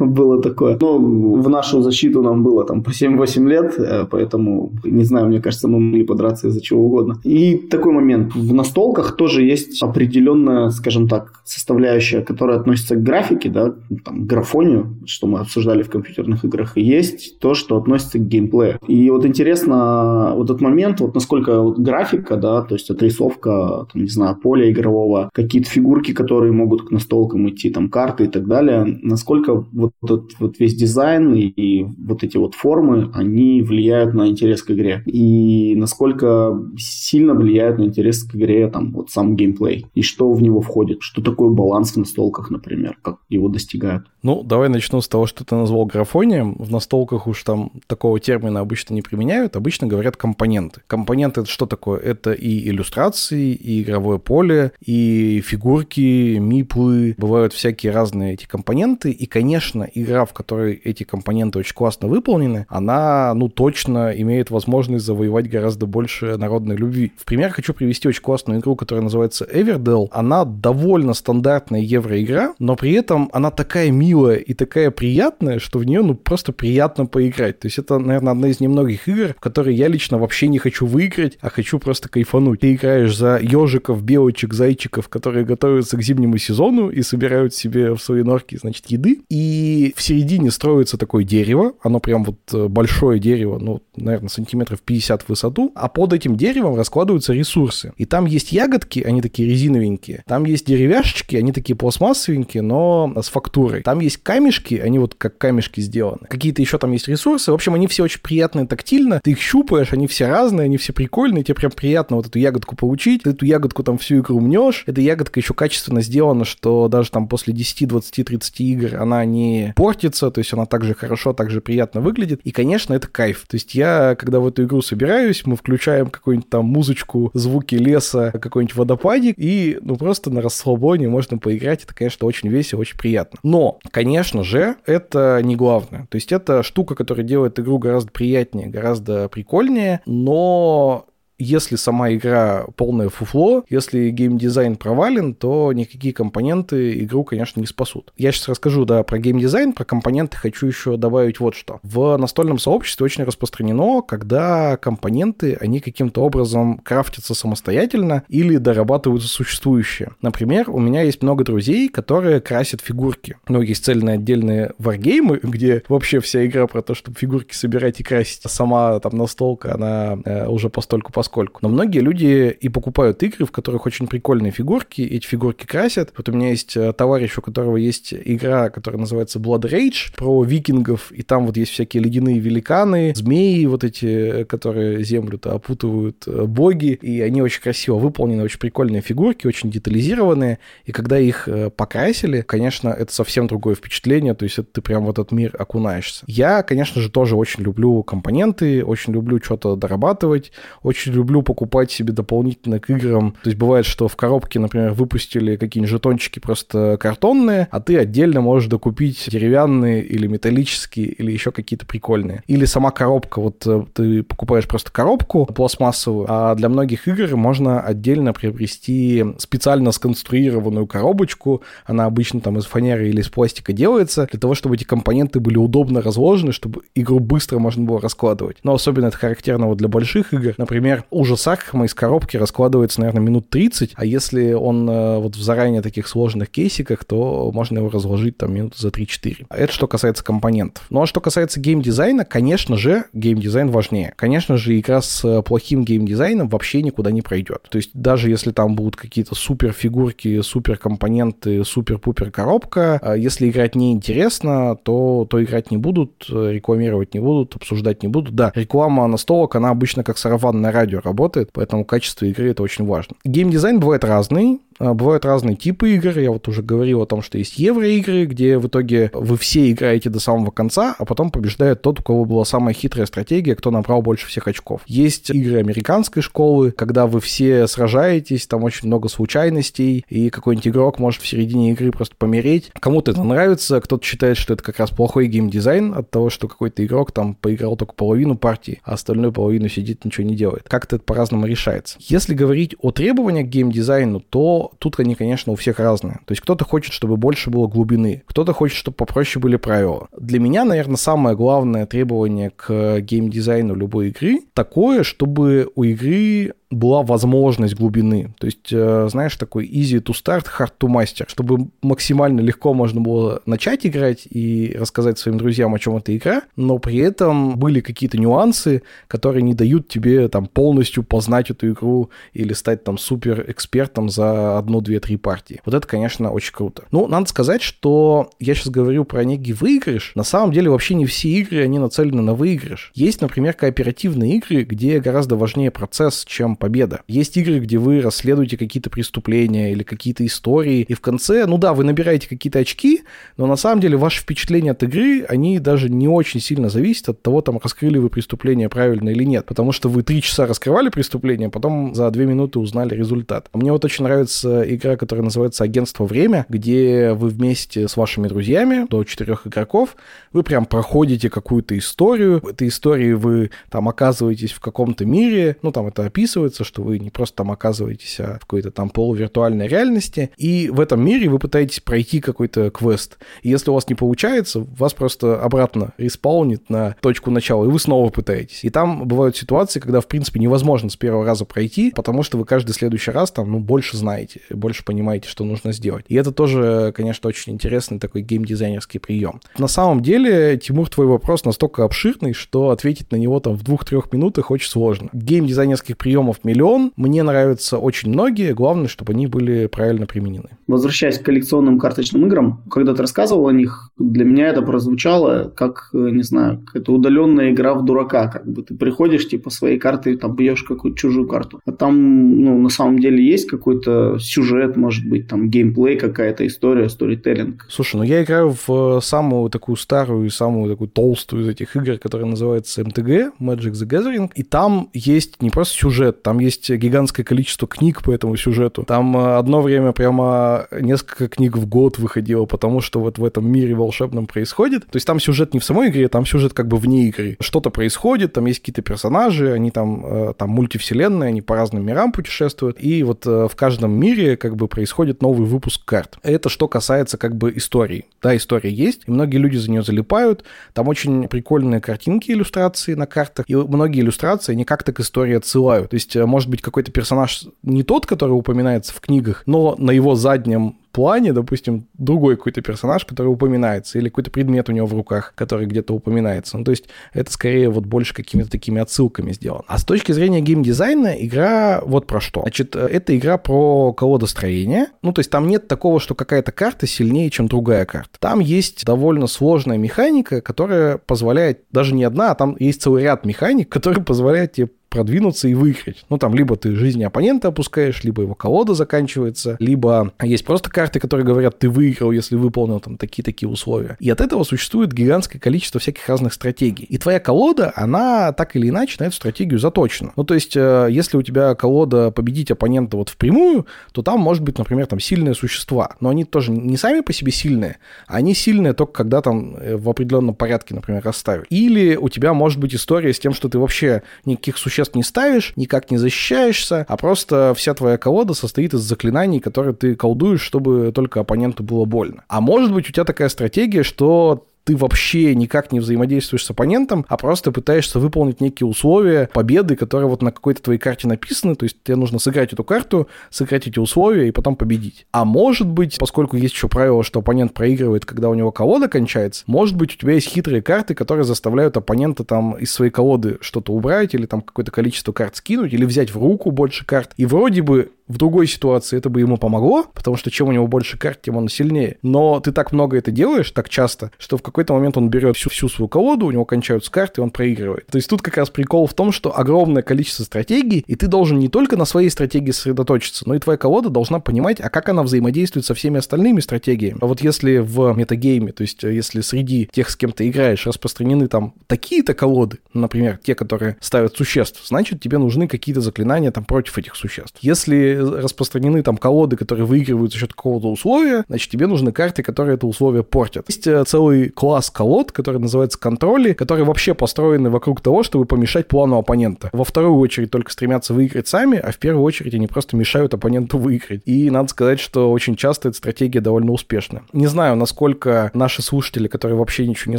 Было 0.07 0.43
такое. 0.43 0.77
Но 0.81 0.99
в 0.99 1.49
нашу 1.49 1.83
защиту 1.83 2.23
нам 2.23 2.43
было 2.43 2.65
там 2.65 2.83
по 2.83 2.91
7-8 2.91 3.49
лет, 3.49 3.75
э, 3.79 4.07
поэтому, 4.11 4.73
не 4.85 5.05
знаю, 5.05 5.27
мне 5.27 5.41
кажется, 5.41 5.69
мы 5.69 5.81
могли 5.81 6.05
подраться 6.05 6.49
из-за 6.49 6.61
чего 6.61 6.85
угодно. 6.85 7.19
И 7.25 7.57
такой 7.57 7.93
момент. 7.93 8.35
В 8.35 8.55
настолках 8.55 9.17
тоже 9.17 9.43
есть 9.43 9.83
определенная, 9.83 10.71
скажем 10.71 11.09
так, 11.09 11.41
составляющая, 11.45 12.21
которая 12.21 12.59
относится 12.59 12.97
к 12.97 13.03
графике, 13.03 13.51
да, 13.51 13.75
там, 14.05 14.25
к 14.25 14.27
графонию, 14.27 14.97
что 15.07 15.27
мы 15.27 15.41
обсуждали 15.41 15.83
в 15.83 15.91
компьютерных 15.91 16.45
играх, 16.45 16.77
и 16.77 16.83
есть 16.83 17.39
то, 17.39 17.55
что 17.55 17.77
относится 17.77 18.19
к 18.19 18.29
геймплею. 18.29 18.79
И 18.87 19.11
вот 19.11 19.27
интересно 19.27 20.33
вот 20.37 20.51
этот 20.51 20.61
момент, 20.61 21.01
вот 21.01 21.15
насколько 21.15 21.61
вот 21.61 21.79
графика, 21.79 22.37
да, 22.37 22.63
то 22.63 22.75
есть 22.75 22.91
отрисовка, 22.91 23.87
там, 23.93 24.03
не 24.03 24.09
знаю, 24.09 24.37
поля 24.37 24.71
игрового, 24.71 25.31
какие-то 25.33 25.69
фигурки, 25.69 26.13
которые 26.13 26.53
могут 26.53 26.89
к 26.89 26.91
настолкам 26.91 27.49
идти, 27.49 27.71
там, 27.71 27.89
карты 27.89 28.25
и 28.25 28.29
так 28.29 28.47
далее, 28.47 28.99
насколько 29.03 29.65
вот 29.73 29.93
этот 30.03 30.39
вот 30.39 30.59
весь 30.59 30.75
дизайн 30.75 31.35
и, 31.35 31.47
и 31.47 31.85
вот 31.85 32.25
эти 32.25 32.37
вот 32.37 32.55
формы, 32.55 33.11
они 33.15 33.63
влияют 33.63 34.15
на 34.15 34.29
интерес 34.29 34.63
к 34.63 34.71
игре. 34.71 35.03
И 35.07 35.75
насколько 35.77 36.59
сильно 36.79 37.35
влияют 37.35 37.79
на 37.79 37.85
интерес 37.85 38.25
к 38.25 38.35
игре 38.35 38.69
там 38.69 38.93
вот 38.93 39.11
сам 39.11 39.37
геймплей. 39.37 39.87
И 39.95 40.03
что 40.03 40.33
в 40.33 40.43
него 40.43 40.61
входит. 40.61 40.99
Что 41.01 41.23
такое 41.23 41.51
баланс 41.51 41.93
в 41.93 41.97
настолках, 41.99 42.51
например, 42.51 42.99
как 43.03 43.19
его 43.29 43.49
достигают. 43.49 44.07
Ну, 44.23 44.43
давай 44.43 44.69
начну 44.69 45.01
с 45.01 45.09
того, 45.09 45.27
что 45.27 45.45
ты 45.45 45.55
назвал 45.55 45.85
графонием. 45.85 46.55
В 46.59 46.71
настолках 46.71 47.27
уж 47.27 47.43
там 47.43 47.73
такого 47.87 48.19
термина 48.21 48.61
обычно 48.61 48.95
не 48.95 49.03
применяют. 49.03 49.57
Обычно 49.57 49.87
говорят 49.87 50.17
компоненты. 50.17 50.81
Компоненты— 50.87 51.41
это 51.43 51.51
что 51.51 51.67
такое? 51.67 52.01
Это 52.01 52.33
и 52.33 52.69
иллюстрации, 52.69 53.53
и 53.53 53.83
игровое 53.83 54.19
поле, 54.19 54.73
и 54.85 55.43
фигурки, 55.45 56.39
миплы. 56.39 57.15
Бывают 57.19 57.53
всякие 57.53 57.93
разные 57.93 58.35
эти 58.35 58.47
компоненты. 58.47 59.11
И, 59.11 59.27
конечно, 59.27 59.84
игра, 59.95 60.25
в 60.25 60.33
которой 60.33 60.75
эти 60.75 61.05
компоненты 61.05 61.59
очень 61.59 61.75
классно 61.75 62.09
выполнены, 62.09 62.67
она, 62.69 63.33
ну, 63.35 63.49
точно 63.49 64.13
имеет 64.17 64.51
возможность 64.51 65.05
завоевать 65.05 65.51
гораздо 65.51 65.87
больше 65.87 66.37
народной 66.37 66.77
любви. 66.77 67.13
В 67.17 67.25
пример 67.25 67.51
хочу 67.51 67.75
привести 67.75 68.09
очень 68.09 68.23
классную 68.23 68.61
игру, 68.61 68.77
которая 68.77 69.03
называется 69.03 69.45
Everdell. 69.45 70.09
Она 70.11 70.45
довольно 70.45 71.15
стандартная 71.15 71.81
евроигра, 71.81 72.55
но 72.59 72.77
при 72.77 72.93
этом 72.93 73.31
она 73.33 73.51
такая 73.51 73.91
милая 73.91 74.37
и 74.37 74.55
такая 74.55 74.91
приятная, 74.91 75.59
что 75.59 75.79
в 75.79 75.85
нее, 75.85 76.03
ну, 76.03 76.15
просто 76.15 76.53
приятно 76.53 77.07
поиграть. 77.07 77.61
То 77.61 77.67
есть 77.67 77.79
это, 77.79 77.99
наверное, 77.99 78.33
одна 78.33 78.49
из 78.49 78.61
немногих 78.61 79.09
игр, 79.09 79.35
в 79.37 79.41
которые 79.41 79.77
я 79.77 79.89
лично 79.89 80.19
вообще 80.19 80.49
не 80.49 80.59
хочу 80.59 80.87
выиграть, 80.87 81.39
а 81.41 81.51
хочу 81.51 81.79
просто 81.79 82.09
кайфануть. 82.09 82.61
Ты 82.61 82.75
играешь 82.75 83.17
за 83.17 83.39
ежиков, 83.41 84.03
белочек, 84.03 84.55
зайчиков, 84.55 85.09
которые 85.09 85.45
готовятся 85.45 85.97
к 85.97 86.03
зимнему 86.03 86.39
сезону 86.39 86.89
и 86.91 87.03
собирают 87.03 87.55
себе 87.55 87.95
в 87.95 87.99
свои 87.99 88.23
норки, 88.23 88.57
значит, 88.57 88.87
еды. 88.87 89.23
И 89.29 89.64
в 89.97 90.03
середине 90.03 90.51
строится 90.51 90.97
такое 90.97 91.25
дерево, 91.25 91.75
оно 91.83 92.01
прям 92.01 92.25
вот 92.25 92.37
э, 92.53 92.69
большое 92.69 93.21
дерево, 93.21 93.59
ну, 93.59 93.83
наверное, 93.97 94.29
сантиметров 94.29 94.81
50 94.81 95.23
в 95.23 95.29
высоту, 95.31 95.73
а 95.75 95.89
под 95.89 96.13
этим 96.13 96.37
деревом 96.37 96.77
раскладываются 96.77 97.33
ресурсы. 97.33 97.93
И 97.97 98.05
там 98.05 98.27
есть 98.27 98.53
ягодки, 98.53 99.01
они 99.01 99.23
такие 99.23 99.49
резиновенькие, 99.49 100.23
там 100.27 100.45
есть 100.45 100.67
деревяшечки, 100.67 101.37
они 101.37 101.53
такие 101.53 101.77
пластмассовенькие, 101.77 102.63
но 102.63 103.13
с 103.21 103.29
фактурой. 103.29 103.83
Там 103.83 104.01
есть 104.01 104.19
камешки, 104.19 104.75
они 104.77 104.99
вот 104.99 105.15
как 105.15 105.39
камешки 105.39 105.81
сделаны. 105.81 106.27
Какие-то 106.29 106.63
еще 106.63 106.79
там 106.79 106.93
есть 106.93 107.09
ресурсы. 107.09 107.51
В 107.51 107.55
общем, 107.55 107.75
они 107.75 107.87
все 107.87 108.05
очень 108.05 108.21
приятные 108.21 108.67
тактильно. 108.67 109.21
Ты 109.23 109.33
их 109.33 109.41
щупаешь, 109.41 109.93
они 109.93 110.07
все 110.07 110.27
разные, 110.27 110.67
они 110.67 110.77
все 110.77 110.93
прикольные. 110.93 111.45
Тебе 111.45 111.55
прям 111.55 111.71
приятно 111.71 112.17
вот 112.17 112.27
эту 112.27 112.39
ягодку 112.39 112.77
получить. 112.77 113.23
Ты 113.23 113.31
эту 113.31 113.45
ягодку 113.45 113.83
там 113.83 113.99
всю 113.99 114.21
игру 114.21 114.41
мнешь. 114.41 114.85
Эта 114.87 115.01
ягодка 115.01 115.41
еще 115.41 115.55
качественно 115.55 116.03
сделана, 116.03 116.45
что 116.45 116.89
даже 116.89 117.11
там 117.11 117.29
после 117.29 117.53
10, 117.53 117.89
20, 117.89 118.27
30 118.27 118.61
игр 118.61 118.97
она 118.97 119.25
не 119.25 119.54
портится. 119.77 120.31
То 120.31 120.39
есть 120.39 120.53
она 120.53 120.67
также 120.67 120.95
хорошо, 120.95 121.33
также 121.33 121.61
приятно 121.61 122.01
выглядит. 122.01 122.41
И, 122.45 122.51
конечно, 122.51 122.95
это 122.95 123.09
кайф. 123.09 123.45
То 123.49 123.57
есть 123.57 123.75
я, 123.75 124.17
когда 124.17 124.41
в 124.41 124.47
эту 124.47 124.65
игру 124.65 124.83
собираюсь, 124.83 125.47
мы 125.47 125.57
включаем 125.57 126.09
какую-нибудь 126.09 126.51
там 126.51 126.67
музычку, 126.67 127.31
звуки 127.35 127.75
леса, 127.75 128.33
какой-нибудь 128.33 128.77
водопадик, 128.77 129.35
и 129.39 129.79
ну 129.81 129.97
просто 129.97 130.31
на 130.31 130.43
расслабоне 130.43 131.09
можно 131.09 131.39
поиграть. 131.39 131.85
Это, 131.85 131.95
конечно, 131.95 132.27
очень 132.27 132.49
весело, 132.49 132.81
очень 132.81 132.99
приятно. 132.99 133.39
Но, 133.43 133.79
конечно 133.91 134.45
же, 134.45 134.77
это 134.87 135.41
не 135.43 135.57
главное. 135.57 136.07
То 136.11 136.17
есть 136.17 136.33
это 136.33 136.63
штука, 136.63 136.95
которая 136.95 137.25
делает 137.25 137.59
игру 137.59 137.79
гораздо 137.79 138.11
приятнее, 138.11 138.69
гораздо 138.69 139.29
прикольнее, 139.29 140.01
но 140.07 141.07
если 141.39 141.77
сама 141.77 142.13
игра 142.13 142.67
полное 142.77 143.09
фуфло, 143.09 143.65
если 143.69 144.11
геймдизайн 144.11 144.77
провален, 144.77 145.35
то 145.35 145.73
никакие 145.73 146.15
компоненты 146.15 146.99
игру, 147.01 147.25
конечно, 147.25 147.61
не 147.61 147.67
спасут. 147.67 148.13
Я 148.17 148.33
сейчас 148.33 148.49
расскажу, 148.49 148.85
да, 148.85 149.03
про 149.03 149.19
геймдизайн, 149.19 149.73
про 149.73 149.85
компоненты 149.85 150.37
хочу 150.37 150.67
еще 150.67 150.97
добавить 150.97 151.41
вот 151.41 151.55
что. 151.55 151.81
В 151.83 152.17
настольном 152.17 152.59
сообществе 152.59 153.05
очень 153.05 153.25
распространено, 153.25 154.03
когда 154.03 154.77
компоненты, 154.77 155.57
они 155.61 155.81
каким-то 155.81 156.23
образом 156.23 156.79
крафтятся 156.79 157.35
самостоятельно 157.35 158.23
или 158.29 158.57
дорабатываются 158.57 159.29
существующие. 159.29 160.13
Например, 160.23 160.71
у 160.71 160.79
меня 160.79 161.03
есть 161.03 161.23
много 161.23 161.45
друзей, 161.45 161.89
которые 161.89 162.41
красят 162.41 162.81
фигурки. 162.81 163.37
Ну, 163.49 163.61
есть 163.61 163.85
цельные 163.85 164.15
отдельные 164.15 164.73
варгеймы, 164.79 165.41
где 165.43 165.83
вообще 165.89 166.21
вся 166.21 166.47
игра 166.47 166.67
про 166.67 166.83
то, 166.83 166.95
чтобы 166.95 167.19
фигурки 167.19 167.55
собирать 167.55 168.01
и 168.01 168.05
красить. 168.05 168.43
Сама 168.45 169.01
там 169.01 169.17
настолка, 169.17 169.75
она 169.75 170.19
э, 170.25 170.47
уже 170.47 170.69
постольку 170.69 171.13
поскольку 171.13 171.24
поскольку. 171.25 171.61
Но 171.63 171.71
многие 171.71 172.01
люди 172.01 172.55
и 172.61 172.69
покупают 172.69 173.23
игры, 173.23 173.47
в 173.47 173.51
которых 173.51 173.87
очень 173.87 174.07
прикольные 174.07 174.53
фигурки, 174.53 175.01
эти 175.01 175.27
фигурки 175.27 175.65
красят. 175.65 176.13
Вот 176.17 176.29
у 176.29 176.33
меня 176.33 176.51
есть 176.51 176.77
э, 176.77 176.93
товарищ, 176.93 177.39
у 177.39 177.41
которого 177.41 177.79
есть 177.79 178.13
игра, 178.13 178.69
которая 178.69 179.01
называется 179.01 179.39
Blood 179.39 179.63
Rage, 179.63 180.15
про 180.15 180.45
викингов, 180.45 181.11
и 181.13 181.23
там 181.23 181.47
вот 181.47 181.57
есть 181.57 181.73
всякие 181.73 182.03
ледяные 182.03 182.39
великаны, 182.39 183.15
змеи 183.17 183.65
вот 183.65 183.85
эти, 183.85 184.05
э, 184.05 184.45
которые 184.45 185.03
землю-то 185.03 185.53
опутывают, 185.53 186.25
э, 186.27 186.45
боги, 186.45 186.99
и 187.01 187.23
они 187.23 187.41
очень 187.41 187.63
красиво 187.63 187.97
выполнены, 187.97 188.43
очень 188.43 188.59
прикольные 188.59 189.01
фигурки, 189.01 189.47
очень 189.47 189.71
детализированные, 189.71 190.59
и 190.85 190.93
когда 190.93 191.19
их 191.19 191.49
покрасили, 191.77 192.43
конечно, 192.43 192.91
это 192.91 193.15
совсем 193.15 193.47
другое 193.47 193.75
впечатление, 193.77 194.35
то 194.35 194.45
есть 194.45 194.59
это 194.59 194.69
ты 194.75 194.83
прям 194.83 195.07
в 195.07 195.11
этот 195.11 195.33
мир 195.33 195.57
окунаешься. 195.59 196.25
Я, 196.27 196.63
конечно 196.63 197.01
же, 197.01 197.11
тоже 197.11 197.35
очень 197.35 197.63
люблю 197.63 198.03
компоненты, 198.03 198.85
очень 198.85 199.15
люблю 199.15 199.41
что-то 199.43 199.75
дорабатывать, 199.77 200.53
очень 200.83 201.14
люблю 201.15 201.43
покупать 201.43 201.91
себе 201.91 202.13
дополнительно 202.13 202.79
к 202.79 202.91
играм. 202.91 203.33
То 203.43 203.49
есть 203.49 203.59
бывает, 203.59 203.87
что 203.87 204.09
в 204.09 204.17
коробке, 204.17 204.59
например, 204.59 204.93
выпустили 204.93 205.57
какие-нибудь 205.57 205.91
жетончики 205.91 206.39
просто 206.39 206.97
картонные, 207.01 207.69
а 207.71 207.81
ты 207.81 207.99
отдельно 207.99 208.41
можешь 208.41 208.69
докупить 208.69 209.29
деревянные 209.31 210.03
или 210.03 210.27
металлические, 210.27 211.07
или 211.07 211.33
еще 211.33 211.53
какие-то 211.53 211.87
прикольные. 211.87 212.43
Или 212.47 212.65
сама 212.65 212.91
коробка, 212.91 213.41
вот 213.41 213.67
э, 213.67 213.85
ты 213.93 214.23
покупаешь 214.23 214.67
просто 214.67 214.91
коробку 214.91 215.47
пластмассовую, 215.47 216.27
а 216.29 216.55
для 216.55 216.69
многих 216.69 217.09
игр 217.09 217.37
можно 217.37 217.81
отдельно 217.81 218.33
приобрести 218.33 219.25
специально 219.39 219.93
сконструированную 219.93 220.87
коробочку, 220.87 221.63
она 221.85 222.07
обычно 222.07 222.41
там 222.41 222.59
из 222.59 222.67
фанеры 222.67 223.09
или 223.09 223.21
из 223.21 223.29
пластика 223.29 223.73
делается, 223.73 224.27
для 224.31 224.41
того, 224.41 224.55
чтобы 224.55 224.77
эти 224.77 224.85
компоненты 224.85 225.41
были 225.41 225.57
удобно 225.57 226.03
разложены, 226.03 226.53
чтобы 226.53 226.83
игру 226.95 227.19
быстро 227.21 227.59
можно 227.59 227.85
было 227.85 228.01
раскладывать. 228.01 228.59
Но 228.63 228.75
особенно 228.75 229.07
это 229.07 229.17
характерно 229.17 229.67
вот 229.67 229.79
для 229.79 229.89
больших 229.89 230.33
игр. 230.33 230.55
Например, 230.59 231.04
Ужас 231.11 231.47
Аркхэма 231.47 231.87
из 231.87 231.95
коробки 231.95 232.37
раскладывается, 232.37 233.01
наверное, 233.01 233.23
минут 233.23 233.51
30, 233.51 233.93
а 233.95 234.05
если 234.05 234.53
он 234.53 234.89
э, 234.89 235.19
вот 235.19 235.37
в 235.37 235.43
заранее 235.43 235.83
таких 235.83 236.07
сложных 236.09 236.51
кейсиках, 236.51 237.05
то 237.05 237.51
можно 237.53 237.79
его 237.79 237.91
разложить 237.91 238.37
там 238.37 238.55
минут 238.55 238.77
за 238.77 238.89
3-4. 238.89 239.47
Это 239.51 239.73
что 239.73 239.87
касается 239.87 240.25
компонентов. 240.25 240.85
Ну 240.91 241.03
а 241.03 241.07
что 241.07 241.21
касается 241.21 241.61
геймдизайна, 241.61 242.25
конечно 242.25 242.77
же, 242.77 243.05
геймдизайн 243.13 243.71
важнее. 243.71 244.13
Конечно 244.17 244.57
же, 244.57 244.79
игра 244.79 245.03
с 245.03 245.25
э, 245.25 245.43
плохим 245.43 245.85
геймдизайном 245.85 246.49
вообще 246.49 246.83
никуда 246.83 247.11
не 247.11 247.23
пройдет. 247.23 247.63
То 247.69 247.77
есть 247.77 247.91
даже 247.95 248.31
если 248.31 248.51
там 248.51 248.75
будут 248.75 248.97
какие-то 248.97 249.35
супер 249.35 249.73
фигурки, 249.73 250.41
супер 250.43 250.77
компоненты, 250.77 251.65
супер-пупер 251.65 252.31
коробка, 252.31 252.99
а 253.03 253.17
если 253.17 253.49
играть 253.49 253.75
неинтересно, 253.75 254.77
то, 254.77 255.27
то 255.29 255.43
играть 255.43 255.71
не 255.71 255.77
будут, 255.77 256.27
рекламировать 256.29 257.15
не 257.15 257.21
будут, 257.21 257.57
обсуждать 257.57 258.03
не 258.03 258.09
будут. 258.09 258.35
Да, 258.35 258.53
реклама 258.55 259.07
настолок, 259.07 259.57
она 259.57 259.71
обычно 259.71 260.05
как 260.05 260.19
сарафанное 260.19 260.73
радио 260.73 260.94
работает, 261.01 261.51
поэтому 261.53 261.85
качество 261.85 262.25
игры 262.27 262.51
это 262.51 262.63
очень 262.63 262.87
важно. 262.87 263.17
Геймдизайн 263.25 263.81
бывает 263.81 264.05
разный, 264.05 264.61
Бывают 264.79 265.25
разные 265.25 265.57
типы 265.57 265.95
игр. 265.95 266.19
Я 266.19 266.31
вот 266.31 266.49
уже 266.49 266.63
говорил 266.63 267.03
о 267.03 267.07
том, 267.07 267.23
что 267.23 267.39
есть 267.39 267.59
евроигры, 267.59 268.27
где 268.27 268.59
в 268.59 268.67
итоге 268.67 269.11
вы 269.13 269.37
все 269.37 269.71
играете 269.71 270.11
до 270.11 270.21
самого 270.21 270.51
конца, 270.51 270.95
а 270.99 271.05
потом 271.05 271.31
побеждает 271.31 271.83
тот, 271.83 272.01
у 272.01 272.03
кого 272.03 272.25
была 272.25 272.45
самая 272.45 272.75
хитрая 272.75 273.07
стратегия, 273.07 273.55
кто 273.55 273.71
набрал 273.71 274.03
больше 274.03 274.27
всех 274.27 274.49
очков. 274.49 274.83
Есть 274.87 275.31
игры 275.31 275.59
американской 275.59 276.23
школы, 276.23 276.71
когда 276.71 277.07
вы 277.07 277.21
все 277.21 277.67
сражаетесь, 277.67 278.47
там 278.47 278.65
очень 278.65 278.89
много 278.89 279.09
случайностей, 279.09 280.05
и 280.09 280.31
какой-нибудь 280.31 280.69
игрок 280.69 280.99
может 280.99 281.23
в 281.23 281.27
середине 281.27 281.73
игры 281.73 281.91
просто 281.93 282.17
помереть. 282.17 282.71
Кому-то 282.79 283.13
это 283.13 283.23
нравится, 283.23 283.81
кто-то 283.81 284.05
считает, 284.05 284.37
что 284.37 284.55
это 284.55 284.63
как 284.63 284.79
раз 284.79 284.91
плохой 284.91 285.27
геймдизайн 285.27 285.95
от 285.95 286.11
того, 286.11 286.31
что 286.31 286.49
какой-то 286.49 286.85
игрок 286.85 287.13
там 287.13 287.35
поиграл 287.35 287.77
только 287.77 287.95
половину 287.95 288.37
партии, 288.37 288.81
а 288.85 288.95
остальную 288.95 289.33
половину 289.33 289.69
сидит, 289.69 290.05
ничего 290.05 290.27
не 290.27 290.35
делает. 290.35 290.65
Как-то 290.69 290.97
это 290.97 291.05
по-разному 291.05 291.47
решается. 291.47 291.97
Если 292.01 292.35
говорить 292.35 292.75
о 292.81 292.91
требованиях 292.91 293.47
к 293.47 293.51
геймдизайну, 293.51 294.21
то 294.21 294.64
тут 294.79 294.99
они, 295.01 295.15
конечно, 295.15 295.53
у 295.53 295.57
всех 295.57 295.79
разные. 295.79 296.21
То 296.27 296.33
есть 296.33 296.43
кто-то 296.43 296.65
хочет, 296.65 296.93
чтобы 296.93 297.17
больше 297.17 297.51
было 297.51 297.67
глубины, 297.67 298.23
кто-то 298.27 298.53
хочет, 298.53 298.77
чтобы 298.77 298.97
попроще 298.97 299.41
были 299.41 299.57
правила. 299.57 300.09
Для 300.17 300.39
меня, 300.39 300.65
наверное, 300.65 300.97
самое 300.97 301.37
главное 301.37 301.87
требование 301.87 302.51
к 302.51 303.01
геймдизайну 303.01 303.75
любой 303.75 304.09
игры 304.09 304.41
такое, 304.55 305.03
чтобы 305.03 305.71
у 305.75 305.83
игры 305.85 306.55
была 306.75 307.03
возможность 307.03 307.75
глубины. 307.75 308.35
То 308.39 308.47
есть, 308.47 308.73
э, 308.73 309.09
знаешь, 309.11 309.37
такой 309.37 309.67
easy 309.67 310.03
to 310.03 310.13
start, 310.13 310.47
hard 310.59 310.73
to 310.79 310.89
master, 310.89 311.25
чтобы 311.29 311.69
максимально 311.83 312.41
легко 312.41 312.75
можно 312.75 313.01
было 313.01 313.43
начать 313.47 313.87
играть 313.87 314.27
и 314.29 314.75
рассказать 314.79 315.19
своим 315.19 315.39
друзьям, 315.39 315.75
о 315.75 315.79
чем 315.79 315.97
эта 315.97 316.17
игра, 316.17 316.43
но 316.57 316.79
при 316.79 316.99
этом 316.99 317.57
были 317.57 317.81
какие-то 317.81 318.19
нюансы, 318.19 318.83
которые 319.09 319.43
не 319.43 319.55
дают 319.55 319.89
тебе 319.89 320.29
там 320.29 320.47
полностью 320.47 321.03
познать 321.03 321.51
эту 321.51 321.71
игру 321.71 322.11
или 322.33 322.53
стать 322.53 322.85
там 322.85 322.99
супер 322.99 323.45
экспертом 323.49 324.09
за 324.09 324.59
одну, 324.59 324.81
две, 324.81 325.01
три 325.01 325.17
партии. 325.17 325.61
Вот 325.65 325.75
это, 325.75 325.87
конечно, 325.87 326.31
очень 326.31 326.53
круто. 326.53 326.85
Ну, 326.91 327.07
надо 327.07 327.29
сказать, 327.29 327.63
что 327.63 328.31
я 328.41 328.55
сейчас 328.55 328.69
говорю 328.69 329.05
про 329.05 329.25
некий 329.25 329.53
выигрыш. 329.53 330.13
На 330.15 330.25
самом 330.25 330.53
деле 330.53 330.71
вообще 330.71 330.95
не 330.95 331.07
все 331.07 331.29
игры, 331.29 331.63
они 331.63 331.79
нацелены 331.79 332.23
на 332.23 332.35
выигрыш. 332.35 332.91
Есть, 332.95 333.21
например, 333.21 333.55
кооперативные 333.55 334.37
игры, 334.37 334.65
где 334.65 335.01
гораздо 335.01 335.37
важнее 335.37 335.71
процесс, 335.71 336.25
чем 336.27 336.57
победа. 336.65 337.03
Есть 337.09 337.37
игры, 337.37 337.59
где 337.59 337.77
вы 337.77 338.01
расследуете 338.01 338.57
какие-то 338.57 338.89
преступления 338.89 339.73
или 339.73 339.83
какие-то 339.83 340.25
истории, 340.25 340.81
и 340.89 340.95
в 340.95 341.01
конце, 341.01 341.45
ну 341.45 341.59
да, 341.59 341.75
вы 341.75 341.85
набираете 341.85 342.27
какие-то 342.27 342.59
очки, 342.59 343.03
но 343.37 343.47
на 343.47 343.57
самом 343.57 343.83
деле 343.83 343.99
ваши 343.99 344.23
впечатления 344.23 344.71
от 344.71 344.83
игры, 344.83 345.27
они 345.29 345.59
даже 345.59 345.91
не 345.91 346.09
очень 346.09 346.41
сильно 346.41 346.71
зависят 346.71 347.11
от 347.11 347.21
того, 347.21 347.43
там, 347.43 347.61
раскрыли 347.63 347.99
вы 347.99 348.09
преступление 348.09 348.71
правильно 348.71 349.11
или 349.11 349.25
нет. 349.25 349.45
Потому 349.45 349.73
что 349.73 349.91
вы 349.91 350.03
три 350.03 350.23
часа 350.23 350.47
раскрывали 350.47 350.89
преступление, 350.89 351.49
а 351.49 351.51
потом 351.51 351.95
за 351.95 352.11
две 352.11 352.25
минуты 352.25 352.59
узнали 352.59 352.95
результат. 352.95 353.51
Мне 353.53 353.71
вот 353.71 353.85
очень 353.85 354.05
нравится 354.05 354.65
игра, 354.67 354.97
которая 354.97 355.25
называется 355.25 355.65
«Агентство 355.65 356.07
время», 356.07 356.47
где 356.49 357.13
вы 357.13 357.29
вместе 357.29 357.89
с 357.89 357.97
вашими 357.99 358.27
друзьями, 358.27 358.87
до 358.89 359.05
четырех 359.05 359.47
игроков, 359.47 359.97
вы 360.33 360.43
прям 360.43 360.65
проходите 360.65 361.29
какую-то 361.29 361.77
историю. 361.77 362.41
В 362.41 362.49
этой 362.49 362.69
истории 362.69 363.13
вы 363.13 363.51
там 363.69 363.87
оказываетесь 363.87 364.53
в 364.53 364.61
каком-то 364.61 365.05
мире, 365.05 365.59
ну 365.61 365.73
там 365.73 365.89
это 365.89 366.07
описывается, 366.07 366.44
что 366.65 366.83
вы 366.83 366.99
не 366.99 367.11
просто 367.11 367.37
там 367.37 367.51
оказываетесь, 367.51 368.21
а 368.21 368.37
в 368.37 368.41
какой-то 368.41 368.71
там 368.71 368.91
полувиртуальной 368.91 369.69
реальности, 369.69 370.31
и 370.37 370.69
в 370.71 370.81
этом 370.81 371.05
мире 371.05 371.29
вы 371.29 371.39
пытаетесь 371.39 371.81
пройти 371.81 372.21
какой-то 372.21 372.71
квест. 372.71 373.19
И 373.43 373.49
если 373.49 373.71
у 373.71 373.75
вас 373.75 373.89
не 373.89 373.95
получается, 373.95 374.67
вас 374.77 374.93
просто 374.93 375.41
обратно 375.41 375.93
респаунит 375.99 376.69
на 376.71 376.97
точку 377.01 377.31
начала, 377.31 377.65
и 377.65 377.69
вы 377.69 377.79
снова 377.79 378.11
пытаетесь. 378.11 378.65
И 378.65 378.71
там 378.71 379.07
бывают 379.07 379.37
ситуации, 379.37 379.81
когда, 379.81 380.01
в 380.01 380.09
принципе, 380.09 380.41
невозможно 380.41 380.91
с 380.91 380.97
первого 380.97 381.25
раза 381.25 381.45
пройти, 381.45 381.93
потому 381.95 382.23
что 382.23 382.39
вы 382.39 382.45
каждый 382.45 382.73
следующий 382.73 383.11
раз 383.11 383.31
там, 383.31 383.51
ну, 383.51 383.59
больше 383.61 383.97
знаете, 383.97 384.41
больше 384.51 384.85
понимаете, 384.85 385.29
что 385.29 385.45
нужно 385.45 385.73
сделать. 385.73 386.05
И 386.09 386.15
это 386.15 386.33
тоже, 386.33 386.93
конечно, 386.95 387.29
очень 387.29 387.53
интересный 387.53 387.99
такой 387.99 388.23
геймдизайнерский 388.23 389.01
прием. 389.01 389.41
На 389.59 389.69
самом 389.69 390.03
деле, 390.03 390.59
Тимур, 390.59 390.89
твой 390.89 391.07
вопрос 391.07 391.45
настолько 391.45 391.85
обширный, 391.85 392.33
что 392.33 392.71
ответить 392.71 393.13
на 393.13 393.17
него 393.17 393.41
там 393.41 393.55
в 393.55 393.63
двух-трех 393.63 394.13
минутах 394.13 394.51
очень 394.51 394.69
сложно. 394.69 395.09
Геймдизайнерских 395.13 395.97
приемов 395.97 396.34
миллион, 396.43 396.93
мне 396.97 397.23
нравятся 397.23 397.79
очень 397.79 398.11
многие, 398.11 398.55
главное, 398.55 398.89
чтобы 398.89 399.13
они 399.13 399.27
были 399.27 399.67
правильно 399.67 400.07
применены. 400.07 400.49
Возвращаясь 400.67 401.19
к 401.19 401.25
коллекционным 401.25 401.79
карточным 401.79 402.27
играм, 402.27 402.63
когда 402.71 402.95
ты 402.95 403.03
рассказывал 403.03 403.47
о 403.47 403.53
них, 403.53 403.91
для 403.99 404.25
меня 404.25 404.49
это 404.49 404.63
прозвучало 404.63 405.53
как, 405.55 405.91
не 405.93 406.23
знаю, 406.23 406.63
какая-то 406.67 406.93
удаленная 406.93 407.53
игра 407.53 407.75
в 407.75 407.85
дурака, 407.85 408.29
как 408.29 408.47
бы 408.47 408.63
ты 408.63 408.75
приходишь, 408.75 409.29
типа, 409.29 409.51
своей 409.51 409.79
картой, 409.79 410.17
там, 410.17 410.35
бьешь 410.35 410.63
какую-то 410.63 410.99
чужую 410.99 411.29
карту. 411.29 411.61
А 411.67 411.73
там, 411.73 412.41
ну, 412.41 412.59
на 412.59 412.71
самом 412.71 412.99
деле 412.99 413.25
есть 413.25 413.47
какой-то 413.47 414.19
сюжет, 414.19 414.77
может 414.77 415.07
быть, 415.07 415.29
там, 415.29 415.51
геймплей, 415.51 415.99
какая-то 415.99 416.47
история, 416.47 416.89
сторителлинг. 416.89 417.67
Слушай, 417.69 417.97
ну 417.97 418.03
я 418.03 418.23
играю 418.25 418.57
в 418.67 419.01
самую 419.01 419.51
такую 419.51 419.77
старую 419.77 420.27
и 420.27 420.31
самую 420.31 420.71
такую 420.71 420.89
толстую 420.89 421.43
из 421.43 421.49
этих 421.49 421.77
игр, 421.77 421.99
которая 421.99 422.27
называется 422.27 422.83
MTG, 422.83 423.33
Magic 423.41 423.73
the 423.73 423.87
Gathering, 423.87 424.31
и 424.35 424.43
там 424.43 424.89
есть 424.95 425.43
не 425.43 425.51
просто 425.51 425.75
сюжет, 425.75 426.23
там 426.25 426.39
есть 426.39 426.71
гигантское 426.71 427.23
количество 427.23 427.69
книг 427.69 428.03
по 428.03 428.11
этому 428.11 428.37
сюжету. 428.37 428.83
Там 428.85 429.15
э, 429.15 429.37
одно 429.37 429.61
время 429.61 429.93
прямо 429.93 430.67
несколько 430.73 431.29
книг 431.29 431.59
в 431.59 431.69
год 431.69 431.99
выходило, 431.99 432.47
потому 432.47 432.81
что 432.81 433.01
вот 433.01 433.19
в 433.19 433.25
этом 433.25 433.47
мире 433.47 433.75
волшебном 433.75 434.27
происходит. 434.27 434.87
То 434.87 434.97
есть 434.97 435.07
там 435.07 435.21
сюжет 435.21 435.53
не 435.53 435.61
в 435.61 435.65
самой 435.65 435.91
игре, 435.91 436.09
там 436.09 436.25
сюжет 436.25 436.55
как 436.55 436.67
бы 436.67 436.79
вне 436.79 437.09
игры. 437.09 437.37
Что-то 437.41 437.69
происходит, 437.69 438.33
там 438.33 438.47
есть 438.47 438.61
какие-то 438.61 438.81
персонажи, 438.81 439.53
они 439.53 439.71
там, 439.71 440.07
э, 440.07 440.33
там 440.39 440.49
мультивселенные, 440.49 441.29
они 441.29 441.43
по 441.43 441.57
разным 441.57 441.85
мирам 441.85 442.11
путешествуют, 442.11 442.83
и 442.83 443.03
вот 443.03 443.27
э, 443.27 443.47
в 443.47 443.55
каждом 443.55 443.93
мире 443.93 444.39
как 444.39 444.57
бы 444.57 444.67
происходит 444.67 445.21
новый 445.21 445.47
выпуск 445.47 445.85
карт. 445.85 446.17
Это 446.23 446.49
что 446.49 446.69
касается 446.69 447.19
как 447.19 447.37
бы 447.37 447.53
истории. 447.55 448.07
Да, 448.23 448.35
история 448.35 448.73
есть, 448.73 449.03
и 449.07 449.11
многие 449.11 449.37
люди 449.37 449.59
за 449.59 449.71
нее 449.71 449.83
залипают. 449.83 450.43
Там 450.73 450.89
очень 450.89 451.29
прикольные 451.29 451.83
картинки, 451.83 452.31
иллюстрации 452.31 452.95
на 452.95 453.05
картах, 453.05 453.45
и 453.49 453.55
многие 453.55 454.01
иллюстрации, 454.01 454.53
они 454.53 454.65
как-то 454.65 454.95
к 454.95 455.01
истории 455.01 455.37
отсылают. 455.37 455.91
То 455.91 455.97
есть, 455.97 456.14
э, 456.17 456.27
может 456.27 456.51
быть, 456.51 456.63
какой-то 456.63 456.93
персонаж 456.93 457.45
не 457.63 457.83
тот, 457.83 458.07
который 458.07 458.33
упоминается 458.33 458.93
в 458.93 459.01
книгах, 459.01 459.43
но 459.47 459.75
на 459.79 459.91
его 459.91 460.15
заднем 460.15 460.77
плане, 460.95 461.33
допустим, 461.33 461.87
другой 461.95 462.37
какой-то 462.37 462.63
персонаж, 462.63 463.05
который 463.05 463.27
упоминается, 463.27 463.99
или 463.99 464.09
какой-то 464.09 464.31
предмет 464.31 464.69
у 464.69 464.73
него 464.73 464.87
в 464.87 464.95
руках, 464.95 465.35
который 465.35 465.67
где-то 465.67 465.93
упоминается. 465.93 466.57
Ну, 466.57 466.65
то 466.65 466.71
есть 466.71 466.85
это 467.13 467.31
скорее 467.33 467.69
вот 467.69 467.85
больше 467.85 468.15
какими-то 468.15 468.49
такими 468.49 468.81
отсылками 468.81 469.33
сделано. 469.33 469.65
А 469.67 469.77
с 469.77 469.85
точки 469.85 470.13
зрения 470.13 470.41
геймдизайна 470.41 471.17
игра 471.19 471.83
вот 471.85 472.07
про 472.07 472.21
что. 472.21 472.43
Значит, 472.43 472.77
э, 472.77 472.87
это 472.87 473.17
игра 473.19 473.37
про 473.37 473.93
колодостроение. 473.93 474.87
Ну, 475.03 475.13
то 475.13 475.19
есть 475.19 475.31
там 475.31 475.49
нет 475.49 475.67
такого, 475.67 475.99
что 475.99 476.15
какая-то 476.15 476.53
карта 476.53 476.87
сильнее, 476.87 477.29
чем 477.29 477.49
другая 477.49 477.85
карта. 477.85 478.19
Там 478.21 478.39
есть 478.39 478.85
довольно 478.85 479.27
сложная 479.27 479.77
механика, 479.77 480.41
которая 480.41 480.99
позволяет, 480.99 481.63
даже 481.73 481.95
не 481.95 482.05
одна, 482.05 482.31
а 482.31 482.35
там 482.37 482.57
есть 482.61 482.83
целый 482.83 483.03
ряд 483.03 483.27
механик, 483.27 483.69
которые 483.69 484.03
позволяют 484.05 484.53
тебе 484.53 484.69
продвинуться 484.95 485.49
и 485.49 485.55
выиграть. 485.55 486.05
Ну, 486.09 486.19
там 486.19 486.35
либо 486.35 486.57
ты 486.57 486.75
жизни 486.75 487.05
оппонента 487.05 487.49
опускаешь, 487.49 488.05
либо 488.05 488.23
его 488.23 488.35
колода 488.35 488.75
заканчивается, 488.75 489.57
либо 489.59 490.13
есть 490.23 490.45
просто 490.45 490.71
карты, 490.71 491.01
которые 491.01 491.27
говорят, 491.27 491.59
ты 491.59 491.69
выиграл, 491.69 492.13
если 492.13 492.37
выполнил 492.37 492.81
там 492.81 492.97
такие-такие 492.97 493.49
условия. 493.49 493.97
И 494.01 494.09
от 494.09 494.21
этого 494.21 494.45
существует 494.45 494.93
гигантское 494.93 495.41
количество 495.41 495.81
всяких 495.81 496.09
разных 496.09 496.33
стратегий. 496.33 496.85
И 496.85 496.99
твоя 496.99 497.21
колода, 497.21 497.73
она 497.75 498.33
так 498.33 498.57
или 498.57 498.69
иначе 498.69 498.97
на 499.01 499.05
эту 499.05 499.17
стратегию 499.17 499.59
заточена. 499.59 500.13
Ну, 500.17 500.25
то 500.25 500.35
есть, 500.35 500.57
э, 500.57 500.89
если 500.91 501.17
у 501.17 501.23
тебя 501.23 501.55
колода 501.55 502.11
победить 502.11 502.51
оппонента 502.51 502.97
вот 502.97 503.09
впрямую, 503.09 503.67
то 503.93 504.03
там 504.03 504.21
может 504.21 504.43
быть, 504.43 504.59
например, 504.59 504.87
там 504.87 505.01
сильные 505.01 505.35
существа. 505.35 505.97
Но 506.01 506.09
они 506.09 506.25
тоже 506.25 506.53
не 506.53 506.77
сами 506.77 507.01
по 507.01 507.13
себе 507.13 507.33
сильные, 507.33 507.79
а 508.07 508.17
они 508.17 508.35
сильные 508.35 508.73
только 508.73 508.93
когда 508.93 509.21
там 509.21 509.57
э, 509.57 509.77
в 509.77 509.89
определенном 509.89 510.35
порядке, 510.35 510.75
например, 510.75 511.03
расставят. 511.05 511.47
Или 511.51 511.97
у 511.97 512.09
тебя 512.09 512.33
может 512.33 512.61
быть 512.61 512.75
история 512.75 513.13
с 513.13 513.19
тем, 513.19 513.35
что 513.35 513.49
ты 513.49 513.59
вообще 513.59 514.03
никаких 514.25 514.59
существ 514.59 514.84
существ 514.85 514.95
не 514.95 515.03
ставишь, 515.03 515.53
никак 515.57 515.91
не 515.91 515.99
защищаешься, 515.99 516.87
а 516.89 516.97
просто 516.97 517.55
вся 517.57 517.75
твоя 517.75 517.99
колода 517.99 518.35
состоит 518.35 518.75
из 518.75 518.81
заклинаний, 518.81 519.41
которые 519.41 519.75
ты 519.75 519.95
колдуешь, 519.95 520.43
чтобы 520.43 520.93
только 520.93 521.21
оппоненту 521.21 521.63
было 521.63 521.85
больно. 521.85 522.25
А 522.29 522.41
может 522.41 522.73
быть 522.73 522.89
у 522.89 522.93
тебя 522.93 523.05
такая 523.05 523.29
стратегия, 523.29 523.83
что 523.83 524.47
ты 524.65 524.77
вообще 524.77 525.35
никак 525.35 525.73
не 525.73 525.81
взаимодействуешь 525.81 526.45
с 526.45 526.51
оппонентом, 526.51 527.05
а 527.09 527.17
просто 527.17 527.53
пытаешься 527.53 527.99
выполнить 527.99 528.41
некие 528.41 528.67
условия 528.67 529.29
победы, 529.33 529.77
которые 529.77 530.09
вот 530.09 530.23
на 530.23 530.33
какой-то 530.33 530.63
твоей 530.63 530.79
карте 530.79 531.07
написаны, 531.07 531.55
то 531.55 531.65
есть 531.65 531.77
тебе 531.83 531.97
нужно 531.97 532.19
сыграть 532.19 532.53
эту 532.53 532.65
карту, 532.65 533.09
сыграть 533.31 533.67
эти 533.67 533.79
условия 533.79 534.29
и 534.29 534.33
потом 534.33 534.57
победить. 534.57 535.07
А 535.13 535.25
может 535.25 535.69
быть, 535.69 535.99
поскольку 535.99 536.37
есть 536.37 536.55
еще 536.55 536.69
правило, 536.69 537.05
что 537.05 537.21
оппонент 537.21 537.53
проигрывает, 537.53 538.07
когда 538.07 538.31
у 538.31 538.35
него 538.35 538.51
колода 538.51 538.89
кончается, 538.89 539.45
может 539.47 539.77
быть, 539.77 539.95
у 539.95 539.99
тебя 539.99 540.15
есть 540.15 540.29
хитрые 540.29 540.63
карты, 540.63 540.95
которые 540.95 541.25
заставляют 541.25 541.77
оппонента 541.77 542.25
там 542.25 542.55
из 542.55 542.73
своей 542.73 542.91
колоды 542.91 543.39
что-то 543.41 543.73
убрать 543.73 544.15
или 544.15 544.27
там 544.27 544.41
какое-то 544.41 544.71
количество 544.71 545.13
карт 545.13 545.37
скинуть, 545.37 545.73
или 545.73 545.85
взять 545.85 546.15
в 546.15 546.19
руку 546.19 546.51
больше 546.51 546.87
карт. 546.87 547.13
И 547.17 547.27
вроде 547.27 547.63
бы 547.63 547.91
в 548.09 548.19
другой 548.19 548.47
ситуации 548.47 548.99
это 548.99 549.09
бы 549.09 549.21
ему 549.21 549.37
помогло, 549.37 549.85
потому 549.95 550.17
что 550.17 550.31
чем 550.31 550.49
у 550.49 550.53
него 550.53 550.67
больше 550.67 550.99
карт, 550.99 551.23
тем 551.23 551.37
он 551.37 551.49
сильнее. 551.49 551.99
Но 552.03 552.41
ты 552.41 552.53
так 552.53 552.73
много 552.73 552.99
это 552.99 553.11
делаешь, 553.11 553.51
так 553.51 553.69
часто, 553.69 554.11
что 554.19 554.37
в 554.37 554.43
какой-то 554.43 554.75
момент 554.75 554.97
он 554.97 555.09
берет 555.09 555.37
всю, 555.37 555.51
всю 555.51 555.69
свою 555.69 555.89
колоду, 555.89 556.27
у 556.27 556.31
него 556.31 556.45
кончаются 556.45 556.91
карты, 556.91 557.21
и 557.21 557.25
он 557.25 557.31
проигрывает. 557.31 557.87
То 557.87 557.97
есть 557.97 558.09
тут 558.09 558.23
как 558.23 558.37
раз 558.37 558.51
прикол 558.51 558.87
в 558.87 558.95
том, 558.95 559.13
что 559.13 559.37
огромное 559.39 559.83
количество 559.83 560.25
стратегий, 560.25 560.85
и 560.87 560.95
ты 560.97 561.07
должен 561.07 561.39
не 561.39 561.49
только 561.49 561.77
на 561.77 561.85
своей 561.85 562.11
стратегии 562.11 562.51
сосредоточиться, 562.51 563.27
но 563.27 563.35
и 563.35 563.39
твоя 563.39 563.57
колода 563.57 563.89
должна 563.89 564.21
понимать, 564.21 564.61
а 564.61 564.69
как 564.69 564.89
она 564.89 565.03
взаимодействует 565.03 565.65
со 565.65 565.75
всеми 565.75 565.99
остальными 565.99 566.41
стратегиями. 566.41 566.99
А 567.01 567.07
вот 567.07 567.23
если 567.23 567.59
в 567.59 567.95
метагейме, 567.95 568.53
то 568.53 568.63
есть 568.63 568.83
если 568.83 569.21
среди 569.21 569.69
тех, 569.73 569.89
с 569.89 569.97
кем 569.97 570.13
ты 570.13 570.29
играешь, 570.29 570.67
распространены 570.67 571.29
там 571.29 571.55
такие-то 571.67 572.15
колоды, 572.15 572.59
например, 572.73 573.19
те, 573.23 573.35
которые 573.35 573.77
ставят 573.81 574.17
существ, 574.17 574.61
значит, 574.67 575.01
тебе 575.01 575.19
нужны 575.19 575.49
какие-то 575.49 575.81
заклинания 575.81 576.31
там 576.31 576.45
против 576.45 576.77
этих 576.79 576.97
существ. 576.97 577.39
Если 577.41 577.94
если 577.95 578.15
распространены 578.21 578.83
там 578.83 578.97
колоды, 578.97 579.37
которые 579.37 579.67
выигрывают 579.67 580.13
за 580.13 580.19
счет 580.19 580.33
какого-то 580.33 580.71
условия, 580.71 581.25
значит, 581.29 581.51
тебе 581.51 581.67
нужны 581.67 581.93
карты, 581.93 582.23
которые 582.23 582.55
это 582.55 582.67
условие 582.67 583.03
портят. 583.03 583.47
Есть 583.49 583.67
э, 583.67 583.85
целый 583.85 584.29
класс 584.29 584.71
колод, 584.71 585.13
который 585.13 585.41
называется 585.41 585.79
контроли, 585.79 586.33
которые 586.33 586.65
вообще 586.65 586.95
построены 586.95 587.51
вокруг 587.51 587.81
того, 587.81 588.03
чтобы 588.03 588.25
помешать 588.25 588.69
плану 588.69 588.99
оппонента. 588.99 589.51
Во 589.53 589.65
вторую 589.65 589.97
очередь 589.99 590.31
только 590.31 590.53
стремятся 590.53 590.95
выиграть 590.95 591.29
сами, 591.29 591.59
а 591.59 591.73
в 591.73 591.79
первую 591.79 592.03
очередь 592.05 592.35
они 592.35 592.47
просто 592.47 592.77
мешают 592.77 593.15
оппоненту 593.15 593.59
выиграть. 593.59 594.03
И 594.05 594.31
надо 594.31 594.49
сказать, 594.49 594.81
что 594.81 595.11
очень 595.11 595.37
часто 595.37 595.69
эта 595.69 595.79
стратегия 595.79 596.21
довольно 596.21 596.53
успешна. 596.53 597.03
Не 597.13 597.27
знаю, 597.27 597.57
насколько 597.57 598.31
наши 598.35 598.63
слушатели, 598.63 599.09
которые 599.09 599.39
вообще 599.39 599.67
ничего 599.67 599.93
не 599.93 599.99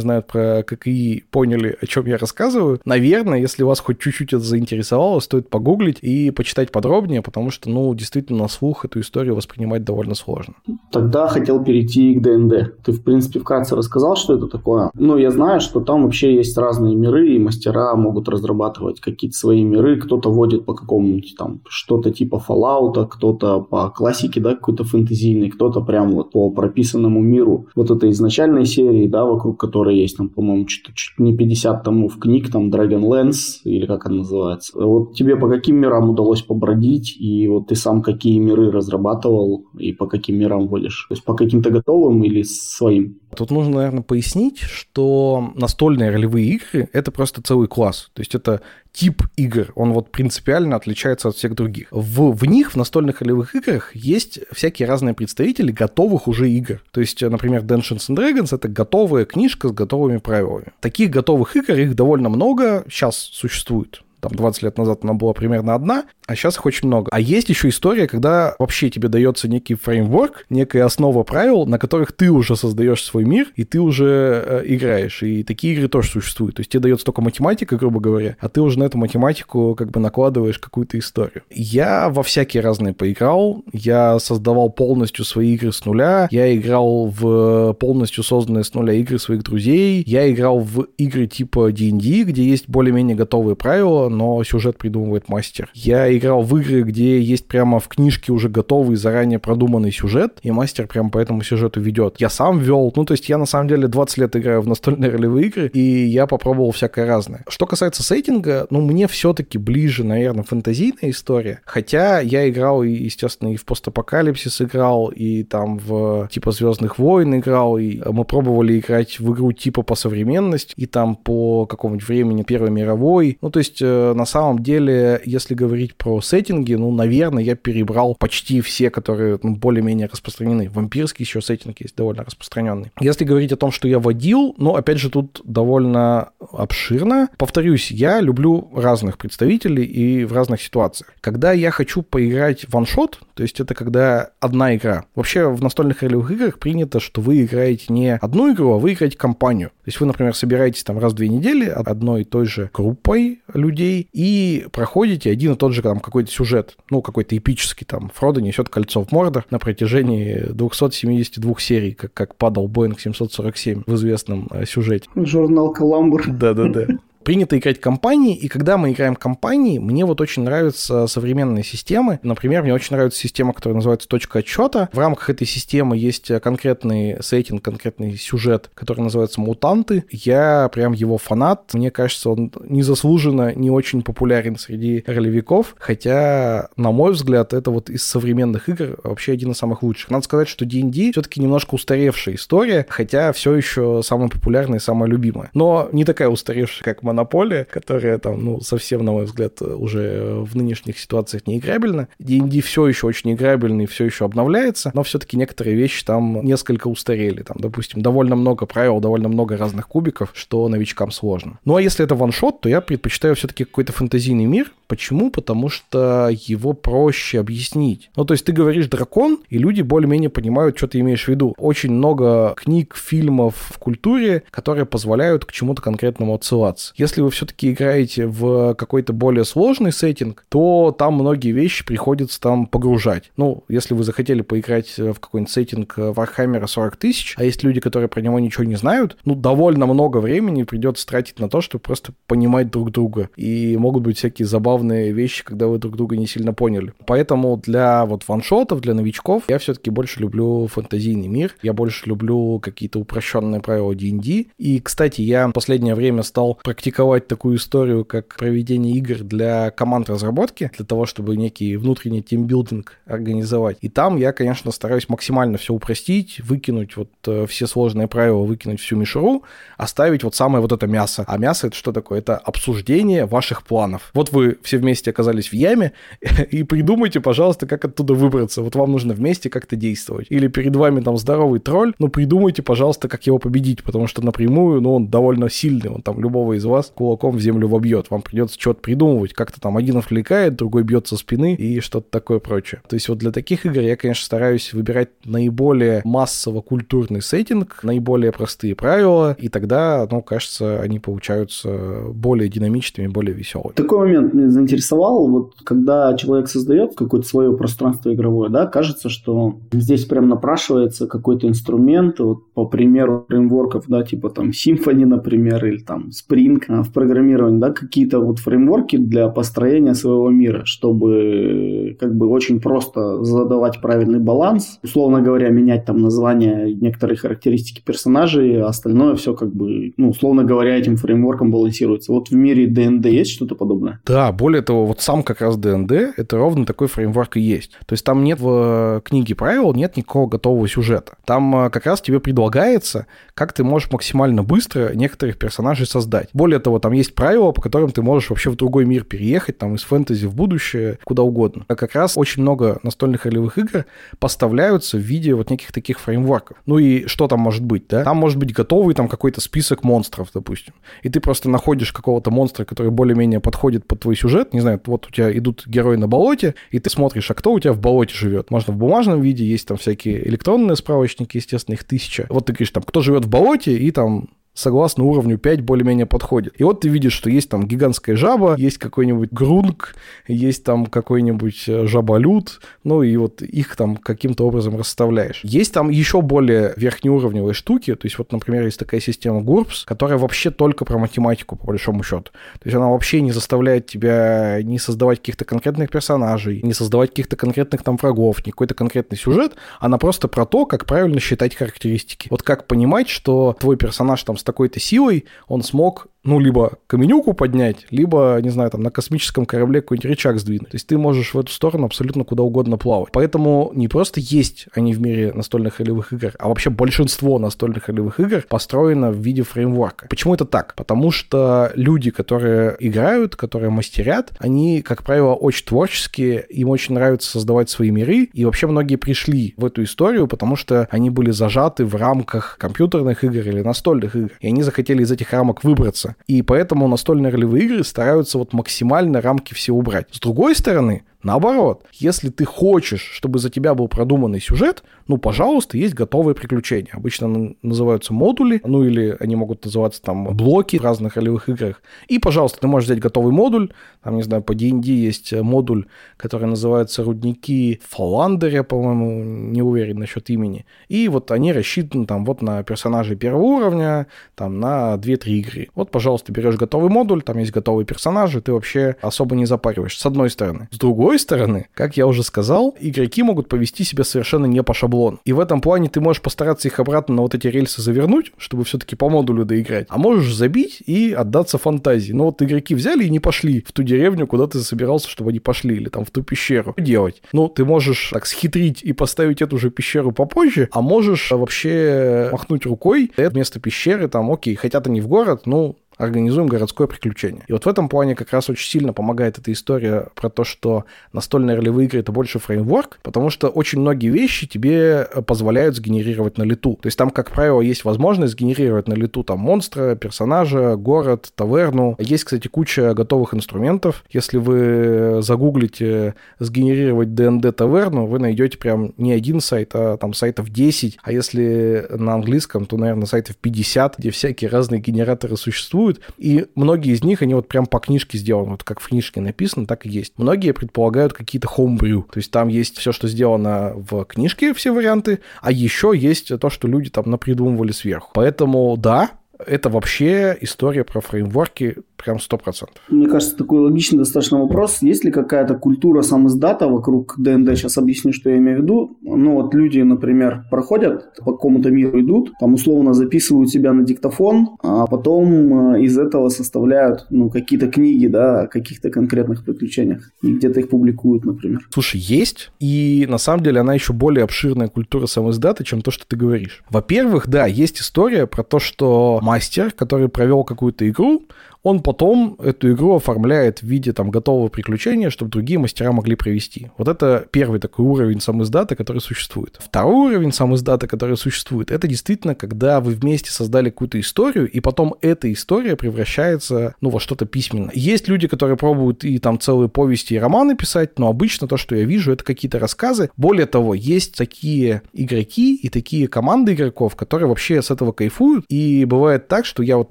знают 0.00 0.26
про 0.26 0.62
ККИ, 0.62 1.24
поняли, 1.30 1.76
о 1.80 1.86
чем 1.86 2.06
я 2.06 2.18
рассказываю. 2.18 2.80
Наверное, 2.84 3.38
если 3.38 3.62
вас 3.62 3.80
хоть 3.80 3.98
чуть-чуть 4.00 4.32
это 4.32 4.44
заинтересовало, 4.44 5.20
стоит 5.20 5.48
погуглить 5.48 5.98
и 6.02 6.30
почитать 6.30 6.70
подробнее, 6.72 7.22
потому 7.22 7.50
что, 7.50 7.70
ну, 7.70 7.85
действительно, 7.94 8.42
на 8.42 8.48
слух 8.48 8.84
эту 8.84 9.00
историю 9.00 9.34
воспринимать 9.34 9.84
довольно 9.84 10.14
сложно. 10.14 10.54
Тогда 10.90 11.28
хотел 11.28 11.62
перейти 11.62 12.14
к 12.14 12.22
ДНД. 12.22 12.82
Ты, 12.84 12.92
в 12.92 13.02
принципе, 13.02 13.40
вкратце 13.40 13.76
рассказал, 13.76 14.16
что 14.16 14.34
это 14.34 14.46
такое. 14.46 14.90
Ну, 14.94 15.16
я 15.16 15.30
знаю, 15.30 15.60
что 15.60 15.80
там 15.80 16.04
вообще 16.04 16.34
есть 16.34 16.56
разные 16.58 16.94
миры, 16.94 17.34
и 17.34 17.38
мастера 17.38 17.94
могут 17.96 18.28
разрабатывать 18.28 19.00
какие-то 19.00 19.36
свои 19.36 19.64
миры. 19.64 19.96
Кто-то 20.00 20.30
водит 20.30 20.64
по 20.64 20.74
какому-нибудь 20.74 21.34
там 21.38 21.60
что-то 21.68 22.10
типа 22.10 22.42
Fallout, 22.46 23.06
кто-то 23.08 23.60
по 23.60 23.90
классике, 23.90 24.40
да, 24.40 24.54
какой-то 24.54 24.84
фэнтезийный, 24.84 25.50
кто-то 25.50 25.80
прям 25.80 26.12
вот 26.12 26.32
по 26.32 26.50
прописанному 26.50 27.20
миру 27.20 27.66
вот 27.74 27.90
этой 27.90 28.10
изначальной 28.10 28.66
серии, 28.66 29.06
да, 29.06 29.24
вокруг 29.24 29.58
которой 29.58 29.96
есть 29.96 30.16
там, 30.16 30.28
по-моему, 30.28 30.64
чуть, 30.66 30.94
чуть 30.94 31.18
не 31.18 31.36
50 31.36 31.84
томов 31.84 32.18
книг, 32.18 32.50
там 32.50 32.70
Dragonlance, 32.70 33.60
или 33.64 33.86
как 33.86 34.06
она 34.06 34.16
называется. 34.16 34.72
Вот 34.78 35.14
тебе 35.14 35.36
по 35.36 35.48
каким 35.48 35.76
мирам 35.76 36.10
удалось 36.10 36.42
побродить, 36.42 37.16
и 37.18 37.48
вот 37.48 37.68
ты 37.68 37.75
сам 37.76 38.02
какие 38.02 38.38
миры 38.38 38.70
разрабатывал, 38.70 39.66
и 39.78 39.92
по 39.92 40.06
каким 40.06 40.38
мирам 40.38 40.66
водишь? 40.66 41.06
То 41.08 41.14
есть 41.14 41.24
по 41.24 41.34
каким-то 41.34 41.70
готовым 41.70 42.24
или 42.24 42.42
своим? 42.42 43.18
Тут 43.36 43.50
нужно, 43.50 43.76
наверное, 43.76 44.02
пояснить, 44.02 44.60
что 44.60 45.52
настольные 45.54 46.10
ролевые 46.10 46.46
игры— 46.46 46.88
это 46.92 47.10
просто 47.10 47.42
целый 47.42 47.68
класс. 47.68 48.10
То 48.14 48.20
есть 48.20 48.34
это 48.34 48.62
тип 48.92 49.22
игр, 49.36 49.72
он 49.74 49.92
вот 49.92 50.10
принципиально 50.10 50.76
отличается 50.76 51.28
от 51.28 51.36
всех 51.36 51.54
других. 51.54 51.88
В, 51.90 52.32
в 52.32 52.44
них, 52.46 52.72
в 52.72 52.76
настольных 52.76 53.20
ролевых 53.20 53.54
играх, 53.54 53.94
есть 53.94 54.40
всякие 54.52 54.88
разные 54.88 55.14
представители 55.14 55.70
готовых 55.70 56.28
уже 56.28 56.50
игр. 56.50 56.82
То 56.92 57.00
есть, 57.00 57.20
например, 57.20 57.62
Dungeons 57.62 58.08
and 58.08 58.16
Dragons— 58.16 58.48
это 58.54 58.68
готовая 58.68 59.26
книжка 59.26 59.68
с 59.68 59.72
готовыми 59.72 60.16
правилами. 60.16 60.72
Таких 60.80 61.10
готовых 61.10 61.56
игр, 61.56 61.74
их 61.74 61.94
довольно 61.94 62.30
много 62.30 62.84
сейчас 62.88 63.16
существует 63.16 64.02
там 64.20 64.36
20 64.36 64.62
лет 64.62 64.78
назад 64.78 65.00
она 65.02 65.14
была 65.14 65.32
примерно 65.32 65.74
одна, 65.74 66.04
а 66.26 66.34
сейчас 66.34 66.56
их 66.56 66.66
очень 66.66 66.88
много. 66.88 67.08
А 67.12 67.20
есть 67.20 67.48
еще 67.48 67.68
история, 67.68 68.06
когда 68.08 68.54
вообще 68.58 68.90
тебе 68.90 69.08
дается 69.08 69.48
некий 69.48 69.74
фреймворк, 69.74 70.46
некая 70.50 70.84
основа 70.84 71.22
правил, 71.22 71.66
на 71.66 71.78
которых 71.78 72.12
ты 72.12 72.30
уже 72.30 72.56
создаешь 72.56 73.02
свой 73.02 73.24
мир, 73.24 73.48
и 73.54 73.64
ты 73.64 73.80
уже 73.80 74.44
э, 74.44 74.62
играешь. 74.66 75.22
И 75.22 75.44
такие 75.44 75.74
игры 75.74 75.88
тоже 75.88 76.08
существуют. 76.08 76.56
То 76.56 76.60
есть 76.60 76.70
тебе 76.70 76.80
дается 76.80 77.06
только 77.06 77.22
математика, 77.22 77.76
грубо 77.76 78.00
говоря, 78.00 78.36
а 78.40 78.48
ты 78.48 78.60
уже 78.60 78.78
на 78.78 78.84
эту 78.84 78.98
математику 78.98 79.74
как 79.76 79.90
бы 79.90 80.00
накладываешь 80.00 80.58
какую-то 80.58 80.98
историю. 80.98 81.42
Я 81.50 82.08
во 82.08 82.22
всякие 82.22 82.62
разные 82.62 82.92
поиграл, 82.92 83.62
я 83.72 84.18
создавал 84.18 84.70
полностью 84.70 85.24
свои 85.24 85.54
игры 85.54 85.72
с 85.72 85.84
нуля, 85.84 86.28
я 86.30 86.54
играл 86.56 87.06
в 87.06 87.74
полностью 87.74 88.24
созданные 88.24 88.64
с 88.64 88.74
нуля 88.74 88.94
игры 88.94 89.18
своих 89.18 89.42
друзей, 89.44 90.02
я 90.06 90.30
играл 90.30 90.60
в 90.60 90.82
игры 90.98 91.26
типа 91.26 91.70
D&D, 91.70 92.24
где 92.24 92.42
есть 92.42 92.68
более-менее 92.68 93.16
готовые 93.16 93.54
правила, 93.54 94.08
но 94.08 94.42
сюжет 94.42 94.78
придумывает 94.78 95.28
мастер. 95.28 95.70
Я 95.74 96.15
играл 96.16 96.42
в 96.42 96.56
игры, 96.58 96.82
где 96.82 97.20
есть 97.20 97.46
прямо 97.46 97.80
в 97.80 97.88
книжке 97.88 98.32
уже 98.32 98.48
готовый, 98.48 98.96
заранее 98.96 99.38
продуманный 99.38 99.92
сюжет, 99.92 100.38
и 100.42 100.50
мастер 100.50 100.86
прямо 100.86 101.10
по 101.10 101.18
этому 101.18 101.42
сюжету 101.42 101.80
ведет. 101.80 102.16
Я 102.18 102.28
сам 102.28 102.58
вел, 102.58 102.92
ну, 102.94 103.04
то 103.04 103.12
есть 103.12 103.28
я 103.28 103.38
на 103.38 103.46
самом 103.46 103.68
деле 103.68 103.88
20 103.88 104.18
лет 104.18 104.36
играю 104.36 104.62
в 104.62 104.68
настольные 104.68 105.10
ролевые 105.10 105.46
игры, 105.46 105.68
и 105.68 105.80
я 105.80 106.26
попробовал 106.26 106.72
всякое 106.72 107.06
разное. 107.06 107.44
Что 107.48 107.66
касается 107.66 108.02
сеттинга, 108.02 108.66
ну, 108.70 108.80
мне 108.80 109.08
все-таки 109.08 109.58
ближе, 109.58 110.04
наверное, 110.04 110.44
фэнтезийная 110.44 111.10
история, 111.10 111.60
хотя 111.64 112.20
я 112.20 112.48
играл, 112.48 112.82
естественно, 112.82 113.52
и 113.52 113.56
в 113.56 113.64
постапокалипсис 113.64 114.60
играл, 114.62 115.08
и 115.08 115.42
там 115.42 115.78
в 115.78 116.28
типа 116.30 116.52
Звездных 116.52 116.98
войн 116.98 117.36
играл, 117.36 117.78
и 117.78 118.00
мы 118.10 118.24
пробовали 118.24 118.78
играть 118.78 119.18
в 119.20 119.32
игру 119.32 119.52
типа 119.52 119.82
по 119.82 119.94
современности, 119.94 120.72
и 120.76 120.86
там 120.86 121.16
по 121.16 121.66
какому-нибудь 121.66 122.08
времени 122.08 122.42
Первой 122.42 122.70
мировой. 122.70 123.38
Ну, 123.40 123.50
то 123.50 123.58
есть, 123.58 123.78
э, 123.80 124.12
на 124.14 124.24
самом 124.24 124.60
деле, 124.60 125.20
если 125.24 125.54
говорить 125.54 125.96
про 125.96 126.05
сеттинги, 126.20 126.74
ну, 126.74 126.90
наверное, 126.90 127.42
я 127.42 127.54
перебрал 127.54 128.14
почти 128.14 128.60
все, 128.60 128.90
которые 128.90 129.38
ну, 129.42 129.56
более-менее 129.56 130.08
распространены. 130.08 130.70
Вампирский 130.70 131.24
еще 131.24 131.40
сеттинг 131.40 131.80
есть 131.80 131.96
довольно 131.96 132.24
распространенный. 132.24 132.92
Если 133.00 133.24
говорить 133.24 133.52
о 133.52 133.56
том, 133.56 133.72
что 133.72 133.88
я 133.88 133.98
водил, 133.98 134.54
ну, 134.58 134.74
опять 134.74 134.98
же, 134.98 135.10
тут 135.10 135.40
довольно 135.44 136.30
обширно. 136.52 137.28
Повторюсь, 137.38 137.90
я 137.90 138.20
люблю 138.20 138.70
разных 138.74 139.18
представителей 139.18 139.84
и 139.84 140.24
в 140.24 140.32
разных 140.32 140.62
ситуациях. 140.62 141.14
Когда 141.20 141.52
я 141.52 141.70
хочу 141.70 142.02
поиграть 142.02 142.66
ваншот, 142.68 143.20
то 143.34 143.42
есть 143.42 143.60
это 143.60 143.74
когда 143.74 144.30
одна 144.40 144.74
игра. 144.76 145.04
Вообще 145.14 145.48
в 145.48 145.62
настольных 145.62 146.02
ролевых 146.02 146.30
играх 146.30 146.58
принято, 146.58 147.00
что 147.00 147.20
вы 147.20 147.44
играете 147.44 147.86
не 147.88 148.16
одну 148.16 148.52
игру, 148.52 148.72
а 148.72 148.78
вы 148.78 148.94
играете 148.94 149.18
компанию. 149.18 149.68
То 149.68 149.88
есть 149.88 150.00
вы, 150.00 150.06
например, 150.06 150.34
собираетесь 150.34 150.84
там 150.84 150.98
раз 150.98 151.12
в 151.12 151.16
две 151.16 151.28
недели 151.28 151.66
одной 151.66 152.22
и 152.22 152.24
той 152.24 152.46
же 152.46 152.70
группой 152.72 153.40
людей 153.52 154.08
и 154.12 154.66
проходите 154.72 155.30
один 155.30 155.52
и 155.52 155.56
тот 155.56 155.72
же 155.72 155.82
какой-то 156.00 156.30
сюжет, 156.30 156.76
ну, 156.90 157.02
какой-то 157.02 157.36
эпический, 157.36 157.86
там, 157.86 158.10
Фродо 158.14 158.40
несет 158.40 158.68
кольцо 158.68 159.04
в 159.04 159.12
Мордор 159.12 159.46
на 159.50 159.58
протяжении 159.58 160.46
272 160.50 161.54
серий, 161.58 161.92
как, 161.92 162.12
как 162.12 162.36
падал 162.36 162.68
Боинг 162.68 163.00
747 163.00 163.82
в 163.86 163.94
известном 163.94 164.48
э, 164.50 164.64
сюжете. 164.66 165.08
Журнал 165.14 165.72
«Каламбур». 165.72 166.24
Да-да-да 166.26 166.86
принято 167.26 167.58
играть 167.58 167.80
компании, 167.80 168.36
и 168.36 168.46
когда 168.46 168.78
мы 168.78 168.92
играем 168.92 169.16
компании, 169.16 169.80
мне 169.80 170.04
вот 170.06 170.20
очень 170.20 170.44
нравятся 170.44 171.08
современные 171.08 171.64
системы. 171.64 172.20
Например, 172.22 172.62
мне 172.62 172.72
очень 172.72 172.94
нравится 172.94 173.18
система, 173.18 173.52
которая 173.52 173.74
называется 173.74 174.06
точка 174.06 174.38
отчета. 174.38 174.88
В 174.92 174.98
рамках 175.00 175.28
этой 175.30 175.44
системы 175.44 175.96
есть 175.96 176.30
конкретный 176.40 177.16
сеттинг, 177.20 177.64
конкретный 177.64 178.16
сюжет, 178.16 178.70
который 178.74 179.00
называется 179.00 179.40
«Мутанты». 179.40 180.04
Я 180.08 180.70
прям 180.72 180.92
его 180.92 181.18
фанат. 181.18 181.74
Мне 181.74 181.90
кажется, 181.90 182.30
он 182.30 182.52
незаслуженно 182.68 183.52
не 183.56 183.72
очень 183.72 184.02
популярен 184.02 184.56
среди 184.56 185.02
ролевиков, 185.04 185.74
хотя, 185.80 186.68
на 186.76 186.92
мой 186.92 187.10
взгляд, 187.10 187.54
это 187.54 187.72
вот 187.72 187.90
из 187.90 188.04
современных 188.04 188.68
игр 188.68 189.00
вообще 189.02 189.32
один 189.32 189.50
из 189.50 189.58
самых 189.58 189.82
лучших. 189.82 190.12
Надо 190.12 190.22
сказать, 190.22 190.46
что 190.46 190.64
D&D 190.64 191.10
все-таки 191.10 191.40
немножко 191.40 191.74
устаревшая 191.74 192.36
история, 192.36 192.86
хотя 192.88 193.32
все 193.32 193.52
еще 193.52 194.02
самая 194.04 194.28
популярная 194.28 194.78
и 194.78 194.80
самая 194.80 195.10
любимая. 195.10 195.50
Но 195.54 195.88
не 195.90 196.04
такая 196.04 196.28
устаревшая, 196.28 196.84
как 196.84 197.02
монополия, 197.16 197.64
которая 197.64 198.18
там, 198.18 198.44
ну, 198.44 198.60
совсем, 198.60 199.04
на 199.04 199.12
мой 199.12 199.24
взгляд, 199.24 199.62
уже 199.62 200.44
в 200.44 200.54
нынешних 200.54 200.98
ситуациях 200.98 201.46
не 201.46 201.58
играбельна. 201.58 202.08
D&D 202.18 202.60
все 202.60 202.86
еще 202.86 203.06
очень 203.06 203.32
играбельный, 203.32 203.86
все 203.86 204.04
еще 204.04 204.26
обновляется, 204.26 204.90
но 204.94 205.02
все-таки 205.02 205.36
некоторые 205.36 205.76
вещи 205.76 206.04
там 206.04 206.44
несколько 206.44 206.88
устарели. 206.88 207.42
Там, 207.42 207.56
допустим, 207.58 208.02
довольно 208.02 208.36
много 208.36 208.66
правил, 208.66 209.00
довольно 209.00 209.28
много 209.28 209.56
разных 209.56 209.88
кубиков, 209.88 210.30
что 210.34 210.68
новичкам 210.68 211.10
сложно. 211.10 211.58
Ну, 211.64 211.76
а 211.76 211.82
если 211.82 212.04
это 212.04 212.14
ваншот, 212.14 212.60
то 212.60 212.68
я 212.68 212.80
предпочитаю 212.80 213.34
все-таки 213.34 213.64
какой-то 213.64 213.92
фэнтезийный 213.92 214.44
мир. 214.44 214.72
Почему? 214.86 215.30
Потому 215.30 215.68
что 215.68 216.30
его 216.30 216.72
проще 216.72 217.40
объяснить. 217.40 218.10
Ну, 218.16 218.24
то 218.24 218.34
есть 218.34 218.44
ты 218.44 218.52
говоришь 218.52 218.86
дракон, 218.86 219.38
и 219.48 219.58
люди 219.58 219.82
более-менее 219.82 220.30
понимают, 220.30 220.76
что 220.76 220.86
ты 220.86 221.00
имеешь 221.00 221.24
в 221.24 221.28
виду. 221.28 221.54
Очень 221.58 221.92
много 221.92 222.54
книг, 222.56 222.94
фильмов 222.96 223.54
в 223.56 223.78
культуре, 223.78 224.42
которые 224.50 224.86
позволяют 224.86 225.44
к 225.44 225.52
чему-то 225.52 225.82
конкретному 225.82 226.34
отсылаться. 226.34 226.92
Если 226.96 227.20
вы 227.20 227.30
все-таки 227.30 227.72
играете 227.72 228.26
в 228.26 228.74
какой-то 228.74 229.12
более 229.12 229.44
сложный 229.44 229.92
сеттинг, 229.92 230.44
то 230.48 230.94
там 230.96 231.14
многие 231.14 231.52
вещи 231.52 231.84
приходится 231.84 232.40
там 232.40 232.66
погружать. 232.66 233.30
Ну, 233.36 233.64
если 233.68 233.94
вы 233.94 234.04
захотели 234.04 234.42
поиграть 234.42 234.96
в 234.98 235.14
какой-нибудь 235.14 235.52
сеттинг 235.52 235.98
Warhammer 235.98 236.66
40 236.66 236.96
тысяч, 236.96 237.34
а 237.36 237.44
есть 237.44 237.62
люди, 237.62 237.80
которые 237.80 238.08
про 238.08 238.20
него 238.20 238.38
ничего 238.38 238.64
не 238.64 238.76
знают, 238.76 239.16
ну, 239.24 239.34
довольно 239.34 239.86
много 239.86 240.18
времени 240.18 240.62
придется 240.62 241.06
тратить 241.06 241.38
на 241.38 241.48
то, 241.48 241.60
чтобы 241.60 241.82
просто 241.82 242.12
понимать 242.26 242.70
друг 242.70 242.90
друга. 242.90 243.30
И 243.36 243.76
могут 243.76 244.02
быть 244.02 244.18
всякие 244.18 244.46
забавные 244.76 245.12
вещи, 245.12 245.42
когда 245.44 245.66
вы 245.66 245.78
друг 245.78 245.96
друга 245.96 246.16
не 246.16 246.26
сильно 246.26 246.52
поняли. 246.52 246.92
Поэтому 247.06 247.56
для 247.56 248.04
вот 248.04 248.28
ваншотов, 248.28 248.80
для 248.80 248.94
новичков, 248.94 249.44
я 249.48 249.58
все-таки 249.58 249.90
больше 249.90 250.20
люблю 250.20 250.66
фэнтезийный 250.66 251.28
мир, 251.28 251.54
я 251.62 251.72
больше 251.72 252.08
люблю 252.08 252.60
какие-то 252.60 252.98
упрощенные 252.98 253.60
правила 253.60 253.94
D&D. 253.94 254.46
И, 254.58 254.80
кстати, 254.80 255.22
я 255.22 255.48
в 255.48 255.52
последнее 255.52 255.94
время 255.94 256.22
стал 256.22 256.58
практиковать 256.62 257.26
такую 257.26 257.56
историю, 257.56 258.04
как 258.04 258.36
проведение 258.36 258.94
игр 258.96 259.18
для 259.18 259.70
команд 259.70 260.10
разработки, 260.10 260.70
для 260.76 260.84
того, 260.84 261.06
чтобы 261.06 261.36
некий 261.36 261.76
внутренний 261.76 262.22
тимбилдинг 262.22 262.98
организовать. 263.06 263.78
И 263.80 263.88
там 263.88 264.16
я, 264.16 264.32
конечно, 264.32 264.72
стараюсь 264.72 265.08
максимально 265.08 265.56
все 265.58 265.72
упростить, 265.72 266.40
выкинуть 266.40 266.96
вот 266.96 267.10
э, 267.26 267.46
все 267.46 267.66
сложные 267.66 268.08
правила, 268.08 268.42
выкинуть 268.42 268.80
всю 268.80 268.96
мишуру, 268.96 269.42
оставить 269.78 270.24
вот 270.24 270.34
самое 270.34 270.60
вот 270.60 270.72
это 270.72 270.86
мясо. 270.86 271.24
А 271.26 271.38
мясо 271.38 271.68
это 271.68 271.76
что 271.76 271.92
такое? 271.92 272.18
Это 272.18 272.36
обсуждение 272.36 273.26
ваших 273.26 273.62
планов. 273.62 274.10
Вот 274.12 274.32
вы 274.32 274.58
все 274.66 274.78
вместе 274.78 275.10
оказались 275.10 275.48
в 275.48 275.52
яме, 275.52 275.92
и 276.50 276.62
придумайте, 276.62 277.20
пожалуйста, 277.20 277.66
как 277.66 277.84
оттуда 277.84 278.14
выбраться. 278.14 278.62
Вот 278.62 278.74
вам 278.74 278.92
нужно 278.92 279.14
вместе 279.14 279.48
как-то 279.48 279.76
действовать. 279.76 280.26
Или 280.28 280.48
перед 280.48 280.76
вами 280.76 281.00
там 281.00 281.16
здоровый 281.16 281.60
тролль, 281.60 281.94
ну 281.98 282.08
придумайте, 282.08 282.62
пожалуйста, 282.62 283.08
как 283.08 283.26
его 283.26 283.38
победить, 283.38 283.82
потому 283.82 284.06
что 284.06 284.24
напрямую, 284.24 284.80
ну 284.80 284.94
он 284.94 285.08
довольно 285.08 285.48
сильный, 285.48 285.90
он 285.90 286.02
там 286.02 286.20
любого 286.20 286.54
из 286.54 286.64
вас 286.64 286.92
кулаком 286.94 287.36
в 287.36 287.40
землю 287.40 287.68
вобьет. 287.68 288.10
Вам 288.10 288.22
придется 288.22 288.60
что-то 288.60 288.80
придумывать, 288.80 289.32
как-то 289.32 289.60
там 289.60 289.76
один 289.76 289.96
отвлекает, 289.96 290.56
другой 290.56 290.82
бьет 290.82 291.06
со 291.06 291.16
спины 291.16 291.54
и 291.54 291.80
что-то 291.80 292.10
такое 292.10 292.40
прочее. 292.40 292.82
То 292.88 292.94
есть 292.94 293.08
вот 293.08 293.18
для 293.18 293.30
таких 293.30 293.64
игр 293.66 293.80
я, 293.80 293.96
конечно, 293.96 294.24
стараюсь 294.24 294.72
выбирать 294.72 295.10
наиболее 295.24 296.02
массово-культурный 296.04 297.22
сеттинг, 297.22 297.80
наиболее 297.82 298.32
простые 298.32 298.74
правила, 298.74 299.36
и 299.38 299.48
тогда, 299.48 300.06
ну, 300.10 300.22
кажется, 300.22 300.80
они 300.80 300.98
получаются 300.98 302.00
более 302.12 302.48
динамичными, 302.48 303.06
более 303.06 303.34
веселыми. 303.34 303.74
Такой 303.74 303.98
момент 303.98 304.34
меня 304.34 304.50
заинтересовал. 304.56 305.28
Вот 305.28 305.54
когда 305.64 306.14
человек 306.16 306.48
создает 306.48 306.94
какое-то 306.94 307.26
свое 307.26 307.56
пространство 307.56 308.12
игровое, 308.12 308.50
да, 308.50 308.66
кажется, 308.66 309.08
что 309.08 309.56
здесь 309.72 310.04
прям 310.04 310.28
напрашивается 310.28 311.06
какой-то 311.06 311.48
инструмент, 311.48 312.18
вот 312.18 312.52
по 312.54 312.66
примеру 312.66 313.24
фреймворков, 313.28 313.84
да, 313.88 314.02
типа 314.02 314.30
там 314.30 314.50
Symfony, 314.50 315.04
например, 315.06 315.64
или 315.64 315.78
там 315.78 316.10
Spring 316.10 316.62
а, 316.68 316.82
в 316.82 316.92
программировании, 316.92 317.60
да, 317.60 317.70
какие-то 317.70 318.20
вот 318.20 318.38
фреймворки 318.38 318.96
для 318.96 319.28
построения 319.28 319.94
своего 319.94 320.30
мира, 320.30 320.62
чтобы 320.64 321.96
как 322.00 322.16
бы 322.16 322.28
очень 322.28 322.60
просто 322.60 323.22
задавать 323.22 323.80
правильный 323.80 324.20
баланс, 324.20 324.78
условно 324.82 325.20
говоря, 325.20 325.48
менять 325.50 325.84
там 325.84 325.98
название, 325.98 326.74
некоторые 326.74 327.16
характеристики 327.16 327.82
персонажей, 327.84 328.60
а 328.60 328.66
остальное 328.66 329.14
все 329.16 329.34
как 329.34 329.54
бы, 329.54 329.92
ну, 329.96 330.10
условно 330.10 330.44
говоря, 330.44 330.76
этим 330.76 330.96
фреймворком 330.96 331.50
балансируется. 331.50 332.12
Вот 332.12 332.28
в 332.28 332.34
мире 332.34 332.66
ДНД 332.66 333.06
есть 333.06 333.30
что-то 333.30 333.54
подобное? 333.54 334.00
Да, 334.06 334.32
более 334.46 334.62
того, 334.62 334.86
вот 334.86 335.00
сам 335.00 335.24
как 335.24 335.40
раз 335.40 335.56
ДНД, 335.56 335.90
это 335.90 336.36
ровно 336.36 336.64
такой 336.64 336.86
фреймворк 336.86 337.36
и 337.36 337.40
есть. 337.40 337.72
То 337.84 337.94
есть 337.94 338.04
там 338.04 338.22
нет 338.22 338.38
в 338.38 339.02
книге 339.04 339.34
правил, 339.34 339.74
нет 339.74 339.96
никакого 339.96 340.28
готового 340.28 340.68
сюжета. 340.68 341.14
Там 341.24 341.56
а, 341.56 341.68
как 341.68 341.84
раз 341.84 342.00
тебе 342.00 342.20
предлагается, 342.20 343.06
как 343.34 343.52
ты 343.52 343.64
можешь 343.64 343.90
максимально 343.90 344.44
быстро 344.44 344.94
некоторых 344.94 345.36
персонажей 345.36 345.84
создать. 345.84 346.28
Более 346.32 346.60
того, 346.60 346.78
там 346.78 346.92
есть 346.92 347.16
правила, 347.16 347.50
по 347.50 347.60
которым 347.60 347.90
ты 347.90 348.02
можешь 348.02 348.30
вообще 348.30 348.50
в 348.50 348.54
другой 348.54 348.84
мир 348.84 349.02
переехать, 349.02 349.58
там 349.58 349.74
из 349.74 349.82
фэнтези 349.82 350.26
в 350.26 350.36
будущее, 350.36 351.00
куда 351.02 351.24
угодно. 351.24 351.64
А 351.66 351.74
как 351.74 351.96
раз 351.96 352.16
очень 352.16 352.42
много 352.42 352.78
настольных 352.84 353.24
ролевых 353.24 353.58
игр 353.58 353.84
поставляются 354.20 354.96
в 354.96 355.00
виде 355.00 355.34
вот 355.34 355.50
неких 355.50 355.72
таких 355.72 355.98
фреймворков. 355.98 356.56
Ну 356.66 356.78
и 356.78 357.06
что 357.06 357.26
там 357.26 357.40
может 357.40 357.64
быть, 357.64 357.88
да? 357.88 358.04
Там 358.04 358.18
может 358.18 358.38
быть 358.38 358.52
готовый 358.52 358.94
там 358.94 359.08
какой-то 359.08 359.40
список 359.40 359.82
монстров, 359.82 360.28
допустим. 360.32 360.74
И 361.02 361.08
ты 361.08 361.18
просто 361.18 361.50
находишь 361.50 361.90
какого-то 361.90 362.30
монстра, 362.30 362.64
который 362.64 362.92
более-менее 362.92 363.40
подходит 363.40 363.88
под 363.88 363.98
твой 363.98 364.14
сюжет. 364.14 364.35
Не 364.52 364.60
знаю, 364.60 364.80
вот 364.86 365.06
у 365.06 365.10
тебя 365.10 365.36
идут 365.36 365.66
герои 365.66 365.96
на 365.96 366.08
болоте, 366.08 366.54
и 366.70 366.78
ты 366.78 366.90
смотришь, 366.90 367.30
а 367.30 367.34
кто 367.34 367.52
у 367.52 367.60
тебя 367.60 367.72
в 367.72 367.80
болоте 367.80 368.14
живет. 368.14 368.50
Можно 368.50 368.72
в 368.72 368.76
бумажном 368.76 369.20
виде, 369.20 369.44
есть 369.44 369.68
там 369.68 369.76
всякие 369.76 370.26
электронные 370.28 370.76
справочники, 370.76 371.36
естественно, 371.36 371.74
их 371.74 371.84
тысяча. 371.84 372.26
Вот 372.28 372.46
ты 372.46 372.52
говоришь, 372.52 372.70
там, 372.70 372.82
кто 372.82 373.00
живет 373.00 373.24
в 373.24 373.28
болоте, 373.28 373.76
и 373.76 373.90
там 373.90 374.28
согласно 374.56 375.04
уровню 375.04 375.38
5 375.38 375.60
более-менее 375.60 376.06
подходит. 376.06 376.54
И 376.58 376.64
вот 376.64 376.80
ты 376.80 376.88
видишь, 376.88 377.12
что 377.12 377.30
есть 377.30 377.48
там 377.50 377.66
гигантская 377.66 378.16
жаба, 378.16 378.56
есть 378.56 378.78
какой-нибудь 378.78 379.30
грунг, 379.30 379.94
есть 380.26 380.64
там 380.64 380.86
какой-нибудь 380.86 381.64
э, 381.68 381.86
жаболют, 381.86 382.60
ну 382.82 383.02
и 383.02 383.16
вот 383.16 383.42
их 383.42 383.76
там 383.76 383.96
каким-то 383.96 384.46
образом 384.46 384.76
расставляешь. 384.76 385.40
Есть 385.44 385.74
там 385.74 385.90
еще 385.90 386.22
более 386.22 386.72
верхнеуровневые 386.76 387.52
штуки, 387.52 387.94
то 387.94 388.06
есть 388.06 388.18
вот, 388.18 388.32
например, 388.32 388.64
есть 388.64 388.78
такая 388.78 389.00
система 389.00 389.40
GURPS, 389.40 389.84
которая 389.84 390.18
вообще 390.18 390.50
только 390.50 390.84
про 390.84 390.98
математику, 390.98 391.56
по 391.56 391.66
большому 391.66 392.02
счету. 392.02 392.32
То 392.32 392.64
есть 392.64 392.74
она 392.74 392.88
вообще 392.88 393.20
не 393.20 393.32
заставляет 393.32 393.86
тебя 393.86 394.62
не 394.62 394.78
создавать 394.78 395.18
каких-то 395.18 395.44
конкретных 395.44 395.90
персонажей, 395.90 396.62
не 396.62 396.72
создавать 396.72 397.10
каких-то 397.10 397.36
конкретных 397.36 397.82
там 397.82 397.96
врагов, 397.98 398.44
не 398.46 398.52
какой-то 398.52 398.74
конкретный 398.74 399.18
сюжет, 399.18 399.54
она 399.80 399.98
просто 399.98 400.28
про 400.28 400.46
то, 400.46 400.64
как 400.64 400.86
правильно 400.86 401.20
считать 401.20 401.54
характеристики. 401.54 402.28
Вот 402.30 402.42
как 402.42 402.66
понимать, 402.66 403.10
что 403.10 403.54
твой 403.58 403.76
персонаж 403.76 404.22
там 404.22 404.38
такой-то 404.46 404.80
силой 404.80 405.26
он 405.48 405.62
смог 405.62 406.08
ну, 406.26 406.38
либо 406.38 406.72
каменюку 406.86 407.32
поднять, 407.32 407.86
либо, 407.90 408.38
не 408.42 408.50
знаю, 408.50 408.70
там, 408.70 408.82
на 408.82 408.90
космическом 408.90 409.46
корабле 409.46 409.80
какой-нибудь 409.80 410.10
рычаг 410.10 410.38
сдвинуть. 410.38 410.70
То 410.70 410.74
есть 410.74 410.86
ты 410.86 410.98
можешь 410.98 411.34
в 411.34 411.38
эту 411.38 411.52
сторону 411.52 411.86
абсолютно 411.86 412.24
куда 412.24 412.42
угодно 412.42 412.76
плавать. 412.76 413.10
Поэтому 413.12 413.70
не 413.74 413.88
просто 413.88 414.20
есть 414.20 414.66
они 414.74 414.92
в 414.92 415.00
мире 415.00 415.32
настольных 415.32 415.78
ролевых 415.78 416.12
игр, 416.12 416.32
а 416.38 416.48
вообще 416.48 416.70
большинство 416.70 417.38
настольных 417.38 417.88
ролевых 417.88 418.20
игр 418.20 418.44
построено 418.48 419.10
в 419.10 419.18
виде 419.18 419.42
фреймворка. 419.42 420.08
Почему 420.08 420.34
это 420.34 420.44
так? 420.44 420.74
Потому 420.74 421.10
что 421.10 421.70
люди, 421.74 422.10
которые 422.10 422.76
играют, 422.80 423.36
которые 423.36 423.70
мастерят, 423.70 424.32
они, 424.38 424.82
как 424.82 425.04
правило, 425.04 425.34
очень 425.34 425.66
творческие, 425.66 426.44
им 426.48 426.68
очень 426.68 426.94
нравится 426.94 427.30
создавать 427.30 427.70
свои 427.70 427.90
миры, 427.90 428.28
и 428.32 428.44
вообще 428.44 428.66
многие 428.66 428.96
пришли 428.96 429.54
в 429.56 429.64
эту 429.64 429.84
историю, 429.84 430.26
потому 430.26 430.56
что 430.56 430.88
они 430.90 431.10
были 431.10 431.30
зажаты 431.30 431.84
в 431.84 431.94
рамках 431.94 432.56
компьютерных 432.58 433.22
игр 433.22 433.40
или 433.40 433.62
настольных 433.62 434.16
игр, 434.16 434.30
и 434.40 434.48
они 434.48 434.62
захотели 434.62 435.02
из 435.02 435.12
этих 435.12 435.32
рамок 435.32 435.62
выбраться. 435.62 436.15
И 436.26 436.42
поэтому 436.42 436.88
настольные 436.88 437.32
ролевые 437.32 437.66
игры 437.66 437.84
стараются 437.84 438.38
вот 438.38 438.52
максимально 438.52 439.20
рамки 439.20 439.54
все 439.54 439.72
убрать. 439.72 440.08
С 440.10 440.18
другой 440.18 440.56
стороны, 440.56 441.04
Наоборот, 441.26 441.84
если 441.92 442.28
ты 442.28 442.44
хочешь, 442.44 443.00
чтобы 443.00 443.40
за 443.40 443.50
тебя 443.50 443.74
был 443.74 443.88
продуманный 443.88 444.40
сюжет, 444.40 444.84
ну, 445.08 445.18
пожалуйста, 445.18 445.76
есть 445.76 445.92
готовые 445.92 446.36
приключения. 446.36 446.92
Обычно 446.92 447.56
называются 447.62 448.12
модули, 448.12 448.60
ну, 448.64 448.84
или 448.84 449.16
они 449.18 449.34
могут 449.34 449.64
называться 449.64 450.00
там 450.00 450.36
блоки 450.36 450.76
в 450.78 450.82
разных 450.82 451.16
ролевых 451.16 451.48
играх. 451.48 451.82
И, 452.06 452.20
пожалуйста, 452.20 452.60
ты 452.60 452.68
можешь 452.68 452.88
взять 452.88 453.00
готовый 453.00 453.32
модуль. 453.32 453.72
Там, 454.04 454.14
не 454.14 454.22
знаю, 454.22 454.44
по 454.44 454.54
D&D 454.54 454.88
есть 454.88 455.32
модуль, 455.32 455.86
который 456.16 456.46
называется 456.46 457.02
«Рудники 457.02 457.80
Фаландер», 457.88 458.52
я, 458.52 458.62
по-моему, 458.62 459.24
не 459.24 459.62
уверен 459.62 459.98
насчет 459.98 460.30
имени. 460.30 460.64
И 460.86 461.08
вот 461.08 461.32
они 461.32 461.52
рассчитаны 461.52 462.06
там 462.06 462.24
вот 462.24 462.40
на 462.40 462.62
персонажей 462.62 463.16
первого 463.16 463.42
уровня, 463.42 464.06
там 464.36 464.60
на 464.60 464.94
2-3 464.94 465.28
игры. 465.30 465.68
Вот, 465.74 465.90
пожалуйста, 465.90 466.30
берешь 466.30 466.54
готовый 466.54 466.88
модуль, 466.88 467.22
там 467.22 467.38
есть 467.38 467.50
готовые 467.50 467.84
персонажи, 467.84 468.40
ты 468.40 468.52
вообще 468.52 468.94
особо 469.02 469.34
не 469.34 469.44
запариваешь, 469.44 469.98
с 469.98 470.06
одной 470.06 470.30
стороны. 470.30 470.68
С 470.70 470.78
другой 470.78 471.15
другой 471.16 471.20
стороны, 471.20 471.68
как 471.74 471.96
я 471.96 472.06
уже 472.06 472.22
сказал, 472.22 472.76
игроки 472.78 473.22
могут 473.22 473.48
повести 473.48 473.84
себя 473.84 474.04
совершенно 474.04 474.46
не 474.46 474.62
по 474.62 474.74
шаблону. 474.74 475.20
И 475.24 475.32
в 475.32 475.40
этом 475.40 475.60
плане 475.60 475.88
ты 475.88 476.00
можешь 476.00 476.22
постараться 476.22 476.68
их 476.68 476.78
обратно 476.78 477.14
на 477.16 477.22
вот 477.22 477.34
эти 477.34 477.46
рельсы 477.46 477.80
завернуть, 477.82 478.32
чтобы 478.36 478.64
все-таки 478.64 478.96
по 478.96 479.08
модулю 479.08 479.44
доиграть. 479.44 479.86
А 479.88 479.98
можешь 479.98 480.34
забить 480.34 480.82
и 480.86 481.12
отдаться 481.12 481.58
фантазии. 481.58 482.12
Но 482.12 482.24
вот 482.24 482.42
игроки 482.42 482.74
взяли 482.74 483.04
и 483.04 483.10
не 483.10 483.20
пошли 483.20 483.64
в 483.66 483.72
ту 483.72 483.82
деревню, 483.82 484.26
куда 484.26 484.46
ты 484.46 484.58
собирался, 484.58 485.08
чтобы 485.08 485.30
они 485.30 485.40
пошли, 485.40 485.76
или 485.76 485.88
там 485.88 486.04
в 486.04 486.10
ту 486.10 486.22
пещеру. 486.22 486.72
Что 486.72 486.82
делать? 486.82 487.22
Ну, 487.32 487.48
ты 487.48 487.64
можешь 487.64 488.10
так 488.12 488.26
схитрить 488.26 488.82
и 488.82 488.92
поставить 488.92 489.42
эту 489.42 489.58
же 489.58 489.70
пещеру 489.70 490.12
попозже, 490.12 490.68
а 490.72 490.82
можешь 490.82 491.30
вообще 491.30 492.28
махнуть 492.32 492.66
рукой, 492.66 493.12
это 493.16 493.30
вместо 493.30 493.60
пещеры, 493.60 494.08
там, 494.08 494.30
окей, 494.30 494.54
хотят 494.54 494.86
они 494.86 495.00
в 495.00 495.08
город, 495.08 495.42
ну, 495.46 495.76
организуем 495.96 496.46
городское 496.46 496.86
приключение. 496.86 497.44
И 497.48 497.52
вот 497.52 497.64
в 497.64 497.68
этом 497.68 497.88
плане 497.88 498.14
как 498.14 498.32
раз 498.32 498.50
очень 498.50 498.68
сильно 498.68 498.92
помогает 498.92 499.38
эта 499.38 499.52
история 499.52 500.08
про 500.14 500.28
то, 500.28 500.44
что 500.44 500.84
настольные 501.12 501.56
ролевые 501.56 501.86
игры— 501.86 502.00
это 502.00 502.12
больше 502.12 502.38
фреймворк, 502.38 502.98
потому 503.02 503.30
что 503.30 503.48
очень 503.48 503.80
многие 503.80 504.08
вещи 504.08 504.46
тебе 504.46 505.08
э, 505.10 505.22
позволяют 505.22 505.76
сгенерировать 505.76 506.38
на 506.38 506.42
лету. 506.42 506.78
То 506.82 506.86
есть 506.86 506.98
там, 506.98 507.10
как 507.10 507.30
правило, 507.30 507.60
есть 507.60 507.84
возможность 507.84 508.32
сгенерировать 508.32 508.88
на 508.88 508.94
лету 508.94 509.24
там 509.24 509.38
монстра, 509.38 509.94
персонажа, 509.94 510.76
город, 510.76 511.32
таверну. 511.34 511.96
Есть, 511.98 512.24
кстати, 512.24 512.48
куча 512.48 512.94
готовых 512.94 513.34
инструментов. 513.34 514.04
Если 514.10 514.38
вы 514.38 515.22
загуглите 515.22 516.14
сгенерировать 516.38 517.14
D&D 517.14 517.52
таверну, 517.52 518.06
вы 518.06 518.18
найдете 518.18 518.58
прям 518.58 518.92
не 518.96 519.12
один 519.12 519.40
сайт, 519.40 519.70
а 519.74 519.96
там 519.96 520.14
сайтов 520.14 520.50
10. 520.50 520.98
А 521.02 521.12
если 521.12 521.86
на 521.90 522.14
английском, 522.14 522.66
то, 522.66 522.76
наверное, 522.76 523.06
сайтов 523.06 523.36
50, 523.36 523.98
где 523.98 524.10
всякие 524.10 524.50
разные 524.50 524.80
генераторы 524.80 525.36
существуют, 525.36 525.85
существуют, 525.86 526.00
и 526.18 526.46
многие 526.54 526.92
из 526.92 527.02
них, 527.04 527.22
они 527.22 527.34
вот 527.34 527.48
прям 527.48 527.66
по 527.66 527.78
книжке 527.78 528.18
сделаны, 528.18 528.52
вот 528.52 528.64
как 528.64 528.80
в 528.80 528.88
книжке 528.88 529.20
написано, 529.20 529.66
так 529.66 529.86
и 529.86 529.88
есть. 529.88 530.14
Многие 530.16 530.52
предполагают 530.52 531.12
какие-то 531.12 531.48
homebrew, 531.48 532.04
то 532.10 532.18
есть 532.18 532.30
там 532.30 532.48
есть 532.48 532.78
все, 532.78 532.92
что 532.92 533.08
сделано 533.08 533.72
в 533.74 534.04
книжке, 534.04 534.54
все 534.54 534.72
варианты, 534.72 535.20
а 535.40 535.52
еще 535.52 535.92
есть 535.94 536.36
то, 536.38 536.50
что 536.50 536.68
люди 536.68 536.90
там 536.90 537.10
напридумывали 537.10 537.72
сверху. 537.72 538.10
Поэтому 538.14 538.76
да, 538.76 539.10
это 539.44 539.68
вообще 539.68 540.36
история 540.40 540.84
про 540.84 541.00
фреймворки 541.00 541.76
прям 541.96 542.18
сто 542.18 542.36
процентов. 542.38 542.82
Мне 542.88 543.06
кажется, 543.06 543.36
такой 543.36 543.60
логичный 543.60 543.98
достаточно 543.98 544.40
вопрос. 544.40 544.82
Есть 544.82 545.04
ли 545.04 545.10
какая-то 545.10 545.54
культура 545.54 546.02
самоиздата 546.02 546.68
вокруг 546.68 547.14
ДНД? 547.18 547.56
Сейчас 547.56 547.78
объясню, 547.78 548.12
что 548.12 548.30
я 548.30 548.36
имею 548.36 548.58
в 548.58 548.62
виду. 548.62 548.96
Ну 549.02 549.34
вот 549.34 549.54
люди, 549.54 549.80
например, 549.80 550.44
проходят 550.50 551.14
по 551.24 551.32
какому-то 551.32 551.70
миру 551.70 552.00
идут, 552.00 552.32
там 552.40 552.54
условно 552.54 552.94
записывают 552.94 553.50
себя 553.50 553.72
на 553.72 553.84
диктофон, 553.84 554.56
а 554.62 554.86
потом 554.86 555.74
э, 555.74 555.82
из 555.82 555.98
этого 555.98 556.28
составляют 556.28 557.06
ну, 557.10 557.30
какие-то 557.30 557.68
книги, 557.68 558.06
да, 558.06 558.42
о 558.42 558.46
каких-то 558.46 558.90
конкретных 558.90 559.44
приключениях. 559.44 560.10
И 560.22 560.32
где-то 560.32 560.60
их 560.60 560.68
публикуют, 560.68 561.24
например. 561.24 561.60
Слушай, 561.72 562.00
есть. 562.00 562.50
И 562.60 563.06
на 563.08 563.18
самом 563.18 563.42
деле 563.42 563.60
она 563.60 563.74
еще 563.74 563.92
более 563.92 564.24
обширная 564.24 564.68
культура 564.68 565.06
самоиздата, 565.06 565.64
чем 565.64 565.82
то, 565.82 565.90
что 565.90 566.06
ты 566.06 566.16
говоришь. 566.16 566.62
Во-первых, 566.70 567.28
да, 567.28 567.46
есть 567.46 567.80
история 567.80 568.26
про 568.26 568.42
то, 568.42 568.58
что 568.58 569.20
мастер, 569.22 569.72
который 569.72 570.08
провел 570.08 570.44
какую-то 570.44 570.88
игру, 570.88 571.22
он 571.66 571.80
потом 571.80 572.36
эту 572.40 572.70
игру 572.70 572.94
оформляет 572.94 573.58
в 573.58 573.64
виде 573.64 573.92
там 573.92 574.12
готового 574.12 574.46
приключения, 574.46 575.10
чтобы 575.10 575.32
другие 575.32 575.58
мастера 575.58 575.90
могли 575.90 576.14
провести. 576.14 576.70
Вот 576.78 576.86
это 576.86 577.26
первый 577.32 577.58
такой 577.58 577.84
уровень 577.84 578.20
самоиздата, 578.20 578.76
который 578.76 579.00
существует. 579.00 579.58
Второй 579.58 580.14
уровень 580.14 580.30
самоиздата, 580.30 580.86
который 580.86 581.16
существует, 581.16 581.72
это 581.72 581.88
действительно, 581.88 582.36
когда 582.36 582.80
вы 582.80 582.92
вместе 582.92 583.32
создали 583.32 583.70
какую-то 583.70 583.98
историю, 583.98 584.48
и 584.48 584.60
потом 584.60 584.94
эта 585.00 585.32
история 585.32 585.74
превращается, 585.74 586.76
ну, 586.80 586.90
во 586.90 587.00
что-то 587.00 587.26
письменное. 587.26 587.72
Есть 587.74 588.06
люди, 588.06 588.28
которые 588.28 588.56
пробуют 588.56 589.02
и 589.02 589.18
там 589.18 589.40
целые 589.40 589.68
повести 589.68 590.14
и 590.14 590.18
романы 590.18 590.54
писать, 590.54 591.00
но 591.00 591.08
обычно 591.08 591.48
то, 591.48 591.56
что 591.56 591.74
я 591.74 591.84
вижу, 591.84 592.12
это 592.12 592.22
какие-то 592.22 592.60
рассказы. 592.60 593.10
Более 593.16 593.46
того, 593.46 593.74
есть 593.74 594.16
такие 594.16 594.82
игроки 594.92 595.56
и 595.56 595.68
такие 595.68 596.06
команды 596.06 596.54
игроков, 596.54 596.94
которые 596.94 597.28
вообще 597.28 597.60
с 597.60 597.72
этого 597.72 597.90
кайфуют, 597.90 598.44
и 598.48 598.84
бывает 598.84 599.26
так, 599.26 599.44
что 599.46 599.64
я 599.64 599.78
вот, 599.78 599.90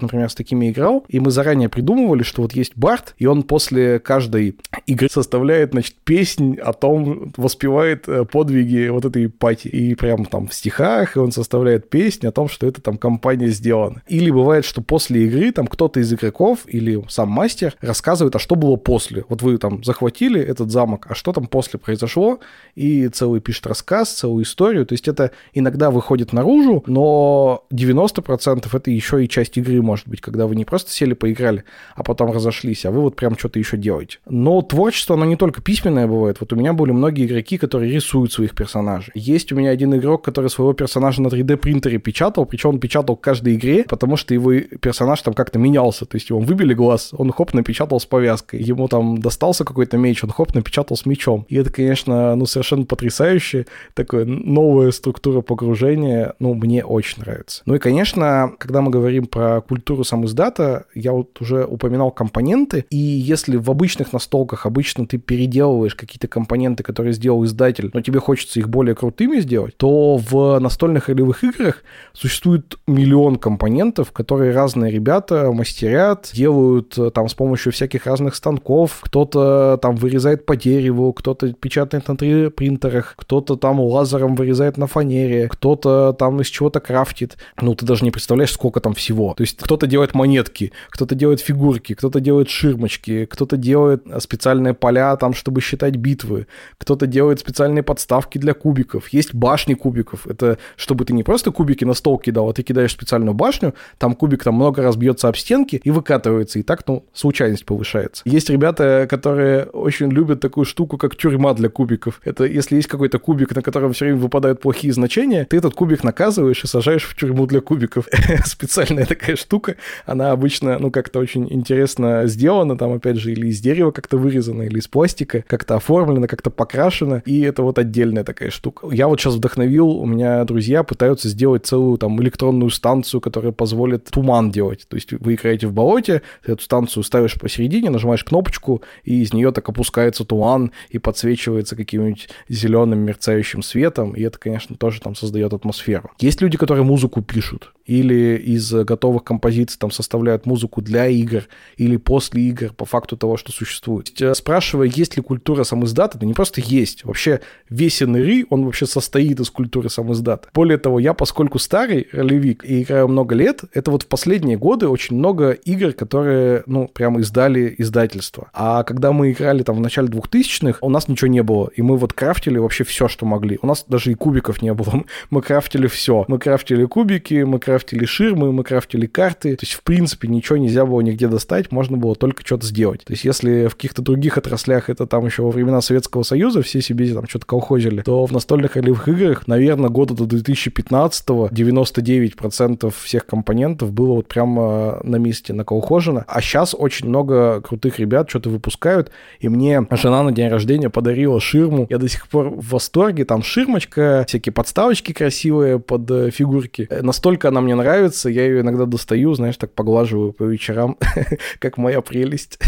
например, 0.00 0.30
с 0.30 0.34
такими 0.34 0.70
играл, 0.70 1.04
и 1.08 1.20
мы 1.20 1.30
заранее 1.30 1.65
придумывали, 1.68 2.22
что 2.22 2.42
вот 2.42 2.52
есть 2.52 2.72
Барт, 2.76 3.14
и 3.18 3.26
он 3.26 3.42
после 3.42 3.98
каждой 3.98 4.56
игры 4.86 5.08
составляет, 5.10 5.72
значит, 5.72 5.94
песнь 6.04 6.56
о 6.58 6.72
том, 6.72 7.32
воспевает 7.36 8.08
э, 8.08 8.24
подвиги 8.24 8.88
вот 8.88 9.04
этой 9.04 9.28
пати. 9.28 9.68
И 9.68 9.94
прям 9.94 10.24
там 10.24 10.48
в 10.48 10.54
стихах 10.54 11.16
он 11.16 11.32
составляет 11.32 11.90
песнь 11.90 12.26
о 12.26 12.32
том, 12.32 12.48
что 12.48 12.66
это 12.66 12.80
там 12.80 12.98
компания 12.98 13.48
сделана. 13.48 14.02
Или 14.08 14.30
бывает, 14.30 14.64
что 14.64 14.82
после 14.82 15.26
игры 15.26 15.52
там 15.52 15.66
кто-то 15.66 16.00
из 16.00 16.12
игроков 16.12 16.60
или 16.66 17.02
сам 17.08 17.28
мастер 17.28 17.74
рассказывает, 17.80 18.36
а 18.36 18.38
что 18.38 18.54
было 18.54 18.76
после. 18.76 19.24
Вот 19.28 19.42
вы 19.42 19.58
там 19.58 19.82
захватили 19.84 20.40
этот 20.40 20.70
замок, 20.70 21.06
а 21.08 21.14
что 21.14 21.32
там 21.32 21.46
после 21.46 21.78
произошло, 21.78 22.40
и 22.74 23.08
целый 23.08 23.40
пишет 23.40 23.66
рассказ, 23.66 24.12
целую 24.12 24.44
историю. 24.44 24.86
То 24.86 24.92
есть 24.92 25.08
это 25.08 25.30
иногда 25.52 25.90
выходит 25.90 26.32
наружу, 26.32 26.84
но 26.86 27.64
90% 27.72 28.68
это 28.72 28.90
еще 28.90 29.24
и 29.24 29.28
часть 29.28 29.56
игры 29.56 29.82
может 29.82 30.08
быть, 30.08 30.20
когда 30.20 30.46
вы 30.46 30.56
не 30.56 30.64
просто 30.64 30.90
сели 30.90 31.14
поиграли, 31.46 31.64
а 31.94 32.02
потом 32.02 32.32
разошлись, 32.32 32.84
а 32.84 32.90
вы 32.90 33.00
вот 33.00 33.16
прям 33.16 33.38
что-то 33.38 33.58
еще 33.58 33.76
делаете. 33.76 34.18
Но 34.26 34.62
творчество, 34.62 35.16
оно 35.16 35.24
не 35.24 35.36
только 35.36 35.62
письменное 35.62 36.06
бывает. 36.06 36.38
Вот 36.40 36.52
у 36.52 36.56
меня 36.56 36.72
были 36.72 36.92
многие 36.92 37.26
игроки, 37.26 37.58
которые 37.58 37.92
рисуют 37.92 38.32
своих 38.32 38.54
персонажей. 38.54 39.12
Есть 39.14 39.52
у 39.52 39.56
меня 39.56 39.70
один 39.70 39.94
игрок, 39.94 40.24
который 40.24 40.50
своего 40.50 40.72
персонажа 40.72 41.22
на 41.22 41.28
3D 41.28 41.56
принтере 41.56 41.98
печатал, 41.98 42.46
причем 42.46 42.70
он 42.70 42.80
печатал 42.80 43.16
к 43.16 43.20
каждой 43.20 43.54
игре, 43.54 43.84
потому 43.88 44.16
что 44.16 44.34
его 44.34 44.52
персонаж 44.80 45.22
там 45.22 45.34
как-то 45.34 45.58
менялся. 45.58 46.06
То 46.06 46.16
есть 46.16 46.30
его 46.30 46.40
выбили 46.40 46.74
глаз, 46.74 47.10
он 47.12 47.32
хоп, 47.32 47.54
напечатал 47.54 48.00
с 48.00 48.06
повязкой. 48.06 48.62
Ему 48.62 48.88
там 48.88 49.18
достался 49.18 49.64
какой-то 49.64 49.96
меч, 49.96 50.24
он 50.24 50.30
хоп, 50.30 50.54
напечатал 50.54 50.96
с 50.96 51.06
мечом. 51.06 51.46
И 51.48 51.56
это, 51.56 51.70
конечно, 51.70 52.34
ну 52.36 52.46
совершенно 52.46 52.84
потрясающе. 52.84 53.66
Такое 53.94 54.24
новая 54.24 54.90
структура 54.90 55.40
погружения, 55.40 56.34
ну, 56.38 56.54
мне 56.54 56.84
очень 56.84 57.20
нравится. 57.20 57.62
Ну 57.66 57.74
и, 57.74 57.78
конечно, 57.78 58.52
когда 58.58 58.80
мы 58.80 58.90
говорим 58.90 59.26
про 59.26 59.60
культуру 59.60 60.04
сам 60.04 60.24
издата, 60.24 60.86
я 60.94 61.12
вот 61.12 61.35
уже 61.40 61.64
упоминал 61.64 62.10
компоненты, 62.10 62.86
и 62.90 62.96
если 62.96 63.56
в 63.56 63.70
обычных 63.70 64.12
настолках 64.12 64.66
обычно 64.66 65.06
ты 65.06 65.18
переделываешь 65.18 65.94
какие-то 65.94 66.28
компоненты, 66.28 66.82
которые 66.82 67.12
сделал 67.12 67.44
издатель, 67.44 67.90
но 67.92 68.00
тебе 68.00 68.20
хочется 68.20 68.60
их 68.60 68.68
более 68.68 68.94
крутыми 68.94 69.40
сделать, 69.40 69.76
то 69.76 70.16
в 70.16 70.58
настольных 70.58 71.08
ролевых 71.08 71.44
играх 71.44 71.82
существует 72.12 72.78
миллион 72.86 73.36
компонентов, 73.36 74.12
которые 74.12 74.52
разные 74.52 74.90
ребята 74.90 75.50
мастерят, 75.52 76.30
делают 76.32 76.96
э, 76.98 77.10
там 77.10 77.28
с 77.28 77.34
помощью 77.34 77.72
всяких 77.72 78.06
разных 78.06 78.34
станков, 78.34 79.00
кто-то 79.02 79.78
там 79.80 79.96
вырезает 79.96 80.46
по 80.46 80.56
дереву, 80.56 81.12
кто-то 81.12 81.52
печатает 81.52 82.08
на 82.08 82.12
3D 82.12 82.50
принтерах, 82.50 83.14
кто-то 83.16 83.56
там 83.56 83.80
лазером 83.80 84.34
вырезает 84.34 84.76
на 84.76 84.86
фанере, 84.86 85.48
кто-то 85.48 86.12
там 86.12 86.40
из 86.40 86.48
чего-то 86.48 86.80
крафтит. 86.80 87.36
Ну, 87.60 87.74
ты 87.74 87.86
даже 87.86 88.04
не 88.04 88.10
представляешь, 88.10 88.52
сколько 88.52 88.80
там 88.80 88.94
всего. 88.94 89.34
То 89.34 89.42
есть 89.42 89.58
кто-то 89.58 89.86
делает 89.86 90.14
монетки, 90.14 90.72
кто-то 90.90 91.14
делает 91.14 91.25
фигурки, 91.34 91.94
кто-то 91.94 92.20
делает 92.20 92.48
ширмочки, 92.48 93.24
кто-то 93.26 93.56
делает 93.56 94.04
специальные 94.20 94.74
поля 94.74 95.16
там, 95.16 95.34
чтобы 95.34 95.60
считать 95.60 95.96
битвы, 95.96 96.46
кто-то 96.78 97.06
делает 97.06 97.40
специальные 97.40 97.82
подставки 97.82 98.38
для 98.38 98.54
кубиков. 98.54 99.08
Есть 99.08 99.34
башни 99.34 99.74
кубиков. 99.74 100.26
Это 100.26 100.58
чтобы 100.76 101.04
ты 101.04 101.12
не 101.12 101.22
просто 101.22 101.50
кубики 101.50 101.84
на 101.84 101.94
стол 101.94 102.18
кидал, 102.18 102.48
а 102.48 102.52
ты 102.52 102.62
кидаешь 102.62 102.92
специальную 102.92 103.34
башню, 103.34 103.74
там 103.98 104.14
кубик 104.14 104.44
там 104.44 104.54
много 104.54 104.82
раз 104.82 104.96
бьется 104.96 105.28
об 105.28 105.36
стенки 105.36 105.80
и 105.82 105.90
выкатывается, 105.90 106.58
и 106.58 106.62
так, 106.62 106.86
ну, 106.86 107.06
случайность 107.12 107.64
повышается. 107.64 108.22
Есть 108.24 108.50
ребята, 108.50 109.06
которые 109.08 109.64
очень 109.64 110.10
любят 110.10 110.40
такую 110.40 110.64
штуку, 110.64 110.98
как 110.98 111.16
тюрьма 111.16 111.54
для 111.54 111.68
кубиков. 111.68 112.20
Это 112.24 112.44
если 112.44 112.76
есть 112.76 112.88
какой-то 112.88 113.18
кубик, 113.18 113.54
на 113.54 113.62
котором 113.62 113.92
все 113.92 114.06
время 114.06 114.18
выпадают 114.18 114.60
плохие 114.60 114.92
значения, 114.92 115.44
ты 115.44 115.56
этот 115.56 115.74
кубик 115.74 116.04
наказываешь 116.04 116.62
и 116.64 116.66
сажаешь 116.66 117.04
в 117.04 117.16
тюрьму 117.16 117.46
для 117.46 117.60
кубиков. 117.60 118.06
Специальная 118.44 119.06
такая 119.06 119.36
штука. 119.36 119.76
Она 120.04 120.30
обычно, 120.32 120.78
ну, 120.78 120.90
как-то 120.90 121.15
очень 121.18 121.46
интересно 121.52 122.26
сделана, 122.26 122.76
там, 122.76 122.92
опять 122.92 123.16
же, 123.16 123.32
или 123.32 123.48
из 123.48 123.60
дерева 123.60 123.90
как-то 123.90 124.16
вырезана, 124.16 124.62
или 124.62 124.78
из 124.78 124.88
пластика, 124.88 125.44
как-то 125.46 125.76
оформлена, 125.76 126.26
как-то 126.26 126.50
покрашена, 126.50 127.22
и 127.24 127.40
это 127.40 127.62
вот 127.62 127.78
отдельная 127.78 128.24
такая 128.24 128.50
штука. 128.50 128.88
Я 128.90 129.08
вот 129.08 129.20
сейчас 129.20 129.34
вдохновил, 129.34 129.88
у 129.88 130.06
меня 130.06 130.44
друзья 130.44 130.82
пытаются 130.82 131.28
сделать 131.28 131.66
целую 131.66 131.98
там 131.98 132.20
электронную 132.22 132.70
станцию, 132.70 133.20
которая 133.20 133.52
позволит 133.52 134.04
туман 134.04 134.50
делать. 134.50 134.86
То 134.88 134.96
есть 134.96 135.12
вы 135.12 135.34
играете 135.34 135.66
в 135.66 135.72
болоте, 135.72 136.22
эту 136.44 136.62
станцию 136.62 137.02
ставишь 137.02 137.38
посередине, 137.38 137.90
нажимаешь 137.90 138.24
кнопочку, 138.24 138.82
и 139.04 139.22
из 139.22 139.32
нее 139.32 139.52
так 139.52 139.68
опускается 139.68 140.24
туман 140.24 140.72
и 140.90 140.98
подсвечивается 140.98 141.76
каким-нибудь 141.76 142.28
зеленым 142.48 143.00
мерцающим 143.00 143.62
светом, 143.62 144.12
и 144.12 144.22
это, 144.22 144.38
конечно, 144.38 144.76
тоже 144.76 145.00
там 145.00 145.14
создает 145.14 145.52
атмосферу. 145.52 146.10
Есть 146.18 146.40
люди, 146.40 146.56
которые 146.56 146.84
музыку 146.84 147.22
пишут, 147.22 147.72
или 147.86 148.36
из 148.36 148.72
готовых 148.72 149.24
композиций 149.24 149.78
там 149.78 149.90
составляют 149.90 150.46
музыку 150.46 150.82
для 150.82 151.06
игр, 151.06 151.44
или 151.76 151.96
после 151.96 152.42
игр, 152.42 152.72
по 152.72 152.84
факту 152.84 153.16
того, 153.16 153.36
что 153.36 153.52
существует. 153.52 154.10
Э, 154.20 154.34
спрашивая, 154.34 154.88
есть 154.88 155.16
ли 155.16 155.22
культура 155.22 155.64
самоиздата, 155.64 156.18
это 156.18 156.26
не 156.26 156.34
просто 156.34 156.60
есть. 156.60 157.04
Вообще 157.04 157.40
весь 157.70 158.00
НРИ, 158.00 158.46
он 158.50 158.64
вообще 158.64 158.86
состоит 158.86 159.40
из 159.40 159.50
культуры 159.50 159.88
самоиздата. 159.88 160.48
Более 160.52 160.78
того, 160.78 160.98
я, 160.98 161.14
поскольку 161.14 161.58
старый 161.58 162.08
ролевик 162.12 162.64
и 162.64 162.82
играю 162.82 163.08
много 163.08 163.34
лет, 163.34 163.62
это 163.72 163.90
вот 163.90 164.02
в 164.02 164.06
последние 164.06 164.58
годы 164.58 164.88
очень 164.88 165.16
много 165.16 165.52
игр, 165.52 165.92
которые, 165.92 166.64
ну, 166.66 166.88
прямо 166.88 167.20
издали 167.20 167.74
издательство. 167.78 168.48
А 168.52 168.82
когда 168.82 169.12
мы 169.12 169.32
играли 169.32 169.62
там 169.62 169.76
в 169.76 169.80
начале 169.80 170.08
2000-х, 170.08 170.78
у 170.80 170.90
нас 170.90 171.08
ничего 171.08 171.28
не 171.28 171.42
было. 171.42 171.70
И 171.74 171.82
мы 171.82 171.96
вот 171.96 172.12
крафтили 172.12 172.58
вообще 172.58 172.84
все, 172.84 173.08
что 173.08 173.26
могли. 173.26 173.58
У 173.62 173.66
нас 173.66 173.84
даже 173.88 174.10
и 174.10 174.14
кубиков 174.14 174.62
не 174.62 174.74
было. 174.74 175.04
Мы 175.30 175.42
крафтили 175.42 175.86
все. 175.86 176.24
Мы 176.28 176.38
крафтили 176.38 176.84
кубики, 176.84 177.42
мы 177.42 177.58
крафтили 177.58 177.75
ширмы, 178.06 178.52
мы 178.52 178.64
крафтили 178.64 179.06
карты. 179.06 179.56
То 179.56 179.64
есть, 179.64 179.74
в 179.74 179.82
принципе, 179.82 180.28
ничего 180.28 180.56
нельзя 180.56 180.86
было 180.86 181.00
нигде 181.00 181.28
достать, 181.28 181.72
можно 181.72 181.96
было 181.96 182.14
только 182.14 182.44
что-то 182.44 182.66
сделать. 182.66 183.04
То 183.04 183.12
есть, 183.12 183.24
если 183.24 183.66
в 183.66 183.74
каких-то 183.74 184.02
других 184.02 184.38
отраслях 184.38 184.90
это 184.90 185.06
там 185.06 185.26
еще 185.26 185.42
во 185.42 185.50
времена 185.50 185.80
Советского 185.80 186.22
Союза 186.22 186.62
все 186.62 186.80
себе 186.80 187.12
там 187.12 187.28
что-то 187.28 187.46
колхозили, 187.46 188.02
то 188.02 188.24
в 188.26 188.32
настольных 188.32 188.76
ролевых 188.76 189.08
играх, 189.08 189.46
наверное, 189.46 189.90
года 189.90 190.14
до 190.14 190.24
2015-го 190.24 191.48
99% 191.48 192.94
всех 193.02 193.26
компонентов 193.26 193.92
было 193.92 194.14
вот 194.14 194.28
прямо 194.28 195.00
на 195.02 195.16
месте 195.16 195.52
наколхожено. 195.52 196.24
А 196.26 196.40
сейчас 196.40 196.74
очень 196.76 197.08
много 197.08 197.60
крутых 197.60 197.98
ребят 197.98 198.28
что-то 198.28 198.50
выпускают, 198.50 199.10
и 199.40 199.48
мне 199.48 199.86
жена 199.90 200.22
на 200.22 200.32
день 200.32 200.48
рождения 200.48 200.90
подарила 200.90 201.40
ширму. 201.40 201.86
Я 201.90 201.98
до 201.98 202.08
сих 202.08 202.28
пор 202.28 202.48
в 202.48 202.70
восторге. 202.70 203.24
Там 203.24 203.42
ширмочка, 203.42 204.24
всякие 204.28 204.52
подставочки 204.52 205.12
красивые 205.12 205.78
под 205.78 206.10
э, 206.10 206.30
фигурки. 206.30 206.88
Настолько 207.02 207.48
она 207.48 207.60
мне 207.66 207.74
нравится, 207.74 208.28
я 208.28 208.46
ее 208.46 208.60
иногда 208.60 208.86
достаю, 208.86 209.34
знаешь, 209.34 209.56
так 209.56 209.72
поглаживаю 209.72 210.32
по 210.32 210.44
вечерам, 210.44 210.96
как 211.58 211.78
моя 211.78 212.00
прелесть. 212.00 212.60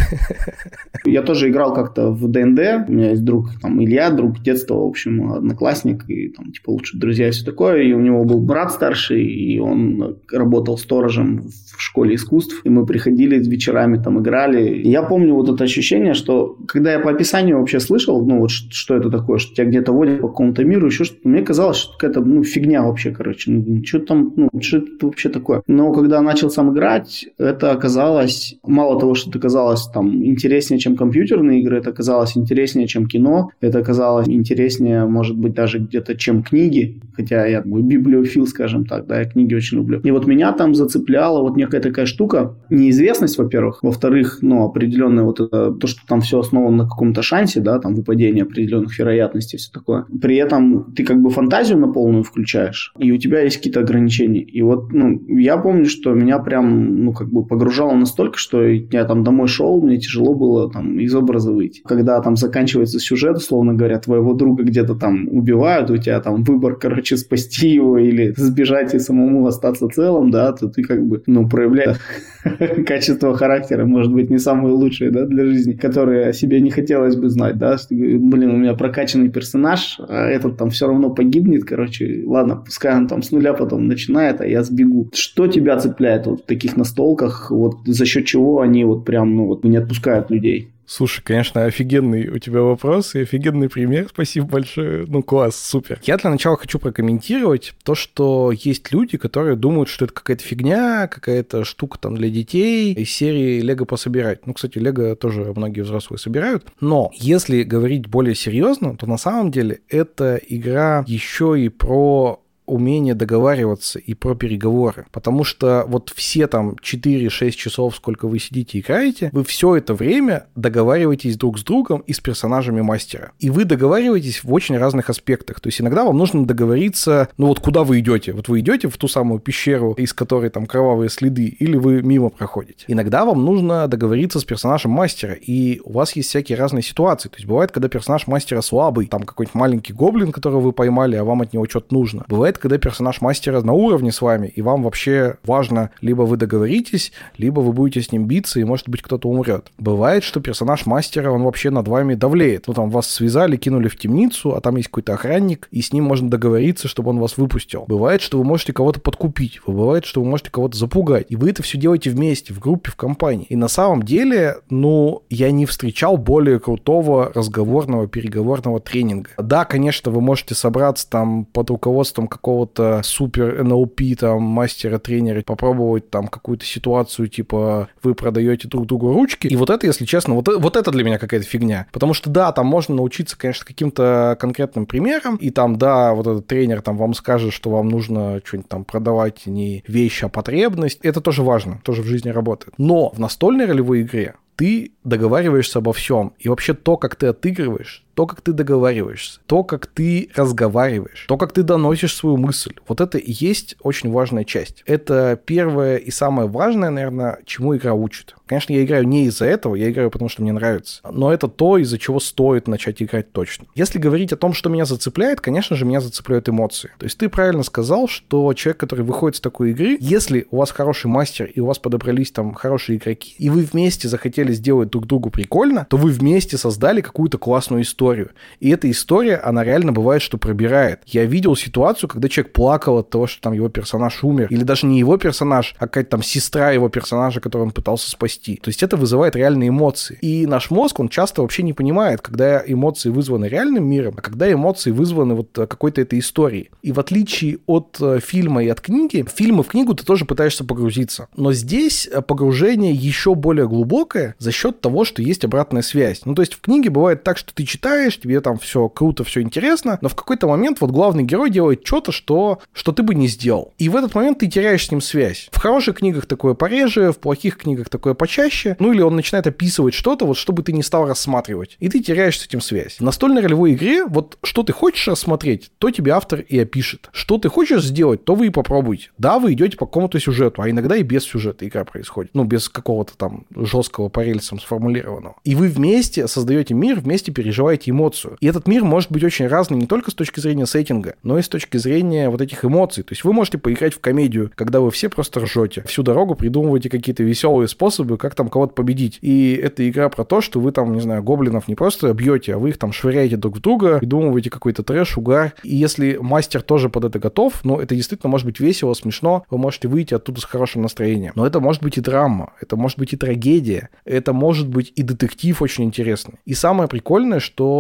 Я 1.05 1.23
тоже 1.23 1.49
играл 1.49 1.73
как-то 1.73 2.11
в 2.11 2.29
ДНД. 2.29 2.89
У 2.89 2.93
меня 2.93 3.11
есть 3.11 3.25
друг, 3.25 3.51
там, 3.62 3.83
Илья, 3.83 4.11
друг 4.11 4.41
детства, 4.43 4.75
в 4.75 4.89
общем, 4.89 5.33
одноклассник, 5.33 6.05
и 6.11 6.31
там, 6.31 6.51
типа, 6.51 6.70
лучшие 6.70 7.01
друзья 7.01 7.29
и 7.29 7.31
все 7.31 7.45
такое. 7.45 7.83
И 7.83 7.93
у 7.93 8.01
него 8.01 8.25
был 8.25 8.41
брат 8.41 8.73
старший, 8.73 9.25
и 9.25 9.61
он 9.61 10.19
работал 10.33 10.77
сторожем 10.77 11.49
в 11.49 11.81
школе 11.81 12.16
искусств, 12.16 12.61
и 12.65 12.69
мы 12.69 12.85
приходили 12.85 13.39
вечерами, 13.39 14.03
там, 14.03 14.20
играли. 14.20 14.69
И 14.69 14.91
я 14.91 15.05
помню 15.05 15.35
вот 15.35 15.49
это 15.49 15.62
ощущение, 15.62 16.15
что 16.15 16.59
когда 16.66 16.93
я 16.93 16.99
по 16.99 17.11
описанию 17.11 17.61
вообще 17.61 17.79
слышал, 17.79 18.27
ну, 18.27 18.41
вот 18.41 18.51
что 18.51 18.97
это 18.97 19.11
такое, 19.11 19.39
что 19.39 19.55
тебя 19.55 19.66
где-то 19.66 19.93
водят 19.93 20.20
по 20.20 20.29
какому-то 20.29 20.65
миру, 20.65 20.87
еще 20.87 21.05
что-то, 21.05 21.29
мне 21.29 21.43
казалось, 21.43 21.77
что 21.77 21.93
какая-то, 21.93 22.20
ну, 22.20 22.43
фигня 22.43 22.83
вообще, 22.83 23.12
короче. 23.12 23.53
Ну, 23.53 23.85
что 23.85 24.01
там, 24.01 24.33
ну, 24.35 24.49
что 24.61 24.83
это 24.97 25.06
вообще 25.06 25.28
такое? 25.28 25.62
Но 25.66 25.93
когда 25.93 26.20
начал 26.20 26.51
сам 26.51 26.73
играть, 26.73 27.27
это 27.39 27.73
оказалось, 27.73 28.56
мало 28.65 28.98
того, 28.98 29.15
что 29.15 29.31
это 29.31 29.39
казалось 29.39 29.86
там 29.86 30.24
интереснее, 30.24 30.78
чем 30.78 30.97
компьютерные 30.97 31.60
игры, 31.60 31.78
это 31.78 31.90
оказалось 31.90 32.36
интереснее, 32.36 32.86
чем 32.86 33.06
кино, 33.06 33.51
это 33.60 33.78
оказалось 33.78 34.28
интереснее, 34.28 35.06
может 35.06 35.36
быть, 35.36 35.55
даже 35.55 35.78
где-то, 35.78 36.16
чем 36.16 36.43
книги, 36.43 37.01
хотя 37.15 37.47
я 37.47 37.62
такой 37.62 37.82
библиофил, 37.82 38.47
скажем 38.47 38.85
так, 38.85 39.06
да, 39.06 39.20
я 39.20 39.24
книги 39.24 39.55
очень 39.55 39.78
люблю. 39.78 40.01
И 40.01 40.10
вот 40.10 40.27
меня 40.27 40.52
там 40.52 40.74
зацепляла 40.74 41.43
вот 41.43 41.56
некая 41.56 41.81
такая 41.81 42.06
штука, 42.06 42.55
неизвестность, 42.70 43.39
во-первых, 43.39 43.82
во-вторых, 43.82 44.39
ну, 44.43 44.65
определенное 44.65 45.24
вот 45.24 45.40
это, 45.40 45.73
то, 45.73 45.86
что 45.86 46.01
там 46.06 46.20
все 46.20 46.40
основано 46.40 46.85
на 46.85 46.89
каком-то 46.89 47.23
шансе, 47.23 47.60
да, 47.60 47.78
там 47.78 47.94
выпадение 47.94 48.43
определенных 48.44 48.98
вероятностей, 48.98 49.59
все 49.59 49.70
такое. 49.73 50.06
При 50.20 50.36
этом 50.36 50.93
ты 50.94 51.05
как 51.05 51.20
бы 51.20 51.31
фантазию 51.31 51.78
на 51.78 51.89
полную 51.89 52.24
включаешь, 52.24 52.93
и 52.98 53.12
у 53.12 53.19
тебя 53.19 53.40
есть 53.43 53.56
какие-то 53.59 53.81
ограничения. 53.81 54.43
И 54.43 54.62
вот, 54.69 54.93
ну, 54.93 55.19
я 55.28 55.57
помню, 55.57 55.86
что 55.86 56.12
меня 56.12 56.39
прям, 56.39 57.05
ну, 57.05 57.12
как 57.15 57.28
бы 57.31 57.45
погружало 57.45 57.95
настолько, 57.95 58.36
что 58.36 58.62
я 58.62 59.05
там 59.05 59.24
домой 59.24 59.49
шел, 59.49 59.81
мне 59.81 59.99
тяжело 59.99 60.35
было 60.35 60.70
там 60.70 61.01
из 61.01 61.15
образа 61.15 61.53
выйти. 61.53 61.81
Когда 61.86 62.20
там 62.20 62.36
заканчивается 62.36 63.01
сюжет, 63.01 63.39
условно 63.39 63.73
говоря, 63.73 63.99
твоего 63.99 64.35
друга 64.35 64.62
где-то 64.65 64.95
там 64.95 65.27
убивают, 65.31 65.90
у 65.90 65.97
тебя 65.97 66.20
там 66.20 66.43
выбор, 66.43 66.77
короче, 66.77 67.16
спасти 67.16 67.70
его 67.70 67.97
или 67.97 68.35
сбежать 68.36 68.95
и 68.95 68.99
самому 68.99 69.47
остаться 69.47 69.89
целым, 69.89 70.31
да, 70.31 70.53
то 70.53 70.69
ты 70.69 70.82
как 70.82 71.03
бы, 71.07 71.23
ну, 71.27 71.49
проявляешь 71.49 71.97
качество 72.86 73.35
характера, 73.35 73.86
может 73.86 74.12
быть, 74.12 74.28
не 74.28 74.39
самые 74.39 74.74
лучшие, 74.74 75.11
да, 75.11 75.24
для 75.24 75.47
жизни, 75.47 75.73
которые 75.73 76.28
о 76.28 76.32
себе 76.32 76.61
не 76.61 76.70
хотелось 76.70 77.16
бы 77.16 77.31
знать, 77.31 77.57
да, 77.57 77.77
блин, 77.90 78.51
у 78.51 78.57
меня 78.57 78.74
прокачанный 78.74 79.31
персонаж, 79.31 79.99
а 80.09 80.27
этот 80.27 80.59
там 80.59 80.70
все 80.70 80.86
равно 80.86 81.11
погибнет, 81.11 81.65
короче, 81.65 82.23
ладно, 82.27 82.57
пускай 82.57 82.95
он 82.95 83.07
там 83.07 83.23
с 83.23 83.31
нуля 83.31 83.55
потом 83.55 83.86
начинает, 83.86 84.40
а 84.40 84.47
я 84.47 84.57
сбегу. 84.62 85.09
Что 85.12 85.47
тебя 85.47 85.78
цепляет 85.78 86.26
вот 86.26 86.40
в 86.43 86.44
таких 86.44 86.76
настолках, 86.76 87.51
вот 87.51 87.78
за 87.86 88.06
счет 88.06 88.26
чего 88.26 88.60
они 88.60 88.85
вот 88.85 89.05
прям, 89.05 89.36
ну, 89.36 89.47
вот 89.47 89.64
не 89.64 89.76
отпускают 89.76 90.30
людей? 90.30 90.70
Слушай, 90.89 91.22
конечно, 91.22 91.66
офигенный 91.66 92.28
у 92.28 92.39
тебя 92.39 92.62
вопрос 92.62 93.14
и 93.14 93.20
офигенный 93.20 93.68
пример. 93.68 94.09
Спасибо 94.12 94.47
большое. 94.47 95.05
Ну, 95.06 95.22
класс, 95.22 95.55
супер. 95.55 96.01
Я 96.05 96.16
для 96.16 96.30
начала 96.30 96.56
хочу 96.56 96.78
прокомментировать 96.78 97.74
то, 97.85 97.94
что 97.94 98.52
есть 98.52 98.90
люди, 98.90 99.18
которые 99.18 99.56
думают, 99.56 99.90
что 99.90 100.06
это 100.06 100.14
какая-то 100.14 100.43
фигня, 100.43 101.06
какая-то 101.06 101.64
штука 101.64 101.98
там 101.98 102.16
для 102.16 102.30
детей 102.30 102.94
из 102.94 103.10
серии 103.10 103.60
Лего 103.60 103.85
пособирать. 103.85 104.47
Ну, 104.47 104.55
кстати, 104.55 104.78
Лего 104.78 105.14
тоже 105.14 105.52
многие 105.55 105.82
взрослые 105.82 106.18
собирают. 106.18 106.64
Но 106.80 107.10
если 107.14 107.64
говорить 107.64 108.06
более 108.06 108.35
серьезно, 108.35 108.97
то 108.97 109.06
на 109.06 109.18
самом 109.18 109.51
деле 109.51 109.80
это 109.90 110.40
игра 110.48 111.05
еще 111.06 111.60
и 111.60 111.68
про 111.68 112.40
умение 112.69 113.15
договариваться 113.15 113.99
и 113.99 114.15
про 114.15 114.35
переговоры. 114.35 115.07
Потому 115.12 115.45
что 115.45 115.85
вот 115.89 116.12
все 116.15 116.47
там 116.47 116.77
4-6 116.82 117.51
часов, 117.53 117.97
сколько 117.97 118.28
вы 118.28 118.39
сидите 118.39 118.78
и 118.78 118.81
играете, 118.81 119.31
вы 119.32 119.45
все 119.45 119.77
это 119.77 119.95
время 119.95 120.47
договариваетесь 120.55 121.36
друг 121.36 121.59
с 121.59 121.62
другом 121.62 122.01
и 122.01 122.12
с 122.12 122.20
персонажами 122.20 122.81
мастера. 122.81 123.32
И 123.39 123.51
вы 123.51 123.65
договариваетесь 123.65 124.45
в 124.45 124.53
очень 124.53 124.77
разных 124.77 125.11
аспектах. 125.11 125.61
То 125.61 125.69
есть 125.69 125.81
иногда 125.81 126.05
вам 126.05 126.16
нужно 126.16 126.47
договориться, 126.47 127.28
ну 127.36 127.47
вот 127.47 127.61
куда 127.61 127.85
вы 127.85 128.01
идете. 128.01 128.32
Вот 128.32 128.49
вы 128.49 128.61
идете 128.61 128.89
в 128.89 128.97
ту 128.97 129.09
самую 129.09 129.40
пещеру, 129.40 129.93
из 129.93 130.12
которой 130.12 130.51
там 130.51 130.66
кровавые 130.66 131.09
следы, 131.09 131.47
или 131.47 131.77
вы 131.77 132.03
мимо 132.03 132.28
проходите. 132.28 132.85
Иногда 132.86 133.24
вам 133.24 133.45
нужно 133.45 133.89
договориться 133.89 134.40
с 134.40 134.45
персонажем 134.45 134.90
мастера, 134.93 135.35
и 135.35 135.81
у 135.85 135.93
вас 135.93 136.15
есть 136.16 136.28
всякие 136.28 136.59
разные 136.59 136.82
ситуации. 136.82 137.28
То 137.28 137.36
есть 137.36 137.47
бывает, 137.47 137.73
когда 137.73 137.89
персонаж 137.89 138.27
мастера 138.27 138.61
слабый, 138.61 139.07
там 139.07 139.23
какой-нибудь 139.23 139.55
маленький 139.55 139.93
гоблин, 139.93 140.32
которого 140.32 140.61
вы 140.61 140.73
поймали, 140.73 141.16
а 141.16 141.24
вам 141.24 141.43
от 141.43 141.53
него 141.53 141.66
что-то 141.69 141.95
нужно. 141.95 142.24
Бывает, 142.28 142.57
когда 142.59 142.78
персонаж 142.78 143.20
мастера 143.20 143.62
на 143.62 143.72
уровне 143.72 144.12
с 144.12 144.20
вами, 144.20 144.48
и 144.48 144.62
вам 144.62 144.82
вообще 144.82 145.36
важно, 145.44 145.90
либо 146.01 146.22
вы 146.22 146.36
договоритесь, 146.36 147.12
либо 147.36 147.60
вы 147.60 147.72
будете 147.72 148.02
с 148.02 148.12
ним 148.12 148.26
биться, 148.26 148.60
и, 148.60 148.64
может 148.64 148.89
быть, 148.89 149.02
кто-то 149.02 149.28
умрет. 149.28 149.72
Бывает, 149.78 150.24
что 150.24 150.40
персонаж 150.40 150.86
мастера, 150.86 151.30
он 151.30 151.43
вообще 151.43 151.70
над 151.70 151.89
вами 151.89 152.14
давлеет. 152.14 152.66
Ну, 152.66 152.74
там, 152.74 152.90
вас 152.90 153.09
связали, 153.09 153.56
кинули 153.56 153.89
в 153.89 153.97
темницу, 153.97 154.55
а 154.55 154.60
там 154.60 154.76
есть 154.76 154.89
какой-то 154.89 155.14
охранник, 155.14 155.68
и 155.70 155.82
с 155.82 155.93
ним 155.93 156.05
можно 156.05 156.30
договориться, 156.30 156.89
чтобы 156.89 157.10
он 157.10 157.18
вас 157.18 157.36
выпустил. 157.36 157.85
Бывает, 157.86 158.22
что 158.22 158.39
вы 158.39 158.44
можете 158.44 158.72
кого-то 158.72 159.01
подкупить, 159.01 159.60
бывает, 159.66 160.05
что 160.05 160.22
вы 160.22 160.28
можете 160.28 160.51
кого-то 160.51 160.76
запугать, 160.76 161.26
и 161.28 161.36
вы 161.36 161.51
это 161.51 161.62
все 161.62 161.78
делаете 161.78 162.10
вместе, 162.10 162.52
в 162.52 162.59
группе, 162.59 162.90
в 162.90 162.97
компании. 162.97 163.47
И 163.48 163.56
на 163.56 163.68
самом 163.68 164.02
деле, 164.02 164.59
ну, 164.70 165.22
я 165.30 165.51
не 165.51 165.66
встречал 165.66 166.16
более 166.16 166.59
крутого 166.59 167.32
разговорного, 167.35 168.09
переговорного 168.09 168.80
тренинга. 168.80 169.30
Да, 169.39 169.64
конечно, 169.64 170.10
вы 170.10 170.20
можете 170.20 170.55
собраться 170.55 171.09
там 171.09 171.44
под 171.44 171.70
руководством 171.70 172.26
какого 172.26 172.48
какого-то 172.49 173.03
супер 173.05 173.62
НЛП, 173.62 174.01
там, 174.19 174.43
мастера-тренера, 174.43 175.43
попробовать 175.43 176.09
там 176.09 176.29
какую-то 176.29 176.65
ситуацию, 176.65 177.29
типа, 177.29 177.91
вы 178.03 178.15
продаете 178.15 178.69
друг 178.69 178.87
другу 178.87 179.12
ручки. 179.12 179.49
И 179.49 179.57
вот 179.57 179.69
это, 179.69 179.87
если 179.87 180.07
честно, 180.07 180.33
вот, 180.33 180.49
вот 180.49 180.77
это 180.77 180.91
для 180.91 181.05
меня 181.05 181.19
какая-то 181.19 181.45
фигня. 181.45 181.87
Потому 181.93 182.15
что, 182.15 182.31
да, 182.31 182.51
там 182.53 182.66
можно 182.66 182.95
научиться, 182.95 183.37
конечно, 183.37 183.66
каким-то 183.66 184.35
конкретным 184.41 184.87
примерам, 184.87 185.37
и 185.37 185.51
там, 185.51 185.77
да, 185.77 186.15
вот 186.15 186.27
этот 186.27 186.47
тренер 186.47 186.81
там 186.81 186.97
вам 186.97 187.12
скажет, 187.12 187.53
что 187.53 187.69
вам 187.69 187.91
нужно 187.91 188.41
что-нибудь 188.43 188.70
там 188.70 188.85
продавать 188.87 189.45
не 189.45 189.85
вещь, 189.87 190.23
а 190.23 190.31
потребность. 190.31 191.01
Это 191.03 191.20
тоже 191.20 191.43
важно, 191.43 191.83
тоже 191.85 192.01
в 192.01 192.07
жизни 192.07 192.31
работает. 192.31 192.73
Но 192.79 193.11
в 193.11 193.20
настольной 193.20 193.66
ролевой 193.66 194.01
игре 194.01 194.37
ты 194.57 194.93
договариваешься 195.05 195.79
обо 195.79 195.93
всем. 195.93 196.33
И 196.41 196.49
вообще 196.49 196.75
то, 196.75 196.97
как 196.97 197.15
ты 197.15 197.29
отыгрываешь, 197.29 198.05
то, 198.19 198.27
как 198.27 198.40
ты 198.40 198.53
договариваешься, 198.53 199.39
то, 199.47 199.62
как 199.62 199.86
ты 199.86 200.28
разговариваешь, 200.35 201.24
то, 201.28 201.36
как 201.36 201.53
ты 201.53 201.62
доносишь 201.62 202.16
свою 202.16 202.36
мысль. 202.36 202.73
Вот 202.89 203.01
это 203.01 203.16
и 203.16 203.31
есть 203.31 203.77
очень 203.81 204.11
важная 204.11 204.43
часть. 204.43 204.82
Это 204.86 205.40
первое 205.47 205.99
и 205.99 206.11
самое 206.11 206.49
важное, 206.49 206.90
наверное, 206.90 207.39
чему 207.45 207.77
игра 207.77 207.95
учит. 207.95 208.35
Конечно, 208.47 208.73
я 208.73 208.82
играю 208.82 209.07
не 209.07 209.27
из-за 209.27 209.45
этого, 209.45 209.77
я 209.77 209.89
играю 209.89 210.11
потому, 210.11 210.28
что 210.28 210.43
мне 210.43 210.53
нравится. 210.53 211.01
Но 211.09 211.32
это 211.32 211.47
то, 211.47 211.78
из-за 211.78 211.97
чего 211.97 212.19
стоит 212.19 212.66
начать 212.66 213.01
играть 213.01 213.31
точно. 213.31 213.66
Если 213.77 214.01
говорить 214.01 214.32
о 214.32 214.36
том, 214.36 214.53
что 214.53 214.69
меня 214.69 214.85
зацепляет, 214.85 215.40
конечно 215.40 215.77
же, 215.77 215.85
меня 215.85 216.01
зацепляют 216.01 216.49
эмоции. 216.49 216.90
То 216.99 217.05
есть 217.05 217.19
ты 217.19 217.28
правильно 217.28 217.62
сказал, 217.62 218.09
что 218.09 218.53
человек, 218.55 218.81
который 218.81 219.05
выходит 219.05 219.36
с 219.36 219.40
такой 219.40 219.70
игры, 219.70 219.97
если 220.01 220.49
у 220.51 220.57
вас 220.57 220.73
хороший 220.73 221.07
мастер 221.07 221.47
и 221.47 221.61
у 221.61 221.66
вас 221.66 221.78
подобрались 221.78 222.32
там 222.32 222.53
хорошие 222.55 222.99
игроки, 222.99 223.36
и 223.39 223.49
вы 223.49 223.61
вместе 223.61 224.09
захотели 224.09 224.53
сделать 224.53 224.90
друг 224.90 225.07
другу 225.07 225.31
прикольно, 225.31 225.86
то 225.89 225.97
вы 225.97 226.11
вместе 226.11 226.57
создали 226.57 227.01
какую-то 227.01 227.39
классную 227.39 227.82
историю 227.82 228.07
историю. 228.09 228.30
И 228.60 228.70
эта 228.70 228.90
история, 228.90 229.36
она 229.36 229.64
реально 229.64 229.93
бывает, 229.93 230.22
что 230.22 230.39
пробирает. 230.39 231.01
Я 231.06 231.24
видел 231.24 231.56
ситуацию, 231.56 232.09
когда 232.09 232.28
человек 232.28 232.52
плакал 232.52 232.98
от 232.98 233.10
того, 233.10 233.26
что 233.26 233.40
там 233.40 233.52
его 233.52 233.68
персонаж 233.68 234.24
умер. 234.24 234.48
Или 234.51 234.64
даже 234.64 234.86
не 234.86 234.98
его 234.98 235.16
персонаж, 235.16 235.74
а 235.78 235.86
какая-то 235.86 236.10
там 236.10 236.22
сестра 236.22 236.70
его 236.70 236.89
персонажа, 236.89 237.40
которого 237.40 237.66
он 237.66 237.72
пытался 237.72 238.10
спасти. 238.10 238.56
То 238.56 238.68
есть 238.68 238.82
это 238.82 238.97
вызывает 238.97 239.36
реальные 239.36 239.68
эмоции. 239.68 240.18
И 240.22 240.47
наш 240.47 240.70
мозг, 240.70 241.01
он 241.01 241.09
часто 241.09 241.43
вообще 241.43 241.62
не 241.62 241.72
понимает, 241.72 242.20
когда 242.20 242.62
эмоции 242.66 243.10
вызваны 243.10 243.47
реальным 243.47 243.85
миром, 243.85 244.14
а 244.16 244.22
когда 244.22 244.51
эмоции 244.51 244.90
вызваны 244.90 245.35
вот 245.35 245.51
какой-то 245.52 246.01
этой 246.01 246.18
историей. 246.18 246.70
И 246.82 246.93
в 246.93 247.01
отличие 247.01 247.59
от 247.66 247.98
э, 248.01 248.20
фильма 248.20 248.64
и 248.64 248.68
от 248.68 248.80
книги, 248.80 249.22
в 249.22 249.30
фильм 249.30 249.60
и 249.60 249.62
в 249.62 249.68
книгу 249.68 249.94
ты 249.94 250.05
тоже 250.05 250.24
пытаешься 250.24 250.64
погрузиться. 250.64 251.28
Но 251.36 251.52
здесь 251.52 252.09
э, 252.10 252.22
погружение 252.22 252.93
еще 252.93 253.35
более 253.35 253.68
глубокое 253.68 254.35
за 254.39 254.52
счет 254.52 254.80
того, 254.80 255.05
что 255.05 255.22
есть 255.22 255.44
обратная 255.44 255.82
связь. 255.82 256.22
Ну, 256.24 256.35
то 256.35 256.43
есть 256.43 256.55
в 256.55 256.60
книге 256.60 256.90
бывает 256.90 257.22
так, 257.22 257.39
что 257.39 257.52
ты 257.55 257.64
читаешь, 257.64 257.98
читаешь, 257.99 258.20
тебе 258.20 258.41
там 258.41 258.59
все 258.59 258.89
круто, 258.89 259.25
все 259.25 259.43
интересно, 259.43 259.99
но 260.01 260.09
в 260.09 260.15
какой-то 260.15 260.47
момент 260.47 260.81
вот 260.81 260.91
главный 260.91 261.25
герой 261.25 261.51
делает 261.51 261.81
что-то, 261.85 262.12
что, 262.12 262.61
что 262.73 262.93
ты 262.93 263.03
бы 263.03 263.15
не 263.15 263.27
сделал. 263.27 263.75
И 263.79 263.89
в 263.89 263.97
этот 263.97 264.15
момент 264.15 264.39
ты 264.39 264.47
теряешь 264.47 264.87
с 264.87 264.91
ним 264.91 265.01
связь. 265.01 265.49
В 265.51 265.59
хороших 265.59 265.99
книгах 265.99 266.27
такое 266.27 266.55
пореже, 266.55 267.12
в 267.12 267.19
плохих 267.19 267.57
книгах 267.57 267.89
такое 267.89 268.15
почаще. 268.15 268.77
Ну 268.79 268.93
или 268.93 269.01
он 269.01 269.16
начинает 269.16 269.47
описывать 269.47 269.95
что-то, 269.95 270.27
вот 270.27 270.37
чтобы 270.37 270.62
ты 270.62 270.73
не 270.73 270.83
стал 270.83 271.07
рассматривать. 271.07 271.77
И 271.81 271.89
ты 271.89 272.01
теряешь 272.01 272.39
с 272.39 272.47
этим 272.47 272.61
связь. 272.61 272.97
В 272.99 273.03
настольной 273.03 273.43
ролевой 273.43 273.73
игре 273.73 274.05
вот 274.05 274.39
что 274.43 274.62
ты 274.62 274.73
хочешь 274.73 275.09
рассмотреть, 275.09 275.70
то 275.79 275.91
тебе 275.91 276.12
автор 276.12 276.41
и 276.41 276.59
опишет. 276.59 277.09
Что 277.12 277.39
ты 277.39 277.49
хочешь 277.49 277.85
сделать, 277.85 278.25
то 278.25 278.35
вы 278.35 278.47
и 278.47 278.51
попробуйте. 278.51 279.11
Да, 279.19 279.39
вы 279.39 279.55
идете 279.55 279.77
по 279.77 279.87
какому-то 279.87 280.20
сюжету, 280.20 280.62
а 280.62 280.70
иногда 280.70 280.97
и 280.97 281.03
без 281.03 281.25
сюжета 281.25 281.66
игра 281.66 281.85
происходит. 281.85 282.31
Ну, 282.35 282.45
без 282.45 282.69
какого-то 282.69 283.16
там 283.16 283.45
жесткого 283.55 284.09
по 284.09 284.20
рельсам 284.20 284.61
сформулированного. 284.61 285.37
И 285.45 285.55
вы 285.55 285.69
вместе 285.69 286.29
создаете 286.29 286.75
мир, 286.75 287.01
вместе 287.01 287.33
переживаете 287.33 287.88
эмоцию. 287.90 288.36
И 288.40 288.47
этот 288.47 288.66
мир 288.66 288.85
может 288.85 289.10
быть 289.10 289.24
очень 289.24 289.47
разный 289.47 289.78
не 289.78 289.86
только 289.86 290.10
с 290.10 290.15
точки 290.15 290.40
зрения 290.40 290.66
сеттинга, 290.66 291.15
но 291.23 291.39
и 291.39 291.43
с 291.43 291.48
точки 291.48 291.77
зрения 291.77 292.31
вот 292.31 292.40
этих 292.40 292.65
эмоций. 292.65 293.02
То 293.02 293.12
есть 293.12 293.24
вы 293.24 293.32
можете 293.32 293.59
поиграть 293.59 293.94
в 293.94 294.01
комедию, 294.01 294.51
когда 294.55 294.81
вы 294.81 294.90
все 294.90 295.09
просто 295.09 295.40
ржете. 295.40 295.82
Всю 295.86 296.02
дорогу 296.02 296.35
придумываете 296.35 296.89
какие-то 296.90 297.23
веселые 297.23 297.69
способы, 297.69 298.16
как 298.19 298.35
там 298.35 298.48
кого-то 298.48 298.74
победить. 298.74 299.19
И 299.23 299.55
это 299.55 299.89
игра 299.89 300.09
про 300.09 300.24
то, 300.24 300.40
что 300.40 300.60
вы 300.60 300.73
там, 300.73 300.93
не 300.93 301.01
знаю, 301.01 301.23
гоблинов 301.23 301.69
не 301.69 301.74
просто 301.74 302.12
бьете, 302.12 302.55
а 302.55 302.59
вы 302.59 302.70
их 302.70 302.78
там 302.78 302.93
швыряете 302.93 303.36
друг 303.36 303.56
в 303.56 303.60
друга, 303.60 303.98
придумываете 303.98 304.51
какой-то 304.51 304.82
трэш, 304.82 305.16
угар. 305.16 305.55
И 305.62 305.74
если 305.74 306.19
мастер 306.20 306.62
тоже 306.62 306.89
под 306.89 307.05
это 307.05 307.19
готов, 307.19 307.65
ну, 307.65 307.78
это 307.78 307.94
действительно 307.94 308.31
может 308.31 308.47
быть 308.47 308.60
весело, 308.60 308.94
смешно, 308.94 309.44
вы 309.51 309.59
можете 309.59 309.89
выйти 309.89 310.15
оттуда 310.15 310.40
с 310.40 310.44
хорошим 310.44 310.82
настроением. 310.82 311.32
Но 311.35 311.47
это 311.47 311.60
может 311.60 311.82
быть 311.82 311.98
и 311.98 312.01
драма, 312.01 312.52
это 312.60 312.77
может 312.77 312.98
быть 312.98 313.12
и 313.12 313.16
трагедия, 313.16 313.90
это 314.05 314.32
может 314.32 314.69
быть 314.69 314.93
и 314.94 315.02
детектив 315.02 315.60
очень 315.62 315.85
интересный. 315.85 316.35
И 316.44 316.55
самое 316.55 316.89
прикольное, 316.89 317.40
что 317.40 317.78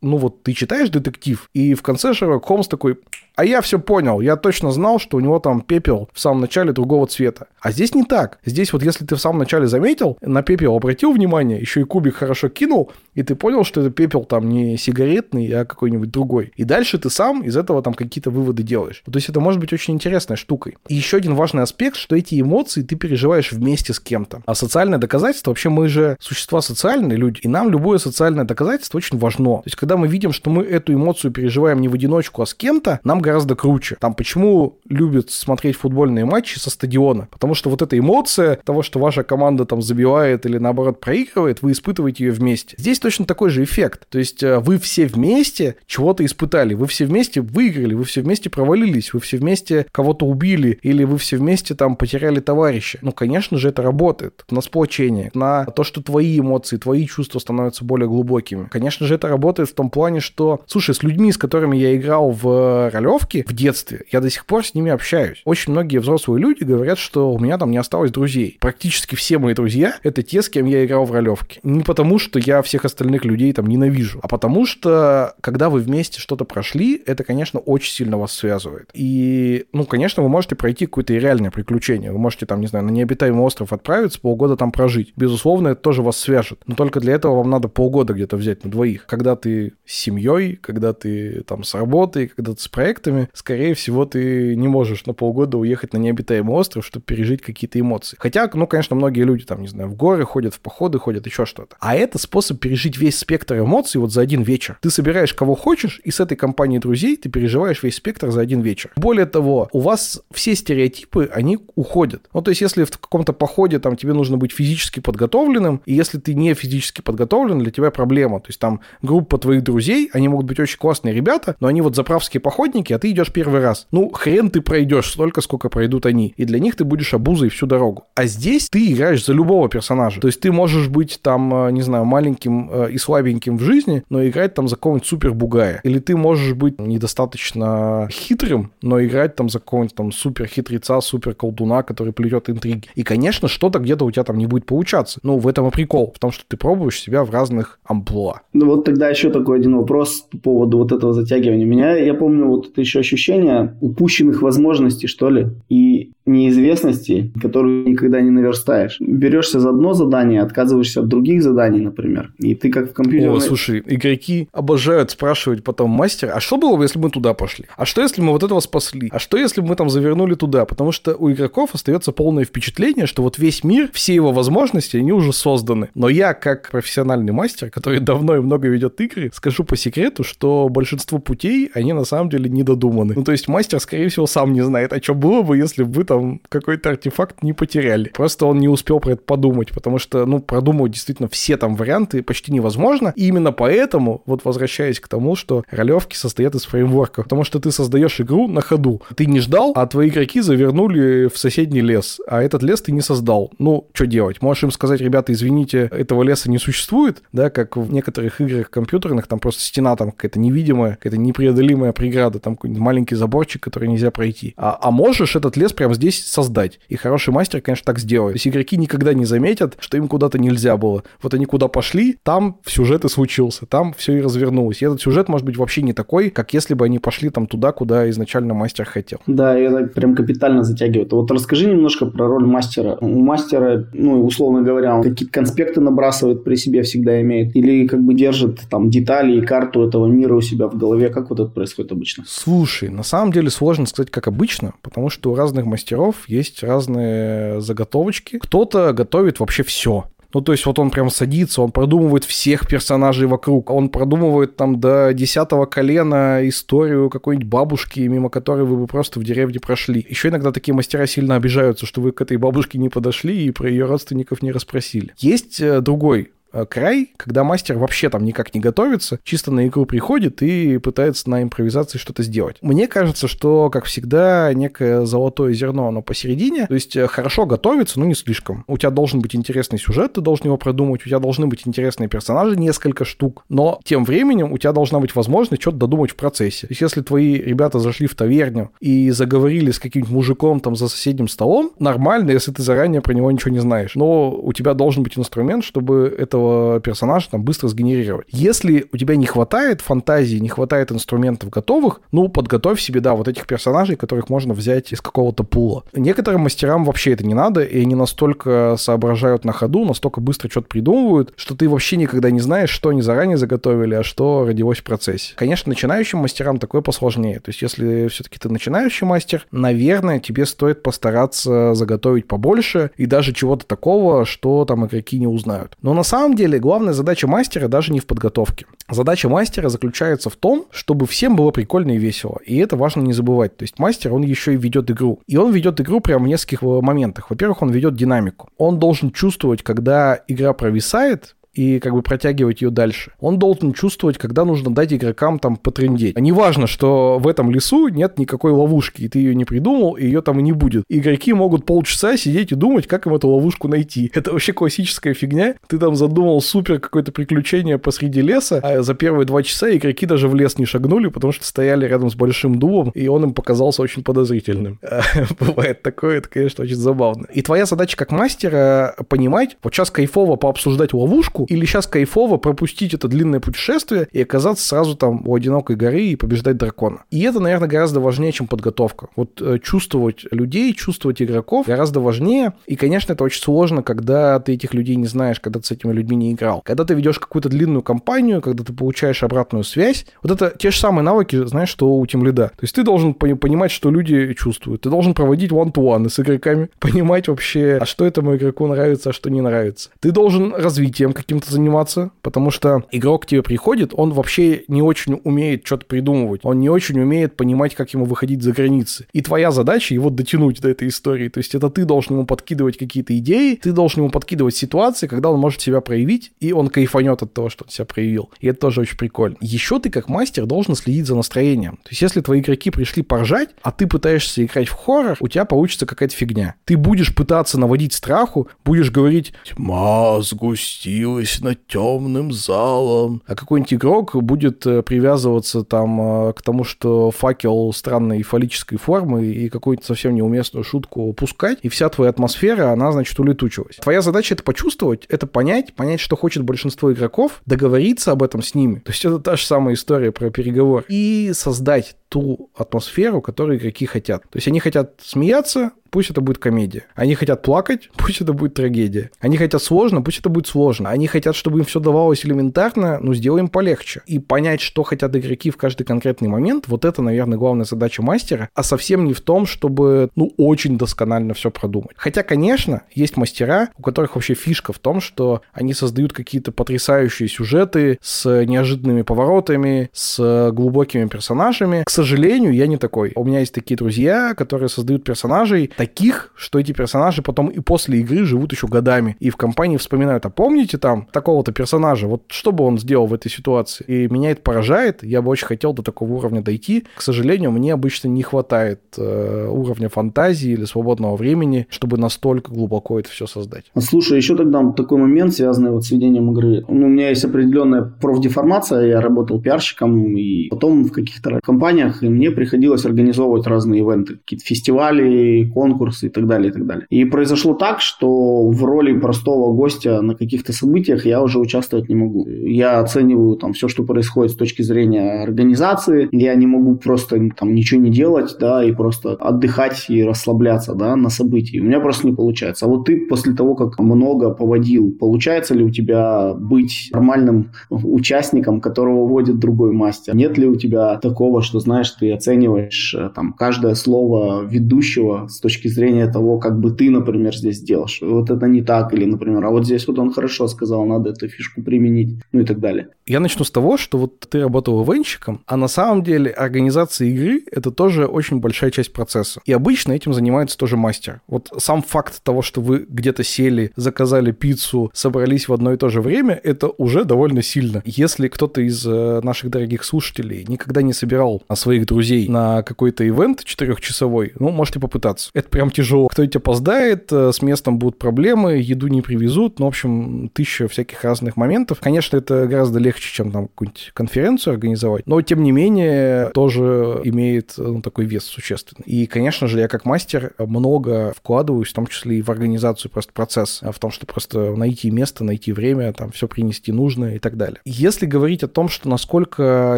ну 0.00 0.16
вот 0.18 0.42
ты 0.42 0.52
читаешь 0.52 0.90
детектив, 0.90 1.48
и 1.54 1.74
в 1.74 1.82
конце 1.82 2.12
Шерлок 2.14 2.44
Холмс 2.44 2.68
такой, 2.68 2.98
а 3.36 3.44
я 3.44 3.60
все 3.60 3.78
понял, 3.78 4.20
я 4.20 4.36
точно 4.36 4.70
знал, 4.70 4.98
что 4.98 5.16
у 5.16 5.20
него 5.20 5.38
там 5.40 5.60
пепел 5.60 6.08
в 6.12 6.20
самом 6.20 6.40
начале 6.42 6.72
другого 6.72 7.06
цвета. 7.06 7.48
А 7.60 7.72
здесь 7.72 7.94
не 7.94 8.04
так. 8.04 8.38
Здесь 8.44 8.72
вот 8.72 8.82
если 8.82 9.04
ты 9.04 9.16
в 9.16 9.20
самом 9.20 9.40
начале 9.40 9.66
заметил, 9.66 10.16
на 10.20 10.42
пепел 10.42 10.76
обратил 10.76 11.12
внимание, 11.12 11.58
еще 11.58 11.80
и 11.80 11.84
кубик 11.84 12.16
хорошо 12.16 12.48
кинул, 12.48 12.92
и 13.14 13.22
ты 13.22 13.34
понял, 13.34 13.64
что 13.64 13.80
это 13.80 13.90
пепел 13.90 14.24
там 14.24 14.48
не 14.48 14.76
сигаретный, 14.76 15.48
а 15.48 15.64
какой-нибудь 15.64 16.10
другой. 16.10 16.52
И 16.56 16.64
дальше 16.64 16.98
ты 16.98 17.10
сам 17.10 17.42
из 17.42 17.56
этого 17.56 17.82
там 17.82 17.94
какие-то 17.94 18.30
выводы 18.30 18.62
делаешь. 18.62 19.02
То 19.04 19.16
есть 19.16 19.28
это 19.28 19.40
может 19.40 19.60
быть 19.60 19.72
очень 19.72 19.94
интересной 19.94 20.36
штукой. 20.36 20.76
И 20.88 20.94
еще 20.94 21.16
один 21.16 21.34
важный 21.34 21.62
аспект, 21.62 21.96
что 21.96 22.14
эти 22.14 22.40
эмоции 22.40 22.82
ты 22.82 22.94
переживаешь 22.94 23.52
вместе 23.52 23.92
с 23.92 24.00
кем-то. 24.00 24.42
А 24.46 24.54
социальное 24.54 24.98
доказательство, 24.98 25.50
вообще 25.50 25.70
мы 25.70 25.88
же 25.88 26.16
существа 26.20 26.60
социальные 26.60 27.18
люди, 27.18 27.40
и 27.40 27.48
нам 27.48 27.70
любое 27.70 27.98
социальное 27.98 28.44
доказательство 28.44 28.98
очень 28.98 29.18
важно. 29.18 29.34
То 29.34 29.62
есть 29.64 29.76
когда 29.76 29.96
мы 29.96 30.06
видим, 30.06 30.32
что 30.32 30.50
мы 30.50 30.62
эту 30.62 30.92
эмоцию 30.92 31.32
переживаем 31.32 31.80
не 31.80 31.88
в 31.88 31.94
одиночку, 31.94 32.42
а 32.42 32.46
с 32.46 32.54
кем-то, 32.54 33.00
нам 33.02 33.20
гораздо 33.24 33.56
круче. 33.56 33.96
Там 34.00 34.14
почему 34.14 34.78
любят 34.88 35.30
смотреть 35.30 35.76
футбольные 35.76 36.24
матчи 36.24 36.58
со 36.58 36.70
стадиона? 36.70 37.28
Потому 37.30 37.54
что 37.54 37.70
вот 37.70 37.82
эта 37.82 37.98
эмоция 37.98 38.56
того, 38.64 38.82
что 38.82 38.98
ваша 38.98 39.24
команда 39.24 39.64
там 39.64 39.82
забивает 39.82 40.46
или 40.46 40.58
наоборот 40.58 41.00
проигрывает, 41.00 41.62
вы 41.62 41.72
испытываете 41.72 42.24
ее 42.24 42.32
вместе. 42.32 42.76
Здесь 42.78 43.00
точно 43.00 43.24
такой 43.24 43.50
же 43.50 43.64
эффект. 43.64 44.06
То 44.08 44.18
есть 44.18 44.42
э, 44.42 44.58
вы 44.58 44.78
все 44.78 45.06
вместе 45.06 45.76
чего-то 45.86 46.24
испытали, 46.24 46.74
вы 46.74 46.86
все 46.86 47.06
вместе 47.06 47.40
выиграли, 47.40 47.94
вы 47.94 48.04
все 48.04 48.22
вместе 48.22 48.50
провалились, 48.50 49.12
вы 49.12 49.20
все 49.20 49.38
вместе 49.38 49.86
кого-то 49.90 50.26
убили 50.26 50.78
или 50.82 51.04
вы 51.04 51.18
все 51.18 51.36
вместе 51.36 51.74
там 51.74 51.96
потеряли 51.96 52.40
товарища. 52.40 52.98
Ну, 53.02 53.12
конечно 53.12 53.58
же, 53.58 53.68
это 53.68 53.82
работает 53.82 54.44
на 54.50 54.60
сплочение, 54.60 55.30
на 55.34 55.64
то, 55.64 55.84
что 55.84 56.02
твои 56.02 56.38
эмоции, 56.38 56.76
твои 56.76 57.06
чувства 57.06 57.38
становятся 57.38 57.84
более 57.84 58.08
глубокими. 58.08 58.66
Конечно 58.70 59.06
же, 59.06 59.14
это 59.14 59.28
работает 59.28 59.70
в 59.70 59.74
том 59.74 59.90
плане, 59.90 60.20
что, 60.20 60.60
слушай, 60.66 60.94
с 60.94 61.02
людьми, 61.02 61.32
с 61.32 61.38
которыми 61.38 61.76
я 61.76 61.96
играл 61.96 62.30
в 62.30 62.90
ролевке 63.14 63.44
в 63.46 63.52
детстве, 63.52 64.04
я 64.10 64.20
до 64.20 64.30
сих 64.30 64.46
пор 64.46 64.64
с 64.64 64.74
ними 64.74 64.90
общаюсь. 64.90 65.42
Очень 65.44 65.72
многие 65.72 65.98
взрослые 65.98 66.40
люди 66.40 66.64
говорят, 66.64 66.98
что 66.98 67.32
у 67.32 67.38
меня 67.38 67.58
там 67.58 67.70
не 67.70 67.78
осталось 67.78 68.10
друзей. 68.10 68.58
Практически 68.60 69.14
все 69.14 69.38
мои 69.38 69.54
друзья— 69.54 69.96
это 70.02 70.22
те, 70.22 70.42
с 70.42 70.48
кем 70.48 70.66
я 70.66 70.84
играл 70.84 71.04
в 71.04 71.12
ролевке. 71.12 71.60
Не 71.62 71.82
потому, 71.82 72.18
что 72.18 72.38
я 72.38 72.62
всех 72.62 72.84
остальных 72.84 73.24
людей 73.24 73.52
там 73.52 73.66
ненавижу, 73.66 74.20
а 74.22 74.28
потому 74.28 74.66
что, 74.66 75.34
когда 75.40 75.70
вы 75.70 75.80
вместе 75.80 76.20
что-то 76.20 76.44
прошли, 76.44 77.02
это, 77.06 77.24
конечно, 77.24 77.60
очень 77.60 77.92
сильно 77.92 78.18
вас 78.18 78.32
связывает. 78.32 78.90
И, 78.94 79.66
ну, 79.72 79.84
конечно, 79.84 80.22
вы 80.22 80.28
можете 80.28 80.54
пройти 80.54 80.86
какое-то 80.86 81.14
реальное 81.14 81.50
приключение. 81.50 82.12
Вы 82.12 82.18
можете 82.18 82.46
там, 82.46 82.60
не 82.60 82.66
знаю, 82.66 82.84
на 82.84 82.90
необитаемый 82.90 83.42
остров 83.42 83.72
отправиться, 83.72 84.20
полгода 84.20 84.56
там 84.56 84.72
прожить. 84.72 85.12
Безусловно, 85.16 85.68
это 85.68 85.80
тоже 85.80 86.02
вас 86.02 86.16
свяжет. 86.16 86.60
Но 86.66 86.74
только 86.74 87.00
для 87.00 87.14
этого 87.14 87.36
вам 87.36 87.50
надо 87.50 87.68
полгода 87.68 88.12
где-то 88.12 88.36
взять 88.36 88.64
на 88.64 88.70
двоих. 88.70 89.06
Когда 89.06 89.36
ты 89.36 89.74
с 89.84 89.94
семьей, 89.94 90.56
когда 90.56 90.92
ты 90.92 91.42
там 91.42 91.64
с 91.64 91.74
работой, 91.74 92.28
когда 92.28 92.54
ты 92.54 92.60
с 92.60 92.68
проектами, 93.04 93.28
скорее 93.32 93.74
всего, 93.74 94.04
ты 94.04 94.56
не 94.56 94.68
можешь 94.68 95.06
на 95.06 95.14
полгода 95.14 95.58
уехать 95.58 95.92
на 95.92 95.98
необитаемый 95.98 96.54
остров, 96.54 96.84
чтобы 96.84 97.04
пережить 97.04 97.42
какие-то 97.42 97.78
эмоции. 97.78 98.16
Хотя, 98.18 98.50
ну, 98.52 98.66
конечно, 98.66 98.96
многие 98.96 99.22
люди 99.22 99.44
там, 99.44 99.62
не 99.62 99.68
знаю, 99.68 99.88
в 99.88 99.94
горы 99.94 100.24
ходят, 100.24 100.54
в 100.54 100.60
походы 100.60 100.98
ходят, 100.98 101.26
еще 101.26 101.46
что-то. 101.46 101.76
А 101.80 101.94
это 101.94 102.18
способ 102.18 102.60
пережить 102.60 102.98
весь 102.98 103.18
спектр 103.18 103.58
эмоций 103.58 104.00
вот 104.00 104.12
за 104.12 104.20
один 104.20 104.42
вечер. 104.42 104.78
Ты 104.80 104.90
собираешь 104.90 105.34
кого 105.34 105.54
хочешь, 105.54 106.00
и 106.04 106.10
с 106.10 106.20
этой 106.20 106.36
компанией 106.36 106.80
друзей 106.80 107.16
ты 107.16 107.28
переживаешь 107.28 107.82
весь 107.82 107.96
спектр 107.96 108.30
за 108.30 108.40
один 108.40 108.60
вечер. 108.60 108.92
Более 108.96 109.26
того, 109.26 109.68
у 109.72 109.80
вас 109.80 110.22
все 110.32 110.54
стереотипы, 110.54 111.30
они 111.32 111.58
уходят. 111.74 112.28
Ну, 112.32 112.42
то 112.42 112.50
есть, 112.50 112.60
если 112.60 112.84
в 112.84 112.90
каком-то 112.90 113.32
походе 113.32 113.78
там 113.78 113.96
тебе 113.96 114.12
нужно 114.12 114.36
быть 114.36 114.52
физически 114.52 115.00
подготовленным, 115.00 115.82
и 115.86 115.94
если 115.94 116.18
ты 116.18 116.34
не 116.34 116.54
физически 116.54 117.00
подготовлен, 117.00 117.58
для 117.58 117.70
тебя 117.70 117.90
проблема. 117.90 118.40
То 118.40 118.48
есть, 118.48 118.60
там 118.60 118.80
группа 119.02 119.38
твоих 119.38 119.62
друзей, 119.62 120.10
они 120.12 120.28
могут 120.28 120.46
быть 120.46 120.60
очень 120.60 120.78
классные 120.78 121.14
ребята, 121.14 121.56
но 121.60 121.68
они 121.68 121.80
вот 121.80 121.96
заправские 121.96 122.40
походники, 122.40 122.92
а 122.94 122.98
ты 122.98 123.10
идешь 123.10 123.32
первый 123.32 123.60
раз. 123.60 123.86
Ну, 123.92 124.10
хрен 124.10 124.50
ты 124.50 124.60
пройдешь 124.60 125.10
столько, 125.10 125.40
сколько 125.40 125.68
пройдут 125.68 126.06
они. 126.06 126.34
И 126.36 126.44
для 126.44 126.58
них 126.58 126.76
ты 126.76 126.84
будешь 126.84 127.14
обузой 127.14 127.48
всю 127.48 127.66
дорогу. 127.66 128.04
А 128.14 128.26
здесь 128.26 128.68
ты 128.68 128.92
играешь 128.92 129.24
за 129.24 129.32
любого 129.32 129.68
персонажа. 129.68 130.20
То 130.20 130.28
есть, 130.28 130.40
ты 130.40 130.52
можешь 130.52 130.88
быть 130.88 131.18
там, 131.22 131.66
э, 131.66 131.72
не 131.72 131.82
знаю, 131.82 132.04
маленьким 132.04 132.70
э, 132.70 132.92
и 132.92 132.98
слабеньким 132.98 133.56
в 133.56 133.60
жизни, 133.62 134.02
но 134.10 134.26
играть 134.26 134.54
там 134.54 134.68
за 134.68 134.76
какого-нибудь 134.76 135.06
супер 135.06 135.32
бугая. 135.32 135.80
Или 135.84 135.98
ты 135.98 136.16
можешь 136.16 136.54
быть 136.54 136.80
недостаточно 136.80 138.08
хитрым, 138.10 138.72
но 138.82 139.02
играть 139.02 139.36
там 139.36 139.48
за 139.48 139.58
какого-нибудь 139.58 139.94
там 139.94 140.12
супер 140.12 140.46
хитреца, 140.46 141.00
супер 141.00 141.34
колдуна, 141.34 141.82
который 141.82 142.12
плетет 142.12 142.50
интриги. 142.50 142.88
И, 142.94 143.02
конечно, 143.02 143.48
что-то 143.48 143.78
где-то 143.78 144.04
у 144.04 144.10
тебя 144.10 144.24
там 144.24 144.38
не 144.38 144.46
будет 144.46 144.66
получаться. 144.66 145.20
Ну, 145.22 145.38
в 145.38 145.48
этом 145.48 145.68
и 145.68 145.70
прикол, 145.70 146.12
в 146.14 146.18
том, 146.18 146.30
что 146.32 146.44
ты 146.46 146.56
пробуешь 146.56 147.00
себя 147.00 147.24
в 147.24 147.30
разных 147.30 147.78
амплуа. 147.84 148.40
Ну, 148.52 148.66
вот 148.66 148.84
тогда 148.84 149.08
еще 149.08 149.30
такой 149.30 149.58
один 149.58 149.76
вопрос 149.76 150.26
по 150.30 150.38
поводу 150.38 150.78
вот 150.78 150.92
этого 150.92 151.12
затягивания. 151.12 151.66
Меня, 151.66 151.96
я 151.96 152.14
помню, 152.14 152.46
вот 152.46 152.68
это 152.68 152.80
еще 152.84 153.00
ощущение 153.00 153.76
упущенных 153.80 154.42
возможностей, 154.42 155.06
что 155.06 155.30
ли, 155.30 155.48
и 155.68 156.12
неизвестности, 156.26 157.32
которую 157.40 157.88
никогда 157.88 158.20
не 158.20 158.30
наверстаешь. 158.30 158.96
Берешься 159.00 159.60
за 159.60 159.70
одно 159.70 159.92
задание, 159.92 160.40
отказываешься 160.40 161.00
от 161.00 161.08
других 161.08 161.42
заданий, 161.42 161.80
например. 161.80 162.32
И 162.38 162.54
ты 162.54 162.70
как 162.70 162.90
в 162.90 162.94
компьютере... 162.94 163.30
О, 163.30 163.40
слушай, 163.40 163.82
игроки 163.84 164.48
обожают 164.52 165.10
спрашивать 165.10 165.62
потом 165.62 165.90
мастера, 165.90 166.32
а 166.34 166.40
что 166.40 166.56
было 166.56 166.76
бы, 166.76 166.84
если 166.84 166.98
мы 166.98 167.10
туда 167.10 167.34
пошли? 167.34 167.66
А 167.76 167.84
что, 167.84 168.00
если 168.00 168.22
мы 168.22 168.32
вот 168.32 168.42
этого 168.42 168.60
спасли? 168.60 169.08
А 169.12 169.18
что, 169.18 169.36
если 169.36 169.60
мы 169.60 169.76
там 169.76 169.90
завернули 169.90 170.34
туда? 170.34 170.64
Потому 170.64 170.92
что 170.92 171.14
у 171.14 171.30
игроков 171.30 171.70
остается 171.74 172.12
полное 172.12 172.44
впечатление, 172.44 173.06
что 173.06 173.22
вот 173.22 173.38
весь 173.38 173.62
мир, 173.62 173.90
все 173.92 174.14
его 174.14 174.32
возможности, 174.32 174.96
они 174.96 175.12
уже 175.12 175.32
созданы. 175.32 175.90
Но 175.94 176.08
я, 176.08 176.32
как 176.32 176.70
профессиональный 176.70 177.32
мастер, 177.32 177.70
который 177.70 178.00
давно 178.00 178.36
и 178.36 178.40
много 178.40 178.68
ведет 178.68 179.00
игры, 179.00 179.30
скажу 179.34 179.64
по 179.64 179.76
секрету, 179.76 180.24
что 180.24 180.68
большинство 180.70 181.18
путей, 181.18 181.70
они 181.74 181.92
на 181.92 182.04
самом 182.04 182.30
деле 182.30 182.48
не 182.48 182.62
додуманы. 182.64 183.14
Ну, 183.16 183.24
то 183.24 183.32
есть 183.32 183.48
мастер, 183.48 183.80
скорее 183.80 184.08
всего, 184.08 184.26
сам 184.26 184.52
не 184.52 184.62
знает, 184.62 184.92
а 184.92 185.02
что 185.02 185.14
было 185.14 185.42
бы, 185.42 185.56
если 185.56 185.82
бы 185.82 186.04
там 186.04 186.40
какой-то 186.48 186.90
артефакт 186.90 187.42
не 187.42 187.52
потеряли. 187.52 188.08
Просто 188.08 188.46
он 188.46 188.58
не 188.58 188.68
успел 188.68 189.00
про 189.00 189.12
это 189.12 189.22
подумать, 189.22 189.72
потому 189.72 189.98
что, 189.98 190.26
ну, 190.26 190.40
продумывать 190.40 190.92
действительно 190.92 191.28
все 191.28 191.56
там 191.56 191.76
варианты 191.76 192.22
почти 192.22 192.52
невозможно. 192.52 193.12
И 193.16 193.26
именно 193.28 193.52
поэтому, 193.52 194.22
вот 194.26 194.44
возвращаясь 194.44 195.00
к 195.00 195.08
тому, 195.08 195.36
что 195.36 195.64
ролевки 195.70 196.16
состоят 196.16 196.54
из 196.54 196.64
фреймворка, 196.64 197.22
потому 197.22 197.44
что 197.44 197.60
ты 197.60 197.70
создаешь 197.70 198.20
игру 198.20 198.48
на 198.48 198.60
ходу. 198.60 199.02
Ты 199.16 199.26
не 199.26 199.40
ждал, 199.40 199.72
а 199.74 199.86
твои 199.86 200.08
игроки 200.08 200.40
завернули 200.40 201.28
в 201.32 201.38
соседний 201.38 201.80
лес, 201.80 202.20
а 202.26 202.42
этот 202.42 202.62
лес 202.62 202.82
ты 202.82 202.92
не 202.92 203.00
создал. 203.00 203.50
Ну, 203.58 203.86
что 203.92 204.06
делать? 204.06 204.42
Можешь 204.42 204.64
им 204.64 204.70
сказать, 204.70 205.00
ребята, 205.00 205.32
извините, 205.32 205.90
этого 205.92 206.22
леса 206.22 206.50
не 206.50 206.58
существует, 206.58 207.22
да, 207.32 207.50
как 207.50 207.76
в 207.76 207.92
некоторых 207.92 208.40
играх 208.40 208.70
компьютерных, 208.70 209.26
там 209.26 209.38
просто 209.38 209.62
стена 209.62 209.96
там 209.96 210.10
какая-то 210.10 210.38
невидимая, 210.38 210.92
какая-то 210.92 211.16
непреодолимая 211.16 211.92
преграда, 211.92 212.38
там 212.38 212.53
какой-нибудь 212.56 212.82
маленький 212.82 213.14
заборчик, 213.14 213.62
который 213.62 213.88
нельзя 213.88 214.10
пройти. 214.10 214.54
А, 214.56 214.78
а 214.80 214.90
можешь 214.90 215.36
этот 215.36 215.56
лес 215.56 215.72
прямо 215.72 215.94
здесь 215.94 216.24
создать. 216.24 216.80
И 216.88 216.96
хороший 216.96 217.32
мастер, 217.32 217.60
конечно, 217.60 217.84
так 217.84 217.98
сделает. 217.98 218.34
То 218.34 218.36
есть 218.36 218.48
игроки 218.48 218.76
никогда 218.76 219.14
не 219.14 219.24
заметят, 219.24 219.76
что 219.78 219.96
им 219.96 220.08
куда-то 220.08 220.38
нельзя 220.38 220.76
было. 220.76 221.02
Вот 221.22 221.34
они 221.34 221.46
куда 221.46 221.68
пошли, 221.68 222.18
там 222.22 222.58
сюжет 222.66 223.04
и 223.04 223.08
случился, 223.08 223.66
там 223.66 223.94
все 223.96 224.18
и 224.18 224.20
развернулось. 224.20 224.82
И 224.82 224.86
этот 224.86 225.00
сюжет 225.00 225.28
может 225.28 225.46
быть 225.46 225.56
вообще 225.56 225.82
не 225.82 225.92
такой, 225.92 226.30
как 226.30 226.54
если 226.54 226.74
бы 226.74 226.84
они 226.84 226.98
пошли 226.98 227.30
там 227.30 227.46
туда, 227.46 227.72
куда 227.72 228.08
изначально 228.10 228.54
мастер 228.54 228.84
хотел. 228.84 229.18
Да, 229.26 229.56
это 229.56 229.86
прям 229.86 230.14
капитально 230.14 230.64
затягивает. 230.64 231.12
Вот 231.12 231.30
расскажи 231.30 231.70
немножко 231.70 232.06
про 232.06 232.26
роль 232.26 232.44
мастера. 232.44 232.96
У 233.00 233.20
мастера, 233.20 233.86
ну, 233.92 234.24
условно 234.24 234.62
говоря, 234.62 234.96
он 234.96 235.02
какие-то 235.02 235.32
конспекты 235.32 235.80
набрасывает 235.80 236.44
при 236.44 236.56
себе 236.56 236.82
всегда 236.82 237.20
имеет? 237.20 237.54
Или 237.56 237.86
как 237.86 238.02
бы 238.02 238.14
держит 238.14 238.60
там 238.70 238.90
детали 238.90 239.38
и 239.38 239.40
карту 239.40 239.86
этого 239.86 240.06
мира 240.06 240.34
у 240.34 240.40
себя 240.40 240.68
в 240.68 240.76
голове? 240.76 241.08
Как 241.08 241.30
вот 241.30 241.40
это 241.40 241.50
происходит 241.50 241.92
обычно? 241.92 242.24
Слушай, 242.44 242.90
на 242.90 243.02
самом 243.02 243.32
деле 243.32 243.48
сложно 243.48 243.86
сказать, 243.86 244.10
как 244.10 244.28
обычно, 244.28 244.74
потому 244.82 245.08
что 245.08 245.32
у 245.32 245.34
разных 245.34 245.64
мастеров 245.64 246.28
есть 246.28 246.62
разные 246.62 247.62
заготовочки. 247.62 248.38
Кто-то 248.38 248.92
готовит 248.92 249.40
вообще 249.40 249.62
все. 249.62 250.04
Ну, 250.34 250.42
то 250.42 250.52
есть 250.52 250.66
вот 250.66 250.78
он 250.78 250.90
прям 250.90 251.08
садится, 251.08 251.62
он 251.62 251.72
продумывает 251.72 252.24
всех 252.24 252.68
персонажей 252.68 253.26
вокруг, 253.26 253.70
он 253.70 253.88
продумывает 253.88 254.56
там 254.56 254.78
до 254.78 255.14
десятого 255.14 255.64
колена 255.64 256.46
историю 256.46 257.08
какой-нибудь 257.08 257.48
бабушки, 257.48 258.00
мимо 258.00 258.28
которой 258.28 258.66
вы 258.66 258.76
бы 258.76 258.86
просто 258.88 259.20
в 259.20 259.24
деревне 259.24 259.58
прошли. 259.58 260.04
Еще 260.06 260.28
иногда 260.28 260.52
такие 260.52 260.74
мастера 260.74 261.06
сильно 261.06 261.36
обижаются, 261.36 261.86
что 261.86 262.02
вы 262.02 262.12
к 262.12 262.20
этой 262.20 262.36
бабушке 262.36 262.76
не 262.76 262.90
подошли 262.90 263.46
и 263.46 263.52
про 263.52 263.70
ее 263.70 263.86
родственников 263.86 264.42
не 264.42 264.52
расспросили. 264.52 265.14
Есть 265.16 265.60
э, 265.62 265.80
другой 265.80 266.33
край, 266.68 267.10
когда 267.16 267.44
мастер 267.44 267.78
вообще 267.78 268.08
там 268.08 268.24
никак 268.24 268.54
не 268.54 268.60
готовится, 268.60 269.18
чисто 269.24 269.50
на 269.50 269.66
игру 269.66 269.86
приходит 269.86 270.42
и 270.42 270.78
пытается 270.78 271.28
на 271.30 271.42
импровизации 271.42 271.98
что-то 271.98 272.22
сделать. 272.22 272.56
Мне 272.62 272.86
кажется, 272.86 273.28
что, 273.28 273.70
как 273.70 273.84
всегда, 273.84 274.52
некое 274.54 275.04
золотое 275.04 275.52
зерно, 275.52 275.88
оно 275.88 276.02
посередине, 276.02 276.66
то 276.66 276.74
есть 276.74 276.96
э, 276.96 277.06
хорошо 277.06 277.46
готовится, 277.46 277.98
но 277.98 278.06
не 278.06 278.14
слишком. 278.14 278.64
У 278.66 278.78
тебя 278.78 278.90
должен 278.90 279.20
быть 279.20 279.34
интересный 279.34 279.78
сюжет, 279.78 280.14
ты 280.14 280.20
должен 280.20 280.46
его 280.46 280.56
продумать, 280.56 281.02
у 281.02 281.08
тебя 281.08 281.18
должны 281.18 281.46
быть 281.46 281.66
интересные 281.66 282.08
персонажи, 282.08 282.56
несколько 282.56 283.04
штук, 283.04 283.44
но 283.48 283.80
тем 283.84 284.04
временем 284.04 284.52
у 284.52 284.58
тебя 284.58 284.72
должна 284.72 285.00
быть 285.00 285.14
возможность 285.14 285.62
что-то 285.62 285.78
додумать 285.78 286.12
в 286.12 286.16
процессе. 286.16 286.66
То 286.66 286.72
есть 286.72 286.80
если 286.80 287.00
твои 287.00 287.34
ребята 287.34 287.78
зашли 287.78 288.06
в 288.06 288.14
таверню 288.14 288.70
и 288.80 289.10
заговорили 289.10 289.70
с 289.70 289.78
каким-нибудь 289.78 290.12
мужиком 290.12 290.60
там 290.60 290.76
за 290.76 290.88
соседним 290.88 291.28
столом, 291.28 291.72
нормально, 291.78 292.30
если 292.30 292.52
ты 292.52 292.62
заранее 292.62 293.00
про 293.00 293.12
него 293.12 293.30
ничего 293.30 293.50
не 293.50 293.60
знаешь. 293.60 293.94
Но 293.94 294.30
у 294.30 294.52
тебя 294.52 294.74
должен 294.74 295.02
быть 295.02 295.18
инструмент, 295.18 295.64
чтобы 295.64 296.14
этого 296.16 296.43
этого 296.44 296.80
персонажа 296.80 297.30
там 297.30 297.42
быстро 297.42 297.68
сгенерировать. 297.68 298.26
Если 298.30 298.86
у 298.92 298.96
тебя 298.96 299.16
не 299.16 299.26
хватает 299.26 299.80
фантазии, 299.80 300.38
не 300.38 300.48
хватает 300.48 300.92
инструментов 300.92 301.50
готовых, 301.50 302.00
ну, 302.12 302.28
подготовь 302.28 302.80
себе, 302.80 303.00
да, 303.00 303.14
вот 303.14 303.28
этих 303.28 303.46
персонажей, 303.46 303.96
которых 303.96 304.28
можно 304.28 304.54
взять 304.54 304.92
из 304.92 305.00
какого-то 305.00 305.44
пула. 305.44 305.84
Некоторым 305.94 306.42
мастерам 306.42 306.84
вообще 306.84 307.12
это 307.12 307.24
не 307.24 307.34
надо, 307.34 307.62
и 307.62 307.80
они 307.80 307.94
настолько 307.94 308.76
соображают 308.78 309.44
на 309.44 309.52
ходу, 309.52 309.84
настолько 309.84 310.20
быстро 310.20 310.50
что-то 310.50 310.68
придумывают, 310.68 311.32
что 311.36 311.54
ты 311.54 311.68
вообще 311.68 311.96
никогда 311.96 312.30
не 312.30 312.40
знаешь, 312.40 312.70
что 312.70 312.90
они 312.90 313.02
заранее 313.02 313.36
заготовили, 313.36 313.94
а 313.94 314.02
что 314.02 314.44
родилось 314.46 314.78
в 314.78 314.84
процессе. 314.84 315.34
Конечно, 315.36 315.70
начинающим 315.70 316.18
мастерам 316.18 316.58
такое 316.58 316.82
посложнее. 316.82 317.40
То 317.40 317.50
есть, 317.50 317.62
если 317.62 318.08
все-таки 318.08 318.38
ты 318.38 318.48
начинающий 318.48 319.06
мастер, 319.06 319.46
наверное, 319.50 320.18
тебе 320.20 320.46
стоит 320.46 320.82
постараться 320.82 321.74
заготовить 321.74 322.28
побольше 322.28 322.90
и 322.96 323.06
даже 323.06 323.32
чего-то 323.32 323.66
такого, 323.66 324.24
что 324.24 324.64
там 324.64 324.86
игроки 324.86 325.18
не 325.18 325.26
узнают. 325.26 325.76
Но 325.82 325.94
на 325.94 326.02
самом 326.02 326.33
самом 326.34 326.50
деле 326.50 326.58
главная 326.58 326.92
задача 326.92 327.28
мастера 327.28 327.68
даже 327.68 327.92
не 327.92 328.00
в 328.00 328.06
подготовке. 328.06 328.66
Задача 328.90 329.28
мастера 329.28 329.68
заключается 329.68 330.30
в 330.30 330.36
том, 330.36 330.66
чтобы 330.70 331.06
всем 331.06 331.36
было 331.36 331.52
прикольно 331.52 331.92
и 331.92 331.98
весело. 331.98 332.38
И 332.44 332.56
это 332.56 332.76
важно 332.76 333.02
не 333.02 333.12
забывать. 333.12 333.56
То 333.56 333.62
есть 333.62 333.78
мастер, 333.78 334.12
он 334.12 334.22
еще 334.22 334.54
и 334.54 334.56
ведет 334.56 334.90
игру. 334.90 335.20
И 335.28 335.36
он 335.36 335.52
ведет 335.52 335.80
игру 335.80 336.00
прямо 336.00 336.24
в 336.24 336.28
нескольких 336.28 336.62
моментах. 336.62 337.30
Во-первых, 337.30 337.62
он 337.62 337.70
ведет 337.70 337.94
динамику. 337.94 338.48
Он 338.58 338.78
должен 338.78 339.12
чувствовать, 339.12 339.62
когда 339.62 340.20
игра 340.28 340.52
провисает, 340.52 341.36
и 341.54 341.78
как 341.78 341.92
бы 341.92 342.02
протягивать 342.02 342.62
ее 342.62 342.70
дальше. 342.70 343.12
Он 343.20 343.38
должен 343.38 343.72
чувствовать, 343.72 344.18
когда 344.18 344.44
нужно 344.44 344.74
дать 344.74 344.92
игрокам 344.92 345.38
там 345.38 345.56
потрендеть. 345.56 346.16
А 346.16 346.20
не 346.20 346.32
важно, 346.32 346.66
что 346.66 347.18
в 347.18 347.28
этом 347.28 347.50
лесу 347.50 347.88
нет 347.88 348.18
никакой 348.18 348.52
ловушки, 348.52 349.02
и 349.02 349.08
ты 349.08 349.20
ее 349.20 349.34
не 349.34 349.44
придумал, 349.44 349.94
и 349.94 350.04
ее 350.04 350.20
там 350.22 350.40
и 350.40 350.42
не 350.42 350.52
будет. 350.52 350.84
Игроки 350.88 351.32
могут 351.32 351.64
полчаса 351.64 352.16
сидеть 352.16 352.52
и 352.52 352.54
думать, 352.54 352.86
как 352.86 353.06
им 353.06 353.14
эту 353.14 353.28
ловушку 353.28 353.68
найти. 353.68 354.10
Это 354.14 354.32
вообще 354.32 354.52
классическая 354.52 355.14
фигня. 355.14 355.54
Ты 355.66 355.78
там 355.78 355.96
задумал 355.96 356.40
супер 356.40 356.80
какое-то 356.80 357.12
приключение 357.12 357.78
посреди 357.78 358.20
леса, 358.20 358.60
а 358.62 358.82
за 358.82 358.94
первые 358.94 359.26
два 359.26 359.42
часа 359.42 359.74
игроки 359.74 360.06
даже 360.06 360.28
в 360.28 360.34
лес 360.34 360.58
не 360.58 360.66
шагнули, 360.66 361.08
потому 361.08 361.32
что 361.32 361.44
стояли 361.44 361.86
рядом 361.86 362.10
с 362.10 362.14
большим 362.14 362.58
дубом, 362.58 362.90
и 362.90 363.06
он 363.08 363.24
им 363.24 363.34
показался 363.34 363.82
очень 363.82 364.02
подозрительным. 364.02 364.78
Бывает 365.40 365.82
такое, 365.82 366.18
это, 366.18 366.28
конечно, 366.28 366.64
очень 366.64 366.76
забавно. 366.76 367.26
И 367.32 367.42
твоя 367.42 367.66
задача 367.66 367.96
как 367.96 368.10
мастера 368.10 368.94
понимать, 369.08 369.56
вот 369.62 369.74
сейчас 369.74 369.90
кайфово 369.90 370.36
пообсуждать 370.36 370.92
ловушку, 370.92 371.43
или 371.48 371.64
сейчас 371.64 371.86
кайфово 371.86 372.36
пропустить 372.36 372.94
это 372.94 373.08
длинное 373.08 373.40
путешествие 373.40 374.08
и 374.12 374.22
оказаться 374.22 374.66
сразу 374.66 374.96
там 374.96 375.26
у 375.26 375.34
одинокой 375.34 375.76
горы 375.76 376.02
и 376.02 376.16
побеждать 376.16 376.56
дракона. 376.56 377.04
И 377.10 377.22
это, 377.22 377.40
наверное, 377.40 377.68
гораздо 377.68 378.00
важнее, 378.00 378.32
чем 378.32 378.46
подготовка. 378.46 379.08
Вот 379.16 379.40
э, 379.40 379.58
чувствовать 379.62 380.24
людей, 380.30 380.72
чувствовать 380.74 381.22
игроков 381.22 381.66
гораздо 381.66 382.00
важнее. 382.00 382.54
И, 382.66 382.76
конечно, 382.76 383.12
это 383.12 383.24
очень 383.24 383.42
сложно, 383.42 383.82
когда 383.82 384.38
ты 384.40 384.54
этих 384.54 384.74
людей 384.74 384.96
не 384.96 385.06
знаешь, 385.06 385.40
когда 385.40 385.60
ты 385.60 385.66
с 385.66 385.70
этими 385.70 385.92
людьми 385.92 386.16
не 386.16 386.32
играл. 386.32 386.62
Когда 386.64 386.84
ты 386.84 386.94
ведешь 386.94 387.18
какую-то 387.18 387.48
длинную 387.48 387.82
кампанию, 387.82 388.40
когда 388.40 388.64
ты 388.64 388.72
получаешь 388.72 389.22
обратную 389.22 389.64
связь, 389.64 390.06
вот 390.22 390.32
это 390.32 390.54
те 390.56 390.70
же 390.70 390.78
самые 390.78 391.04
навыки, 391.04 391.46
знаешь, 391.46 391.68
что 391.68 391.94
у 391.94 392.06
тем 392.06 392.24
лида. 392.24 392.48
То 392.48 392.62
есть 392.62 392.74
ты 392.74 392.82
должен 392.82 393.14
понимать, 393.14 393.70
что 393.70 393.90
люди 393.90 394.32
чувствуют. 394.34 394.82
Ты 394.82 394.90
должен 394.90 395.14
проводить 395.14 395.50
one-to-one 395.50 396.08
с 396.08 396.20
игроками, 396.20 396.68
понимать 396.78 397.28
вообще, 397.28 397.78
а 397.80 397.86
что 397.86 398.04
этому 398.04 398.36
игроку 398.36 398.66
нравится, 398.66 399.10
а 399.10 399.12
что 399.12 399.30
не 399.30 399.40
нравится. 399.40 399.90
Ты 400.00 400.10
должен 400.10 400.54
развитием 400.54 401.12
каким 401.12 401.33
каким-то 401.34 401.52
заниматься, 401.52 402.10
потому 402.22 402.50
что 402.50 402.84
игрок 402.92 403.24
к 403.24 403.26
тебе 403.26 403.42
приходит, 403.42 403.92
он 403.94 404.12
вообще 404.12 404.62
не 404.68 404.82
очень 404.82 405.20
умеет 405.24 405.66
что-то 405.66 405.86
придумывать, 405.86 406.40
он 406.44 406.60
не 406.60 406.68
очень 406.68 407.00
умеет 407.00 407.36
понимать, 407.36 407.74
как 407.74 407.90
ему 407.90 408.04
выходить 408.04 408.42
за 408.42 408.52
границы. 408.52 409.06
И 409.12 409.20
твоя 409.20 409.50
задача 409.50 409.94
его 409.94 410.10
дотянуть 410.10 410.60
до 410.60 410.68
этой 410.68 410.88
истории. 410.88 411.28
То 411.28 411.38
есть 411.38 411.54
это 411.54 411.70
ты 411.70 411.84
должен 411.84 412.14
ему 412.14 412.26
подкидывать 412.26 412.78
какие-то 412.78 413.16
идеи, 413.18 413.56
ты 413.56 413.72
должен 413.72 414.02
ему 414.02 414.10
подкидывать 414.10 414.54
ситуации, 414.54 415.06
когда 415.06 415.30
он 415.30 415.40
может 415.40 415.60
себя 415.60 415.80
проявить, 415.80 416.32
и 416.40 416.52
он 416.52 416.68
кайфанет 416.68 417.22
от 417.22 417.32
того, 417.32 417.48
что 417.48 417.64
он 417.64 417.70
себя 417.70 417.84
проявил. 417.84 418.30
И 418.40 418.46
это 418.46 418.60
тоже 418.60 418.82
очень 418.82 418.96
прикольно. 418.96 419.36
Еще 419.40 419.80
ты 419.80 419.90
как 419.90 420.08
мастер 420.08 420.46
должен 420.46 420.76
следить 420.76 421.06
за 421.06 421.16
настроением. 421.16 421.78
То 421.82 421.90
есть 421.90 422.02
если 422.02 422.20
твои 422.20 422.40
игроки 422.40 422.70
пришли 422.70 423.02
поржать, 423.02 423.50
а 423.62 423.72
ты 423.72 423.86
пытаешься 423.86 424.44
играть 424.44 424.68
в 424.68 424.74
хоррор, 424.74 425.16
у 425.20 425.28
тебя 425.28 425.44
получится 425.44 425.86
какая-то 425.86 426.14
фигня. 426.14 426.54
Ты 426.64 426.76
будешь 426.76 427.14
пытаться 427.14 427.58
наводить 427.58 427.92
страху, 427.92 428.48
будешь 428.64 428.90
говорить 428.90 429.32
«Тьма 429.44 430.20
сгустилась 430.20 431.23
над 431.40 431.66
темным 431.66 432.32
залом. 432.32 433.22
А 433.26 433.34
какой-нибудь 433.34 433.74
игрок 433.74 434.14
будет 434.14 434.66
э, 434.66 434.82
привязываться 434.82 435.64
там 435.64 436.28
э, 436.28 436.32
к 436.32 436.42
тому, 436.42 436.64
что 436.64 437.10
факел 437.10 437.72
странной 437.72 438.22
фаллической 438.22 438.78
формы 438.78 439.26
и 439.26 439.48
какую-то 439.48 439.84
совсем 439.84 440.14
неуместную 440.14 440.64
шутку 440.64 441.12
пускать, 441.12 441.58
и 441.62 441.68
вся 441.68 441.88
твоя 441.88 442.10
атмосфера, 442.10 442.70
она, 442.70 442.92
значит, 442.92 443.18
улетучилась. 443.18 443.76
Твоя 443.76 444.00
задача 444.00 444.34
это 444.34 444.42
почувствовать, 444.42 445.06
это 445.08 445.26
понять, 445.26 445.74
понять, 445.74 446.00
что 446.00 446.16
хочет 446.16 446.42
большинство 446.42 446.92
игроков, 446.92 447.42
договориться 447.46 448.12
об 448.12 448.22
этом 448.22 448.42
с 448.42 448.54
ними. 448.54 448.80
То 448.80 448.92
есть 448.92 449.04
это 449.04 449.18
та 449.18 449.36
же 449.36 449.44
самая 449.46 449.74
история 449.74 450.12
про 450.12 450.30
переговор. 450.30 450.84
И 450.88 451.32
создать 451.34 451.96
ту 452.14 452.48
атмосферу, 452.54 453.20
которую 453.20 453.58
игроки 453.58 453.86
хотят. 453.86 454.22
То 454.30 454.36
есть 454.36 454.46
они 454.46 454.60
хотят 454.60 455.00
смеяться, 455.02 455.72
пусть 455.94 456.10
это 456.10 456.20
будет 456.20 456.38
комедия. 456.38 456.86
Они 456.96 457.14
хотят 457.14 457.42
плакать, 457.42 457.88
пусть 457.96 458.20
это 458.20 458.32
будет 458.32 458.54
трагедия. 458.54 459.10
Они 459.18 459.36
хотят 459.36 459.62
сложно, 459.62 460.02
пусть 460.02 460.18
это 460.18 460.28
будет 460.28 460.48
сложно. 460.48 460.90
Они 460.90 461.08
хотят, 461.08 461.36
чтобы 461.36 461.58
им 461.58 461.64
все 461.64 461.78
давалось 461.80 462.24
элементарно, 462.24 462.98
ну, 463.00 463.14
сделаем 463.14 463.48
полегче. 463.48 464.02
И 464.06 464.20
понять, 464.20 464.60
что 464.60 464.84
хотят 464.84 465.14
игроки 465.16 465.50
в 465.50 465.56
каждый 465.56 465.84
конкретный 465.84 466.28
момент, 466.28 466.68
вот 466.68 466.84
это, 466.84 467.02
наверное, 467.02 467.38
главная 467.38 467.64
задача 467.64 468.02
мастера, 468.02 468.48
а 468.54 468.62
совсем 468.62 469.04
не 469.04 469.12
в 469.12 469.20
том, 469.20 469.46
чтобы, 469.46 470.10
ну, 470.14 470.32
очень 470.36 470.78
досконально 470.78 471.34
все 471.34 471.50
продумать. 471.50 471.94
Хотя, 471.96 472.22
конечно, 472.24 472.82
есть 472.92 473.16
мастера, 473.16 473.70
у 473.78 473.82
которых 473.82 474.14
вообще 474.14 474.34
фишка 474.34 474.72
в 474.72 474.80
том, 474.80 475.00
что 475.00 475.42
они 475.52 475.74
создают 475.74 476.12
какие-то 476.12 476.52
потрясающие 476.52 477.28
сюжеты 477.28 477.98
с 478.02 478.44
неожиданными 478.44 479.02
поворотами, 479.02 479.90
с 479.92 480.50
глубокими 480.52 481.06
персонажами. 481.06 481.82
К 481.84 481.90
сожалению, 481.90 482.03
я 482.50 482.66
не 482.66 482.76
такой. 482.76 483.12
У 483.14 483.24
меня 483.24 483.40
есть 483.40 483.54
такие 483.54 483.76
друзья, 483.76 484.34
которые 484.34 484.68
создают 484.68 485.04
персонажей 485.04 485.70
таких, 485.76 486.30
что 486.34 486.58
эти 486.58 486.72
персонажи 486.72 487.22
потом 487.22 487.48
и 487.48 487.60
после 487.60 488.00
игры 488.00 488.24
живут 488.24 488.52
еще 488.52 488.66
годами. 488.66 489.16
И 489.20 489.30
в 489.30 489.36
компании 489.36 489.76
вспоминают, 489.76 490.26
а 490.26 490.30
помните 490.30 490.78
там 490.78 491.06
такого-то 491.12 491.52
персонажа, 491.52 492.06
вот 492.06 492.22
что 492.28 492.52
бы 492.52 492.64
он 492.64 492.78
сделал 492.78 493.06
в 493.06 493.14
этой 493.14 493.30
ситуации? 493.30 493.84
И 493.86 494.08
меня 494.08 494.30
это 494.30 494.42
поражает, 494.42 495.02
я 495.02 495.22
бы 495.22 495.30
очень 495.30 495.46
хотел 495.46 495.72
до 495.72 495.82
такого 495.82 496.12
уровня 496.12 496.42
дойти. 496.42 496.84
К 496.96 497.02
сожалению, 497.02 497.50
мне 497.52 497.72
обычно 497.72 498.08
не 498.08 498.22
хватает 498.22 498.80
э, 498.96 499.48
уровня 499.50 499.88
фантазии 499.88 500.50
или 500.52 500.64
свободного 500.64 501.16
времени, 501.16 501.66
чтобы 501.70 501.98
настолько 501.98 502.52
глубоко 502.52 502.98
это 503.00 503.08
все 503.08 503.26
создать. 503.26 503.64
Слушай, 503.78 504.18
еще 504.18 504.36
тогда 504.36 504.72
такой 504.72 504.98
момент, 504.98 505.34
связанный 505.34 505.70
вот 505.70 505.84
с 505.84 505.90
ведением 505.90 506.30
игры. 506.32 506.64
Ну, 506.68 506.86
у 506.86 506.88
меня 506.88 507.08
есть 507.10 507.24
определенная 507.24 507.82
профдеформация, 507.82 508.86
я 508.86 509.00
работал 509.00 509.40
пиарщиком, 509.40 510.16
и 510.16 510.48
потом 510.48 510.84
в 510.84 510.92
каких-то 510.92 511.40
компаниях 511.42 511.93
компаниях, 511.94 512.02
и 512.02 512.08
мне 512.08 512.30
приходилось 512.30 512.84
организовывать 512.84 513.46
разные 513.46 513.80
ивенты, 513.80 514.14
какие-то 514.16 514.44
фестивали, 514.44 515.50
конкурсы 515.54 516.06
и 516.06 516.08
так 516.08 516.26
далее, 516.26 516.50
и 516.50 516.52
так 516.52 516.66
далее. 516.66 516.86
И 516.90 517.04
произошло 517.04 517.54
так, 517.54 517.80
что 517.80 518.48
в 518.48 518.64
роли 518.64 518.98
простого 518.98 519.52
гостя 519.52 520.00
на 520.02 520.14
каких-то 520.14 520.52
событиях 520.52 521.06
я 521.06 521.22
уже 521.22 521.38
участвовать 521.38 521.88
не 521.88 521.94
могу. 521.94 522.26
Я 522.28 522.80
оцениваю 522.80 523.36
там 523.36 523.52
все, 523.52 523.68
что 523.68 523.84
происходит 523.84 524.32
с 524.32 524.36
точки 524.36 524.62
зрения 524.62 525.22
организации, 525.22 526.08
я 526.12 526.34
не 526.34 526.46
могу 526.46 526.76
просто 526.76 527.18
там 527.36 527.54
ничего 527.54 527.80
не 527.80 527.90
делать, 527.90 528.36
да, 528.40 528.64
и 528.64 528.72
просто 528.72 529.12
отдыхать 529.12 529.86
и 529.88 530.02
расслабляться, 530.02 530.74
да, 530.74 530.96
на 530.96 531.10
событии. 531.10 531.60
У 531.60 531.64
меня 531.64 531.80
просто 531.80 532.06
не 532.06 532.14
получается. 532.14 532.66
А 532.66 532.68
вот 532.68 532.86
ты 532.86 533.06
после 533.08 533.34
того, 533.34 533.54
как 533.54 533.78
много 533.78 534.30
поводил, 534.30 534.92
получается 534.98 535.54
ли 535.54 535.64
у 535.64 535.70
тебя 535.70 536.34
быть 536.34 536.90
нормальным 536.92 537.50
участником, 537.70 538.60
которого 538.60 539.06
вводит 539.06 539.38
другой 539.38 539.72
мастер? 539.72 540.14
Нет 540.14 540.38
ли 540.38 540.46
у 540.46 540.56
тебя 540.56 540.96
такого, 540.96 541.42
что, 541.42 541.60
знаешь, 541.60 541.83
знаешь, 541.84 541.90
ты 541.98 542.12
оцениваешь 542.12 542.94
э, 542.94 543.10
там 543.14 543.32
каждое 543.32 543.74
слово 543.74 544.44
ведущего 544.44 545.28
с 545.28 545.40
точки 545.40 545.68
зрения 545.68 546.10
того, 546.10 546.38
как 546.38 546.58
бы 546.58 546.70
ты, 546.70 546.90
например, 546.90 547.34
здесь 547.34 547.60
делаешь. 547.60 547.98
Вот 548.02 548.30
это 548.30 548.46
не 548.46 548.62
так, 548.62 548.92
или, 548.94 549.04
например, 549.04 549.44
а 549.44 549.50
вот 549.50 549.64
здесь 549.64 549.86
вот 549.86 549.98
он 549.98 550.12
хорошо 550.12 550.48
сказал, 550.48 550.84
надо 550.86 551.10
эту 551.10 551.28
фишку 551.28 551.62
применить, 551.62 552.20
ну 552.32 552.40
и 552.40 552.44
так 552.44 552.60
далее. 552.60 552.88
Я 553.06 553.20
начну 553.20 553.44
с 553.44 553.50
того, 553.50 553.76
что 553.76 553.98
вот 553.98 554.20
ты 554.20 554.40
работал 554.40 554.82
ивенщиком, 554.82 555.40
а 555.46 555.56
на 555.56 555.68
самом 555.68 556.02
деле 556.02 556.30
организация 556.30 557.08
игры— 557.08 557.42
это 557.52 557.70
тоже 557.70 558.06
очень 558.06 558.40
большая 558.40 558.70
часть 558.70 558.92
процесса. 558.92 559.40
И 559.44 559.52
обычно 559.52 559.92
этим 559.92 560.14
занимается 560.14 560.56
тоже 560.56 560.76
мастер. 560.76 561.20
Вот 561.28 561.52
сам 561.58 561.82
факт 561.82 562.22
того, 562.22 562.42
что 562.42 562.60
вы 562.60 562.86
где-то 562.88 563.22
сели, 563.22 563.72
заказали 563.76 564.32
пиццу, 564.32 564.90
собрались 564.94 565.48
в 565.48 565.52
одно 565.52 565.72
и 565.74 565.76
то 565.76 565.88
же 565.88 566.00
время, 566.00 566.40
это 566.42 566.68
уже 566.68 567.04
довольно 567.04 567.42
сильно. 567.42 567.82
Если 567.84 568.28
кто-то 568.28 568.62
из 568.62 568.86
э, 568.86 569.20
наших 569.22 569.50
дорогих 569.50 569.84
слушателей 569.84 570.44
никогда 570.48 570.80
не 570.80 570.94
собирал 570.94 571.42
на 571.48 571.56
своих 571.64 571.86
друзей 571.86 572.28
на 572.28 572.62
какой-то 572.62 573.08
ивент 573.08 573.42
четырехчасовой, 573.42 574.32
ну, 574.38 574.50
можете 574.50 574.80
попытаться. 574.80 575.30
Это 575.32 575.48
прям 575.48 575.70
тяжело. 575.70 576.08
Кто-нибудь 576.08 576.36
опоздает, 576.36 577.10
э, 577.10 577.32
с 577.32 577.40
местом 577.40 577.78
будут 577.78 577.98
проблемы, 577.98 578.52
еду 578.52 578.88
не 578.88 579.00
привезут, 579.00 579.58
ну, 579.58 579.64
в 579.64 579.68
общем, 579.68 580.30
тысяча 580.34 580.68
всяких 580.68 581.02
разных 581.04 581.36
моментов. 581.36 581.78
Конечно, 581.80 582.18
это 582.18 582.46
гораздо 582.46 582.78
легче, 582.78 583.10
чем 583.12 583.32
там 583.32 583.48
какую-нибудь 583.48 583.92
конференцию 583.94 584.54
организовать, 584.54 585.06
но, 585.06 585.20
тем 585.22 585.42
не 585.42 585.52
менее, 585.52 586.30
тоже 586.34 587.00
имеет 587.04 587.54
ну, 587.56 587.80
такой 587.80 588.04
вес 588.04 588.24
существенный. 588.24 588.84
И, 588.84 589.06
конечно 589.06 589.46
же, 589.46 589.58
я 589.58 589.68
как 589.68 589.86
мастер 589.86 590.34
много 590.38 591.14
вкладываюсь, 591.16 591.70
в 591.70 591.74
том 591.74 591.86
числе 591.86 592.18
и 592.18 592.22
в 592.22 592.30
организацию 592.30 592.90
просто 592.90 593.12
процесса, 593.12 593.72
в 593.72 593.78
том, 593.78 593.90
что 593.90 594.04
просто 594.04 594.54
найти 594.54 594.90
место, 594.90 595.24
найти 595.24 595.52
время, 595.52 595.94
там, 595.94 596.12
все 596.12 596.28
принести 596.28 596.72
нужное 596.72 597.16
и 597.16 597.18
так 597.18 597.38
далее. 597.38 597.60
Если 597.64 598.04
говорить 598.04 598.42
о 598.42 598.48
том, 598.48 598.68
что 598.68 598.88
насколько 598.88 599.76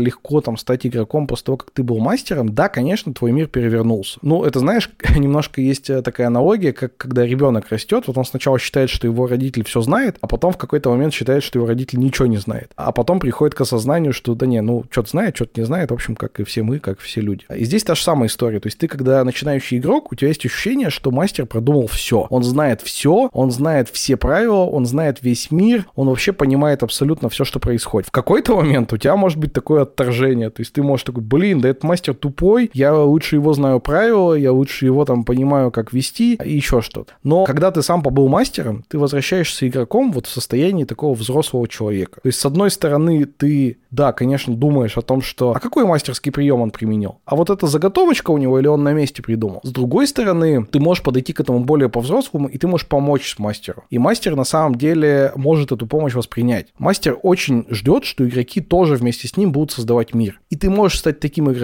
легко 0.00 0.40
там 0.40 0.56
стать 0.56 0.84
игроком 0.84 1.28
после 1.28 1.44
того, 1.44 1.58
как 1.58 1.70
ты 1.76 1.82
был 1.82 1.98
мастером, 1.98 2.54
да, 2.54 2.70
конечно, 2.70 3.12
твой 3.12 3.32
мир 3.32 3.48
перевернулся. 3.48 4.18
Ну, 4.22 4.44
это, 4.44 4.60
знаешь, 4.60 4.90
немножко 5.16 5.60
есть 5.60 5.90
э, 5.90 6.00
такая 6.00 6.28
аналогия, 6.28 6.72
как 6.72 6.96
когда 6.96 7.26
ребенок 7.26 7.68
растет, 7.68 8.04
вот 8.06 8.16
он 8.16 8.24
сначала 8.24 8.58
считает, 8.58 8.88
что 8.88 9.06
его 9.06 9.26
родитель 9.26 9.62
все 9.64 9.82
знает, 9.82 10.16
а 10.22 10.26
потом 10.26 10.52
в 10.52 10.56
какой-то 10.56 10.88
момент 10.88 11.12
считает, 11.12 11.42
что 11.42 11.58
его 11.58 11.66
родитель 11.66 11.98
ничего 11.98 12.26
не 12.26 12.38
знает. 12.38 12.72
А 12.76 12.92
потом 12.92 13.20
приходит 13.20 13.54
к 13.54 13.60
осознанию, 13.60 14.14
что 14.14 14.34
да 14.34 14.46
не, 14.46 14.62
ну, 14.62 14.84
что-то 14.90 15.10
знает, 15.10 15.36
что-то 15.36 15.60
не 15.60 15.66
знает, 15.66 15.90
в 15.90 15.94
общем, 15.94 16.16
как 16.16 16.40
и 16.40 16.44
все 16.44 16.62
мы, 16.62 16.78
как 16.78 16.98
все 16.98 17.20
люди. 17.20 17.44
И 17.54 17.64
здесь 17.66 17.84
та 17.84 17.94
же 17.94 18.02
самая 18.02 18.28
история. 18.28 18.58
То 18.58 18.68
есть 18.68 18.78
ты, 18.78 18.88
когда 18.88 19.22
начинающий 19.22 19.76
игрок, 19.76 20.12
у 20.12 20.14
тебя 20.14 20.28
есть 20.28 20.46
ощущение, 20.46 20.88
что 20.88 21.10
мастер 21.10 21.44
продумал 21.44 21.88
все. 21.88 22.26
Он 22.30 22.42
знает 22.42 22.80
все, 22.80 23.28
он 23.34 23.50
знает 23.50 23.90
все 23.90 24.16
правила, 24.16 24.64
он 24.64 24.86
знает 24.86 25.18
весь 25.20 25.50
мир, 25.50 25.84
он 25.94 26.08
вообще 26.08 26.32
понимает 26.32 26.82
абсолютно 26.82 27.28
все, 27.28 27.44
что 27.44 27.60
происходит. 27.60 28.08
В 28.08 28.12
какой-то 28.12 28.56
момент 28.56 28.94
у 28.94 28.96
тебя 28.96 29.16
может 29.16 29.38
быть 29.38 29.52
такое 29.52 29.82
отторжение. 29.82 30.48
То 30.48 30.60
есть 30.60 30.72
ты 30.72 30.82
можешь 30.82 31.04
такой, 31.04 31.22
блин, 31.22 31.60
да 31.66 31.70
этот 31.70 31.82
мастер 31.82 32.14
тупой, 32.14 32.70
я 32.74 32.94
лучше 32.94 33.36
его 33.36 33.52
знаю 33.52 33.80
правила, 33.80 34.34
я 34.34 34.52
лучше 34.52 34.84
его 34.84 35.04
там 35.04 35.24
понимаю, 35.24 35.70
как 35.72 35.92
вести 35.92 36.34
и 36.34 36.54
еще 36.54 36.80
что-то. 36.80 37.14
Но 37.24 37.44
когда 37.44 37.72
ты 37.72 37.82
сам 37.82 38.02
побыл 38.02 38.28
мастером, 38.28 38.84
ты 38.88 38.98
возвращаешься 38.98 39.66
игроком 39.66 40.12
вот 40.12 40.26
в 40.26 40.30
состоянии 40.30 40.84
такого 40.84 41.14
взрослого 41.14 41.66
человека. 41.66 42.20
То 42.22 42.28
есть, 42.28 42.38
с 42.38 42.46
одной 42.46 42.70
стороны, 42.70 43.26
ты, 43.26 43.78
да, 43.90 44.12
конечно, 44.12 44.54
думаешь 44.54 44.96
о 44.96 45.02
том, 45.02 45.22
что 45.22 45.52
а 45.56 45.60
какой 45.60 45.84
мастерский 45.84 46.30
прием 46.30 46.60
он 46.60 46.70
применил? 46.70 47.18
А 47.24 47.34
вот 47.34 47.50
эта 47.50 47.66
заготовочка 47.66 48.30
у 48.30 48.38
него 48.38 48.60
или 48.60 48.68
он 48.68 48.84
на 48.84 48.92
месте 48.92 49.22
придумал? 49.22 49.60
С 49.64 49.70
другой 49.70 50.06
стороны, 50.06 50.64
ты 50.66 50.78
можешь 50.78 51.02
подойти 51.02 51.32
к 51.32 51.40
этому 51.40 51.60
более 51.60 51.88
по-взрослому, 51.88 52.48
и 52.48 52.58
ты 52.58 52.68
можешь 52.68 52.86
помочь 52.86 53.36
мастеру. 53.38 53.84
И 53.90 53.98
мастер 53.98 54.36
на 54.36 54.44
самом 54.44 54.76
деле 54.76 55.32
может 55.34 55.72
эту 55.72 55.86
помощь 55.86 56.14
воспринять. 56.14 56.68
Мастер 56.78 57.18
очень 57.22 57.66
ждет, 57.70 58.04
что 58.04 58.26
игроки 58.26 58.60
тоже 58.60 58.94
вместе 58.94 59.26
с 59.26 59.36
ним 59.36 59.50
будут 59.50 59.72
создавать 59.72 60.14
мир. 60.14 60.40
И 60.50 60.56
ты 60.56 60.70
можешь 60.70 61.00
стать 61.00 61.18
таким 61.18 61.50
игроком, 61.50 61.55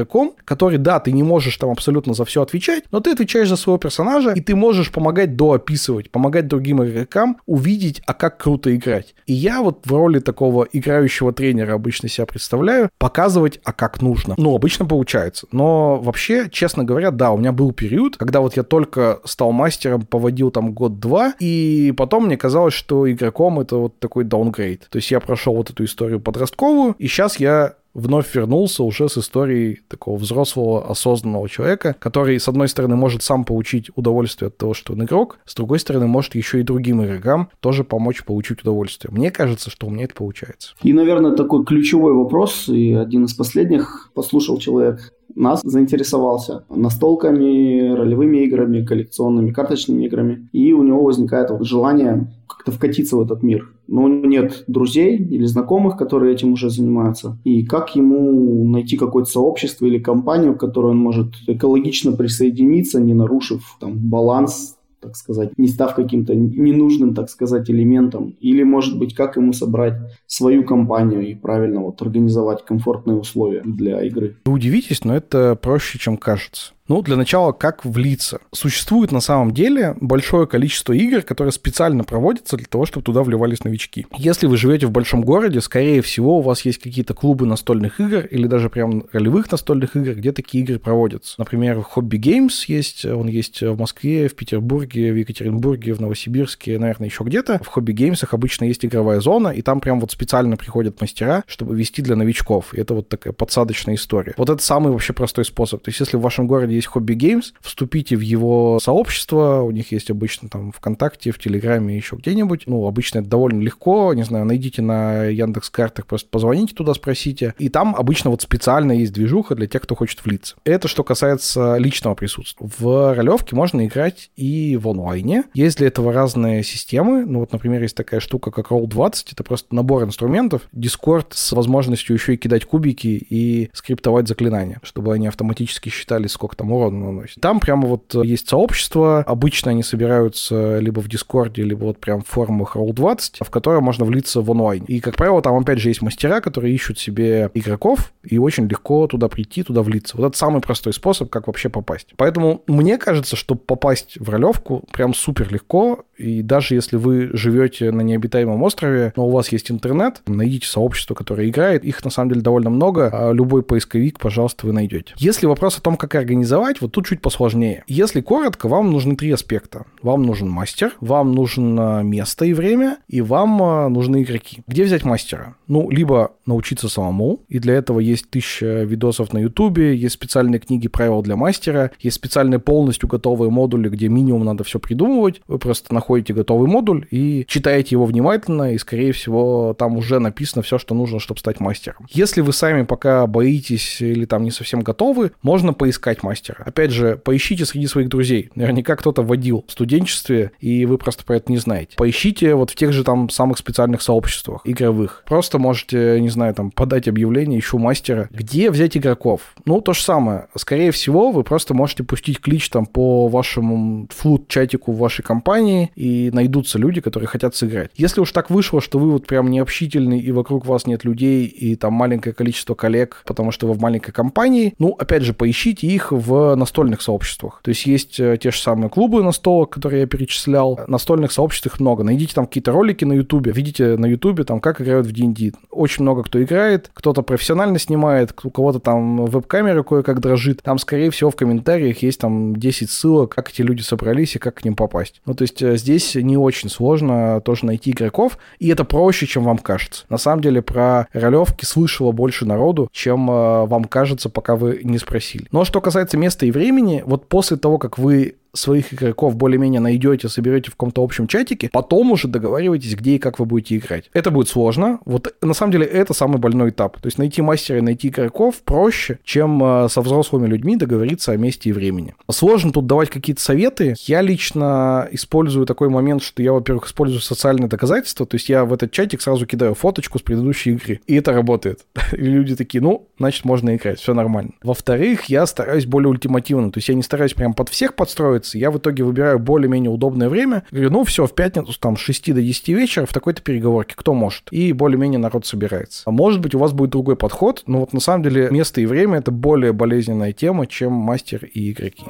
который, 0.44 0.78
да, 0.78 1.00
ты 1.00 1.12
не 1.12 1.22
можешь 1.22 1.56
там 1.56 1.70
абсолютно 1.70 2.14
за 2.14 2.24
все 2.24 2.42
отвечать, 2.42 2.84
но 2.90 3.00
ты 3.00 3.10
отвечаешь 3.10 3.48
за 3.48 3.56
своего 3.56 3.78
персонажа, 3.78 4.32
и 4.32 4.40
ты 4.40 4.54
можешь 4.54 4.90
помогать 4.90 5.36
доописывать, 5.36 6.10
помогать 6.10 6.46
другим 6.46 6.82
игрокам 6.84 7.38
увидеть, 7.46 8.02
а 8.06 8.14
как 8.14 8.38
круто 8.38 8.74
играть. 8.74 9.14
И 9.26 9.32
я 9.32 9.62
вот 9.62 9.80
в 9.84 9.92
роли 9.92 10.18
такого 10.18 10.66
играющего 10.72 11.32
тренера 11.32 11.74
обычно 11.74 12.08
себя 12.08 12.26
представляю, 12.26 12.90
показывать, 12.98 13.60
а 13.64 13.72
как 13.72 14.02
нужно. 14.02 14.34
Ну, 14.36 14.54
обычно 14.54 14.86
получается. 14.86 15.46
Но 15.52 15.98
вообще, 15.98 16.48
честно 16.50 16.84
говоря, 16.84 17.10
да, 17.10 17.30
у 17.32 17.38
меня 17.38 17.52
был 17.52 17.72
период, 17.72 18.16
когда 18.16 18.40
вот 18.40 18.56
я 18.56 18.62
только 18.62 19.20
стал 19.24 19.52
мастером, 19.52 20.02
поводил 20.02 20.50
там 20.50 20.72
год-два, 20.72 21.34
и 21.38 21.92
потом 21.96 22.26
мне 22.26 22.36
казалось, 22.36 22.74
что 22.74 23.10
игроком 23.10 23.60
это 23.60 23.76
вот 23.76 23.98
такой 23.98 24.24
даунгрейд. 24.24 24.88
То 24.90 24.96
есть 24.96 25.10
я 25.10 25.20
прошел 25.20 25.54
вот 25.54 25.70
эту 25.70 25.84
историю 25.84 26.20
подростковую, 26.20 26.94
и 26.98 27.06
сейчас 27.06 27.38
я 27.40 27.74
вновь 27.94 28.34
вернулся 28.34 28.82
уже 28.82 29.08
с 29.08 29.18
историей 29.18 29.80
такого 29.88 30.16
взрослого, 30.16 30.90
осознанного 30.90 31.48
человека, 31.48 31.94
который, 31.98 32.38
с 32.38 32.48
одной 32.48 32.68
стороны, 32.68 32.96
может 32.96 33.22
сам 33.22 33.44
получить 33.44 33.90
удовольствие 33.94 34.48
от 34.48 34.56
того, 34.56 34.74
что 34.74 34.92
он 34.94 35.04
игрок, 35.04 35.38
с 35.44 35.54
другой 35.54 35.78
стороны, 35.78 36.06
может 36.06 36.34
еще 36.34 36.60
и 36.60 36.62
другим 36.62 37.04
игрокам 37.04 37.50
тоже 37.60 37.84
помочь 37.84 38.24
получить 38.24 38.62
удовольствие. 38.62 39.12
Мне 39.12 39.30
кажется, 39.30 39.70
что 39.70 39.86
у 39.86 39.90
меня 39.90 40.04
это 40.04 40.14
получается. 40.14 40.74
И, 40.82 40.92
наверное, 40.92 41.34
такой 41.36 41.64
ключевой 41.64 42.14
вопрос, 42.14 42.68
и 42.68 42.92
один 42.92 43.24
из 43.24 43.34
последних 43.34 44.10
послушал 44.14 44.58
человек, 44.58 45.12
нас 45.34 45.60
заинтересовался 45.64 46.64
настолками, 46.68 47.94
ролевыми 47.94 48.44
играми, 48.44 48.84
коллекционными, 48.84 49.50
карточными 49.52 50.04
играми. 50.06 50.48
И 50.52 50.72
у 50.72 50.82
него 50.82 51.02
возникает 51.04 51.50
вот 51.50 51.64
желание 51.64 52.32
как-то 52.48 52.72
вкатиться 52.72 53.16
в 53.16 53.22
этот 53.22 53.42
мир. 53.42 53.72
Но 53.88 54.04
у 54.04 54.08
него 54.08 54.26
нет 54.26 54.64
друзей 54.66 55.16
или 55.16 55.44
знакомых, 55.44 55.96
которые 55.96 56.34
этим 56.34 56.52
уже 56.52 56.70
занимаются. 56.70 57.38
И 57.44 57.64
как 57.64 57.96
ему 57.96 58.68
найти 58.68 58.96
какое-то 58.96 59.30
сообщество 59.30 59.86
или 59.86 59.98
компанию, 59.98 60.54
к 60.54 60.60
которой 60.60 60.92
он 60.92 60.98
может 60.98 61.34
экологично 61.46 62.12
присоединиться, 62.12 63.00
не 63.00 63.14
нарушив 63.14 63.76
там, 63.80 63.98
баланс 63.98 64.76
так 65.02 65.16
сказать, 65.16 65.58
не 65.58 65.68
став 65.68 65.94
каким-то 65.94 66.34
ненужным, 66.34 67.14
так 67.14 67.28
сказать, 67.28 67.68
элементом. 67.68 68.36
Или, 68.40 68.62
может 68.62 68.98
быть, 68.98 69.14
как 69.14 69.36
ему 69.36 69.52
собрать 69.52 69.94
свою 70.26 70.64
компанию 70.64 71.28
и 71.28 71.34
правильно 71.34 71.80
вот 71.80 72.00
организовать 72.00 72.64
комфортные 72.64 73.16
условия 73.16 73.62
для 73.64 74.02
игры. 74.02 74.36
Вы 74.44 74.52
удивитесь, 74.52 75.04
но 75.04 75.16
это 75.16 75.56
проще, 75.60 75.98
чем 75.98 76.16
кажется. 76.16 76.72
Ну, 76.92 77.00
для 77.00 77.16
начала, 77.16 77.52
как 77.52 77.86
влиться? 77.86 78.40
Существует 78.52 79.12
на 79.12 79.20
самом 79.20 79.52
деле 79.54 79.96
большое 80.02 80.46
количество 80.46 80.92
игр, 80.92 81.22
которые 81.22 81.50
специально 81.50 82.04
проводятся 82.04 82.58
для 82.58 82.66
того, 82.66 82.84
чтобы 82.84 83.02
туда 83.02 83.22
вливались 83.22 83.64
новички. 83.64 84.06
Если 84.18 84.46
вы 84.46 84.58
живете 84.58 84.86
в 84.86 84.90
большом 84.90 85.22
городе, 85.22 85.62
скорее 85.62 86.02
всего, 86.02 86.40
у 86.40 86.42
вас 86.42 86.66
есть 86.66 86.76
какие-то 86.76 87.14
клубы 87.14 87.46
настольных 87.46 87.98
игр 87.98 88.26
или 88.26 88.46
даже 88.46 88.68
прям 88.68 89.04
ролевых 89.10 89.50
настольных 89.50 89.96
игр, 89.96 90.12
где 90.12 90.32
такие 90.32 90.64
игры 90.64 90.78
проводятся. 90.78 91.36
Например, 91.38 91.78
Hobby 91.78 92.20
Games 92.20 92.52
есть, 92.66 93.06
он 93.06 93.26
есть 93.26 93.62
в 93.62 93.78
Москве, 93.78 94.28
в 94.28 94.34
Петербурге, 94.34 95.14
в 95.14 95.16
Екатеринбурге, 95.16 95.94
в 95.94 96.00
Новосибирске, 96.02 96.78
наверное, 96.78 97.08
еще 97.08 97.24
где-то. 97.24 97.58
В 97.64 97.74
Hobby 97.74 97.94
Games 97.94 98.22
обычно 98.30 98.66
есть 98.66 98.84
игровая 98.84 99.20
зона, 99.20 99.48
и 99.48 99.62
там 99.62 99.80
прям 99.80 99.98
вот 99.98 100.10
специально 100.10 100.58
приходят 100.58 101.00
мастера, 101.00 101.42
чтобы 101.46 101.74
вести 101.74 102.02
для 102.02 102.16
новичков. 102.16 102.74
И 102.74 102.80
это 102.82 102.92
вот 102.92 103.08
такая 103.08 103.32
подсадочная 103.32 103.94
история. 103.94 104.34
Вот 104.36 104.50
это 104.50 104.62
самый 104.62 104.92
вообще 104.92 105.14
простой 105.14 105.46
способ. 105.46 105.82
То 105.82 105.88
есть, 105.88 105.98
если 105.98 106.18
в 106.18 106.20
вашем 106.20 106.46
городе 106.46 106.81
есть 106.82 106.88
Hobby 106.94 107.16
Games, 107.16 107.52
вступите 107.60 108.16
в 108.16 108.20
его 108.20 108.78
сообщество, 108.80 109.62
у 109.62 109.70
них 109.70 109.92
есть 109.92 110.10
обычно 110.10 110.48
там 110.48 110.72
ВКонтакте, 110.72 111.30
в 111.30 111.38
Телеграме, 111.38 111.96
еще 111.96 112.16
где-нибудь. 112.16 112.64
Ну, 112.66 112.86
обычно 112.86 113.20
это 113.20 113.28
довольно 113.28 113.60
легко, 113.60 114.12
не 114.14 114.24
знаю, 114.24 114.44
найдите 114.44 114.82
на 114.82 115.24
Яндекс 115.24 115.70
картах, 115.70 116.06
просто 116.06 116.28
позвоните 116.28 116.74
туда, 116.74 116.94
спросите. 116.94 117.54
И 117.58 117.68
там 117.68 117.94
обычно 117.96 118.30
вот 118.30 118.42
специально 118.42 118.92
есть 118.92 119.12
движуха 119.12 119.54
для 119.54 119.66
тех, 119.66 119.82
кто 119.82 119.94
хочет 119.94 120.24
влиться. 120.24 120.56
Это 120.64 120.88
что 120.88 121.04
касается 121.04 121.76
личного 121.76 122.14
присутствия. 122.14 122.68
В 122.78 123.14
ролевке 123.14 123.54
можно 123.54 123.86
играть 123.86 124.30
и 124.36 124.76
в 124.76 124.88
онлайне. 124.88 125.44
Есть 125.54 125.78
для 125.78 125.88
этого 125.88 126.12
разные 126.12 126.62
системы. 126.62 127.24
Ну 127.24 127.40
вот, 127.40 127.52
например, 127.52 127.82
есть 127.82 127.96
такая 127.96 128.20
штука, 128.20 128.50
как 128.50 128.70
Roll20. 128.70 129.32
Это 129.32 129.44
просто 129.44 129.74
набор 129.74 130.04
инструментов. 130.04 130.62
Discord 130.74 131.26
с 131.30 131.52
возможностью 131.52 132.14
еще 132.16 132.34
и 132.34 132.36
кидать 132.36 132.64
кубики 132.64 133.24
и 133.28 133.70
скриптовать 133.72 134.28
заклинания, 134.28 134.80
чтобы 134.82 135.14
они 135.14 135.26
автоматически 135.26 135.88
считали, 135.88 136.26
сколько 136.26 136.56
там 136.56 136.61
урона 136.70 137.06
наносит. 137.06 137.40
Там 137.40 137.60
прямо 137.60 137.86
вот 137.86 138.14
э, 138.14 138.22
есть 138.24 138.48
сообщество, 138.48 139.24
обычно 139.26 139.70
они 139.70 139.82
собираются 139.82 140.78
либо 140.78 141.00
в 141.00 141.08
Дискорде, 141.08 141.62
либо 141.62 141.84
вот 141.84 141.98
прям 141.98 142.22
в 142.22 142.28
форумах 142.28 142.76
Roll20, 142.76 143.44
в 143.44 143.50
которое 143.50 143.80
можно 143.80 144.04
влиться 144.04 144.40
в 144.40 144.50
онлайн. 144.50 144.84
И, 144.84 145.00
как 145.00 145.16
правило, 145.16 145.42
там 145.42 145.56
опять 145.56 145.78
же 145.78 145.88
есть 145.88 146.02
мастера, 146.02 146.40
которые 146.40 146.74
ищут 146.74 146.98
себе 146.98 147.50
игроков, 147.54 148.12
и 148.22 148.38
очень 148.38 148.66
легко 148.66 149.06
туда 149.06 149.28
прийти, 149.28 149.62
туда 149.62 149.82
влиться. 149.82 150.16
Вот 150.16 150.26
это 150.26 150.38
самый 150.38 150.60
простой 150.60 150.92
способ, 150.92 151.30
как 151.30 151.46
вообще 151.46 151.68
попасть. 151.68 152.08
Поэтому 152.16 152.62
мне 152.66 152.98
кажется, 152.98 153.36
что 153.36 153.54
попасть 153.54 154.16
в 154.18 154.28
ролевку 154.28 154.84
прям 154.92 155.14
супер 155.14 155.52
легко, 155.52 156.04
и 156.16 156.42
даже 156.42 156.74
если 156.74 156.96
вы 156.96 157.30
живете 157.32 157.90
на 157.90 158.02
необитаемом 158.02 158.62
острове, 158.62 159.12
но 159.16 159.26
у 159.26 159.30
вас 159.30 159.50
есть 159.50 159.70
интернет, 159.70 160.22
найдите 160.26 160.66
сообщество, 160.66 161.14
которое 161.14 161.48
играет. 161.48 161.84
Их 161.84 162.04
на 162.04 162.10
самом 162.10 162.30
деле 162.30 162.42
довольно 162.42 162.70
много. 162.70 163.10
А 163.12 163.32
любой 163.32 163.62
поисковик, 163.62 164.18
пожалуйста, 164.18 164.66
вы 164.66 164.72
найдете. 164.72 165.14
Если 165.16 165.46
вопрос 165.46 165.78
о 165.78 165.82
том, 165.82 165.96
как 165.96 166.14
организовать, 166.14 166.51
вот 166.80 166.92
тут 166.92 167.06
чуть 167.06 167.20
посложнее. 167.20 167.84
Если 167.86 168.20
коротко, 168.20 168.68
вам 168.68 168.90
нужны 168.90 169.16
три 169.16 169.30
аспекта. 169.30 169.86
Вам 170.02 170.22
нужен 170.22 170.48
мастер, 170.48 170.92
вам 171.00 171.32
нужно 171.32 172.02
место 172.02 172.44
и 172.44 172.52
время, 172.52 172.98
и 173.08 173.20
вам 173.20 173.62
а, 173.62 173.88
нужны 173.88 174.22
игроки. 174.22 174.62
Где 174.66 174.84
взять 174.84 175.04
мастера? 175.04 175.56
Ну, 175.66 175.88
либо 175.90 176.32
научиться 176.46 176.88
самому, 176.88 177.40
и 177.48 177.58
для 177.58 177.74
этого 177.74 178.00
есть 178.00 178.28
тысяча 178.30 178.82
видосов 178.82 179.32
на 179.32 179.38
ютубе, 179.38 179.96
есть 179.96 180.14
специальные 180.14 180.60
книги 180.60 180.88
правил 180.88 181.22
для 181.22 181.36
мастера, 181.36 181.90
есть 182.00 182.16
специальные 182.16 182.58
полностью 182.58 183.08
готовые 183.08 183.50
модули, 183.50 183.88
где 183.88 184.08
минимум 184.08 184.44
надо 184.44 184.64
все 184.64 184.78
придумывать. 184.78 185.40
Вы 185.46 185.58
просто 185.58 185.94
находите 185.94 186.34
готовый 186.34 186.68
модуль 186.68 187.06
и 187.10 187.44
читаете 187.48 187.94
его 187.94 188.04
внимательно, 188.04 188.74
и, 188.74 188.78
скорее 188.78 189.12
всего, 189.12 189.74
там 189.78 189.96
уже 189.96 190.18
написано 190.18 190.62
все, 190.62 190.78
что 190.78 190.94
нужно, 190.94 191.20
чтобы 191.20 191.40
стать 191.40 191.60
мастером. 191.60 192.06
Если 192.10 192.40
вы 192.40 192.52
сами 192.52 192.82
пока 192.82 193.26
боитесь 193.26 194.00
или 194.00 194.24
там 194.24 194.44
не 194.44 194.50
совсем 194.50 194.80
готовы, 194.80 195.32
можно 195.42 195.72
поискать 195.72 196.22
мастера. 196.22 196.41
Опять 196.50 196.90
же, 196.90 197.16
поищите 197.16 197.64
среди 197.64 197.86
своих 197.86 198.08
друзей. 198.08 198.50
Наверняка 198.54 198.96
кто-то 198.96 199.22
водил 199.22 199.64
в 199.68 199.72
студенчестве, 199.72 200.52
и 200.60 200.86
вы 200.86 200.98
просто 200.98 201.24
про 201.24 201.36
это 201.36 201.50
не 201.50 201.58
знаете. 201.58 201.94
Поищите 201.96 202.54
вот 202.54 202.70
в 202.70 202.74
тех 202.74 202.92
же 202.92 203.04
там 203.04 203.30
самых 203.30 203.58
специальных 203.58 204.02
сообществах 204.02 204.62
игровых. 204.64 205.22
Просто 205.26 205.58
можете, 205.58 206.20
не 206.20 206.28
знаю, 206.28 206.54
там 206.54 206.70
подать 206.70 207.08
объявление, 207.08 207.60
ищу 207.60 207.78
мастера. 207.78 208.28
Где 208.30 208.70
взять 208.70 208.96
игроков? 208.96 209.54
Ну, 209.64 209.80
то 209.80 209.92
же 209.92 210.02
самое. 210.02 210.48
Скорее 210.56 210.90
всего, 210.90 211.30
вы 211.30 211.44
просто 211.44 211.74
можете 211.74 212.04
пустить 212.04 212.40
клич 212.40 212.68
там 212.70 212.86
по 212.86 213.28
вашему 213.28 214.08
флут-чатику 214.10 214.92
в 214.92 214.98
вашей 214.98 215.22
компании, 215.22 215.90
и 215.94 216.30
найдутся 216.32 216.78
люди, 216.78 217.00
которые 217.00 217.28
хотят 217.28 217.54
сыграть. 217.54 217.90
Если 217.94 218.20
уж 218.20 218.32
так 218.32 218.50
вышло, 218.50 218.80
что 218.80 218.98
вы 218.98 219.10
вот 219.10 219.26
прям 219.26 219.50
необщительный, 219.50 220.20
и 220.20 220.32
вокруг 220.32 220.66
вас 220.66 220.86
нет 220.86 221.04
людей, 221.04 221.46
и 221.46 221.76
там 221.76 221.92
маленькое 221.92 222.34
количество 222.34 222.74
коллег, 222.74 223.22
потому 223.26 223.50
что 223.50 223.66
вы 223.66 223.74
в 223.74 223.80
маленькой 223.80 224.12
компании, 224.12 224.74
ну, 224.78 224.96
опять 224.98 225.22
же, 225.22 225.34
поищите 225.34 225.86
их 225.86 226.12
в 226.12 226.31
настольных 226.56 227.02
сообществах. 227.02 227.60
То 227.62 227.70
есть 227.70 227.86
есть 227.86 228.20
э, 228.20 228.36
те 228.40 228.50
же 228.50 228.58
самые 228.58 228.90
клубы 228.90 229.22
настолок, 229.22 229.70
которые 229.70 230.02
я 230.02 230.06
перечислял. 230.06 230.80
Настольных 230.86 231.32
сообществ 231.32 231.66
их 231.66 231.80
много. 231.80 232.02
Найдите 232.04 232.34
там 232.34 232.46
какие-то 232.46 232.72
ролики 232.72 233.04
на 233.04 233.14
Ютубе. 233.14 233.52
Видите 233.52 233.96
на 233.96 234.06
Ютубе 234.06 234.44
там, 234.44 234.60
как 234.60 234.80
играют 234.80 235.06
в 235.06 235.12
D&D. 235.12 235.52
Очень 235.70 236.02
много 236.02 236.22
кто 236.22 236.42
играет. 236.42 236.90
Кто-то 236.94 237.22
профессионально 237.22 237.78
снимает, 237.78 238.34
у 238.42 238.50
кого-то 238.50 238.78
там 238.78 239.26
веб-камера 239.26 239.82
кое-как 239.82 240.20
дрожит. 240.20 240.62
Там, 240.62 240.78
скорее 240.78 241.10
всего, 241.10 241.30
в 241.30 241.36
комментариях 241.36 242.02
есть 242.02 242.20
там 242.20 242.56
10 242.56 242.90
ссылок, 242.90 243.34
как 243.34 243.50
эти 243.50 243.62
люди 243.62 243.82
собрались 243.82 244.36
и 244.36 244.38
как 244.38 244.56
к 244.56 244.64
ним 244.64 244.74
попасть. 244.74 245.20
Ну, 245.26 245.34
то 245.34 245.42
есть 245.42 245.62
э, 245.62 245.76
здесь 245.76 246.14
не 246.14 246.36
очень 246.36 246.68
сложно 246.68 247.40
тоже 247.40 247.66
найти 247.66 247.90
игроков, 247.90 248.38
и 248.58 248.68
это 248.68 248.84
проще, 248.84 249.26
чем 249.26 249.44
вам 249.44 249.58
кажется. 249.58 250.04
На 250.08 250.18
самом 250.18 250.42
деле 250.42 250.62
про 250.62 251.08
ролевки 251.12 251.64
слышало 251.64 252.12
больше 252.12 252.44
народу, 252.44 252.88
чем 252.92 253.30
э, 253.30 253.66
вам 253.66 253.84
кажется, 253.84 254.28
пока 254.28 254.56
вы 254.56 254.80
не 254.82 254.98
спросили. 254.98 255.46
Но 255.52 255.64
что 255.64 255.80
касается 255.80 256.16
места 256.22 256.46
и 256.46 256.50
времени, 256.50 257.02
вот 257.04 257.28
после 257.28 257.56
того, 257.56 257.78
как 257.78 257.98
вы 257.98 258.36
своих 258.54 258.92
игроков 258.92 259.36
более-менее 259.36 259.80
найдете, 259.80 260.28
соберете 260.28 260.70
в 260.70 260.74
каком-то 260.74 261.02
общем 261.02 261.26
чатике, 261.26 261.70
потом 261.72 262.12
уже 262.12 262.28
договаривайтесь, 262.28 262.94
где 262.94 263.16
и 263.16 263.18
как 263.18 263.38
вы 263.38 263.46
будете 263.46 263.76
играть. 263.76 264.10
Это 264.12 264.30
будет 264.30 264.48
сложно. 264.48 265.00
Вот 265.04 265.34
на 265.40 265.54
самом 265.54 265.72
деле 265.72 265.86
это 265.86 266.14
самый 266.14 266.38
больной 266.38 266.70
этап. 266.70 267.00
То 267.00 267.06
есть 267.06 267.18
найти 267.18 267.42
мастера 267.42 267.78
и 267.78 267.82
найти 267.82 268.08
игроков 268.08 268.62
проще, 268.62 269.18
чем 269.24 269.62
э, 269.62 269.88
со 269.88 270.00
взрослыми 270.02 270.46
людьми 270.46 270.76
договориться 270.76 271.32
о 271.32 271.36
месте 271.36 271.70
и 271.70 271.72
времени. 271.72 272.14
Сложно 272.30 272.72
тут 272.72 272.86
давать 272.86 273.10
какие-то 273.10 273.42
советы. 273.42 273.94
Я 274.06 274.20
лично 274.20 275.08
использую 275.10 275.66
такой 275.66 275.88
момент, 275.88 276.22
что 276.22 276.42
я, 276.42 276.52
во-первых, 276.52 276.86
использую 276.86 277.20
социальные 277.20 277.68
доказательства. 277.68 278.26
То 278.26 278.36
есть 278.36 278.48
я 278.48 278.64
в 278.64 278.72
этот 278.72 278.90
чатик 278.92 279.22
сразу 279.22 279.46
кидаю 279.46 279.74
фоточку 279.74 280.18
с 280.18 280.22
предыдущей 280.22 280.72
игры. 280.72 281.00
И 281.06 281.14
это 281.14 281.32
работает. 281.32 281.86
И 282.12 282.16
люди 282.16 282.54
такие, 282.56 282.82
ну, 282.82 283.08
значит, 283.18 283.44
можно 283.44 283.74
играть, 283.74 284.00
все 284.00 284.14
нормально. 284.14 284.52
Во-вторых, 284.62 285.24
я 285.26 285.46
стараюсь 285.46 285.86
более 285.86 286.10
ультимативно. 286.10 286.70
То 286.70 286.78
есть 286.78 286.88
я 286.88 286.94
не 286.94 287.02
стараюсь 287.02 287.34
прям 287.34 287.54
под 287.54 287.68
всех 287.68 287.94
подстроить 287.94 288.41
устроиться. 288.42 288.58
Я 288.58 288.70
в 288.70 288.78
итоге 288.78 289.04
выбираю 289.04 289.38
более-менее 289.38 289.90
удобное 289.90 290.28
время. 290.28 290.64
Говорю, 290.70 290.90
ну 290.90 291.04
все, 291.04 291.26
в 291.26 291.34
пятницу 291.34 291.72
там 291.78 291.96
с 291.96 292.00
6 292.00 292.34
до 292.34 292.42
10 292.42 292.68
вечера 292.68 293.06
в 293.06 293.12
такой-то 293.12 293.42
переговорке, 293.42 293.94
кто 293.96 294.12
может. 294.14 294.48
И 294.50 294.72
более-менее 294.72 295.18
народ 295.18 295.46
собирается. 295.46 296.02
А 296.06 296.10
может 296.10 296.40
быть 296.40 296.54
у 296.54 296.58
вас 296.58 296.72
будет 296.72 296.90
другой 296.90 297.16
подход, 297.16 297.62
но 297.66 297.80
вот 297.80 297.92
на 297.92 298.00
самом 298.00 298.24
деле 298.24 298.50
место 298.50 298.80
и 298.80 298.86
время 298.86 299.18
это 299.18 299.30
более 299.30 299.72
болезненная 299.72 300.32
тема, 300.32 300.66
чем 300.66 300.92
мастер 300.92 301.44
и 301.44 301.70
игроки. 301.70 302.06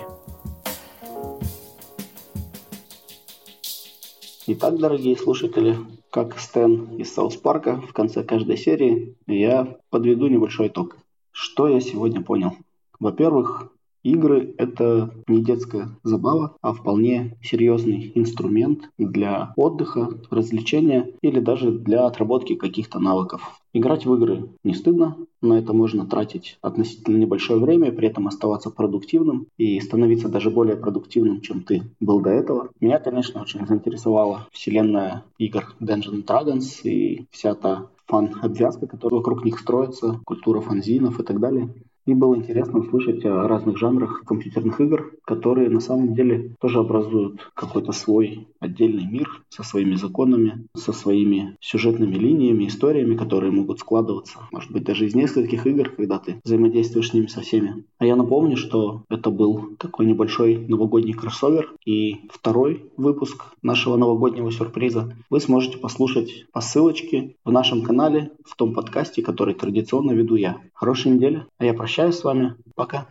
Итак, 4.48 4.76
дорогие 4.76 5.16
слушатели, 5.16 5.76
как 6.10 6.38
Стэн 6.38 6.96
из 6.98 7.14
Саус 7.14 7.36
Парка, 7.36 7.80
в 7.80 7.92
конце 7.92 8.24
каждой 8.24 8.56
серии 8.56 9.16
я 9.28 9.76
подведу 9.90 10.26
небольшой 10.26 10.66
итог. 10.66 10.96
Что 11.30 11.68
я 11.68 11.80
сегодня 11.80 12.22
понял? 12.22 12.52
Во-первых, 12.98 13.72
Игры– 14.02 14.54
это 14.58 15.14
не 15.28 15.44
детская 15.44 15.90
забава, 16.02 16.56
а 16.60 16.72
вполне 16.72 17.38
серьезный 17.42 18.10
инструмент 18.14 18.90
для 18.98 19.52
отдыха, 19.56 20.18
развлечения 20.30 21.12
или 21.22 21.38
даже 21.38 21.70
для 21.70 22.06
отработки 22.06 22.56
каких-то 22.56 22.98
навыков. 22.98 23.60
Играть 23.72 24.04
в 24.04 24.14
игры 24.14 24.50
не 24.64 24.74
стыдно, 24.74 25.16
на 25.40 25.54
это 25.54 25.72
можно 25.72 26.04
тратить 26.04 26.58
относительно 26.62 27.16
небольшое 27.16 27.60
время, 27.60 27.92
при 27.92 28.08
этом 28.08 28.26
оставаться 28.26 28.70
продуктивным 28.70 29.46
и 29.56 29.80
становиться 29.80 30.28
даже 30.28 30.50
более 30.50 30.76
продуктивным, 30.76 31.40
чем 31.40 31.62
ты 31.62 31.82
был 32.00 32.20
до 32.20 32.30
этого. 32.30 32.70
Меня, 32.80 32.98
конечно, 32.98 33.40
очень 33.40 33.66
заинтересовала 33.66 34.48
вселенная 34.50 35.24
игр 35.38 35.74
Dungeons 35.80 36.24
Dragons 36.24 36.82
и 36.82 37.26
вся 37.30 37.54
та 37.54 37.86
фан-обвязка, 38.06 38.86
которая 38.86 39.20
вокруг 39.20 39.44
них 39.44 39.58
строится, 39.58 40.20
культура 40.24 40.60
фанзинов 40.60 41.18
и 41.18 41.22
так 41.22 41.40
далее. 41.40 41.72
И 42.04 42.14
было 42.14 42.34
интересно 42.34 42.80
услышать 42.80 43.24
о 43.24 43.46
разных 43.46 43.78
жанрах 43.78 44.24
компьютерных 44.26 44.80
игр, 44.80 45.12
которые 45.24 45.70
на 45.70 45.78
самом 45.78 46.14
деле 46.14 46.54
тоже 46.60 46.80
образуют 46.80 47.52
какой-то 47.54 47.92
свой 47.92 48.48
отдельный 48.58 49.06
мир 49.06 49.42
со 49.48 49.62
своими 49.62 49.94
законами, 49.94 50.66
со 50.76 50.92
своими 50.92 51.56
сюжетными 51.60 52.16
линиями, 52.16 52.66
историями, 52.66 53.16
которые 53.16 53.52
могут 53.52 53.78
складываться, 53.78 54.40
может 54.50 54.72
быть, 54.72 54.82
даже 54.82 55.06
из 55.06 55.14
нескольких 55.14 55.64
игр, 55.66 55.90
когда 55.90 56.18
ты 56.18 56.40
взаимодействуешь 56.44 57.10
с 57.10 57.14
ними 57.14 57.26
со 57.26 57.40
всеми. 57.40 57.84
А 57.98 58.04
я 58.06 58.16
напомню, 58.16 58.56
что 58.56 59.04
это 59.08 59.30
был 59.30 59.76
такой 59.78 60.06
небольшой 60.06 60.56
новогодний 60.56 61.12
кроссовер, 61.12 61.72
и 61.84 62.22
второй 62.30 62.90
выпуск 62.96 63.44
нашего 63.62 63.96
новогоднего 63.96 64.50
сюрприза 64.50 65.14
вы 65.30 65.40
сможете 65.40 65.78
послушать 65.78 66.46
по 66.52 66.60
ссылочке 66.60 67.36
в 67.44 67.52
нашем 67.52 67.82
канале, 67.82 68.32
в 68.44 68.56
том 68.56 68.74
подкасте, 68.74 69.22
который 69.22 69.54
традиционно 69.54 70.12
веду 70.12 70.34
я. 70.34 70.58
Хорошей 70.74 71.12
недели, 71.12 71.46
а 71.58 71.64
я 71.64 71.74
прощаюсь 71.74 71.91
прощаюсь 71.92 72.16
с 72.16 72.24
вами. 72.24 72.54
Пока. 72.74 73.06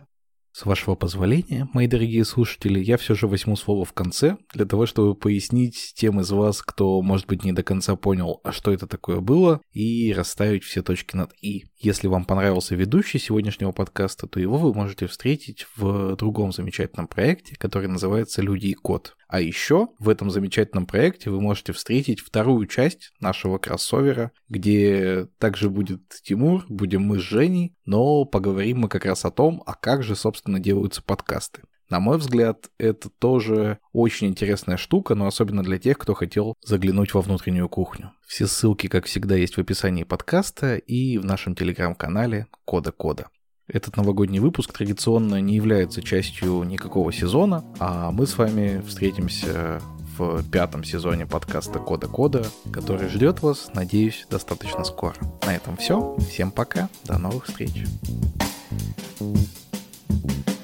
С 0.50 0.66
вашего 0.66 0.96
позволения, 0.96 1.66
мои 1.72 1.86
дорогие 1.86 2.26
слушатели, 2.26 2.78
я 2.78 2.98
все 2.98 3.14
же 3.14 3.26
возьму 3.26 3.56
слово 3.56 3.86
в 3.86 3.94
конце, 3.94 4.36
для 4.52 4.66
того, 4.66 4.84
чтобы 4.84 5.14
пояснить 5.14 5.94
тем 5.96 6.20
из 6.20 6.30
вас, 6.30 6.60
кто, 6.60 7.00
может 7.00 7.26
быть, 7.26 7.42
не 7.42 7.52
до 7.52 7.62
конца 7.62 7.96
понял, 7.96 8.40
а 8.44 8.52
что 8.52 8.70
это 8.70 8.86
такое 8.86 9.20
было, 9.20 9.62
и 9.72 10.12
расставить 10.12 10.64
все 10.64 10.82
точки 10.82 11.16
над 11.16 11.32
«и». 11.40 11.64
Если 11.78 12.06
вам 12.06 12.26
понравился 12.26 12.74
ведущий 12.74 13.18
сегодняшнего 13.18 13.72
подкаста, 13.72 14.26
то 14.26 14.40
его 14.40 14.58
вы 14.58 14.74
можете 14.74 15.06
встретить 15.06 15.66
в 15.74 16.16
другом 16.16 16.52
замечательном 16.52 17.06
проекте, 17.06 17.56
который 17.56 17.88
называется 17.88 18.42
«Люди 18.42 18.66
и 18.66 18.74
код». 18.74 19.16
А 19.32 19.40
еще 19.40 19.88
в 19.98 20.10
этом 20.10 20.30
замечательном 20.30 20.84
проекте 20.84 21.30
вы 21.30 21.40
можете 21.40 21.72
встретить 21.72 22.20
вторую 22.20 22.66
часть 22.66 23.12
нашего 23.18 23.56
кроссовера, 23.56 24.30
где 24.50 25.26
также 25.38 25.70
будет 25.70 26.02
Тимур, 26.22 26.66
будем 26.68 27.04
мы 27.04 27.18
с 27.18 27.22
Женей, 27.22 27.74
но 27.86 28.26
поговорим 28.26 28.80
мы 28.80 28.88
как 28.90 29.06
раз 29.06 29.24
о 29.24 29.30
том, 29.30 29.62
а 29.64 29.72
как 29.72 30.02
же, 30.02 30.16
собственно, 30.16 30.60
делаются 30.60 31.02
подкасты. 31.02 31.62
На 31.88 31.98
мой 31.98 32.18
взгляд, 32.18 32.68
это 32.76 33.08
тоже 33.08 33.78
очень 33.94 34.26
интересная 34.26 34.76
штука, 34.76 35.14
но 35.14 35.26
особенно 35.26 35.62
для 35.62 35.78
тех, 35.78 35.96
кто 35.96 36.12
хотел 36.12 36.54
заглянуть 36.62 37.14
во 37.14 37.22
внутреннюю 37.22 37.70
кухню. 37.70 38.12
Все 38.26 38.46
ссылки, 38.46 38.86
как 38.88 39.06
всегда, 39.06 39.34
есть 39.36 39.56
в 39.56 39.60
описании 39.60 40.04
подкаста 40.04 40.76
и 40.76 41.16
в 41.16 41.24
нашем 41.24 41.54
телеграм-канале 41.54 42.48
Кода 42.66 42.92
Кода. 42.92 43.28
Этот 43.68 43.96
новогодний 43.96 44.40
выпуск 44.40 44.72
традиционно 44.72 45.40
не 45.40 45.54
является 45.54 46.02
частью 46.02 46.64
никакого 46.64 47.12
сезона, 47.12 47.64
а 47.78 48.10
мы 48.10 48.26
с 48.26 48.36
вами 48.36 48.82
встретимся 48.86 49.80
в 50.18 50.42
пятом 50.50 50.84
сезоне 50.84 51.26
подкаста 51.26 51.78
Кода 51.78 52.08
Кода, 52.08 52.44
который 52.72 53.08
ждет 53.08 53.40
вас, 53.42 53.70
надеюсь, 53.72 54.26
достаточно 54.28 54.84
скоро. 54.84 55.14
На 55.46 55.54
этом 55.54 55.76
все. 55.76 56.16
Всем 56.28 56.50
пока. 56.50 56.88
До 57.04 57.18
новых 57.18 57.46
встреч. 57.46 57.84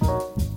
thank 0.01 0.37
you 0.37 0.48